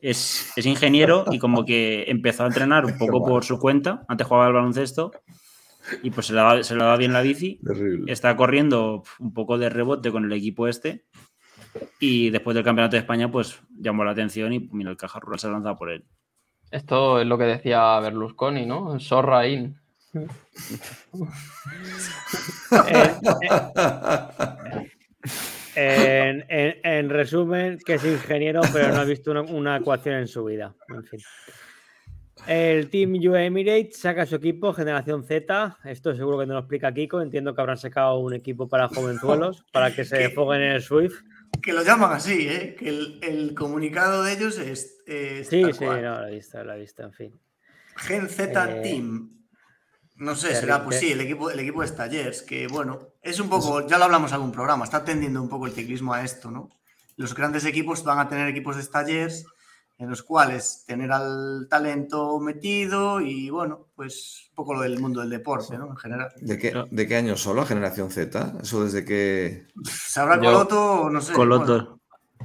[0.00, 4.06] Es, es ingeniero y como que empezó a entrenar un poco por su cuenta.
[4.08, 5.10] Antes jugaba al baloncesto
[6.02, 7.60] y pues se le daba bien la bici.
[7.64, 8.12] Terrible.
[8.12, 11.04] Está corriendo un poco de rebote con el equipo este.
[12.00, 15.38] Y después del campeonato de España, pues llamó la atención y mira, el Caja Rural
[15.38, 16.04] se lanza por él.
[16.70, 18.98] Esto es lo que decía Berlusconi, ¿no?
[19.00, 19.76] Sorra in.
[22.70, 23.14] Eh,
[25.76, 30.16] eh, en, en- en resumen, que es ingeniero, pero no ha visto una, una ecuación
[30.16, 30.74] en su vida.
[30.88, 31.20] En fin.
[32.46, 35.78] El Team UAE Emirates saca su equipo Generación Z.
[35.84, 37.20] Esto seguro que no lo explica Kiko.
[37.20, 40.24] Entiendo que habrán sacado un equipo para jovenzuelos, para que se ¿Qué?
[40.26, 41.20] enfoguen en el Swift.
[41.62, 42.76] Que lo llaman así, ¿eh?
[42.78, 44.98] Que el, el comunicado de ellos es.
[45.06, 46.02] es Sí, sí, cual.
[46.02, 47.40] no, lo he visto, lo he visto, en fin.
[47.96, 49.30] Gen Z Eh, Team.
[50.16, 50.60] No sé, terrible.
[50.60, 53.98] será, pues sí, el equipo, el equipo de Stallers, que bueno, es un poco, ya
[53.98, 56.70] lo hablamos en algún programa, está tendiendo un poco el ciclismo a esto, ¿no?
[57.16, 59.44] Los grandes equipos van a tener equipos de Stallers
[59.98, 65.20] en los cuales tener al talento metido y bueno, pues un poco lo del mundo
[65.20, 65.88] del deporte, ¿no?
[65.88, 66.28] En general.
[66.40, 67.64] ¿De qué, ¿De qué año solo?
[67.66, 68.54] ¿Generación Z?
[68.62, 69.66] ¿Eso desde que...?
[69.84, 71.10] ¿Sabrá Yo- Coloto?
[71.10, 71.32] No sé.
[71.32, 71.98] Coloto.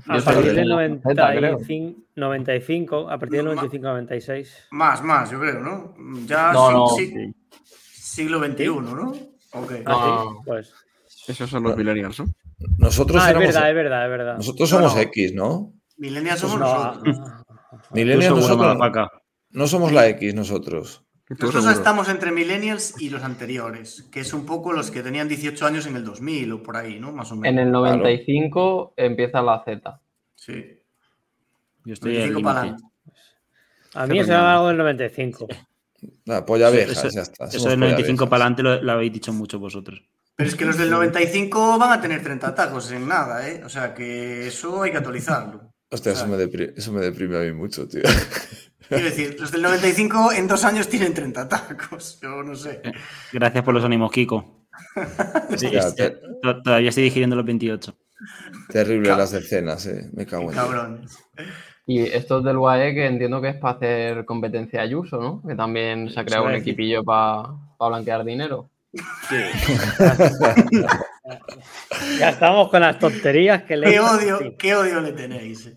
[0.07, 1.51] bueno, A partir del de Z, creo.
[1.51, 4.47] 95, 95, a partir del 95-96.
[4.71, 5.93] Más, más, yo creo, ¿no?
[6.25, 6.87] Ya No,
[7.93, 9.11] siglo XXI, ¿no?
[9.53, 9.71] Ok.
[9.71, 10.73] No, Ah, sí, pues.
[11.27, 12.25] Esos son los millennials, ¿no?
[12.79, 14.37] Nosotros Ah, es verdad, es verdad, es verdad.
[14.37, 15.01] Nosotros No, somos no.
[15.01, 15.71] X, ¿no?
[15.97, 17.17] Millennials Pues somos no, nosotros.
[17.93, 18.77] Ah, Millennials nosotros
[19.51, 21.03] no somos la X nosotros.
[21.29, 25.65] Nosotros estamos entre millennials y los anteriores, que es un poco los que tenían 18
[25.65, 27.11] años en el 2000 o por ahí, ¿no?
[27.11, 27.53] Más o menos.
[27.53, 30.01] En el 95 empieza la Z.
[30.35, 30.79] Sí.
[31.85, 32.77] Yo estoy en el 25 para.
[33.95, 35.47] A mí eso me ha dado del 95.
[36.25, 37.45] La polla Eso- vieja, eso- ya está.
[37.45, 38.29] Eso del polla 95 viejas.
[38.29, 40.03] para adelante lo, lo habéis dicho mucho vosotros.
[40.35, 43.61] Pero es que los del 95 van a tener 30 tacos en nada, ¿eh?
[43.63, 45.72] O sea que eso hay que actualizarlo.
[45.93, 48.01] Hostia, O sea, eso me, deprime, eso me deprime a mí mucho, tío.
[48.89, 52.19] Quiero decir, los del 95 en dos años tienen 30 tacos.
[52.21, 52.81] Yo no sé.
[53.31, 54.65] Gracias por los ánimos, Kiko.
[55.57, 55.95] Sí, es-
[56.63, 57.95] Todavía estoy digiriendo los 28.
[58.69, 60.09] terrible las decenas, eh.
[60.13, 60.55] Me cago en.
[60.55, 61.05] Cabrón.
[61.85, 65.43] Y estos del UAE que entiendo que es para hacer competencia a Ayuso, ¿no?
[65.47, 67.49] Que también se ha creado un equipillo para
[67.79, 68.69] blanquear dinero.
[72.19, 73.89] Ya estamos con las tonterías que le.
[73.91, 75.69] Qué odio, qué odio le tenéis.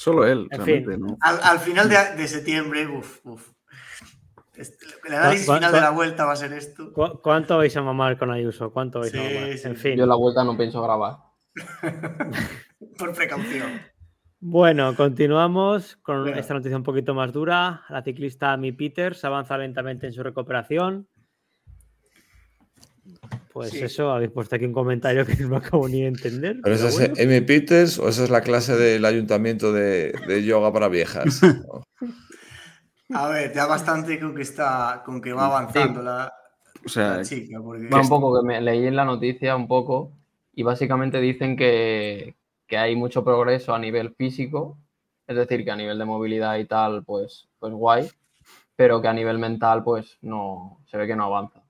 [0.00, 0.86] Solo él, En fin.
[0.98, 1.18] ¿no?
[1.20, 3.50] Al, al final de, de septiembre, uff, uff.
[4.54, 6.90] Este- El análisis ¿Cuá- final de la vuelta va a ser esto.
[6.94, 8.72] ¿Cu- ¿Cuánto vais a mamar con Ayuso?
[8.72, 9.58] ¿Cuánto vais a mamar?
[9.58, 9.68] sí.
[9.68, 9.96] En fin.
[9.98, 11.16] Yo la vuelta no pienso grabar.
[12.98, 13.80] Por precaución.
[14.42, 17.82] Bueno, continuamos con esta noticia un poquito más dura.
[17.90, 21.08] La ciclista Amy Peters avanza lentamente en su recuperación.
[23.52, 23.80] Pues Sí.
[23.80, 26.58] eso, habéis puesto aquí un comentario que no acabo ni de entender.
[26.62, 27.20] ¿Pero pero esa es.
[27.20, 31.40] Amy Peters o esa es la clase del ayuntamiento de, de yoga para viejas?
[33.10, 33.18] No.
[33.18, 36.32] A ver, ya bastante con que está, con que va avanzando la,
[36.86, 37.60] O sea, la chica.
[37.60, 37.88] Porque...
[37.88, 40.12] Va un poco que me leí en la noticia un poco
[40.54, 42.36] y básicamente dicen que,
[42.68, 44.78] que hay mucho progreso a nivel físico,
[45.26, 48.08] es decir, que a nivel de movilidad y tal, pues, pues guay,
[48.76, 51.64] pero que a nivel mental, pues no, se ve que no avanza.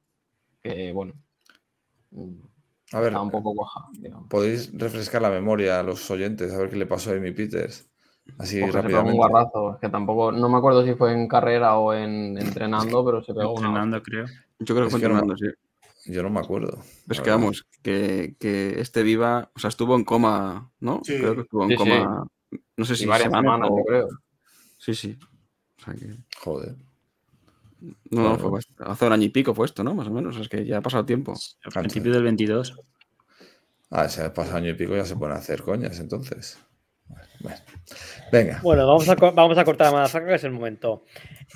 [0.62, 1.14] Que bueno,
[2.92, 4.28] A ver, está un poco coja, digamos.
[4.28, 7.88] podéis refrescar la memoria a los oyentes, a ver qué le pasó a Amy Peters.
[8.38, 9.16] Así se pegó un rápidamente.
[9.16, 13.22] guarrazo, es que tampoco, no me acuerdo si fue en carrera o en entrenando, pero
[13.22, 13.68] se pegó una.
[13.68, 14.26] Entrenando, creo.
[14.58, 16.12] yo creo que Es fue que no me- entrenando, sí.
[16.12, 16.78] Yo no me acuerdo.
[17.10, 21.00] Es que vamos, que, que este viva, o sea, estuvo en coma, ¿no?
[21.04, 21.16] Sí.
[21.18, 21.78] Creo que estuvo en Sí, sí.
[21.78, 22.26] coma,
[22.76, 24.08] no sé si varias semanas semanas, o- yo creo.
[24.78, 25.18] Sí, sí.
[25.78, 26.74] O sea que, Joder.
[28.10, 29.94] No, fue hace un año y pico fue esto, ¿no?
[29.94, 31.34] Más o menos, es que ya ha pasado tiempo.
[31.64, 32.76] Al principio del 22.
[33.90, 36.58] Ah, ese pasa año y pico ya se pueden hacer coñas, entonces.
[37.40, 37.56] Bueno.
[38.30, 38.60] Venga.
[38.62, 41.04] Bueno, vamos a, vamos a cortar la madafaca, que es el momento.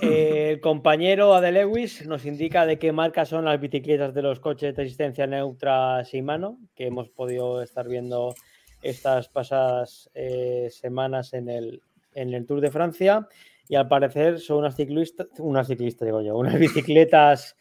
[0.03, 4.41] Eh, el compañero Ade Lewis nos indica de qué marca son las bicicletas de los
[4.41, 8.35] coches de asistencia neutra Shimano, que hemos podido estar viendo
[8.83, 11.83] estas pasadas eh, semanas en el,
[12.15, 13.29] en el Tour de Francia.
[13.69, 17.57] Y al parecer son unas ciclistas, unas ciclistas, digo yo, unas bicicletas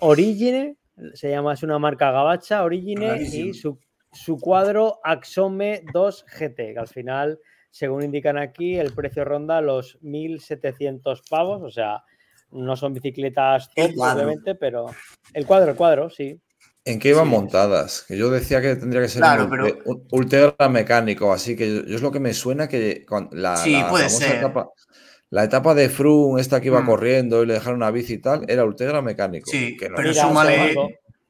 [0.00, 0.76] Origine,
[1.14, 3.78] se llama, es una marca gabacha, Origine, y su,
[4.12, 7.38] su cuadro Axome 2 GT, que al final
[7.70, 12.04] según indican aquí, el precio ronda los 1.700 pavos, o sea,
[12.52, 14.86] no son bicicletas top, obviamente, pero
[15.32, 16.40] el cuadro, el cuadro, sí.
[16.84, 17.30] ¿En qué iban Sí.
[17.30, 18.04] montadas?
[18.06, 21.56] Que yo decía que tendría que ser Claro, un, pero- ulte- un Ultegra mecánico, así
[21.56, 24.26] que yo, yo es lo que me suena que con la, Sí, la puede famosa
[24.26, 24.36] ser.
[24.36, 24.68] etapa,
[25.34, 26.86] la etapa de Froome, esta que iba Mm.
[26.86, 29.50] corriendo y le dejaron una bici y tal, era Ultegra mecánico.
[29.50, 30.88] Sí, que no pero súmale- te lo digo,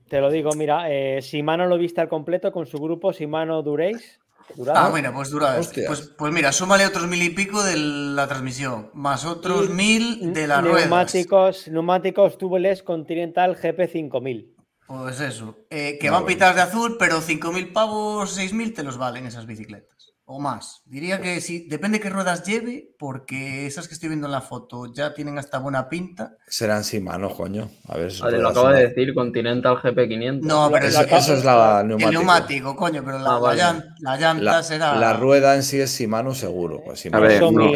[0.08, 3.62] te lo digo, mira, eh, Simano lo viste al completo con su grupo Simano.
[3.62, 4.78] Durado.
[4.78, 5.56] Ah, bueno, pues dura.
[5.56, 10.32] Pues, pues mira, súmale otros mil y pico de la transmisión, más otros Y mil
[10.34, 10.80] de las ruedas.
[10.82, 14.50] neumáticos, neumáticos tubeless Continental GP5000.
[14.86, 16.26] Pues eso, eh, que van bueno.
[16.26, 20.03] pintadas de azul, pero 5.000 pavos, 6.000 te los valen esas bicicletas.
[20.26, 20.80] O más.
[20.86, 24.90] Diría que sí, depende qué ruedas lleve, porque esas que estoy viendo en la foto
[24.90, 26.38] ya tienen hasta buena pinta.
[26.48, 27.68] Serán Shimano, coño.
[27.88, 30.40] A ver, Vale, lo acaba de decir Continental GP500.
[30.40, 31.02] No, pero Eso,
[31.34, 32.10] es la el neumático.
[32.10, 33.60] neumático, coño, pero la, Ah, la vale.
[33.60, 34.94] llan- la llanta La, será.
[34.96, 36.80] la rueda en sí es Shimano seguro.
[36.82, 37.50] Pues Shimano ver, no.
[37.50, 37.74] mi,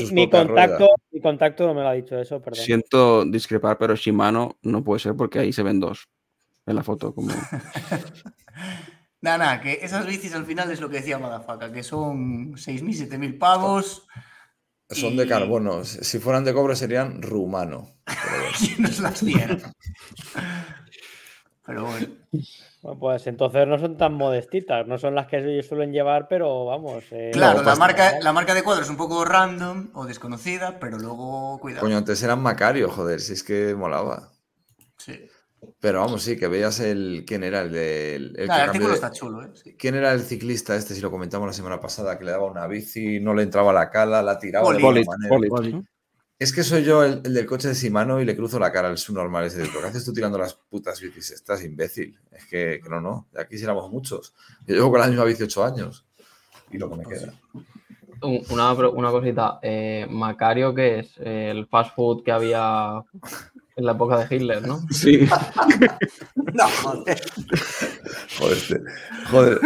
[0.00, 0.46] sus sus contacto,
[0.78, 0.90] ruedas.
[1.10, 2.64] mi contacto no me lo ha dicho eso, perdón.
[2.64, 6.08] Siento discrepar, pero Shimano no puede ser porque ahí se ven dos
[6.64, 7.12] en la foto.
[7.12, 7.32] Como...
[9.20, 13.08] Nada, nada, que esas bicis al final es lo que decía Madafaka, que son 6.000,
[13.08, 14.06] 7.000 pavos.
[14.90, 15.84] Son de carbono.
[15.84, 17.96] Si fueran de cobre serían rumano.
[18.06, 18.56] Pero bueno.
[18.58, 19.58] ¿Quién nos las diera?
[21.66, 22.06] Pero bueno.
[22.80, 26.64] Bueno, pues entonces no son tan modestitas, no son las que ellos suelen llevar, pero
[26.64, 27.04] vamos.
[27.10, 30.98] eh, Claro, la marca, la marca de cuadro es un poco random o desconocida, pero
[30.98, 31.82] luego cuidado.
[31.82, 34.30] Coño, antes eran Macario, joder, si es que molaba.
[35.80, 37.24] Pero vamos, sí, que veías el.
[37.26, 37.62] ¿Quién era?
[37.62, 38.24] El del.
[38.30, 39.50] el que Claro, artículo de- está chulo, ¿eh?
[39.54, 39.74] Sí.
[39.78, 40.94] ¿Quién era el ciclista este?
[40.94, 43.90] Si lo comentamos la semana pasada, que le daba una bici, no le entraba la
[43.90, 45.82] cala, la tiraba de Polit, alguna Polit, manera.
[46.38, 48.88] Es que soy yo el, el del coche de Simano y le cruzo la cara
[48.88, 49.64] al subnormal ese.
[49.66, 51.32] ¿Por qué haces tú tirando las putas bicis?
[51.32, 52.16] Estás imbécil.
[52.30, 53.26] Es que, que no, no.
[53.32, 54.34] De aquí sí éramos muchos.
[54.66, 56.06] Yo llevo con la misma bici ocho años.
[56.70, 57.32] Y lo que me queda.
[58.22, 63.02] Un- Una, una cosita, eh, Macario, que es el fast food que había
[63.78, 64.80] en la época de Hitler, ¿no?
[64.92, 65.26] Sí.
[66.54, 67.20] No, joder.
[68.38, 68.80] Joder, este,
[69.30, 69.60] joder,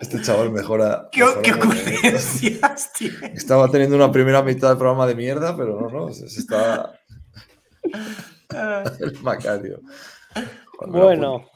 [0.00, 1.08] este chaval mejora.
[1.12, 3.10] ¿Qué, mejora qué ocurrencias, tío?
[3.34, 6.12] Estaba teniendo una primera mitad del programa de mierda, pero no, no.
[6.12, 6.98] Se, se está.
[9.00, 9.80] El Macario.
[10.78, 11.50] Joder, Bueno.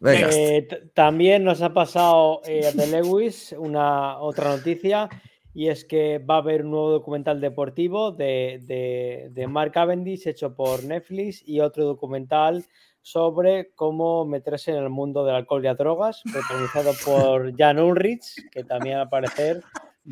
[0.00, 0.28] Venga.
[0.32, 5.08] eh, también nos ha pasado eh, de Lewis una otra noticia
[5.54, 10.26] y es que va a haber un nuevo documental deportivo de, de, de Mark Cavendish
[10.26, 12.64] hecho por Netflix y otro documental
[13.00, 18.50] sobre cómo meterse en el mundo del alcohol y las drogas, protagonizado por Jan Ulrich,
[18.50, 19.62] que también al parecer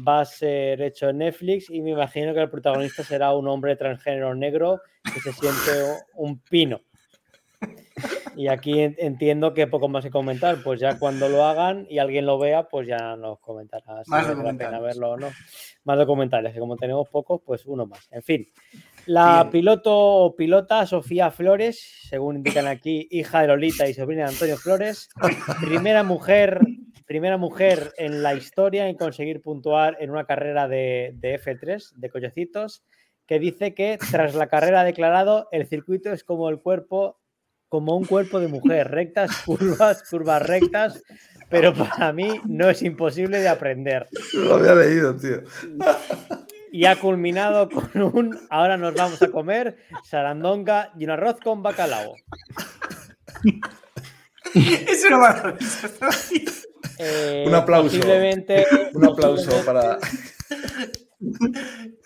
[0.06, 3.76] va a ser hecho en Netflix y me imagino que el protagonista será un hombre
[3.76, 6.80] transgénero negro que se siente un pino.
[8.36, 11.98] Y aquí en- entiendo que poco más que comentar, pues ya cuando lo hagan y
[11.98, 14.82] alguien lo vea, pues ya nos comentará si Más merece la pena documentales.
[14.82, 15.30] verlo o no.
[15.84, 18.08] Más documentales, que como tenemos pocos, pues uno más.
[18.10, 18.46] En fin,
[19.06, 24.30] la piloto o pilota Sofía Flores, según indican aquí, hija de Lolita y sobrina de
[24.32, 25.08] Antonio Flores,
[25.60, 26.60] primera mujer,
[27.06, 32.10] primera mujer en la historia en conseguir puntuar en una carrera de, de F3, de
[32.10, 32.82] cochecitos,
[33.26, 37.18] que dice que tras la carrera ha declarado el circuito es como el cuerpo,
[37.72, 41.02] como un cuerpo de mujer, rectas, curvas, curvas rectas,
[41.48, 44.08] pero para mí no es imposible de aprender.
[44.34, 45.42] Lo había leído, tío.
[46.70, 51.62] Y ha culminado con un ahora nos vamos a comer sarandonga y un arroz con
[51.62, 52.14] bacalao.
[54.54, 55.58] Es una maravilla.
[56.98, 57.96] Eh, Un aplauso.
[57.96, 59.96] Posiblemente, Un aplauso para.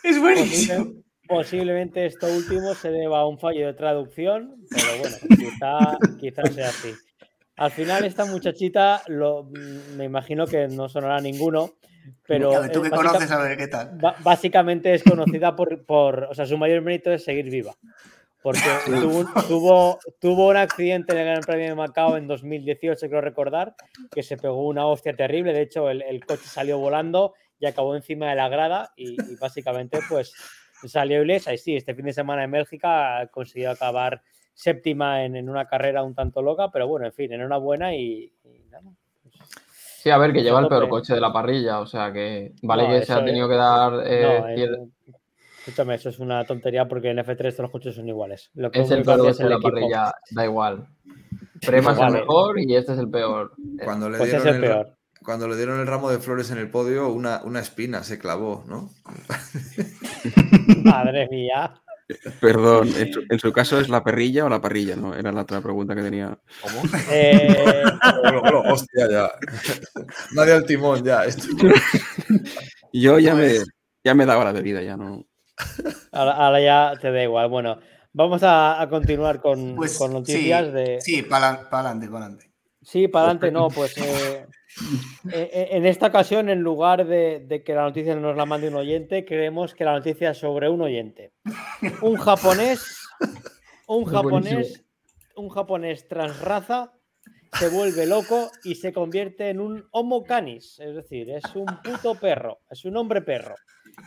[0.04, 1.05] Es buenísimo.
[1.26, 5.16] Posible- posiblemente esto último se deba a un fallo de traducción, pero bueno,
[5.58, 6.94] quizá, quizá sea así.
[7.56, 9.44] Al final, esta muchachita, lo,
[9.96, 11.70] me imagino que no sonará ninguno,
[12.26, 13.98] pero A ver, tú que conoces, a ver qué tal.
[14.22, 17.74] básicamente es conocida por, por, o sea, su mayor mérito es seguir viva.
[18.42, 18.60] Porque
[19.10, 23.20] tuvo, un- tuvo, tuvo un accidente en el Gran Premio de Macao en 2018, creo
[23.22, 23.74] recordar,
[24.12, 25.52] que se pegó una hostia terrible.
[25.54, 29.36] De hecho, el, el coche salió volando y acabó encima de la grada y, y
[29.40, 30.34] básicamente pues
[30.84, 31.52] salió ilesa.
[31.54, 34.22] Y sí, este fin de semana en Bélgica consiguió acabar
[34.54, 38.64] séptima en, en una carrera un tanto loca, pero bueno, en fin, enhorabuena y, y
[38.70, 38.84] nada.
[39.70, 42.84] Sí, a ver, que lleva el peor coche de la parrilla, o sea que vale
[42.84, 44.90] No, que se ha tenido es- que dar eh, No, cier-
[45.58, 48.50] escúchame, eso es una tontería porque en F3 todos los coches son iguales.
[48.54, 49.70] Lo que es el peor coche de la equipo.
[49.74, 50.86] parrilla, da igual.
[51.66, 53.52] Prema es el mejor y este es el peor.
[53.84, 54.96] Cuando le Pues es dieron el el, peor.
[55.24, 58.64] cuando le dieron el ramo de flores en el podio, una, una espina se clavó,
[58.68, 58.90] ¿no?
[60.86, 61.74] Madre mía.
[62.40, 65.14] Perdón, en su, en su caso es la perrilla o la parrilla, ¿no?
[65.14, 66.38] Era la otra pregunta que tenía.
[66.62, 66.82] ¿Cómo?
[67.10, 67.82] Eh,
[68.22, 69.28] Bueno, bueno, hostia, ya.
[70.32, 71.24] Nadie al timón, ya.
[71.24, 71.48] Esto-
[72.92, 73.66] Yo ya me, Pues
[74.04, 75.24] ya me daba la bebida, ya no.
[76.12, 77.48] ahora, ahora ya te da igual.
[77.48, 77.78] Bueno,
[78.12, 81.00] vamos a, a continuar con, Pues con noticias sí, de.
[81.00, 82.50] Sí, para adelante, para adelante.
[82.82, 84.46] Sí, para adelante, no, pues eh,
[85.32, 89.24] en esta ocasión, en lugar de, de que la noticia nos la mande un oyente,
[89.24, 91.32] creemos que la noticia es sobre un oyente.
[92.02, 92.84] Un japonés,
[93.86, 94.84] un japonés,
[95.36, 96.92] un japonés transraza
[97.58, 102.14] se vuelve loco y se convierte en un homo canis, es decir, es un puto
[102.16, 103.54] perro, es un hombre perro.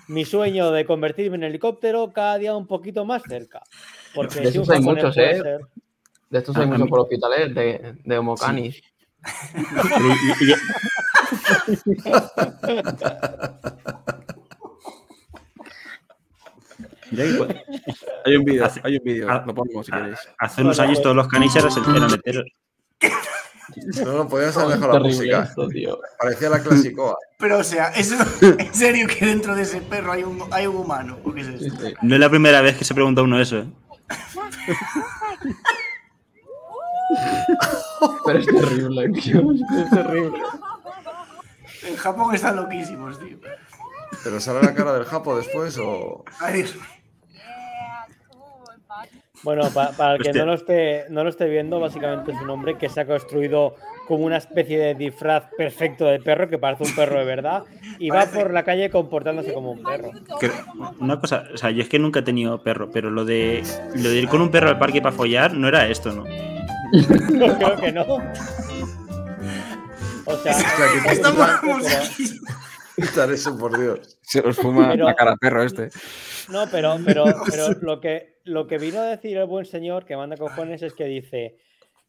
[0.07, 3.64] Mi sueño de convertirme en helicóptero cada día un poquito más cerca.
[4.14, 5.41] Porque De si un esos hay japonés muchos, puede ¿eh?
[5.41, 5.61] ser-
[6.30, 8.81] De estos hay Ah, muchos por hospitales de, de Homo canis.
[18.25, 20.19] Hay un vídeo, Hace- hay un vídeo, lo ponemos si queréis.
[20.38, 22.45] Hace unos años todos los canicheros eran heteros.
[24.03, 25.43] No, no, podías haber Es dejado la música.
[25.43, 25.99] esto, tío.
[26.19, 27.15] Parecía la clasicoa.
[27.38, 30.75] Pero, o sea, ¿eso, ¿en serio que dentro de ese perro hay un, hay un
[30.77, 31.17] humano?
[31.23, 31.85] ¿O qué es Sí, esto?
[31.88, 31.93] sí.
[32.01, 33.65] No es la primera vez que se pregunta uno eso, ¿eh?
[38.25, 39.41] Pero es terrible, tío.
[39.51, 40.38] Es terrible.
[41.88, 43.38] En Japón están loquísimos, tío.
[44.23, 46.23] ¿Pero sale la cara del japo después o...?
[49.43, 52.49] Bueno, pa- para el que no lo, esté, no lo esté viendo, básicamente es un
[52.49, 56.83] hombre que se ha construido como una especie de disfraz perfecto de perro, que parece
[56.83, 57.63] un perro de verdad,
[57.99, 60.11] y va por la calle comportándose como un perro.
[60.41, 60.51] Que-
[60.99, 63.63] una cosa, o sea, yo es que nunca he tenido perro, pero lo de,
[63.95, 66.25] lo de ir con un perro al parque para follar no era esto, ¿no?
[67.33, 68.03] No, creo que no.
[70.25, 70.51] O sea,
[71.11, 71.79] Estamos pero-
[73.07, 74.17] Quitar eso, por Dios.
[74.21, 75.89] Se los fuma Pero- la cara perro este.
[76.49, 80.17] No, pero, pero, pero lo, que, lo que vino a decir el buen señor que
[80.17, 81.55] manda cojones es que dice,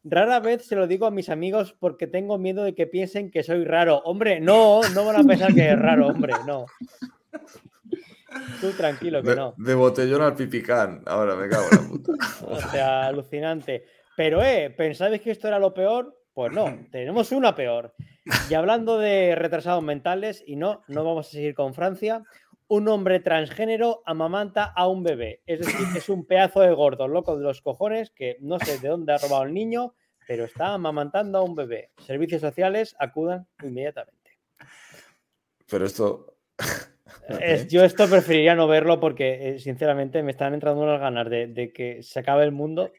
[0.02, 3.44] rara vez se lo digo a mis amigos porque tengo miedo de que piensen que
[3.44, 3.98] soy raro.
[4.04, 6.66] Hombre, no, no van a pensar que es raro, hombre, no.
[8.60, 9.54] Tú tranquilo que De, no.
[9.56, 11.02] de botellón al pipicán.
[11.06, 12.12] Ahora me cago en la puta.
[12.46, 13.84] O sea, alucinante.
[14.20, 16.14] Pero, eh, ¿pensabais que esto era lo peor?
[16.34, 17.94] Pues no, tenemos una peor.
[18.50, 22.22] Y hablando de retrasados mentales, y no, no vamos a seguir con Francia,
[22.68, 25.40] un hombre transgénero amamanta a un bebé.
[25.46, 28.88] Es decir, es un pedazo de gordo, loco de los cojones, que no sé de
[28.88, 29.94] dónde ha robado el niño,
[30.28, 31.88] pero está amamantando a un bebé.
[32.04, 34.36] Servicios sociales acudan inmediatamente.
[35.70, 36.36] Pero esto.
[37.40, 41.46] Es- yo esto preferiría no verlo porque, eh, sinceramente, me están entrando unas ganas de,
[41.46, 42.92] de que se acabe el mundo.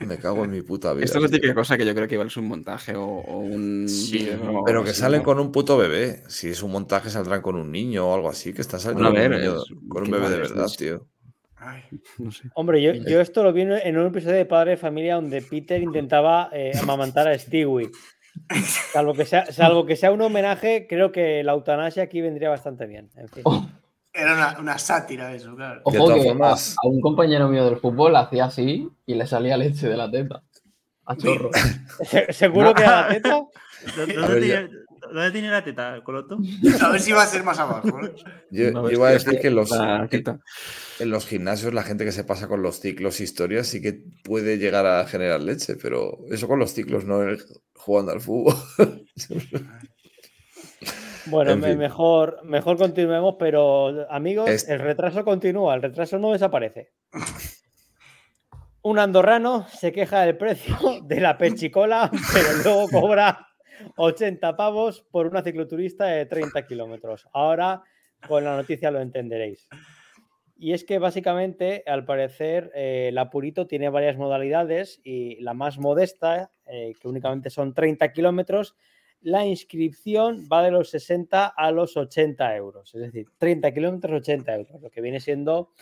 [0.00, 1.04] Me cago en mi puta vida.
[1.04, 3.38] Esto es la típica cosa que yo creo que igual es un montaje o, o
[3.40, 4.30] un Sí,
[4.64, 5.24] Pero que salen ¿no?
[5.24, 6.22] con un puto bebé.
[6.28, 8.52] Si es un montaje, saldrán con un niño o algo así.
[8.54, 10.64] Que está saliendo Bueno, a con, un, niño- es- con un ¿qué bebé de verdad,
[10.66, 11.06] Es- tío.
[11.58, 11.82] Ay,
[12.18, 12.48] No sé.
[12.54, 15.82] Hombre, yo, yo esto lo vi en- un episodio de Padre de Familia donde Peter
[15.82, 17.90] intentaba eh, amamantar a Stewie.
[18.92, 22.86] Salvo que, sea, salvo que sea un homenaje, creo que la eutanasia aquí vendría bastante
[22.86, 23.08] bien.
[23.16, 23.42] En fin.
[24.16, 25.80] Era una, una sátira eso, claro.
[25.84, 29.56] Ojo que formas- a, a un compañero mío del fútbol hacía así y le salía
[29.56, 30.42] leche de la teta.
[31.04, 31.50] A chorro.
[32.04, 33.40] Se- ¿Seguro que era la teta?
[33.96, 34.70] ¿Dónde, A tiene,
[35.12, 36.38] dónde tiene la teta, Coloto?
[36.82, 37.88] A ver si va a ser más abajo.
[38.04, 38.14] ¿eh?
[38.50, 42.10] Yo, No, yo iba a decir que en los, en los gimnasios la gente que
[42.12, 46.48] se pasa con los ciclos historias sí que puede llegar a generar leche, pero eso
[46.48, 47.20] con los ciclos, no
[47.74, 48.54] jugando al fútbol.
[51.28, 51.78] Bueno, En me- fin.
[51.78, 56.92] mejor, mejor continuemos, pero amigos, Es- el retraso continúa, el retraso no desaparece.
[58.82, 63.46] Un andorrano se queja del precio de la pechicola, pero luego cobra
[63.96, 67.26] 80 pavos por una cicloturista de 30 kilómetros.
[67.32, 67.82] Ahora,
[68.28, 69.68] con la noticia lo entenderéis.
[70.58, 75.78] Y es que básicamente, al parecer, eh, el Apurito tiene varias modalidades y la más
[75.78, 78.74] modesta, eh, que únicamente son 30 kilómetros,
[79.22, 82.94] la inscripción va de los 60 a los 80 euros.
[82.94, 85.72] Es decir, 30 kilómetros, 80 euros, lo que viene siendo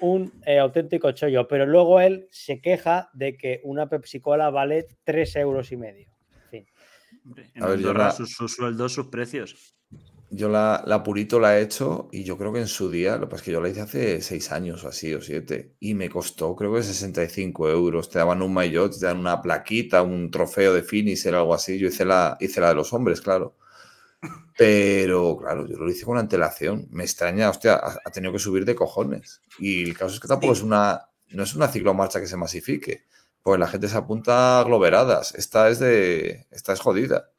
[0.00, 1.46] un eh, auténtico chollo.
[1.48, 6.08] Pero luego él se queja de que una Pepsi Cola vale 3 euros y medio.
[6.44, 6.66] En fin.
[7.62, 9.74] A ver, yo Andorra, la- sus, sus sueldos, sus precios.
[10.30, 13.22] Yo la, la Purito la he hecho y yo creo que en su día, lo
[13.22, 15.94] que pasa es que yo la hice hace seis años o así, o siete, y
[15.94, 18.10] me costó creo que 65 euros.
[18.10, 21.78] Te daban un maillot, te dan una plaquita, un trofeo de finisher algo así.
[21.78, 23.56] Yo hice la, hice la de los hombres, claro.
[24.56, 26.88] Pero, claro, yo lo hice con antelación.
[26.90, 29.40] Me extraña, hostia, ha, ha tenido que subir de cojones.
[29.58, 33.04] Y el caso es que tampoco es una, no es una ciclomarcha que se masifique.
[33.42, 35.34] Pues la gente se apunta a globeradas.
[35.34, 37.30] Esta es de, esta es jodida.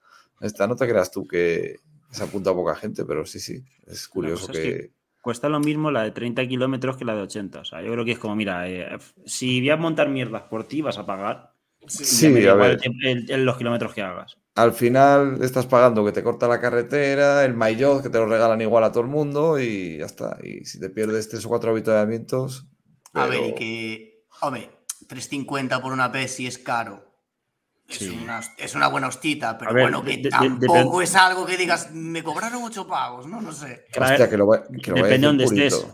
[0.41, 4.07] Esta no te creas tú que se apunta a poca gente, pero sí, sí, es
[4.07, 4.91] curioso es que...
[5.21, 7.59] Cuesta lo mismo la de 30 kilómetros que la de 80.
[7.59, 10.63] O sea, yo creo que es como, mira, eh, si voy a montar mierdas por
[10.63, 11.53] ti, vas a pagar.
[11.87, 12.79] Sí, a ver.
[13.03, 14.37] el los kilómetros que hagas.
[14.55, 18.61] Al final estás pagando que te corta la carretera, el maillot que te lo regalan
[18.61, 20.37] igual a todo el mundo y ya está.
[20.41, 22.67] Y si te pierdes tres o cuatro avituallamientos...
[23.13, 24.25] A ver, y que.
[24.41, 24.69] Hombre,
[25.07, 27.08] 3.50 por una Pepsi es caro.
[27.89, 31.45] Es, una, es una buena hostita, pero ver, bueno, que de- de- tampoco es algo
[31.45, 33.41] que digas, me cobraron 8 pagos, ¿no?
[33.41, 33.85] No sé.
[33.99, 34.47] Hostia, que lo,
[34.81, 35.65] que lo Depende de donde Purito.
[35.77, 35.93] estés.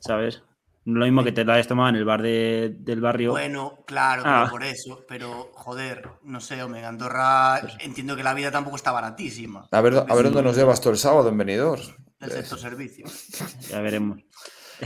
[0.00, 0.42] ¿Sabes?
[0.84, 3.30] Lo mismo que te la hayas tomado en el bar de- del barrio.
[3.32, 4.40] Bueno, claro, Ah.
[4.44, 5.04] pero por eso.
[5.06, 9.68] Pero, joder, no sé, en Andorra entiendo que la vida tampoco está baratísima.
[9.70, 11.82] A ver, a ver dónde nos llevas todo el sábado en Benidorm.
[12.18, 13.06] El sector servicio.
[13.68, 14.18] Ya veremos.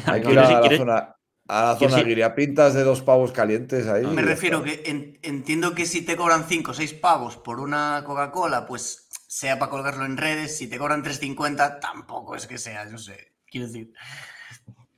[0.05, 1.16] Hay que Quiero ir a decir, la ¿quieres- zona,
[1.49, 4.07] a la zona decir- guiriapintas de dos pavos calientes ahí.
[4.07, 4.83] Me refiero está.
[4.83, 9.09] que en- entiendo que si te cobran 5 o 6 pavos por una Coca-Cola, pues
[9.29, 10.57] sea para colgarlo en redes.
[10.57, 13.33] Si te cobran 3.50, tampoco es que sea, yo sé.
[13.51, 13.93] Quiero decir,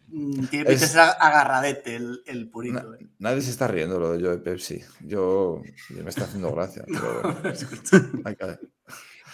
[0.08, 2.82] mm, tiene pinta Es- ser agarradete el, el purito.
[2.82, 3.06] Na- eh.
[3.18, 4.80] nadie se está riendo lo de yo de Pepsi.
[5.00, 5.60] Yo,
[5.90, 6.84] yo me está haciendo gracia.
[6.86, 8.58] Pero bueno, hay que-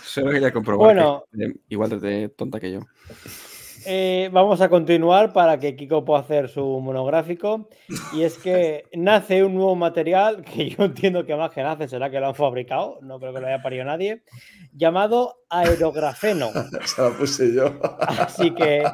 [0.04, 1.24] Solo quería comprobar Bueno.
[1.32, 2.80] que eh, igual de tonta que yo.
[3.86, 7.68] Eh, vamos a continuar para que Kiko pueda hacer su monográfico.
[8.12, 12.10] Y es que nace un nuevo material que yo entiendo que más que nace será
[12.10, 14.22] que lo han fabricado, no creo que lo haya parido nadie,
[14.72, 16.50] llamado aerografeno.
[16.84, 17.78] se la puse yo.
[18.00, 18.84] Así que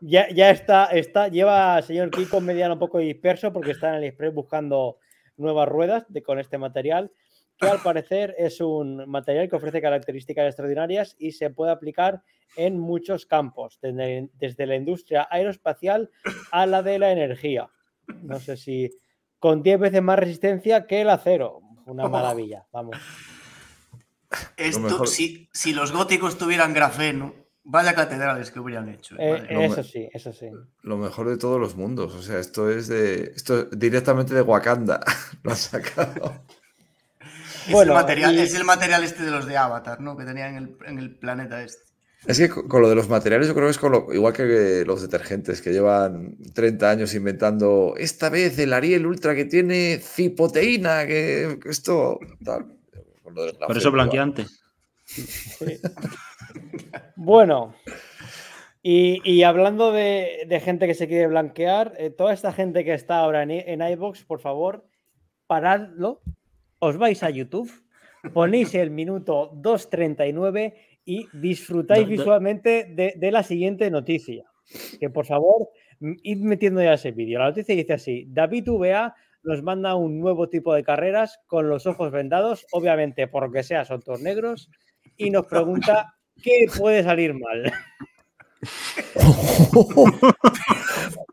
[0.00, 4.04] ya, ya está, está, lleva señor Kiko mediano un poco disperso porque está en el
[4.04, 4.98] Express buscando
[5.36, 7.10] nuevas ruedas de, con este material.
[7.58, 12.22] Que al parecer es un material que ofrece características extraordinarias y se puede aplicar
[12.56, 16.10] en muchos campos, desde, desde la industria aeroespacial
[16.50, 17.70] a la de la energía.
[18.22, 18.90] No sé si
[19.38, 21.60] con 10 veces más resistencia que el acero.
[21.86, 22.96] Una maravilla, vamos.
[24.56, 29.14] Esto, si, si los góticos tuvieran grafeno, vaya catedrales que hubieran hecho.
[29.18, 30.50] Eh, eso sí, eso sí.
[30.82, 32.14] Lo mejor de todos los mundos.
[32.14, 33.32] O sea, esto es de.
[33.36, 35.00] Esto es directamente de Wakanda.
[35.42, 36.42] Lo han sacado.
[37.66, 40.16] Es, Bueno, el material, y- es el material este de los de Avatar, ¿no?
[40.16, 41.84] Que tenían en el, en el planeta este.
[42.26, 44.32] Es que co- con lo de los materiales, yo creo que es con lo- igual
[44.32, 47.94] que los detergentes que llevan 30 años inventando.
[47.96, 52.18] Esta vez el Ariel Ultra que tiene cipoteína, que, que esto.
[52.44, 52.66] Tal.
[53.22, 54.46] Con lo del Por eso blanqueante.
[57.16, 57.74] Bueno,
[58.82, 62.94] y, y hablando de, de gente que se quiere blanquear, eh, toda esta gente que
[62.94, 64.86] está ahora en, en iVoox, por favor,
[65.46, 66.20] paradlo,
[66.86, 67.70] os vais a YouTube,
[68.32, 70.74] ponéis el minuto 2.39
[71.04, 74.44] y disfrutáis visualmente de, de la siguiente noticia.
[74.98, 75.68] Que por favor,
[76.00, 77.38] m- id metiendo ya ese vídeo.
[77.38, 81.86] La noticia dice así: David VA nos manda un nuevo tipo de carreras con los
[81.86, 84.68] ojos vendados, obviamente por lo que sea son todos negros,
[85.16, 87.72] y nos pregunta qué puede salir mal.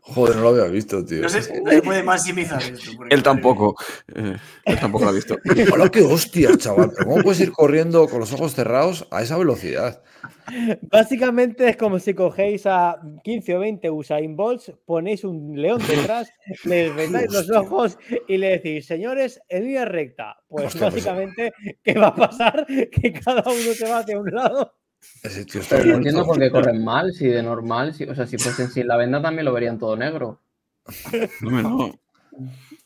[0.06, 1.22] Joder, no lo había visto, tío.
[1.22, 2.90] No se, no se puede maximizar esto.
[3.10, 3.74] Él tampoco.
[4.14, 5.36] eh, él tampoco lo ha visto.
[5.72, 6.92] Hola, qué hostia, chaval.
[7.02, 10.02] ¿cómo puedes ir corriendo con los ojos cerrados a esa velocidad?
[10.82, 16.30] Básicamente es como si cogéis a 15 o 20 Usain Bolts, ponéis un león detrás,
[16.64, 20.36] le vendáis los ojos y le decís, señores, en línea recta.
[20.48, 22.66] Pues Hostia, pues- básicamente, ¿qué va a pasar?
[22.66, 24.74] Que cada uno se va hacia un lado.
[25.22, 26.08] Ese tío está Pero no muerto.
[26.08, 28.96] entiendo por qué corren mal, si de normal, si, o sea, si fuesen sin la
[28.96, 30.40] venda también lo verían todo negro.
[31.40, 32.00] No, no.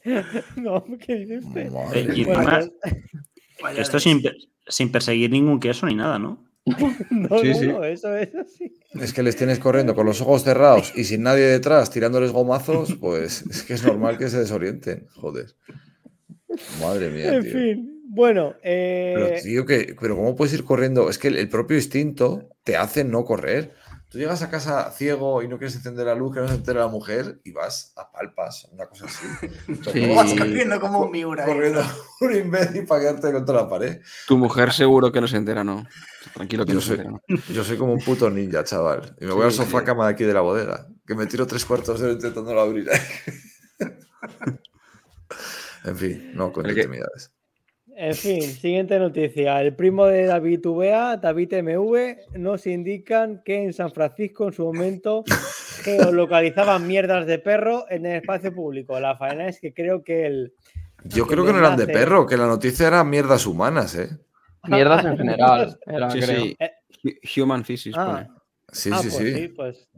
[0.56, 1.70] No, ¿qué dice usted?
[1.70, 2.70] Madre Eh, y además,
[3.76, 6.44] esto sin, per- sin perseguir ningún queso ni nada, ¿no?
[7.10, 7.66] no, Sí, no, sí.
[7.66, 8.72] no, eso es así.
[9.00, 12.94] Es que les tienes corriendo con los ojos cerrados y sin nadie detrás tirándoles gomazos,
[13.00, 15.06] pues es que es normal que se desorienten.
[15.14, 15.46] Joder.
[16.80, 17.52] Madre mía, En tío.
[17.52, 21.10] fin, bueno, eh, Pero, tío, que, pero ¿cómo puedes ir corriendo?
[21.10, 23.74] Es que el, el propio instinto te hace no correr.
[24.10, 26.78] Tú llegas a casa ciego y no quieres encender la luz, que no se entere
[26.78, 29.26] la mujer y vas a palpas, una cosa así.
[29.92, 30.00] Sí.
[30.00, 31.44] ¿Cómo vas corriendo como un Miura?
[31.44, 31.52] ahí?
[31.52, 31.82] Corriendo
[32.22, 34.00] un imbécil para quedarte contra la pared.
[34.26, 35.84] Tu mujer seguro que no se entera, ¿no?
[36.32, 37.20] Tranquilo que Yo no se soy- entera.
[37.28, 37.38] ¿no?
[37.52, 39.14] Yo soy como un puto ninja, chaval.
[39.20, 39.84] Y me voy al Sí, sofá sí.
[39.84, 40.86] cama de aquí de la bodega.
[41.06, 42.88] Que me tiro tres cuartos de hora intentando abrir.
[45.84, 47.30] en fin, no con intimidades.
[48.00, 49.60] En fin, siguiente noticia.
[49.60, 54.64] El primo de David VA, David MV, nos indican que en San Francisco en su
[54.64, 55.24] momento
[55.82, 59.00] geolocalizaban mierdas de perro en el espacio público.
[59.00, 60.54] La faena es que creo que el.
[61.04, 64.10] Yo creo que no eran de perro, que la noticia era mierdas humanas, ¿eh?
[64.68, 66.40] Mierdas en general, era, Sí, creo.
[66.42, 66.56] sí.
[67.02, 68.28] Hu- Human Physics Ah, pone.
[68.70, 69.48] Sí, ah, sí, pues sí.
[69.48, 69.88] pues.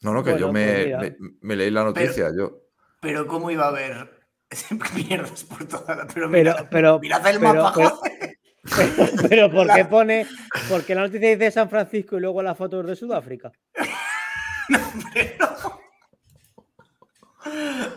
[0.00, 2.30] No, no, que yo me, pues me leí la noticia.
[2.36, 2.62] Yo.
[3.00, 4.21] Pero ¿cómo iba a haber
[4.94, 6.06] mierdas por toda la...
[6.06, 8.00] Pero, Pero, mira, pero, mirad el pero- mapa, pero-
[8.76, 10.26] pero, pero ¿por qué pone?
[10.68, 13.50] Porque la noticia dice San Francisco y luego la foto es de Sudáfrica.
[15.14, 15.80] Pero-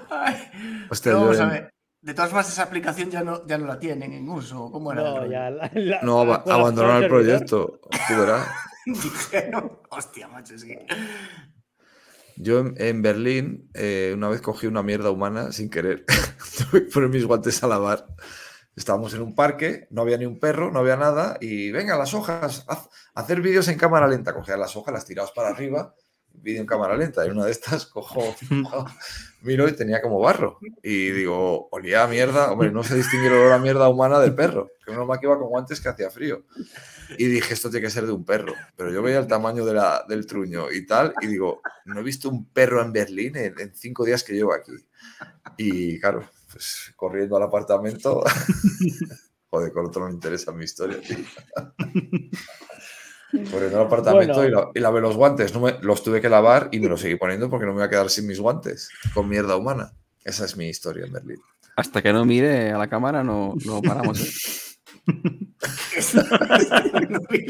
[0.09, 0.35] Ay,
[0.89, 1.69] Hostia, yo vamos a ver.
[2.01, 4.69] De todas formas, esa aplicación ya no, ya no la tienen en uso.
[4.71, 5.01] ¿Cómo era?
[5.01, 5.49] No, ya.
[5.49, 7.79] la- la- No, aba- con la- abandonar el proyecto.
[8.07, 8.47] tú verás.
[8.85, 10.85] Dijeron, hostia, macho, es que...
[12.37, 16.05] Yo en, Berlín eh, una vez cogí una mierda humana sin querer.
[16.57, 18.07] Tuve que poner mis guantes a lavar.
[18.75, 21.37] Estábamos en un parque, no había ni un perro, no había nada.
[21.39, 22.65] Y venga, las hojas,
[23.13, 24.33] hacer vídeos en cámara lenta.
[24.33, 25.95] Cogía las hojas, las tirabas para arriba,
[26.33, 27.25] vídeo en cámara lenta.
[27.25, 28.35] Y una de estas cojo,
[29.45, 30.59] miro y tenía como barro.
[30.83, 32.51] Y digo, olía a mierda.
[32.51, 34.71] Hombre, no se distingue el olor a mierda humana del perro.
[34.83, 36.43] Que menos mal que iba con guantes que hacía frío.
[37.17, 38.53] Y dije, esto tiene que ser de un perro.
[38.75, 42.03] Pero yo veía el tamaño de la- del truño y tal, y digo, no he
[42.03, 44.71] visto un perro en Berlín en, cinco días que llevo aquí.
[45.57, 48.23] Y claro, pues corriendo al apartamento.
[49.51, 50.99] Joder, con otro no me interesa mi historia.
[53.51, 54.47] Corriendo al apartamento Bueno.
[54.47, 55.53] y, la- y lavé los guantes.
[55.53, 57.87] No me- los tuve que lavar y me los seguí poniendo porque no me voy
[57.87, 59.91] a quedar sin mis guantes con mierda humana.
[60.23, 61.37] Esa es mi historia en Berlín.
[61.75, 64.21] Hasta que no mire a la cámara no, no paramos.
[64.21, 64.31] ¿eh?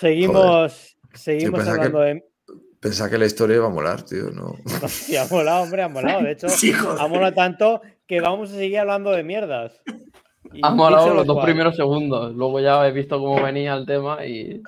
[0.00, 2.24] Seguimos, seguimos hablando de.
[2.80, 4.30] Pensaba que la historia iba a molar, tío.
[4.30, 4.54] No.
[4.88, 6.22] Sí, ha molado, hombre, ha molado.
[6.22, 9.72] De hecho, Sí, ha molado tanto que vamos a seguir hablando de mierdas.
[10.56, 12.34] Y Ha molado los dos primeros segundos.
[12.34, 14.62] Luego ya he visto cómo venía el tema y.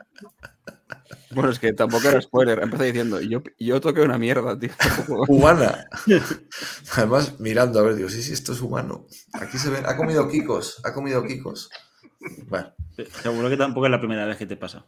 [1.30, 2.62] Bueno, es que tampoco era spoiler.
[2.62, 4.70] Empecé diciendo, yo, yo toqué una mierda, tío.
[5.28, 5.86] Humana.
[6.96, 9.06] Además, mirando, a ver, digo, sí, sí, esto es humano.
[9.34, 11.70] Aquí se ve, ha comido Kikos, ha comido Kikos.
[12.48, 12.72] Bueno,
[13.22, 14.84] Seguro que tampoco es la primera vez que te pasa.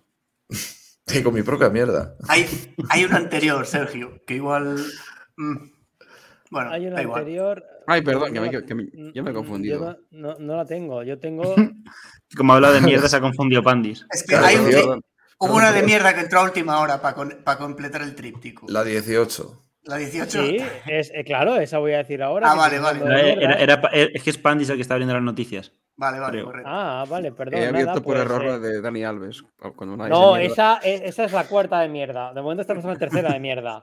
[1.07, 2.17] y con mi propia mierda.
[2.29, 2.47] Hay,
[2.89, 4.77] hay un anterior, Sergio, que igual.
[5.37, 5.57] mm,
[6.51, 7.25] Bueno, Hay una da igual.
[7.91, 9.79] Ay, perdón, que me, no la- que me- yo me he confundido.
[9.81, 11.03] yo no, no- no la tengo.
[11.03, 11.43] Yo tengo.
[12.37, 14.07] Como habla de mierda, se ha confundido Pandis.
[14.13, 15.01] Es que Claro, hay un- perdón.
[15.39, 18.67] hubo una de mierda que entró a última hora para completar el tríptico.
[18.69, 19.63] La 18.
[19.85, 20.43] La 18.
[20.47, 22.53] Sí, es, eh, claro, esa voy a decir ahora.
[22.53, 23.01] Ah, vale, vale.
[23.01, 23.43] Era- mierda.
[23.43, 25.73] era- era pa- es que es Pandis el que está abriendo las noticias.
[25.97, 26.45] Vale, vale, creo.
[26.45, 26.69] correcto.
[26.71, 27.55] Ah, vale, perdón.
[27.61, 29.43] He abierto nada, por pues, error eh, la de Dani Alves.
[29.77, 32.33] Cuando una No, esa, e- esa es la cuarta de mierda.
[32.33, 33.83] De momento estamos en la tercera de mierda.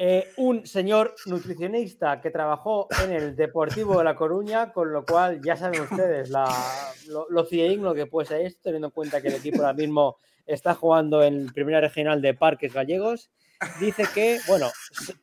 [0.00, 5.40] Eh, un señor nutricionista que trabajó en el Deportivo de La Coruña, con lo cual
[5.42, 6.30] ya saben ustedes
[7.08, 7.44] lo, lo
[7.94, 11.52] que puede ser esto, teniendo en cuenta que el equipo ahora mismo está jugando en
[11.52, 13.30] Primera Regional de Parques Gallegos.
[13.80, 15.14] Dice que, bueno, Sa-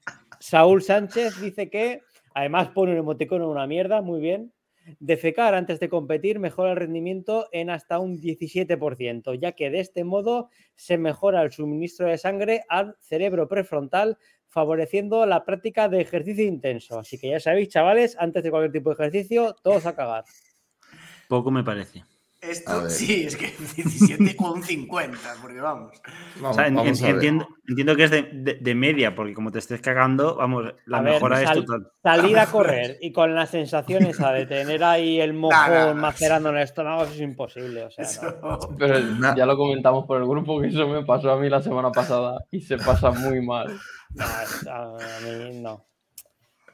[0.41, 2.01] Saúl Sánchez dice que,
[2.33, 4.51] además pone un emoticono una mierda, muy bien.
[4.99, 10.03] Defecar antes de competir mejora el rendimiento en hasta un 17%, ya que de este
[10.03, 16.45] modo se mejora el suministro de sangre al cerebro prefrontal, favoreciendo la práctica de ejercicio
[16.45, 16.99] intenso.
[16.99, 20.23] Así que ya sabéis, chavales, antes de cualquier tipo de ejercicio, todos a cagar.
[21.27, 22.03] Poco me parece.
[22.49, 25.91] Esto sí, es que 17 con un 50, porque vamos.
[25.97, 29.51] O Vamos, sea, en- vamos entiendo, entiendo que es de, de- de media, porque como
[29.51, 31.87] te estés cagando, vamos, la A ver, mejora es total.
[32.03, 35.49] Salir a correr y con la sensación esa de tener ahí el no.
[35.95, 37.83] macerando en el estómago, es imposible.
[37.83, 38.05] O sea,
[38.41, 38.59] no.
[38.77, 38.99] Pero
[39.35, 42.43] ya lo comentamos por el grupo que eso me pasó a mí la semana pasada
[42.51, 43.67] y se pasa muy mal.
[44.65, 45.85] No, a mí no.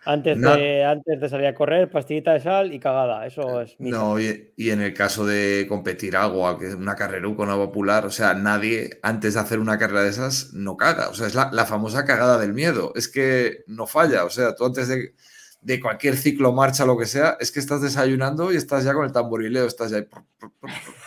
[0.03, 3.27] Antes, de, antes de salir a correr, pastillita de sal y cagada.
[3.27, 3.97] Eso es misa.
[3.97, 8.33] No, y, y en el caso de competir algo, una carreruca, una popular, o sea,
[8.33, 11.09] nadie antes de hacer una carrera de esas no caga.
[11.09, 12.93] O sea, es la, la famosa cagada del miedo.
[12.95, 14.25] Es que no falla.
[14.25, 15.13] O sea, tú antes de,
[15.61, 19.05] de cualquier ciclo, marcha, lo que sea, es que estás desayunando y estás ya con
[19.05, 20.07] el tamborileo, estás ya ahí.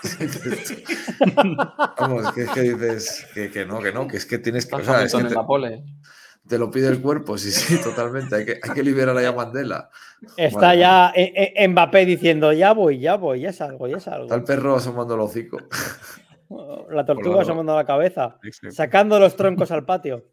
[1.98, 4.76] Vamos, que es que dices que, que no, que no, que es que tienes que.
[4.76, 5.82] O sea, es que te, la pole.
[6.48, 8.34] Te lo pide el cuerpo, sí, sí, totalmente.
[8.36, 9.90] Hay que, hay que liberar a Mandela.
[10.36, 14.24] Está ya eh, eh, Mbappé diciendo, ya voy, ya voy, ya salgo, ya salgo.
[14.24, 15.58] Está el perro asomando el hocico.
[16.90, 18.74] La tortuga Hola, asomando la cabeza, Exacto.
[18.76, 20.24] sacando los troncos al patio.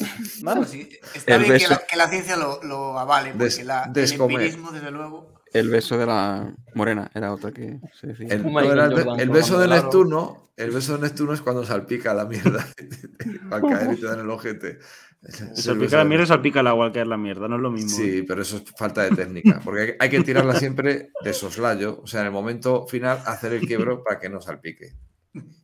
[0.00, 0.06] No,
[0.42, 0.68] Vamos.
[0.68, 1.70] sí, está El bien que beso.
[1.74, 4.40] la, que la ciencia lo, lo avale, porque Des- la, el descomer.
[4.40, 5.34] empirismo, desde luego.
[5.52, 8.28] El beso de la morena era otra que se decía.
[8.30, 8.88] El, no, era
[9.28, 9.66] beso de.
[9.68, 12.64] Neptuno, el beso de Neptuno es cuando salpica la mierda
[13.50, 14.78] al caer y te dan el ojete.
[15.22, 17.62] Es el beso Salpica la mierda, salpica el agua al caer la mierda, no es
[17.62, 17.90] lo mismo.
[17.90, 22.06] Sí, pero eso es falta de técnica, porque hay, que tirarla siempre de soslayo, o
[22.06, 24.94] sea, en el momento final hacer el quiebro para que no salpique.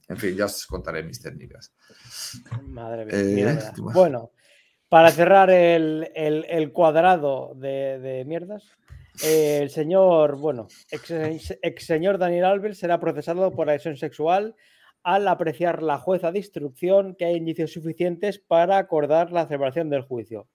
[0.09, 1.73] En fin, ya os contaré mis técnicas.
[2.67, 3.53] Madre mía.
[3.53, 3.73] Eh.
[3.79, 4.31] Bueno,
[4.89, 8.63] para cerrar el, el- el cuadrado de, de mierdas,
[9.25, 11.11] eh, el señor, bueno, ex,
[11.63, 14.55] ex señor Daniel Alves será procesado por agresión sexual
[15.07, 20.03] al apreciar la jueza de instrucción que hay indicios suficientes para acordar la celebración del
[20.03, 20.49] juicio.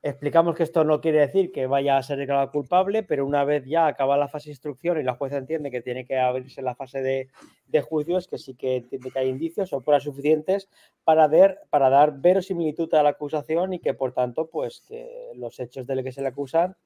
[0.00, 3.66] Explicamos que esto no quiere decir que vaya a ser declarado culpable, pero una vez
[3.66, 6.74] ya acaba la fase de instrucción y la jueza entiende que tiene que abrirse la
[6.74, 7.28] fase de,
[7.66, 10.70] de juicio, es que sí que entiende que hay indicios o pruebas suficientes
[11.04, 15.60] para, ver, para dar verosimilitud a la acusación y que por tanto, pues que los
[15.60, 16.76] hechos de los que se le acusan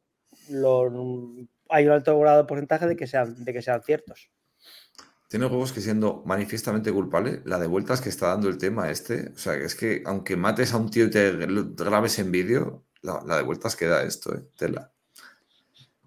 [1.69, 4.29] hay un alto grado de porcentaje de que sean, de que sean ciertos.
[5.29, 9.31] Tiene juegos que siendo manifiestamente culpable, la de vueltas que está dando el tema este,
[9.35, 12.85] o sea, que es que aunque mates a un tío y te grabes en vídeo,
[13.03, 14.93] la, la de vueltas que da esto, eh, tela.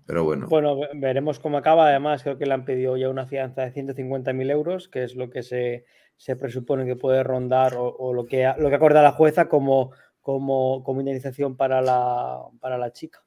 [0.05, 1.87] Pero bueno, Bueno, ve- veremos cómo acaba.
[1.87, 5.29] Además, creo que le han pedido ya una fianza de 150.000 euros, que es lo
[5.29, 5.85] que se,
[6.17, 9.91] se presupone que puede rondar o, o lo, que, lo que acorda la jueza como,
[10.21, 13.23] como, como indemnización para la, para la chica.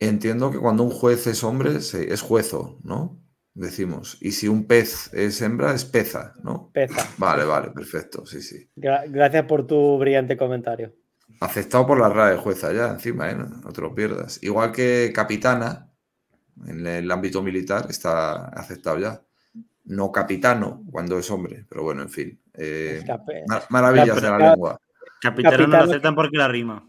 [0.00, 3.22] entiendo que cuando un juez es hombre, es juezo, ¿no?
[3.60, 4.16] Decimos.
[4.22, 6.70] Y si un pez es hembra, es peza, ¿no?
[6.72, 7.06] Peza.
[7.18, 8.70] Vale, vale, perfecto, sí, sí.
[8.74, 10.94] Gra- gracias por tu brillante comentario.
[11.40, 13.34] Aceptado por la RAE, jueza, ya, encima, ¿eh?
[13.34, 14.42] No, no te lo pierdas.
[14.42, 15.90] Igual que capitana,
[16.66, 19.20] en el ámbito militar, está aceptado ya.
[19.84, 22.40] No capitano, cuando es hombre, pero bueno, en fin.
[22.54, 23.02] eh,
[23.68, 24.80] maravillas de la lengua.
[25.20, 26.88] Capitano no lo aceptan porque la rima.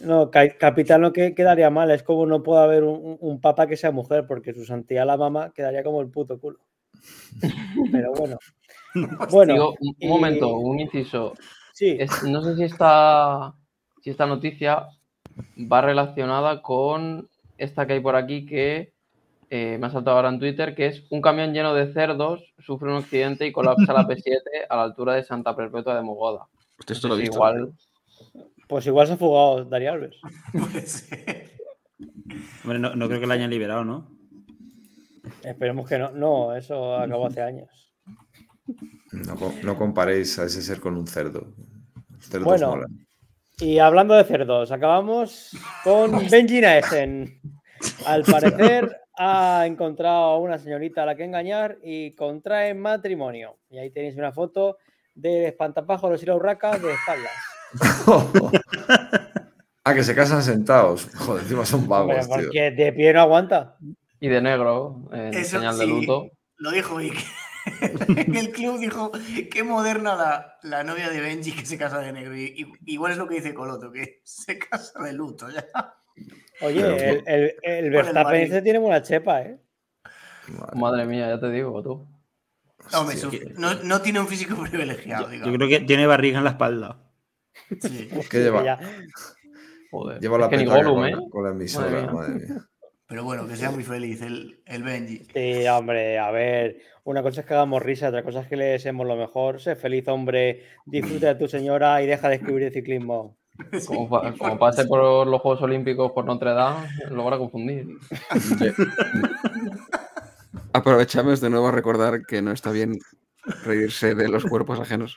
[0.00, 1.90] No, ca- capitán no que quedaría mal.
[1.90, 5.52] Es como no puede haber un, papa que sea mujer, porque su santidad la mamá
[5.54, 6.58] quedaría como el puto culo.
[7.92, 8.38] Pero bueno.
[9.30, 11.34] Bueno, Digo, un, un y- momento, un inciso.
[11.72, 11.96] sí.
[11.98, 13.54] Es- no sé si esta,
[14.02, 14.88] si esta noticia
[15.70, 17.28] va relacionada con
[17.58, 18.92] esta que hay por aquí que
[19.50, 22.90] eh, me ha saltado ahora en Twitter, que es un camión lleno de cerdos sufre
[22.90, 26.46] un accidente y colapsa la P7 a la altura de Santa Perpetua de Mogoda.
[26.78, 27.36] Usted esto lo ha Sí, visto.
[27.36, 27.72] igual.
[28.68, 30.16] Pues igual se ha fugado Dani Alves.
[30.52, 31.50] Puede ser.
[32.62, 34.10] Hombre, no, no creo que la hayan liberado, ¿no?
[35.42, 36.10] Esperemos que no.
[36.10, 37.94] No, eso acabó hace años.
[39.12, 41.54] No, co- no comparéis a ese ser con un cerdo.
[42.20, 42.68] Cerdos Bueno.
[42.70, 43.06] molan.
[43.60, 45.50] Y hablando de cerdos, acabamos
[45.82, 47.40] con Benji Naesen.
[48.06, 53.58] Al parecer ha encontrado a una señorita a la que engañar y contrae matrimonio.
[53.70, 54.76] Y ahí tenéis una foto
[55.14, 57.32] de espantapájaros y la urraca de espaldas.
[59.84, 61.08] ah, que se casan sentados.
[61.16, 62.28] Joder, encima son vagos, tío.
[62.36, 63.76] porque de pie no aguanta.
[64.20, 66.30] Y de negro, en Eso señal de sí, luto.
[66.56, 67.14] Lo dijo Vic.
[68.16, 69.12] en el club dijo,
[69.50, 72.36] qué moderna la, la novia de Benji que se casa de negro.
[72.36, 75.64] Y, y- igual es lo que dice Coloto, que se casa de luto ya.
[76.60, 79.60] Oye, Pero, el, el, el Verstappen este tiene buena chepa, ¿eh?
[80.74, 82.08] Madre mía, ya te digo, tú.
[82.92, 85.56] No, hombre, Hostia, su- no, no tiene un físico privilegiado, Yo digamos.
[85.56, 86.98] creo que tiene barriga en la espalda.
[87.80, 88.08] Sí.
[88.30, 88.64] ¿Qué lleva?
[88.64, 88.78] Ya-
[89.90, 90.20] Joder.
[90.20, 91.10] Lleva Es la Gollum, con, ¿eh?
[91.12, 92.12] la- con la emisora, Madre mía.
[92.12, 92.68] madre mía.
[93.06, 95.26] Pero bueno, que sea muy feliz el, el Benji.
[95.32, 98.66] Sí, hombre, a ver, una cosa es que hagamos risa, otra cosa es que le
[98.66, 99.62] deseemos lo mejor.
[99.62, 103.38] Sé feliz, hombre, disfruta de tu señora y deja de escribir de ciclismo.
[103.86, 107.88] Como, pa- como pase por los Juegos Olímpicos por Notre Dame, lo van a confundir.
[110.72, 112.98] Aprovechamos de nuevo a recordar que no está bien
[113.64, 115.16] reírse de los cuerpos ajenos.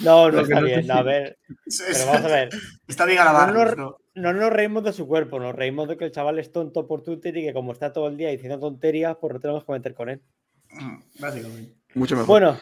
[0.00, 2.48] No, no está no bien, a ver, pero vamos a ver.
[2.86, 3.96] Está bien alabarnos, No, ¿no?
[4.14, 7.02] No nos reímos de su cuerpo, nos reímos de que el chaval es tonto por
[7.02, 9.94] Twitter y que como está todo el día diciendo tonterías, pues no tenemos que meter
[9.94, 10.22] con él.
[10.70, 11.74] Mm, Básicamente.
[11.94, 12.28] Mucho mejor.
[12.28, 12.58] Bueno,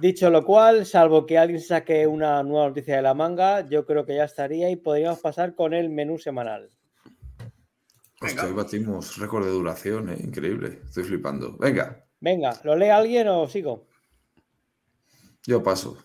[0.00, 4.04] dicho lo cual, salvo que alguien saque una nueva noticia de la manga, yo creo
[4.04, 6.70] que ya estaría y podríamos pasar con el menú semanal.
[8.20, 10.16] Hostia, hoy batimos récord de duración, ¿eh?
[10.18, 10.80] increíble.
[10.84, 11.56] Estoy flipando.
[11.58, 13.86] Venga, Venga, ¿lo lee alguien o sigo?
[15.46, 15.96] Yo paso.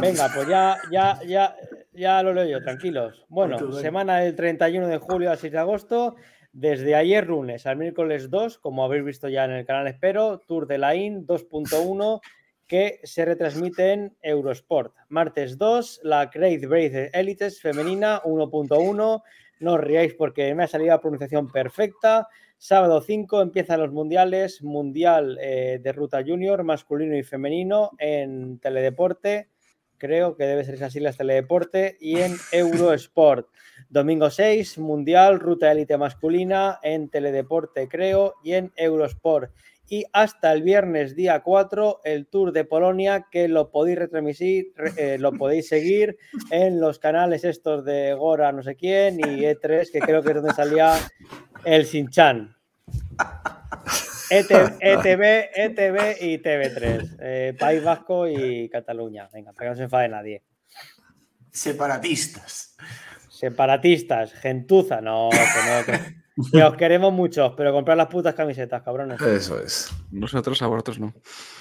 [0.00, 1.56] Venga, pues ya, ya, ya,
[1.92, 3.24] ya lo leo yo, tranquilos.
[3.28, 6.16] Bueno, semana del 31 de julio al 6 de agosto,
[6.52, 10.66] desde ayer lunes al miércoles 2, como habéis visto ya en el canal Espero, Tour
[10.66, 12.20] de la IN 2.1
[12.66, 14.94] que se retransmite en Eurosport.
[15.08, 19.22] Martes 2, la Great Brave Elites femenina 1.1.
[19.60, 22.28] No os riáis porque me ha salido la pronunciación perfecta.
[22.66, 29.50] Sábado 5 empiezan los mundiales, mundial eh, de ruta junior, masculino y femenino en Teledeporte.
[29.98, 33.48] Creo que debe ser así las Teledeporte y en Eurosport.
[33.90, 39.50] Domingo 6, mundial, ruta élite masculina en Teledeporte, creo, y en Eurosport.
[39.86, 44.92] Y hasta el viernes día 4, el Tour de Polonia, que lo podéis retransmitir, re-
[44.96, 46.16] eh, lo podéis seguir
[46.50, 50.36] en los canales estos de Gora, no sé quién, y E3, que creo que es
[50.36, 50.94] donde salía
[51.66, 52.53] el Sinchan.
[54.30, 57.16] ET ETV, ETV E y TV3.
[57.20, 59.28] eh, País Vasco y Cataluña.
[59.32, 60.42] Venga, para que no se enfade nadie.
[61.52, 62.76] Separatistas.
[63.28, 65.00] Separatistas, gentuza.
[65.00, 69.20] No, que no, que, que os queremos muchos, pero comprar las putas camisetas, cabrones.
[69.20, 69.90] Eso es.
[70.10, 71.12] Nosotros a vosotros no.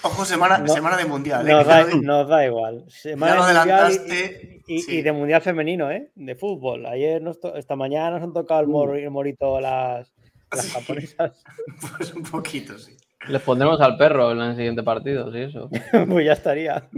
[0.04, 0.68] Ojo, semana, No.
[0.74, 1.48] semana de mundial.
[1.48, 1.52] ¿eh?
[1.52, 2.86] Nos ya da, lo nos da igual.
[2.88, 4.96] Semana lo de mundial y- adelantaste, y, y- sí.
[4.98, 6.12] y de mundial femenino, ¿eh?
[6.16, 6.86] De fútbol.
[6.86, 10.12] Ayer, nos esta mañana nos han tocado el, mor- el morito las,
[10.56, 10.72] las Sí.
[10.72, 11.44] japonesas.
[11.98, 12.96] Pues un poquito, sí.
[13.28, 15.70] Les pondremos al perro en el siguiente partido, sí, eso.
[16.10, 16.90] pues ya estaría.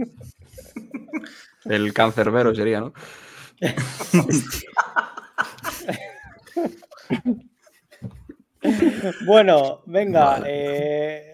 [1.64, 2.92] El cancerbero sería, ¿no?
[9.24, 10.24] Bueno, venga.
[10.38, 10.46] Vale.
[10.48, 11.25] eh,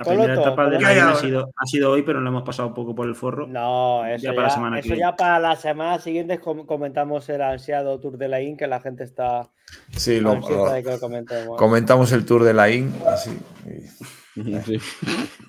[0.00, 1.10] La primera etapa de ¿cómo- la Ya, ya.
[1.10, 3.46] ha sido, ha sido hoy, pero lo hemos pasado un poco por el forro.
[3.46, 5.00] No, eso, Ya ya, para la semana que eso viene.
[5.00, 8.80] ya para la semana siguiente com- comentamos el ansiado Tour de la IN, que la
[8.80, 9.50] gente está
[9.96, 11.56] Sí, lo, lo- de que lo comentemos.
[11.58, 12.92] comentamos el tour de la IN.
[13.06, 13.30] Así.
[13.66, 14.10] y-
[14.64, 14.78] Sí.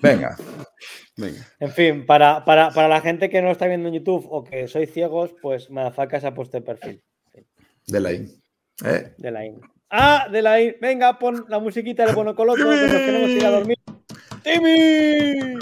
[0.02, 0.36] Venga,
[1.16, 1.46] Venga.
[1.60, 4.66] En fin, para, para, para la gente que no está viendo en YouTube o que
[4.68, 7.02] sois ciegos, pues Madafaka se ha puesto el perfil
[7.86, 8.30] de la IN.
[8.84, 9.14] ¿Eh?
[9.18, 9.60] de la IN.
[9.90, 10.26] ¡Ah!
[10.30, 10.74] De la IN.
[10.80, 13.76] Venga, pon la musiquita del Bono Coloto, que nos queremos ir a dormir.
[14.44, 15.56] ¡Timmy!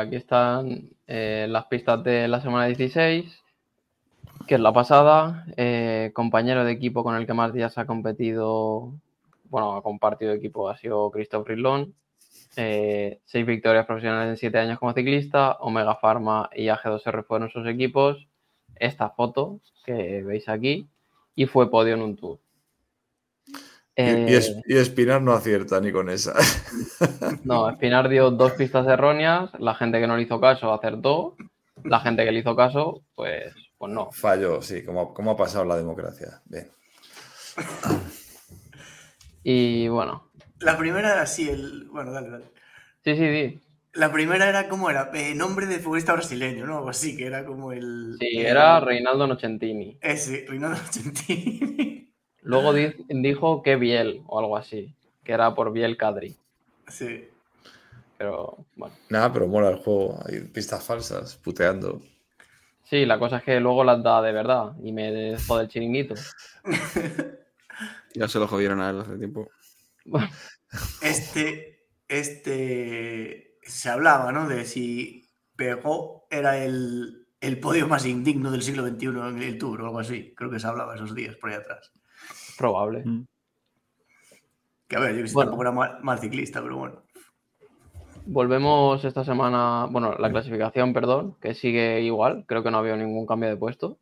[0.00, 3.42] Aquí están eh, las pistas de la semana 16,
[4.46, 5.46] que es la pasada.
[5.56, 8.92] Eh, compañero de equipo con el que más días ha competido,
[9.44, 11.94] bueno, ha compartido equipo, ha sido Christoph Ridlon.
[12.56, 15.52] Eh, seis victorias profesionales en siete años como ciclista.
[15.60, 18.26] Omega Pharma y AG2R fueron sus equipos.
[18.76, 20.88] esta foto que veis aquí
[21.34, 22.38] y fue podio en un tour.
[23.96, 26.34] Y, y es- Eh, y Espinar no acierta ni con esa.
[27.44, 31.36] No, Espinar dio dos pistas erróneas, la gente que no le hizo caso acertó,
[31.84, 34.10] la gente que le hizo caso, pues, pues no.
[34.12, 36.40] Falló, sí, como, como ha pasado la democracia.
[36.46, 36.68] Bien.
[39.42, 41.84] Y bueno, La primera era así, el.
[41.90, 42.44] Bueno, dale, dale.
[43.04, 43.18] sí, sí,
[43.50, 43.60] sí.
[43.94, 46.78] La primera era como era, Eh, nombre de futbolista brasileño, ¿no?
[46.78, 48.16] Algo así, que era como el.
[48.18, 49.96] Sí, el- era Reinaldo Nocentini.
[50.00, 52.02] Ese, Reinaldo Argentini.
[52.46, 54.94] Luego di- dijo que Biel o algo así,
[55.24, 56.36] que era por Biel Cadri.
[56.88, 57.28] sí.
[58.18, 60.18] Pero bueno, Nada, pero mola el juego.
[60.26, 62.00] Hay pistas falsas, puteando.
[62.84, 66.14] sí, la cosa es que luego las da de verdad y me jode el chiringuito.
[68.14, 69.50] Ya se lo jodieron a él hace tiempo.
[71.02, 71.86] Este.
[72.08, 73.58] Este.
[73.62, 74.48] Se hablaba, ¿no?
[74.48, 79.82] De si Pegó era el, el podio más indigno del siglo XXI en el Tour
[79.82, 80.32] o algo así.
[80.36, 81.92] Creo que se hablaba esos días por ahí atrás.
[82.58, 83.04] Probable.
[84.88, 85.50] Que a ver, yo que sé, Bueno.
[85.50, 87.02] tampoco era mal, mal ciclista, pero bueno.
[88.28, 92.96] Volvemos esta semana, bueno, la clasificación, perdón, que sigue igual, creo que no ha habido
[92.96, 93.98] ningún cambio de puesto.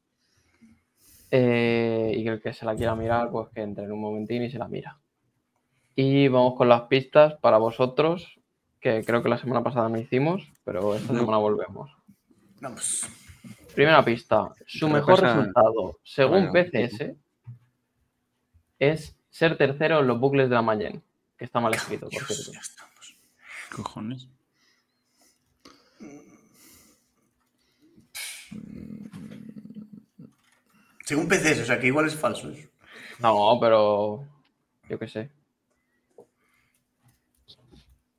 [1.30, 4.42] Eh, y que el que se la quiera mirar, pues que entre en un momentín
[4.44, 4.98] y se la mira.
[5.96, 8.38] Y vamos con las pistas para vosotros,
[8.80, 11.20] que creo que la semana pasada no hicimos, pero esta No.
[11.20, 11.90] semana volvemos.
[12.60, 13.08] Vamos.
[13.74, 16.52] Primera pista, su mejor resultado, según Bueno.
[16.52, 17.16] PCS,
[18.90, 21.02] es ser tercero en los bucles de la Mayen,
[21.36, 22.52] que está mal escrito, por cierto.
[22.52, 23.16] ya estamos.
[23.74, 24.28] Cojones.
[31.04, 32.68] Según PCs, o sea que igual es falso eso.
[33.18, 34.26] No, pero
[34.88, 35.30] yo qué sé.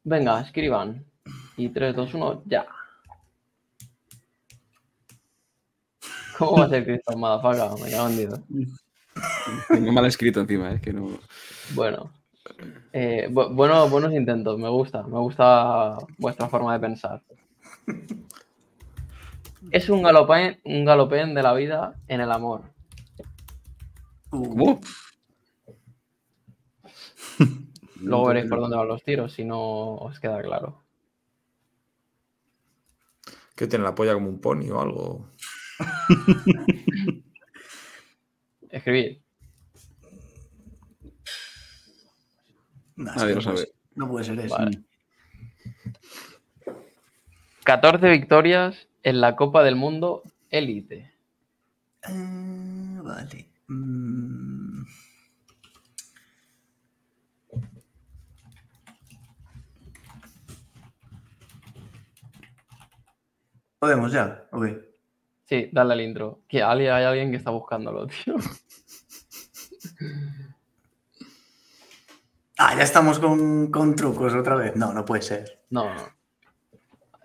[0.04, 1.04] Venga, escriban.
[1.58, 2.68] Y 3, 2, 1, ya.
[6.38, 7.76] ¿Cómo va a ser Cristo Madafaga?
[7.78, 8.40] Me cago en Dios.
[9.70, 11.20] Tengo mal escrito encima, es que no.
[11.74, 12.12] Bueno.
[12.94, 15.04] Eh, bu- bueno, buenos intentos, me gusta.
[15.04, 17.22] Me gusta vuestra forma de pensar.
[19.72, 22.62] Es un galopén, un galopén de la vida en el amor.
[24.30, 24.80] ¿Cómo?
[28.02, 30.82] Luego veréis por dónde van los tiros, si no os queda claro.
[33.56, 35.30] ¿Qué tiene la polla como un pony o algo?
[38.76, 39.18] Escribid.
[42.98, 43.58] nah, es Nadie que lo no puede sabe.
[43.58, 44.56] ser- No puede ser eso.
[44.58, 44.84] Vale.
[47.64, 51.14] 14 victorias en la Copa del Mundo Elite.
[52.08, 53.50] Eh, vale.
[53.68, 54.84] Mm.
[63.80, 64.66] Podemos ya, ok.
[65.64, 66.42] Sí, dale al intro.
[66.48, 68.36] Que alguien- hay alguien que está buscándolo, tío.
[72.58, 74.76] Ah, ya estamos con, con trucos otra vez.
[74.76, 75.60] No, no puede ser.
[75.70, 76.02] No, no.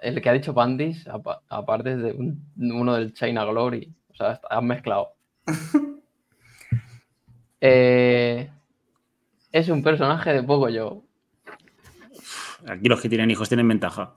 [0.03, 3.93] El que ha dicho Pandis, apa- aparte es de un- uno del China Glory.
[4.11, 5.13] O sea, está- han mezclado.
[7.63, 8.51] Eh,
[9.53, 11.03] es un personaje de poco yo.
[12.67, 14.15] Aquí los que tienen hijos tienen ventaja.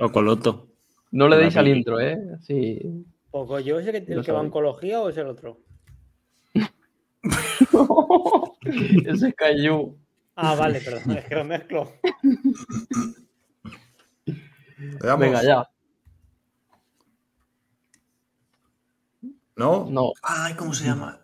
[0.00, 0.66] O Coloto.
[1.10, 2.18] No le deis al intro, ¿eh?
[2.42, 3.04] Sí.
[3.30, 5.60] Poco yo, ¿es el el que va a oncología o es el otro?
[9.06, 9.96] Ese es.
[10.36, 11.92] Ah, vale, perdón, es que lo mezclo.
[14.76, 15.20] ¿Le damos?
[15.20, 15.68] Venga, ya.
[19.56, 19.88] ¿No?
[19.90, 20.12] No.
[20.22, 21.20] Ay, ¿cómo se llama?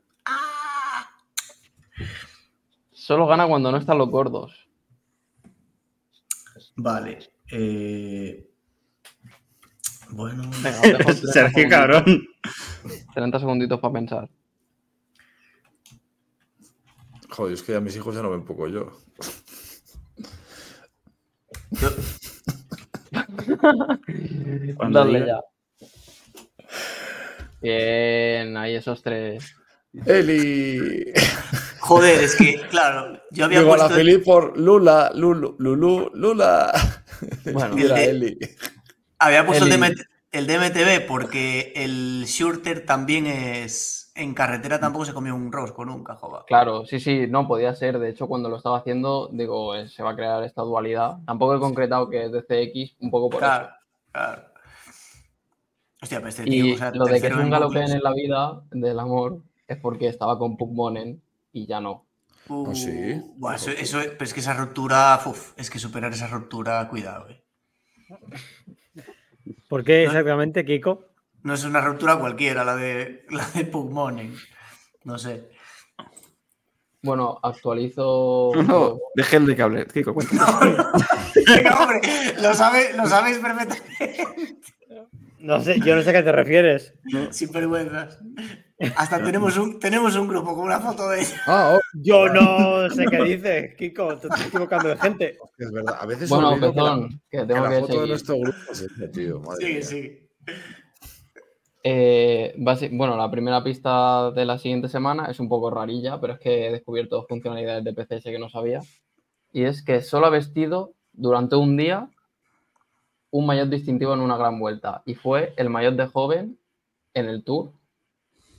[2.90, 4.66] Solo gana cuando no están los gordos.
[6.76, 7.18] Vale.
[7.50, 8.48] eh,
[10.10, 10.42] Bueno.
[10.62, 12.26] Venga, dejo 30 Sergio, cabrón.
[13.14, 14.28] 30 segunditos para pensar.
[17.30, 18.92] Joder, es que ya mis hijos ya no ven poco yo.
[24.90, 25.26] Dale diga.
[25.26, 25.40] ya.
[27.60, 29.54] Bien, ahí esos tres.
[30.06, 31.12] Eli.
[31.80, 33.96] Joder, es que, claro, yo había Digo a la puesto.
[33.98, 36.72] Felipe por Lula, Lulu, Lulu, Lula.
[37.52, 37.74] Bueno.
[37.76, 38.38] De- Eli.
[39.18, 40.00] Había puesto el, El- DMT
[40.32, 44.10] el DMTV porque el Shurter también es.
[44.16, 46.42] En carretera tampoco se comió un rosco nunca, joder.
[46.46, 47.98] Claro, sí, sí, no podía ser.
[47.98, 51.18] De hecho, cuando lo estaba haciendo, digo, eh, se va a crear esta dualidad.
[51.26, 53.70] Tampoco he concretado que es de CX, un poco por Claro,
[54.12, 54.42] claro.
[56.02, 56.50] Hostia, pero este eso.
[56.50, 59.40] tío, Y o sea, lo de que es tercero un en la vida del amor
[59.66, 62.04] es porque estaba con Pugmonen y ya no.
[62.48, 63.22] Uh, ¿Ah, sí?
[63.36, 67.28] buah, eso, eso- pero es que esa ruptura, uf, es que superar esa ruptura, cuidado,
[67.30, 67.42] eh.
[69.74, 71.04] ¿Por qué exactamente, Kiko?
[71.42, 74.32] No es una ruptura cualquiera la de, la de Pugmonen.
[75.02, 75.48] No sé.
[77.02, 78.52] Bueno, actualizo.
[78.68, 79.84] No, deje el de cable.
[79.86, 80.60] Kiko, cuenta.
[81.56, 82.00] Venga, hombre,
[82.40, 84.58] lo, sabe- lo sabéis perfectamente.
[85.44, 86.94] No sé, yo no sé a qué te refieres.
[87.30, 88.18] Sin vergüenzas.
[88.96, 91.36] Hasta tenemos un, tenemos un grupo con una foto de ella.
[91.46, 94.16] Ah, oh, Yo no sé qué dices, Kiko.
[94.16, 95.38] Te estás equivocando de gente.
[95.58, 95.96] es verdad.
[96.00, 98.38] A veces Bueno, olvido que la- perdón, que que tengo la que foto de nuestro
[98.38, 99.40] grupo es ese, tío.
[99.40, 99.82] madre Sí, mía.
[99.82, 100.28] sí.
[101.86, 102.54] Eh,
[102.92, 106.66] bueno, la primera pista de la siguiente semana es un poco rarilla, pero es que
[106.66, 108.80] he descubierto funcionalidades de PCS que no sabía.
[109.52, 112.08] Y es que solo ha vestido durante un día
[113.34, 115.02] un maillot distintivo en una gran vuelta.
[115.06, 116.56] Y fue el maillot de joven
[117.14, 117.72] en el Tour,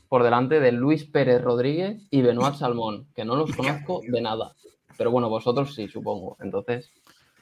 [0.09, 4.53] por delante de Luis Pérez Rodríguez y Benoit Salmón, que no los conozco de nada.
[4.97, 6.35] Pero bueno, vosotros sí, supongo.
[6.41, 6.91] Entonces,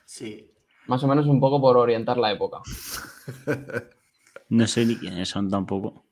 [0.05, 0.47] Sí.
[0.85, 2.59] más o menos un poco por orientar la época.
[4.49, 6.05] No sé ni quiénes son tampoco.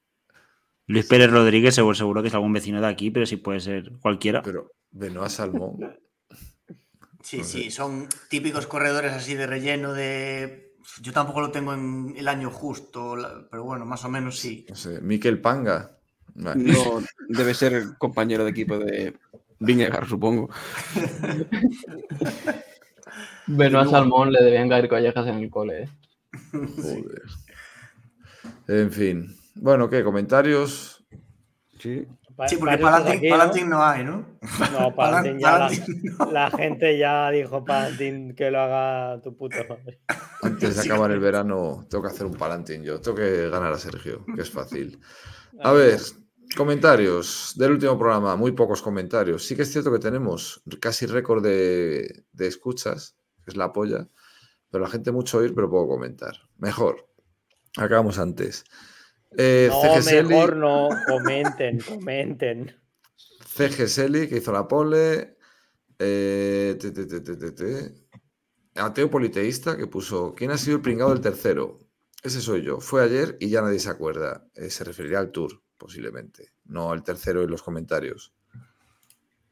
[0.87, 3.91] Luis Pérez Rodríguez, seguro, seguro que es algún vecino de aquí, pero sí puede ser
[4.01, 4.41] cualquiera.
[4.41, 5.77] Pero Benoit Salmón.
[7.23, 7.49] Sí, No sé.
[7.63, 10.70] sí, son típicos corredores así de relleno de...
[11.01, 13.15] Yo tampoco lo tengo en el año justo,
[13.49, 14.65] pero bueno, más o menos sí.
[14.69, 15.01] No sé.
[15.01, 15.97] Miquel Panga.
[16.33, 16.63] Vale.
[16.63, 19.17] No, debe ser compañero de equipo de
[19.59, 20.49] Vingegaard, supongo.
[23.47, 25.83] Benoit Salmón le debían caer collejas en el cole.
[25.83, 25.89] ¿eh?
[26.51, 27.23] Joder.
[28.67, 29.35] En fin.
[29.55, 30.03] Bueno, ¿qué?
[30.03, 31.03] ¿Comentarios?
[31.79, 32.07] Sí.
[32.35, 33.37] Pa- Sí, porque estás aquí, ¿no?
[33.37, 34.37] Palantín no hay, ¿no?
[34.73, 36.31] No, Palantín ya la, Palantín no.
[36.31, 39.55] la gente ya dijo Palantín que lo haga tu puto.
[39.69, 40.01] madre.
[40.43, 42.99] Antes de acabar el verano, tengo que hacer un palantín yo.
[42.99, 44.99] Tengo que ganar a Sergio, que es fácil.
[45.63, 45.99] A ver,
[46.57, 48.35] comentarios del último programa.
[48.35, 49.45] Muy pocos comentarios.
[49.45, 54.07] Sí que es cierto que tenemos casi récord de, de escuchas, que es la polla.
[54.71, 56.33] Pero la gente mucho oír, pero poco comentar.
[56.57, 57.07] Mejor.
[57.77, 58.63] Acabamos antes.
[59.37, 60.89] Eh, No, mejor no.
[61.07, 62.75] Comenten, comenten.
[63.45, 65.37] CG Selly, que hizo la pole.
[65.99, 67.93] Eh, te, te, te, te, te, te.
[68.75, 71.79] Ateo Politeísta, que puso: ¿Quién ha sido el pringado del tercero?
[72.23, 72.79] Ese soy yo.
[72.79, 74.47] Fue ayer y ya nadie se acuerda.
[74.55, 76.53] Eh, se referiría al tour, posiblemente.
[76.65, 78.33] No al tercero en los comentarios.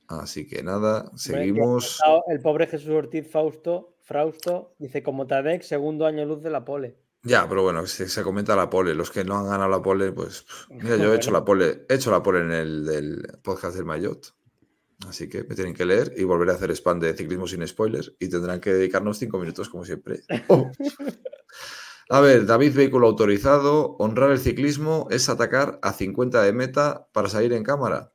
[0.08, 2.00] Así que nada, seguimos.
[2.28, 6.98] El pobre Jesús Ortiz Fausto, Frausto dice como Tadek, segundo año luz de la pole.
[7.24, 8.96] Ya, pero bueno, se, se comenta la pole.
[8.96, 10.46] Los que no han ganado la pole, pues.
[10.70, 13.86] Mira, yo he hecho la pole, he hecho la pole en el del podcast del
[13.86, 14.34] Mayotte.
[15.08, 18.14] Así que me tienen que leer y volveré a hacer spam de ciclismo sin spoilers
[18.20, 20.22] y tendrán que dedicarnos cinco minutos como siempre.
[20.48, 20.70] Oh.
[22.12, 23.96] A ver, David, vehículo autorizado.
[24.00, 28.12] Honrar el ciclismo es atacar a 50 de meta para salir en cámara.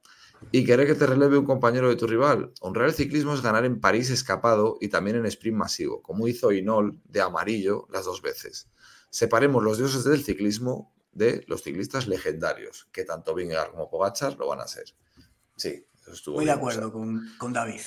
[0.51, 2.53] Y querer que te releve un compañero de tu rival.
[2.61, 6.51] Honrar el ciclismo es ganar en París escapado y también en sprint masivo, como hizo
[6.51, 8.69] Inol de amarillo las dos veces.
[9.15, 14.49] Separemos los dioses del ciclismo de los ciclistas legendarios, que tanto Vingegaard como Pogachar lo
[14.49, 14.87] van a ser.
[15.57, 17.81] Sí, eso estuvo Estoy de acuerdo con, con David.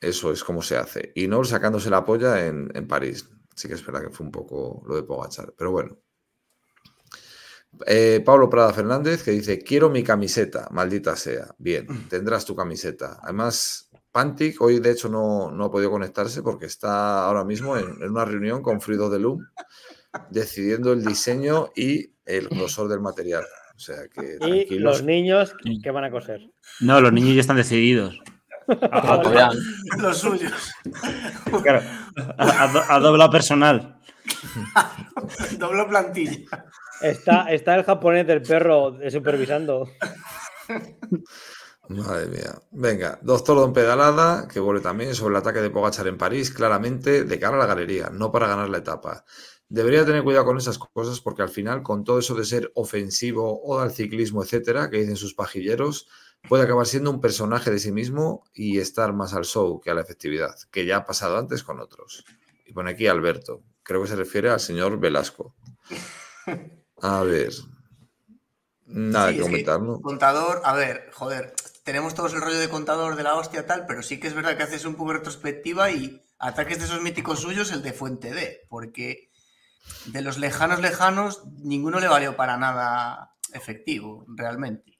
[0.00, 1.12] eso es como se hace.
[1.14, 3.28] Y no sacándose la polla en, en París.
[3.54, 5.98] Sí que es verdad que fue un poco lo de Pogachar, pero bueno.
[7.84, 11.54] Eh, Pablo Prada Fernández que dice, quiero mi camiseta, maldita sea.
[11.58, 13.20] Bien, tendrás tu camiseta.
[13.22, 18.02] Además, Pantic hoy de hecho no, no ha podido conectarse porque está ahora mismo en,
[18.02, 19.46] en una reunión con Fruido de Loom
[20.30, 23.44] decidiendo el diseño y el grosor del material.
[23.74, 26.40] O sea que Y los niños que van a coser.
[26.80, 28.18] No, los niños ya están decididos.
[28.68, 29.52] A, a- Fabián,
[29.98, 30.52] Los suyos.
[31.62, 31.80] claro,
[32.36, 33.98] a- a a dobla personal.
[35.58, 36.38] Doble plantilla.
[37.00, 39.88] Está, está el japonés del perro supervisando.
[41.88, 42.54] Madre mía.
[42.72, 47.24] Venga, doctor Don Pedalada, que vuelve también sobre el ataque de Pogachar en París, claramente
[47.24, 49.24] de cara a la galería, no para ganar la etapa.
[49.70, 53.60] Debería tener cuidado con esas cosas porque al final, con todo eso de ser ofensivo
[53.60, 56.08] o al ciclismo, etcétera, que dicen sus pajilleros,
[56.48, 59.94] puede acabar siendo un personaje de sí mismo y estar más al show que a
[59.94, 62.24] la efectividad, que ya ha pasado antes con otros.
[62.64, 65.54] Y pone aquí Alberto, creo que se refiere al señor Velasco.
[67.02, 67.52] A ver.
[68.86, 70.00] Nada Sí, que comentar, ¿no?
[70.00, 74.02] Contador, a ver, joder, tenemos todos el rollo de contador de la hostia tal, pero
[74.02, 77.40] sí que es verdad que haces un poco de retrospectiva y ataques de esos míticos
[77.40, 79.27] suyos el de Fuente D, porque
[80.06, 84.98] de los lejanos lejanos ninguno le valió para nada efectivo, realmente.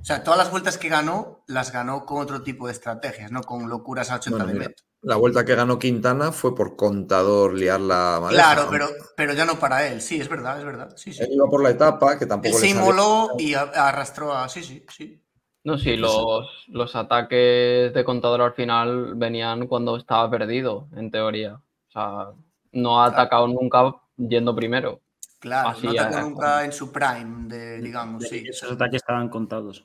[0.00, 3.42] O sea, todas las vueltas que ganó, las ganó con otro tipo de estrategias, no
[3.42, 4.84] con locuras a 80 Bueno, de metro.
[5.00, 8.20] La vuelta que ganó Quintana fue por contador liar la.
[8.30, 10.92] Claro, pero, pero ya no para él, sí, es verdad, es verdad.
[10.96, 11.22] Sí, sí.
[11.22, 14.48] Él iba por la etapa, que Él tampoco se inmoló y arrastró a.
[14.48, 15.22] Sí, sí, sí.
[15.62, 21.54] no, sí, los, los ataques de contador al final venían cuando estaba perdido, en teoría.
[21.54, 22.26] O sea,
[22.72, 25.00] no ha atacado nunca yendo primero.
[25.40, 28.44] Claro, Así no atacó nunca en su prime, de, digamos, sí.
[28.48, 29.84] Esos ataques estaban contados.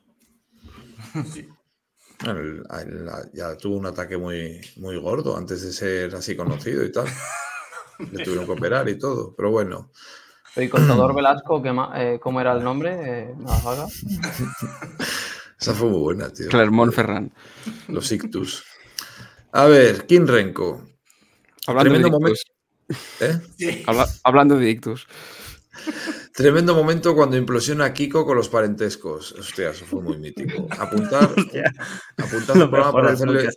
[2.25, 6.91] El- el- ya tuvo un ataque muy, muy gordo antes de ser así conocido y
[6.91, 7.05] tal.
[7.99, 9.91] Le tuvieron que operar y todo, pero bueno.
[10.55, 13.29] Y Contador Velasco, ¿qué ma- eh, ¿cómo era el nombre?
[13.29, 13.35] Eh.
[15.59, 16.49] Esa fue muy buena, tío.
[16.49, 17.31] Clermont Ferrand.
[17.87, 18.63] Los ictus.
[19.51, 20.83] A ver, King Renko.
[21.67, 22.45] Hablando de Tremendo ictus.
[23.19, 23.39] ¿Eh?
[23.57, 23.83] Sí.
[23.87, 25.07] Habla- hablando de ictus.
[26.35, 29.33] Tremendo momento cuando implosiona Kiko con los parentescos.
[29.33, 30.67] Hostia, eso fue muy mítico.
[30.79, 31.23] Apuntar,
[32.17, 33.49] apuntar un programa para hacerle,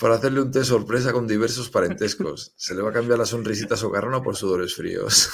[0.00, 2.52] para hacerle un té sorpresa con diversos parentescos.
[2.56, 5.30] Se le va a cambiar la sonrisita socarrona por sudores fríos.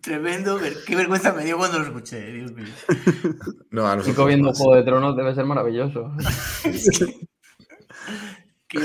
[0.00, 0.58] Tremendo.
[0.86, 2.66] Qué vergüenza me dio cuando lo escuché, Dios mío.
[3.70, 4.52] No, a Chico viendo.
[4.52, 6.12] Juego de Tronos debe ser maravilloso.
[8.68, 8.78] Qué.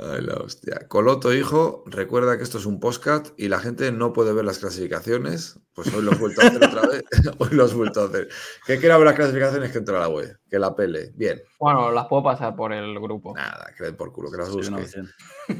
[0.00, 0.86] Ay, la hostia.
[0.86, 4.58] Coloto, hijo, recuerda que esto es un postcat y la gente no puede ver las
[4.58, 5.58] clasificaciones.
[5.74, 7.02] Pues hoy lo has vuelto a hacer otra vez.
[7.38, 8.28] hoy lo has vuelto a hacer.
[8.64, 10.38] Que quiera ver las clasificaciones que entre a la web.
[10.48, 11.12] Que la pele.
[11.14, 11.42] Bien.
[11.58, 13.34] Bueno, las puedo pasar por el grupo.
[13.34, 15.02] Nada, que den por culo, que las Sí, busque.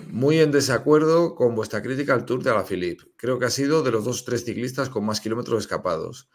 [0.09, 3.05] Muy en desacuerdo con vuestra crítica al Tour de Alaphilippe.
[3.17, 6.29] Creo que ha sido de los dos o tres ciclistas con más kilómetros escapados.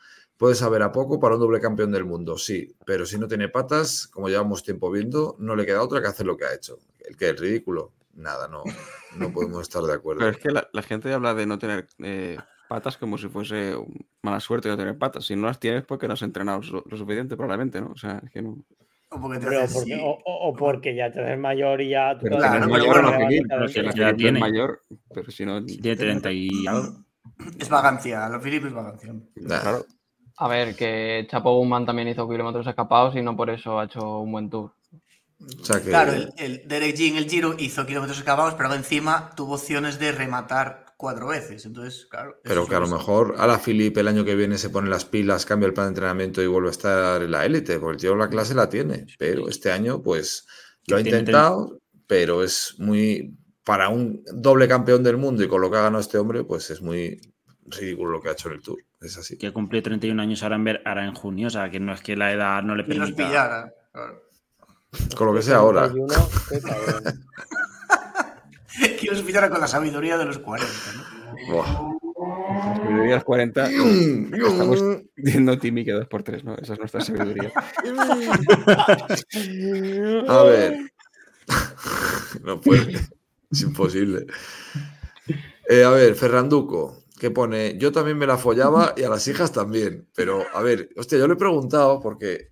[0.43, 3.47] Puede saber a poco para un doble campeón del mundo, sí, pero si no tiene
[3.47, 6.80] patas, como llevamos tiempo viendo, no le queda otra que hacer lo que ha hecho.
[6.99, 8.61] El que es ridículo, nada, no,
[9.15, 10.19] no podemos estar de acuerdo.
[10.19, 12.35] Pero es que la, la gente habla de no tener eh,
[12.67, 13.73] patas como si fuese
[14.22, 15.25] mala suerte no tener patas.
[15.27, 17.91] Si no las tienes, porque no has entrenado lo, lo suficiente, probablemente, ¿no?
[17.93, 18.57] O sea, es que no.
[19.11, 20.03] O porque te Pero haces porque- así.
[20.03, 22.15] o, o- o porque ya te ves mayor y ya...
[22.17, 24.41] tú Pero claro, no mayor pero si la ya tiene.
[24.41, 24.81] mayor,
[25.13, 25.63] pero si no.
[25.65, 26.97] Tiene 30 y algo.
[27.57, 29.13] Es vagancia, los Philip es vagancia.
[29.38, 29.85] Nah, Claro.
[30.37, 34.19] A ver, que Chapo Guzmán también hizo kilómetros escapados y no por eso ha hecho
[34.19, 34.71] un buen tour.
[35.59, 38.73] o sea que, Claro, el, el Derek G en el Giro hizo kilómetros escapados, pero
[38.73, 41.65] encima tuvo opciones de rematar cuatro veces.
[41.65, 42.35] Entonces, claro.
[42.43, 45.05] pero que a lo mejor a la Philippe el año que viene se pone las
[45.05, 48.01] pilas, cambia el plan de entrenamiento y vuelve a estar en la élite, porque el
[48.01, 50.47] tío la clase la tiene, pero este año pues
[50.87, 55.61] lo ha Tiene- intentado, pero es muy, para un doble campeón del mundo y con
[55.61, 57.19] lo que ha ganado este hombre, pues es muy
[57.65, 59.38] ridículo lo que ha hecho en el Tour, es así.
[59.38, 61.48] Que cumple 31 años ahora en, ver, ahora en junio.
[61.48, 63.27] O sea, que no es que la edad no le Y los permita.
[63.27, 63.73] pillara.
[63.91, 64.23] claro.
[65.17, 65.90] Con lo que sea ahora.
[65.90, 67.03] 31, qué cabrón.
[68.99, 70.73] Que los pillara con la sabiduría de los 40.
[70.95, 71.03] ¿no?
[71.53, 72.75] Buah.
[72.77, 73.69] Sabiduría de los 40.
[73.69, 74.83] Estamos
[75.15, 76.56] diciendo Timmy que 2x3, ¿no?
[76.57, 77.51] Esa es nuestra sabiduría.
[80.27, 80.91] A ver.
[82.43, 82.99] no puede.
[83.51, 84.25] Es imposible.
[85.69, 89.53] Eh, a ver, Ferranduco, que pone, yo también me la follaba y a las hijas
[89.53, 90.09] también.
[90.13, 92.49] Pero, a ver, hostia, yo le he preguntado porque,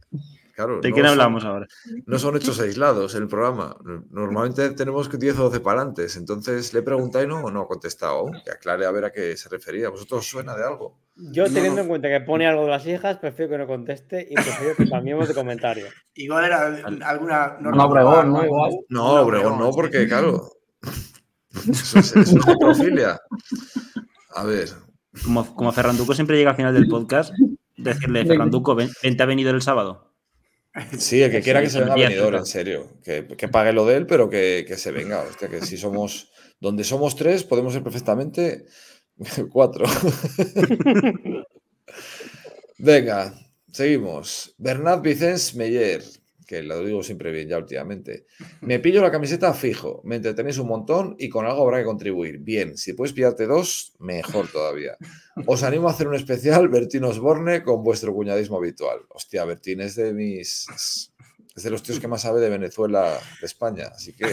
[0.56, 1.67] claro, ¿De no quién son- hablamos ahora?
[2.06, 3.75] no son hechos aislados el programa.
[4.11, 6.16] Normalmente tenemos 10 o 12 parantes.
[6.16, 8.32] Entonces le he preguntado y no, no ha contestado.
[8.45, 9.90] Que aclare a ver a qué se refería.
[9.90, 10.98] ¿Vosotros os suena de algo?
[11.17, 11.53] Yo No.
[11.53, 14.74] teniendo en cuenta que pone algo de las hijas, prefiero que no conteste y prefiero
[14.77, 15.88] que cambiemos de comentario.
[16.16, 16.67] Igual era
[17.09, 17.58] alguna.
[17.59, 18.45] No, Obregón, ¿no?
[18.45, 18.72] Igual.
[18.88, 20.50] No, Obregón no, porque, claro.
[21.69, 23.19] Eso es, eso es necrofilia.
[24.34, 24.69] A ver,
[25.24, 27.34] Como, como Ferranduco siempre llega al final del podcast,
[27.77, 30.11] decirle, Ferranduco, ven, vente a venido el sábado.
[30.98, 32.93] Sí, el que quiera que se venga venidor, en serio.
[33.03, 35.22] Que, que pague lo de él, pero que, que se venga.
[35.22, 36.32] Hostia, que si somos.
[36.61, 38.66] Donde somos tres, podemos ser perfectamente
[39.51, 39.85] cuatro.
[42.77, 43.34] venga,
[43.72, 44.53] seguimos.
[44.58, 46.03] Bernat Vicens Meyer,
[46.52, 48.26] que lo digo siempre bien ya últimamente.
[48.60, 52.40] Me pillo la camiseta fijo, me entretenéis un montón y con algo habrá que contribuir.
[52.40, 54.98] Bien, si puedes pillarte dos, mejor todavía.
[55.46, 59.00] Os animo a hacer un especial Bertín Osborne con vuestro cuñadismo habitual.
[59.08, 60.68] Hostia, Bertín es de mis.
[61.56, 64.26] Es de los tíos que más sabe de Venezuela, de España, así que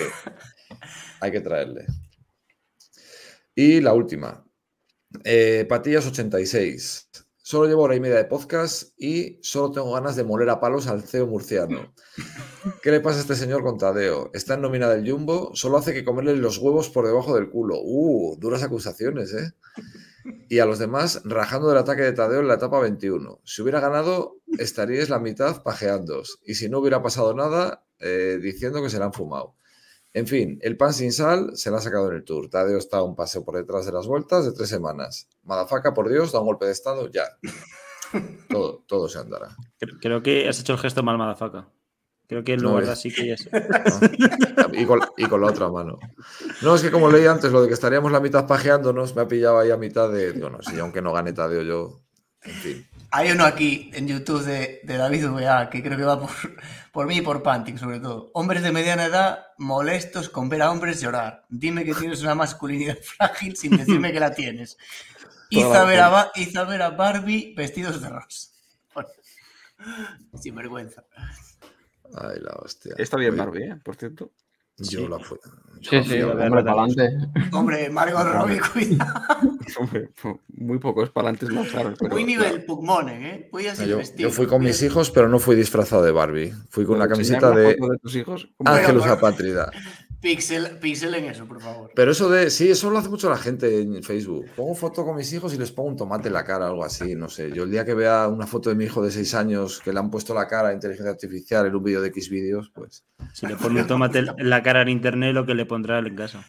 [1.20, 1.86] hay que traerle.
[3.54, 4.44] Y la última.
[5.22, 7.10] Eh, Patillas 86.
[7.48, 10.86] Solo llevo hora y media de podcast y solo tengo ganas de moler a palos
[10.86, 11.94] al CEO murciano.
[12.82, 14.30] ¿Qué le pasa a este señor con Tadeo?
[14.34, 17.76] Está en nómina del Jumbo, solo hace que comerle los huevos por debajo del culo.
[17.82, 19.54] Uh, duras acusaciones, ¿eh?
[20.50, 23.40] Y a los demás rajando del ataque de Tadeo en la etapa 21.
[23.44, 26.40] Si hubiera ganado, estaríais la mitad pajeándos.
[26.44, 29.54] Y si no hubiera pasado nada, eh, diciendo que se la han fumado.
[30.14, 32.48] En fin, el pan sin sal se la ha sacado en el Tour.
[32.48, 35.28] Tadeo está a un paseo por detrás de las vueltas de tres semanas.
[35.44, 37.24] Madafaca, por Dios, da un golpe de estado ya.
[38.48, 39.54] Todo, todo se andará.
[39.78, 41.68] Creo, creo que has hecho el gesto mal, Madafaca.
[42.26, 43.48] Creo que en No, lugar es- de así que es.
[44.72, 45.98] Y con, y con la otra mano.
[46.62, 49.28] No, es que como leí antes, lo de que estaríamos la mitad pajeándonos, me ha
[49.28, 50.32] pillado ahí a mitad de.
[50.32, 52.00] Digo, no, si aunque no gane Tadeo, yo.
[52.42, 52.86] En fin.
[53.10, 56.30] Hay uno aquí en YouTube de, de David VA que creo que va por,
[56.92, 58.30] por mí y por Pantic, sobre todo.
[58.34, 61.46] Hombres de mediana edad molestos con ver a hombres llorar.
[61.48, 64.76] Dime que tienes una masculinidad frágil sin decirme que la tienes.
[65.50, 66.12] Hizo ver a, razón.
[66.12, 68.48] Ba- hizo a ver a Barbie vestidos de rosa.
[68.94, 69.08] Bueno,
[70.40, 71.04] sin vergüenza.
[72.14, 72.94] Ay, la hostia.
[72.98, 73.76] Está bien Barbie, ¿eh?
[73.82, 74.32] Por cierto.
[74.78, 75.38] Yo la fui.
[75.80, 77.18] yo Sí, la sí, fui hombre, para adelante.
[77.52, 79.20] Hombre, Margot Robbie, cuidado.
[79.78, 80.08] Hombre,
[80.56, 81.96] muy pocos palantes más claros.
[81.98, 83.48] Pero, Muy nivel Pugmon, ¿eh?
[83.52, 84.28] Voy así Yo, vestido.
[84.28, 86.52] yo fui con mis hijos, pero no fui disfrazado de Barbie.
[86.70, 88.48] Fui con una ¿Puedo camiseta la de de tus hijos?
[88.64, 89.70] Ángelus pero- Apátrida.
[90.20, 91.92] Pixel, pixel en eso, por favor.
[91.94, 92.50] Pero eso de.
[92.50, 94.46] Sí, eso lo hace mucho la gente en Facebook.
[94.56, 97.14] Pongo foto con mis hijos y les pongo un tomate en la cara, algo así.
[97.14, 97.52] No sé.
[97.52, 100.00] Yo el día que vea una foto de mi hijo de 6 años que le
[100.00, 103.46] han puesto la cara a inteligencia artificial en un vídeo de X vídeos, pues Si
[103.46, 106.16] le pone un tomate en la cara en internet, lo que le pondrá él en
[106.16, 106.44] casa.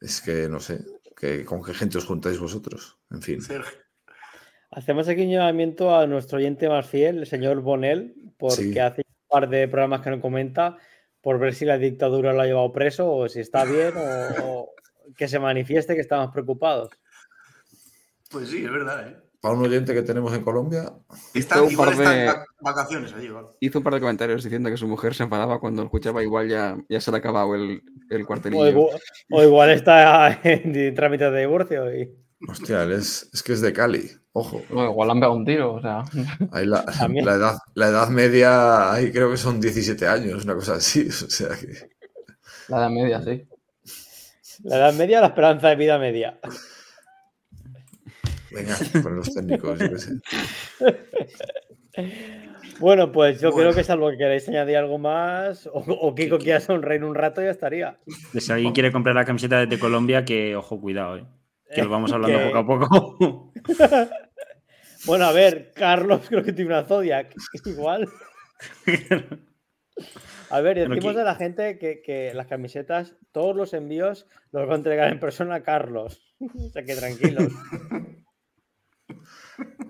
[0.00, 0.80] es que no sé.
[1.16, 2.98] Que, ¿Con qué gente os juntáis vosotros?
[3.12, 3.40] En fin.
[3.40, 3.78] Sergio.
[4.72, 8.78] Hacemos aquí un llamamiento a nuestro oyente más fiel, el señor Bonel, porque Sí.
[8.80, 10.78] hace un par de programas que no comenta,
[11.22, 14.74] por ver si la dictadura lo ha llevado preso o si está bien o, o
[15.16, 16.90] que se manifieste que estamos preocupados.
[18.30, 19.16] Pues sí, es verdad, ¿eh?
[19.40, 20.92] Para un oyente que tenemos en Colombia,
[21.34, 23.48] Están, un par de- vacaciones allí, ¿vale?
[23.58, 26.76] Hizo un par de comentarios diciendo que su mujer se enfadaba cuando escuchaba igual ya,
[26.88, 28.86] ya se le ha acabado el, el O, cuartelillo.
[29.32, 31.92] o igual está en trámite de divorcio.
[31.92, 32.08] Y...
[32.48, 34.10] hostia, es, es que es de Cali.
[34.34, 34.62] Ojo.
[34.70, 36.04] No, igual han pegado un tiro, o sea.
[36.52, 36.84] Ahí la,
[37.36, 41.06] edad, la edad media, ahí creo que son 17 años, una cosa así.
[41.08, 41.90] O sea que.
[42.68, 43.46] La de media, sí.
[44.64, 46.38] La edad media, la esperanza de vida media.
[48.50, 50.12] Venga, con los técnicos, yo qué sé.
[52.78, 53.70] Bueno, pues yo Bueno.
[53.70, 57.42] creo que salvo que queréis añadir algo más, o, o Kiko quiera sonreír un rato,
[57.42, 57.98] ya estaría.
[58.38, 61.24] Si alguien quiere comprar la camiseta de Colombia, que ojo, cuidado, eh.
[61.74, 63.52] Que lo vamos hablando Que- poco a poco.
[65.04, 67.34] Bueno, a ver, Carlos creo que tiene una Zodiac,
[67.66, 68.08] igual.
[70.48, 74.74] A ver, decimos a la gente que, que las camisetas, todos los envíos los va
[74.74, 76.20] a entregar en persona a Carlos.
[76.40, 77.52] O sea que tranquilos.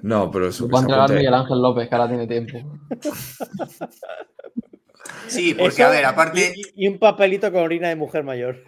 [0.03, 0.69] No, pero eso.
[0.69, 2.59] Va a entregar Miguel Ángel López, que ahora tiene tiempo.
[5.29, 8.63] Sí, porque Eso a ver, aparte, Y, y un papelito con orina de mujer mayor.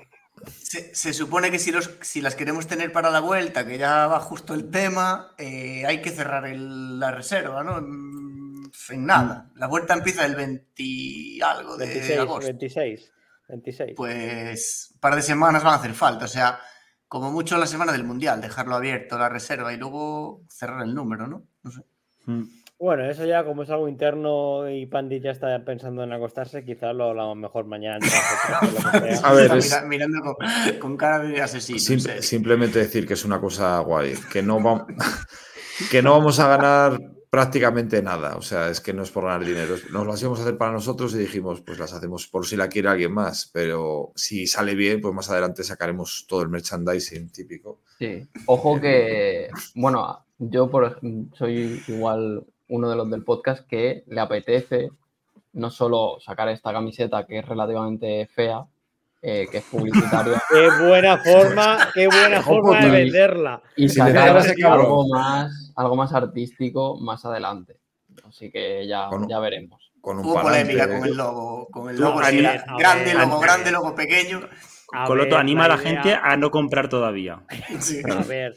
[0.51, 4.07] Se, se supone que si, los, si las queremos tener para la vuelta, que ya
[4.07, 7.79] va justo el tema, eh, hay que cerrar el- la reserva, ¿no?
[7.79, 9.51] En, en nada.
[9.57, 12.47] La vuelta empieza el 20 y algo de 26, agosto.
[12.47, 13.13] 26.
[13.49, 13.93] 26.
[13.97, 16.25] Pues un par de semanas van a hacer falta.
[16.25, 16.59] O sea,
[17.09, 21.27] como mucho la semana del Mundial, dejarlo abierto, la reserva y luego cerrar el número,
[21.27, 21.45] ¿no?
[21.63, 21.81] No sé.
[22.27, 22.43] Mm.
[22.79, 26.95] Bueno, eso ya como es algo interno y Pandi ya está pensando en acostarse, quizás
[26.95, 28.05] lo hablamos mejor mañana.
[29.23, 30.37] A ver, es- mirando con,
[30.81, 31.79] con cara de asesino.
[31.79, 34.83] Simple- simplemente decir que es una cosa guay, que no, vamos,
[35.91, 38.37] que no vamos a ganar prácticamente nada.
[38.37, 39.77] O sea, es que no es por ganar dinero.
[39.93, 42.69] Nos las íbamos a hacer para nosotros y dijimos, pues las hacemos por si la
[42.69, 43.51] quiere alguien más.
[43.53, 47.81] Pero si sale bien, pues más adelante sacaremos todo el merchandising típico.
[47.99, 48.29] Sí.
[48.47, 51.01] Ojo que, bueno, yo por
[51.35, 52.45] soy igual
[52.75, 54.91] uno de los del podcast que le apetece
[55.53, 58.65] no solo sacar esta camiseta que es relativamente fea,
[59.23, 63.63] eh, que es publicitaria, Qué buena forma, qué buena forma de y- venderla.
[63.77, 67.77] y Si le sacar algo más, algo más artístico más adelante.
[68.29, 69.93] Así que ya, Con- ya veremos.
[70.01, 73.41] Con un Hubo polémica con el logo, con el logo, ver, a grande ver, logo,
[73.41, 74.41] grande logo, pequeño.
[75.07, 77.43] Coloto anima a la idea- gente a no comprar todavía.
[77.81, 78.03] Sí.
[78.11, 78.55] A ver,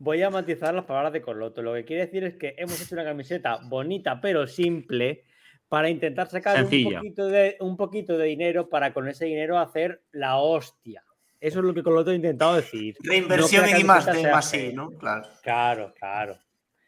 [0.00, 1.62] voy a matizar las palabras de Coloto.
[1.62, 5.24] Lo que quiere decir es que hemos hecho una camiseta bonita pero simple
[5.68, 10.02] para intentar sacar un poquito, de, un poquito de dinero para con ese dinero hacer
[10.10, 11.04] la hostia.
[11.38, 12.96] Eso es lo que Coloto ha intentado decir.
[13.02, 14.72] Reinversión No en I más más I, fea.
[14.72, 14.90] ¿no?
[14.90, 15.28] Claro.
[15.42, 16.36] Claro, claro.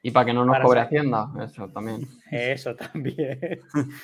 [0.03, 2.01] Y para que no nos Para cobre Hacienda, eso también.
[2.31, 3.61] Eso también.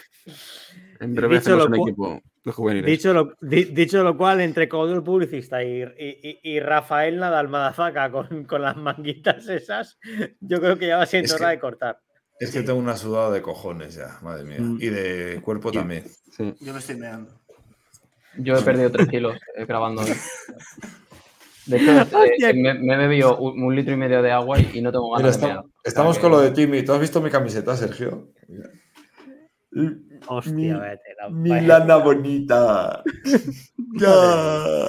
[1.01, 2.87] En breve Dicho hacemos lo un equipo juveniles.
[2.91, 7.49] Dicho lo, di- dicho lo cual, entre Codo el publicista y, y- y- Rafael Nadal
[7.49, 9.99] Madafaka con, con las manguitas esas,
[10.41, 12.01] yo creo que ya va siendo Es que- hora de cortar.
[12.41, 14.59] Es que tengo una sudada de cojones ya, madre mía.
[14.61, 14.79] Mm.
[14.81, 16.05] Y de cuerpo también.
[16.37, 16.55] Sí.
[16.61, 17.33] Yo me estoy meando.
[18.37, 20.13] Yo he perdido 3 kilos eh, grabando hoy.
[21.67, 21.91] De hecho,
[22.47, 24.93] eh, me, me he bebido un, un litro y medio de agua y, y no
[24.93, 25.75] tengo Mira, ganas de estamos, mear.
[25.85, 26.83] estamos O sea con que- lo de Timmy.
[26.85, 28.29] ¿Tú has visto mi camiseta, Sergio?
[30.27, 33.03] Hostia, Mi- vete, la- Mi lana bonita.
[34.01, 34.87] ya.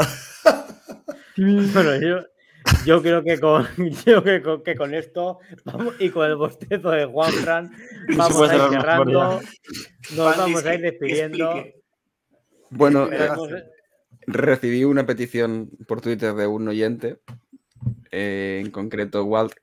[1.38, 2.20] Bueno, yo,
[2.86, 3.66] yo creo que con,
[4.06, 7.72] yo que con, que con esto vamos- y con el bostezo de Juanfran
[8.18, 9.42] vamos puede a ir cerrando,
[10.16, 11.52] nos vamos a ir despidiendo.
[11.52, 11.82] explique.
[12.72, 13.64] Bueno, eh, gracias.
[14.28, 17.20] recibí una petición por Twitter de un oyente,
[18.12, 19.54] eh, en concreto Walt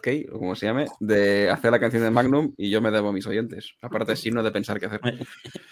[0.00, 3.08] K, o como se llame, de hacer la canción de Magnum y yo me debo
[3.08, 3.74] a mis oyentes.
[3.80, 5.00] Aparte, signo de pensar qué hacer.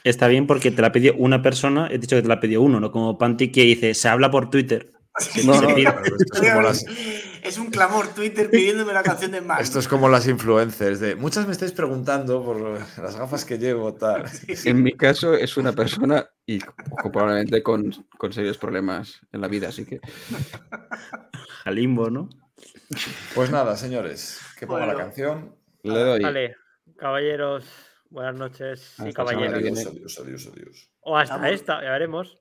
[0.04, 2.80] Está bien porque te la pidió una persona, he dicho que te la pidió uno,
[2.80, 4.92] no como Panti que dice, se habla por Twitter.
[5.46, 6.84] No, no, Claro, esto es como las-
[7.46, 9.68] Es un clamor Twitter pidiéndome la canción de Magnus.
[9.68, 13.94] Esto es como las influencers de muchas me estáis preguntando por las gafas que llevo,
[13.94, 14.24] tal.
[14.64, 16.58] En mi caso es una persona y
[17.12, 20.00] probablemente con, con serios problemas en la vida, así que
[21.64, 22.28] Al limbo, ¿no?
[23.34, 25.54] Pues nada, señores, que ponga la canción.
[25.82, 26.22] le doy.
[26.22, 26.56] Vale,
[26.96, 27.64] caballeros,
[28.10, 29.54] buenas noches y caballeros.
[29.54, 30.90] Adiós, adiós, adiós, adiós.
[31.00, 31.50] O hasta Vamos.
[31.50, 32.38] esta, ya veremos.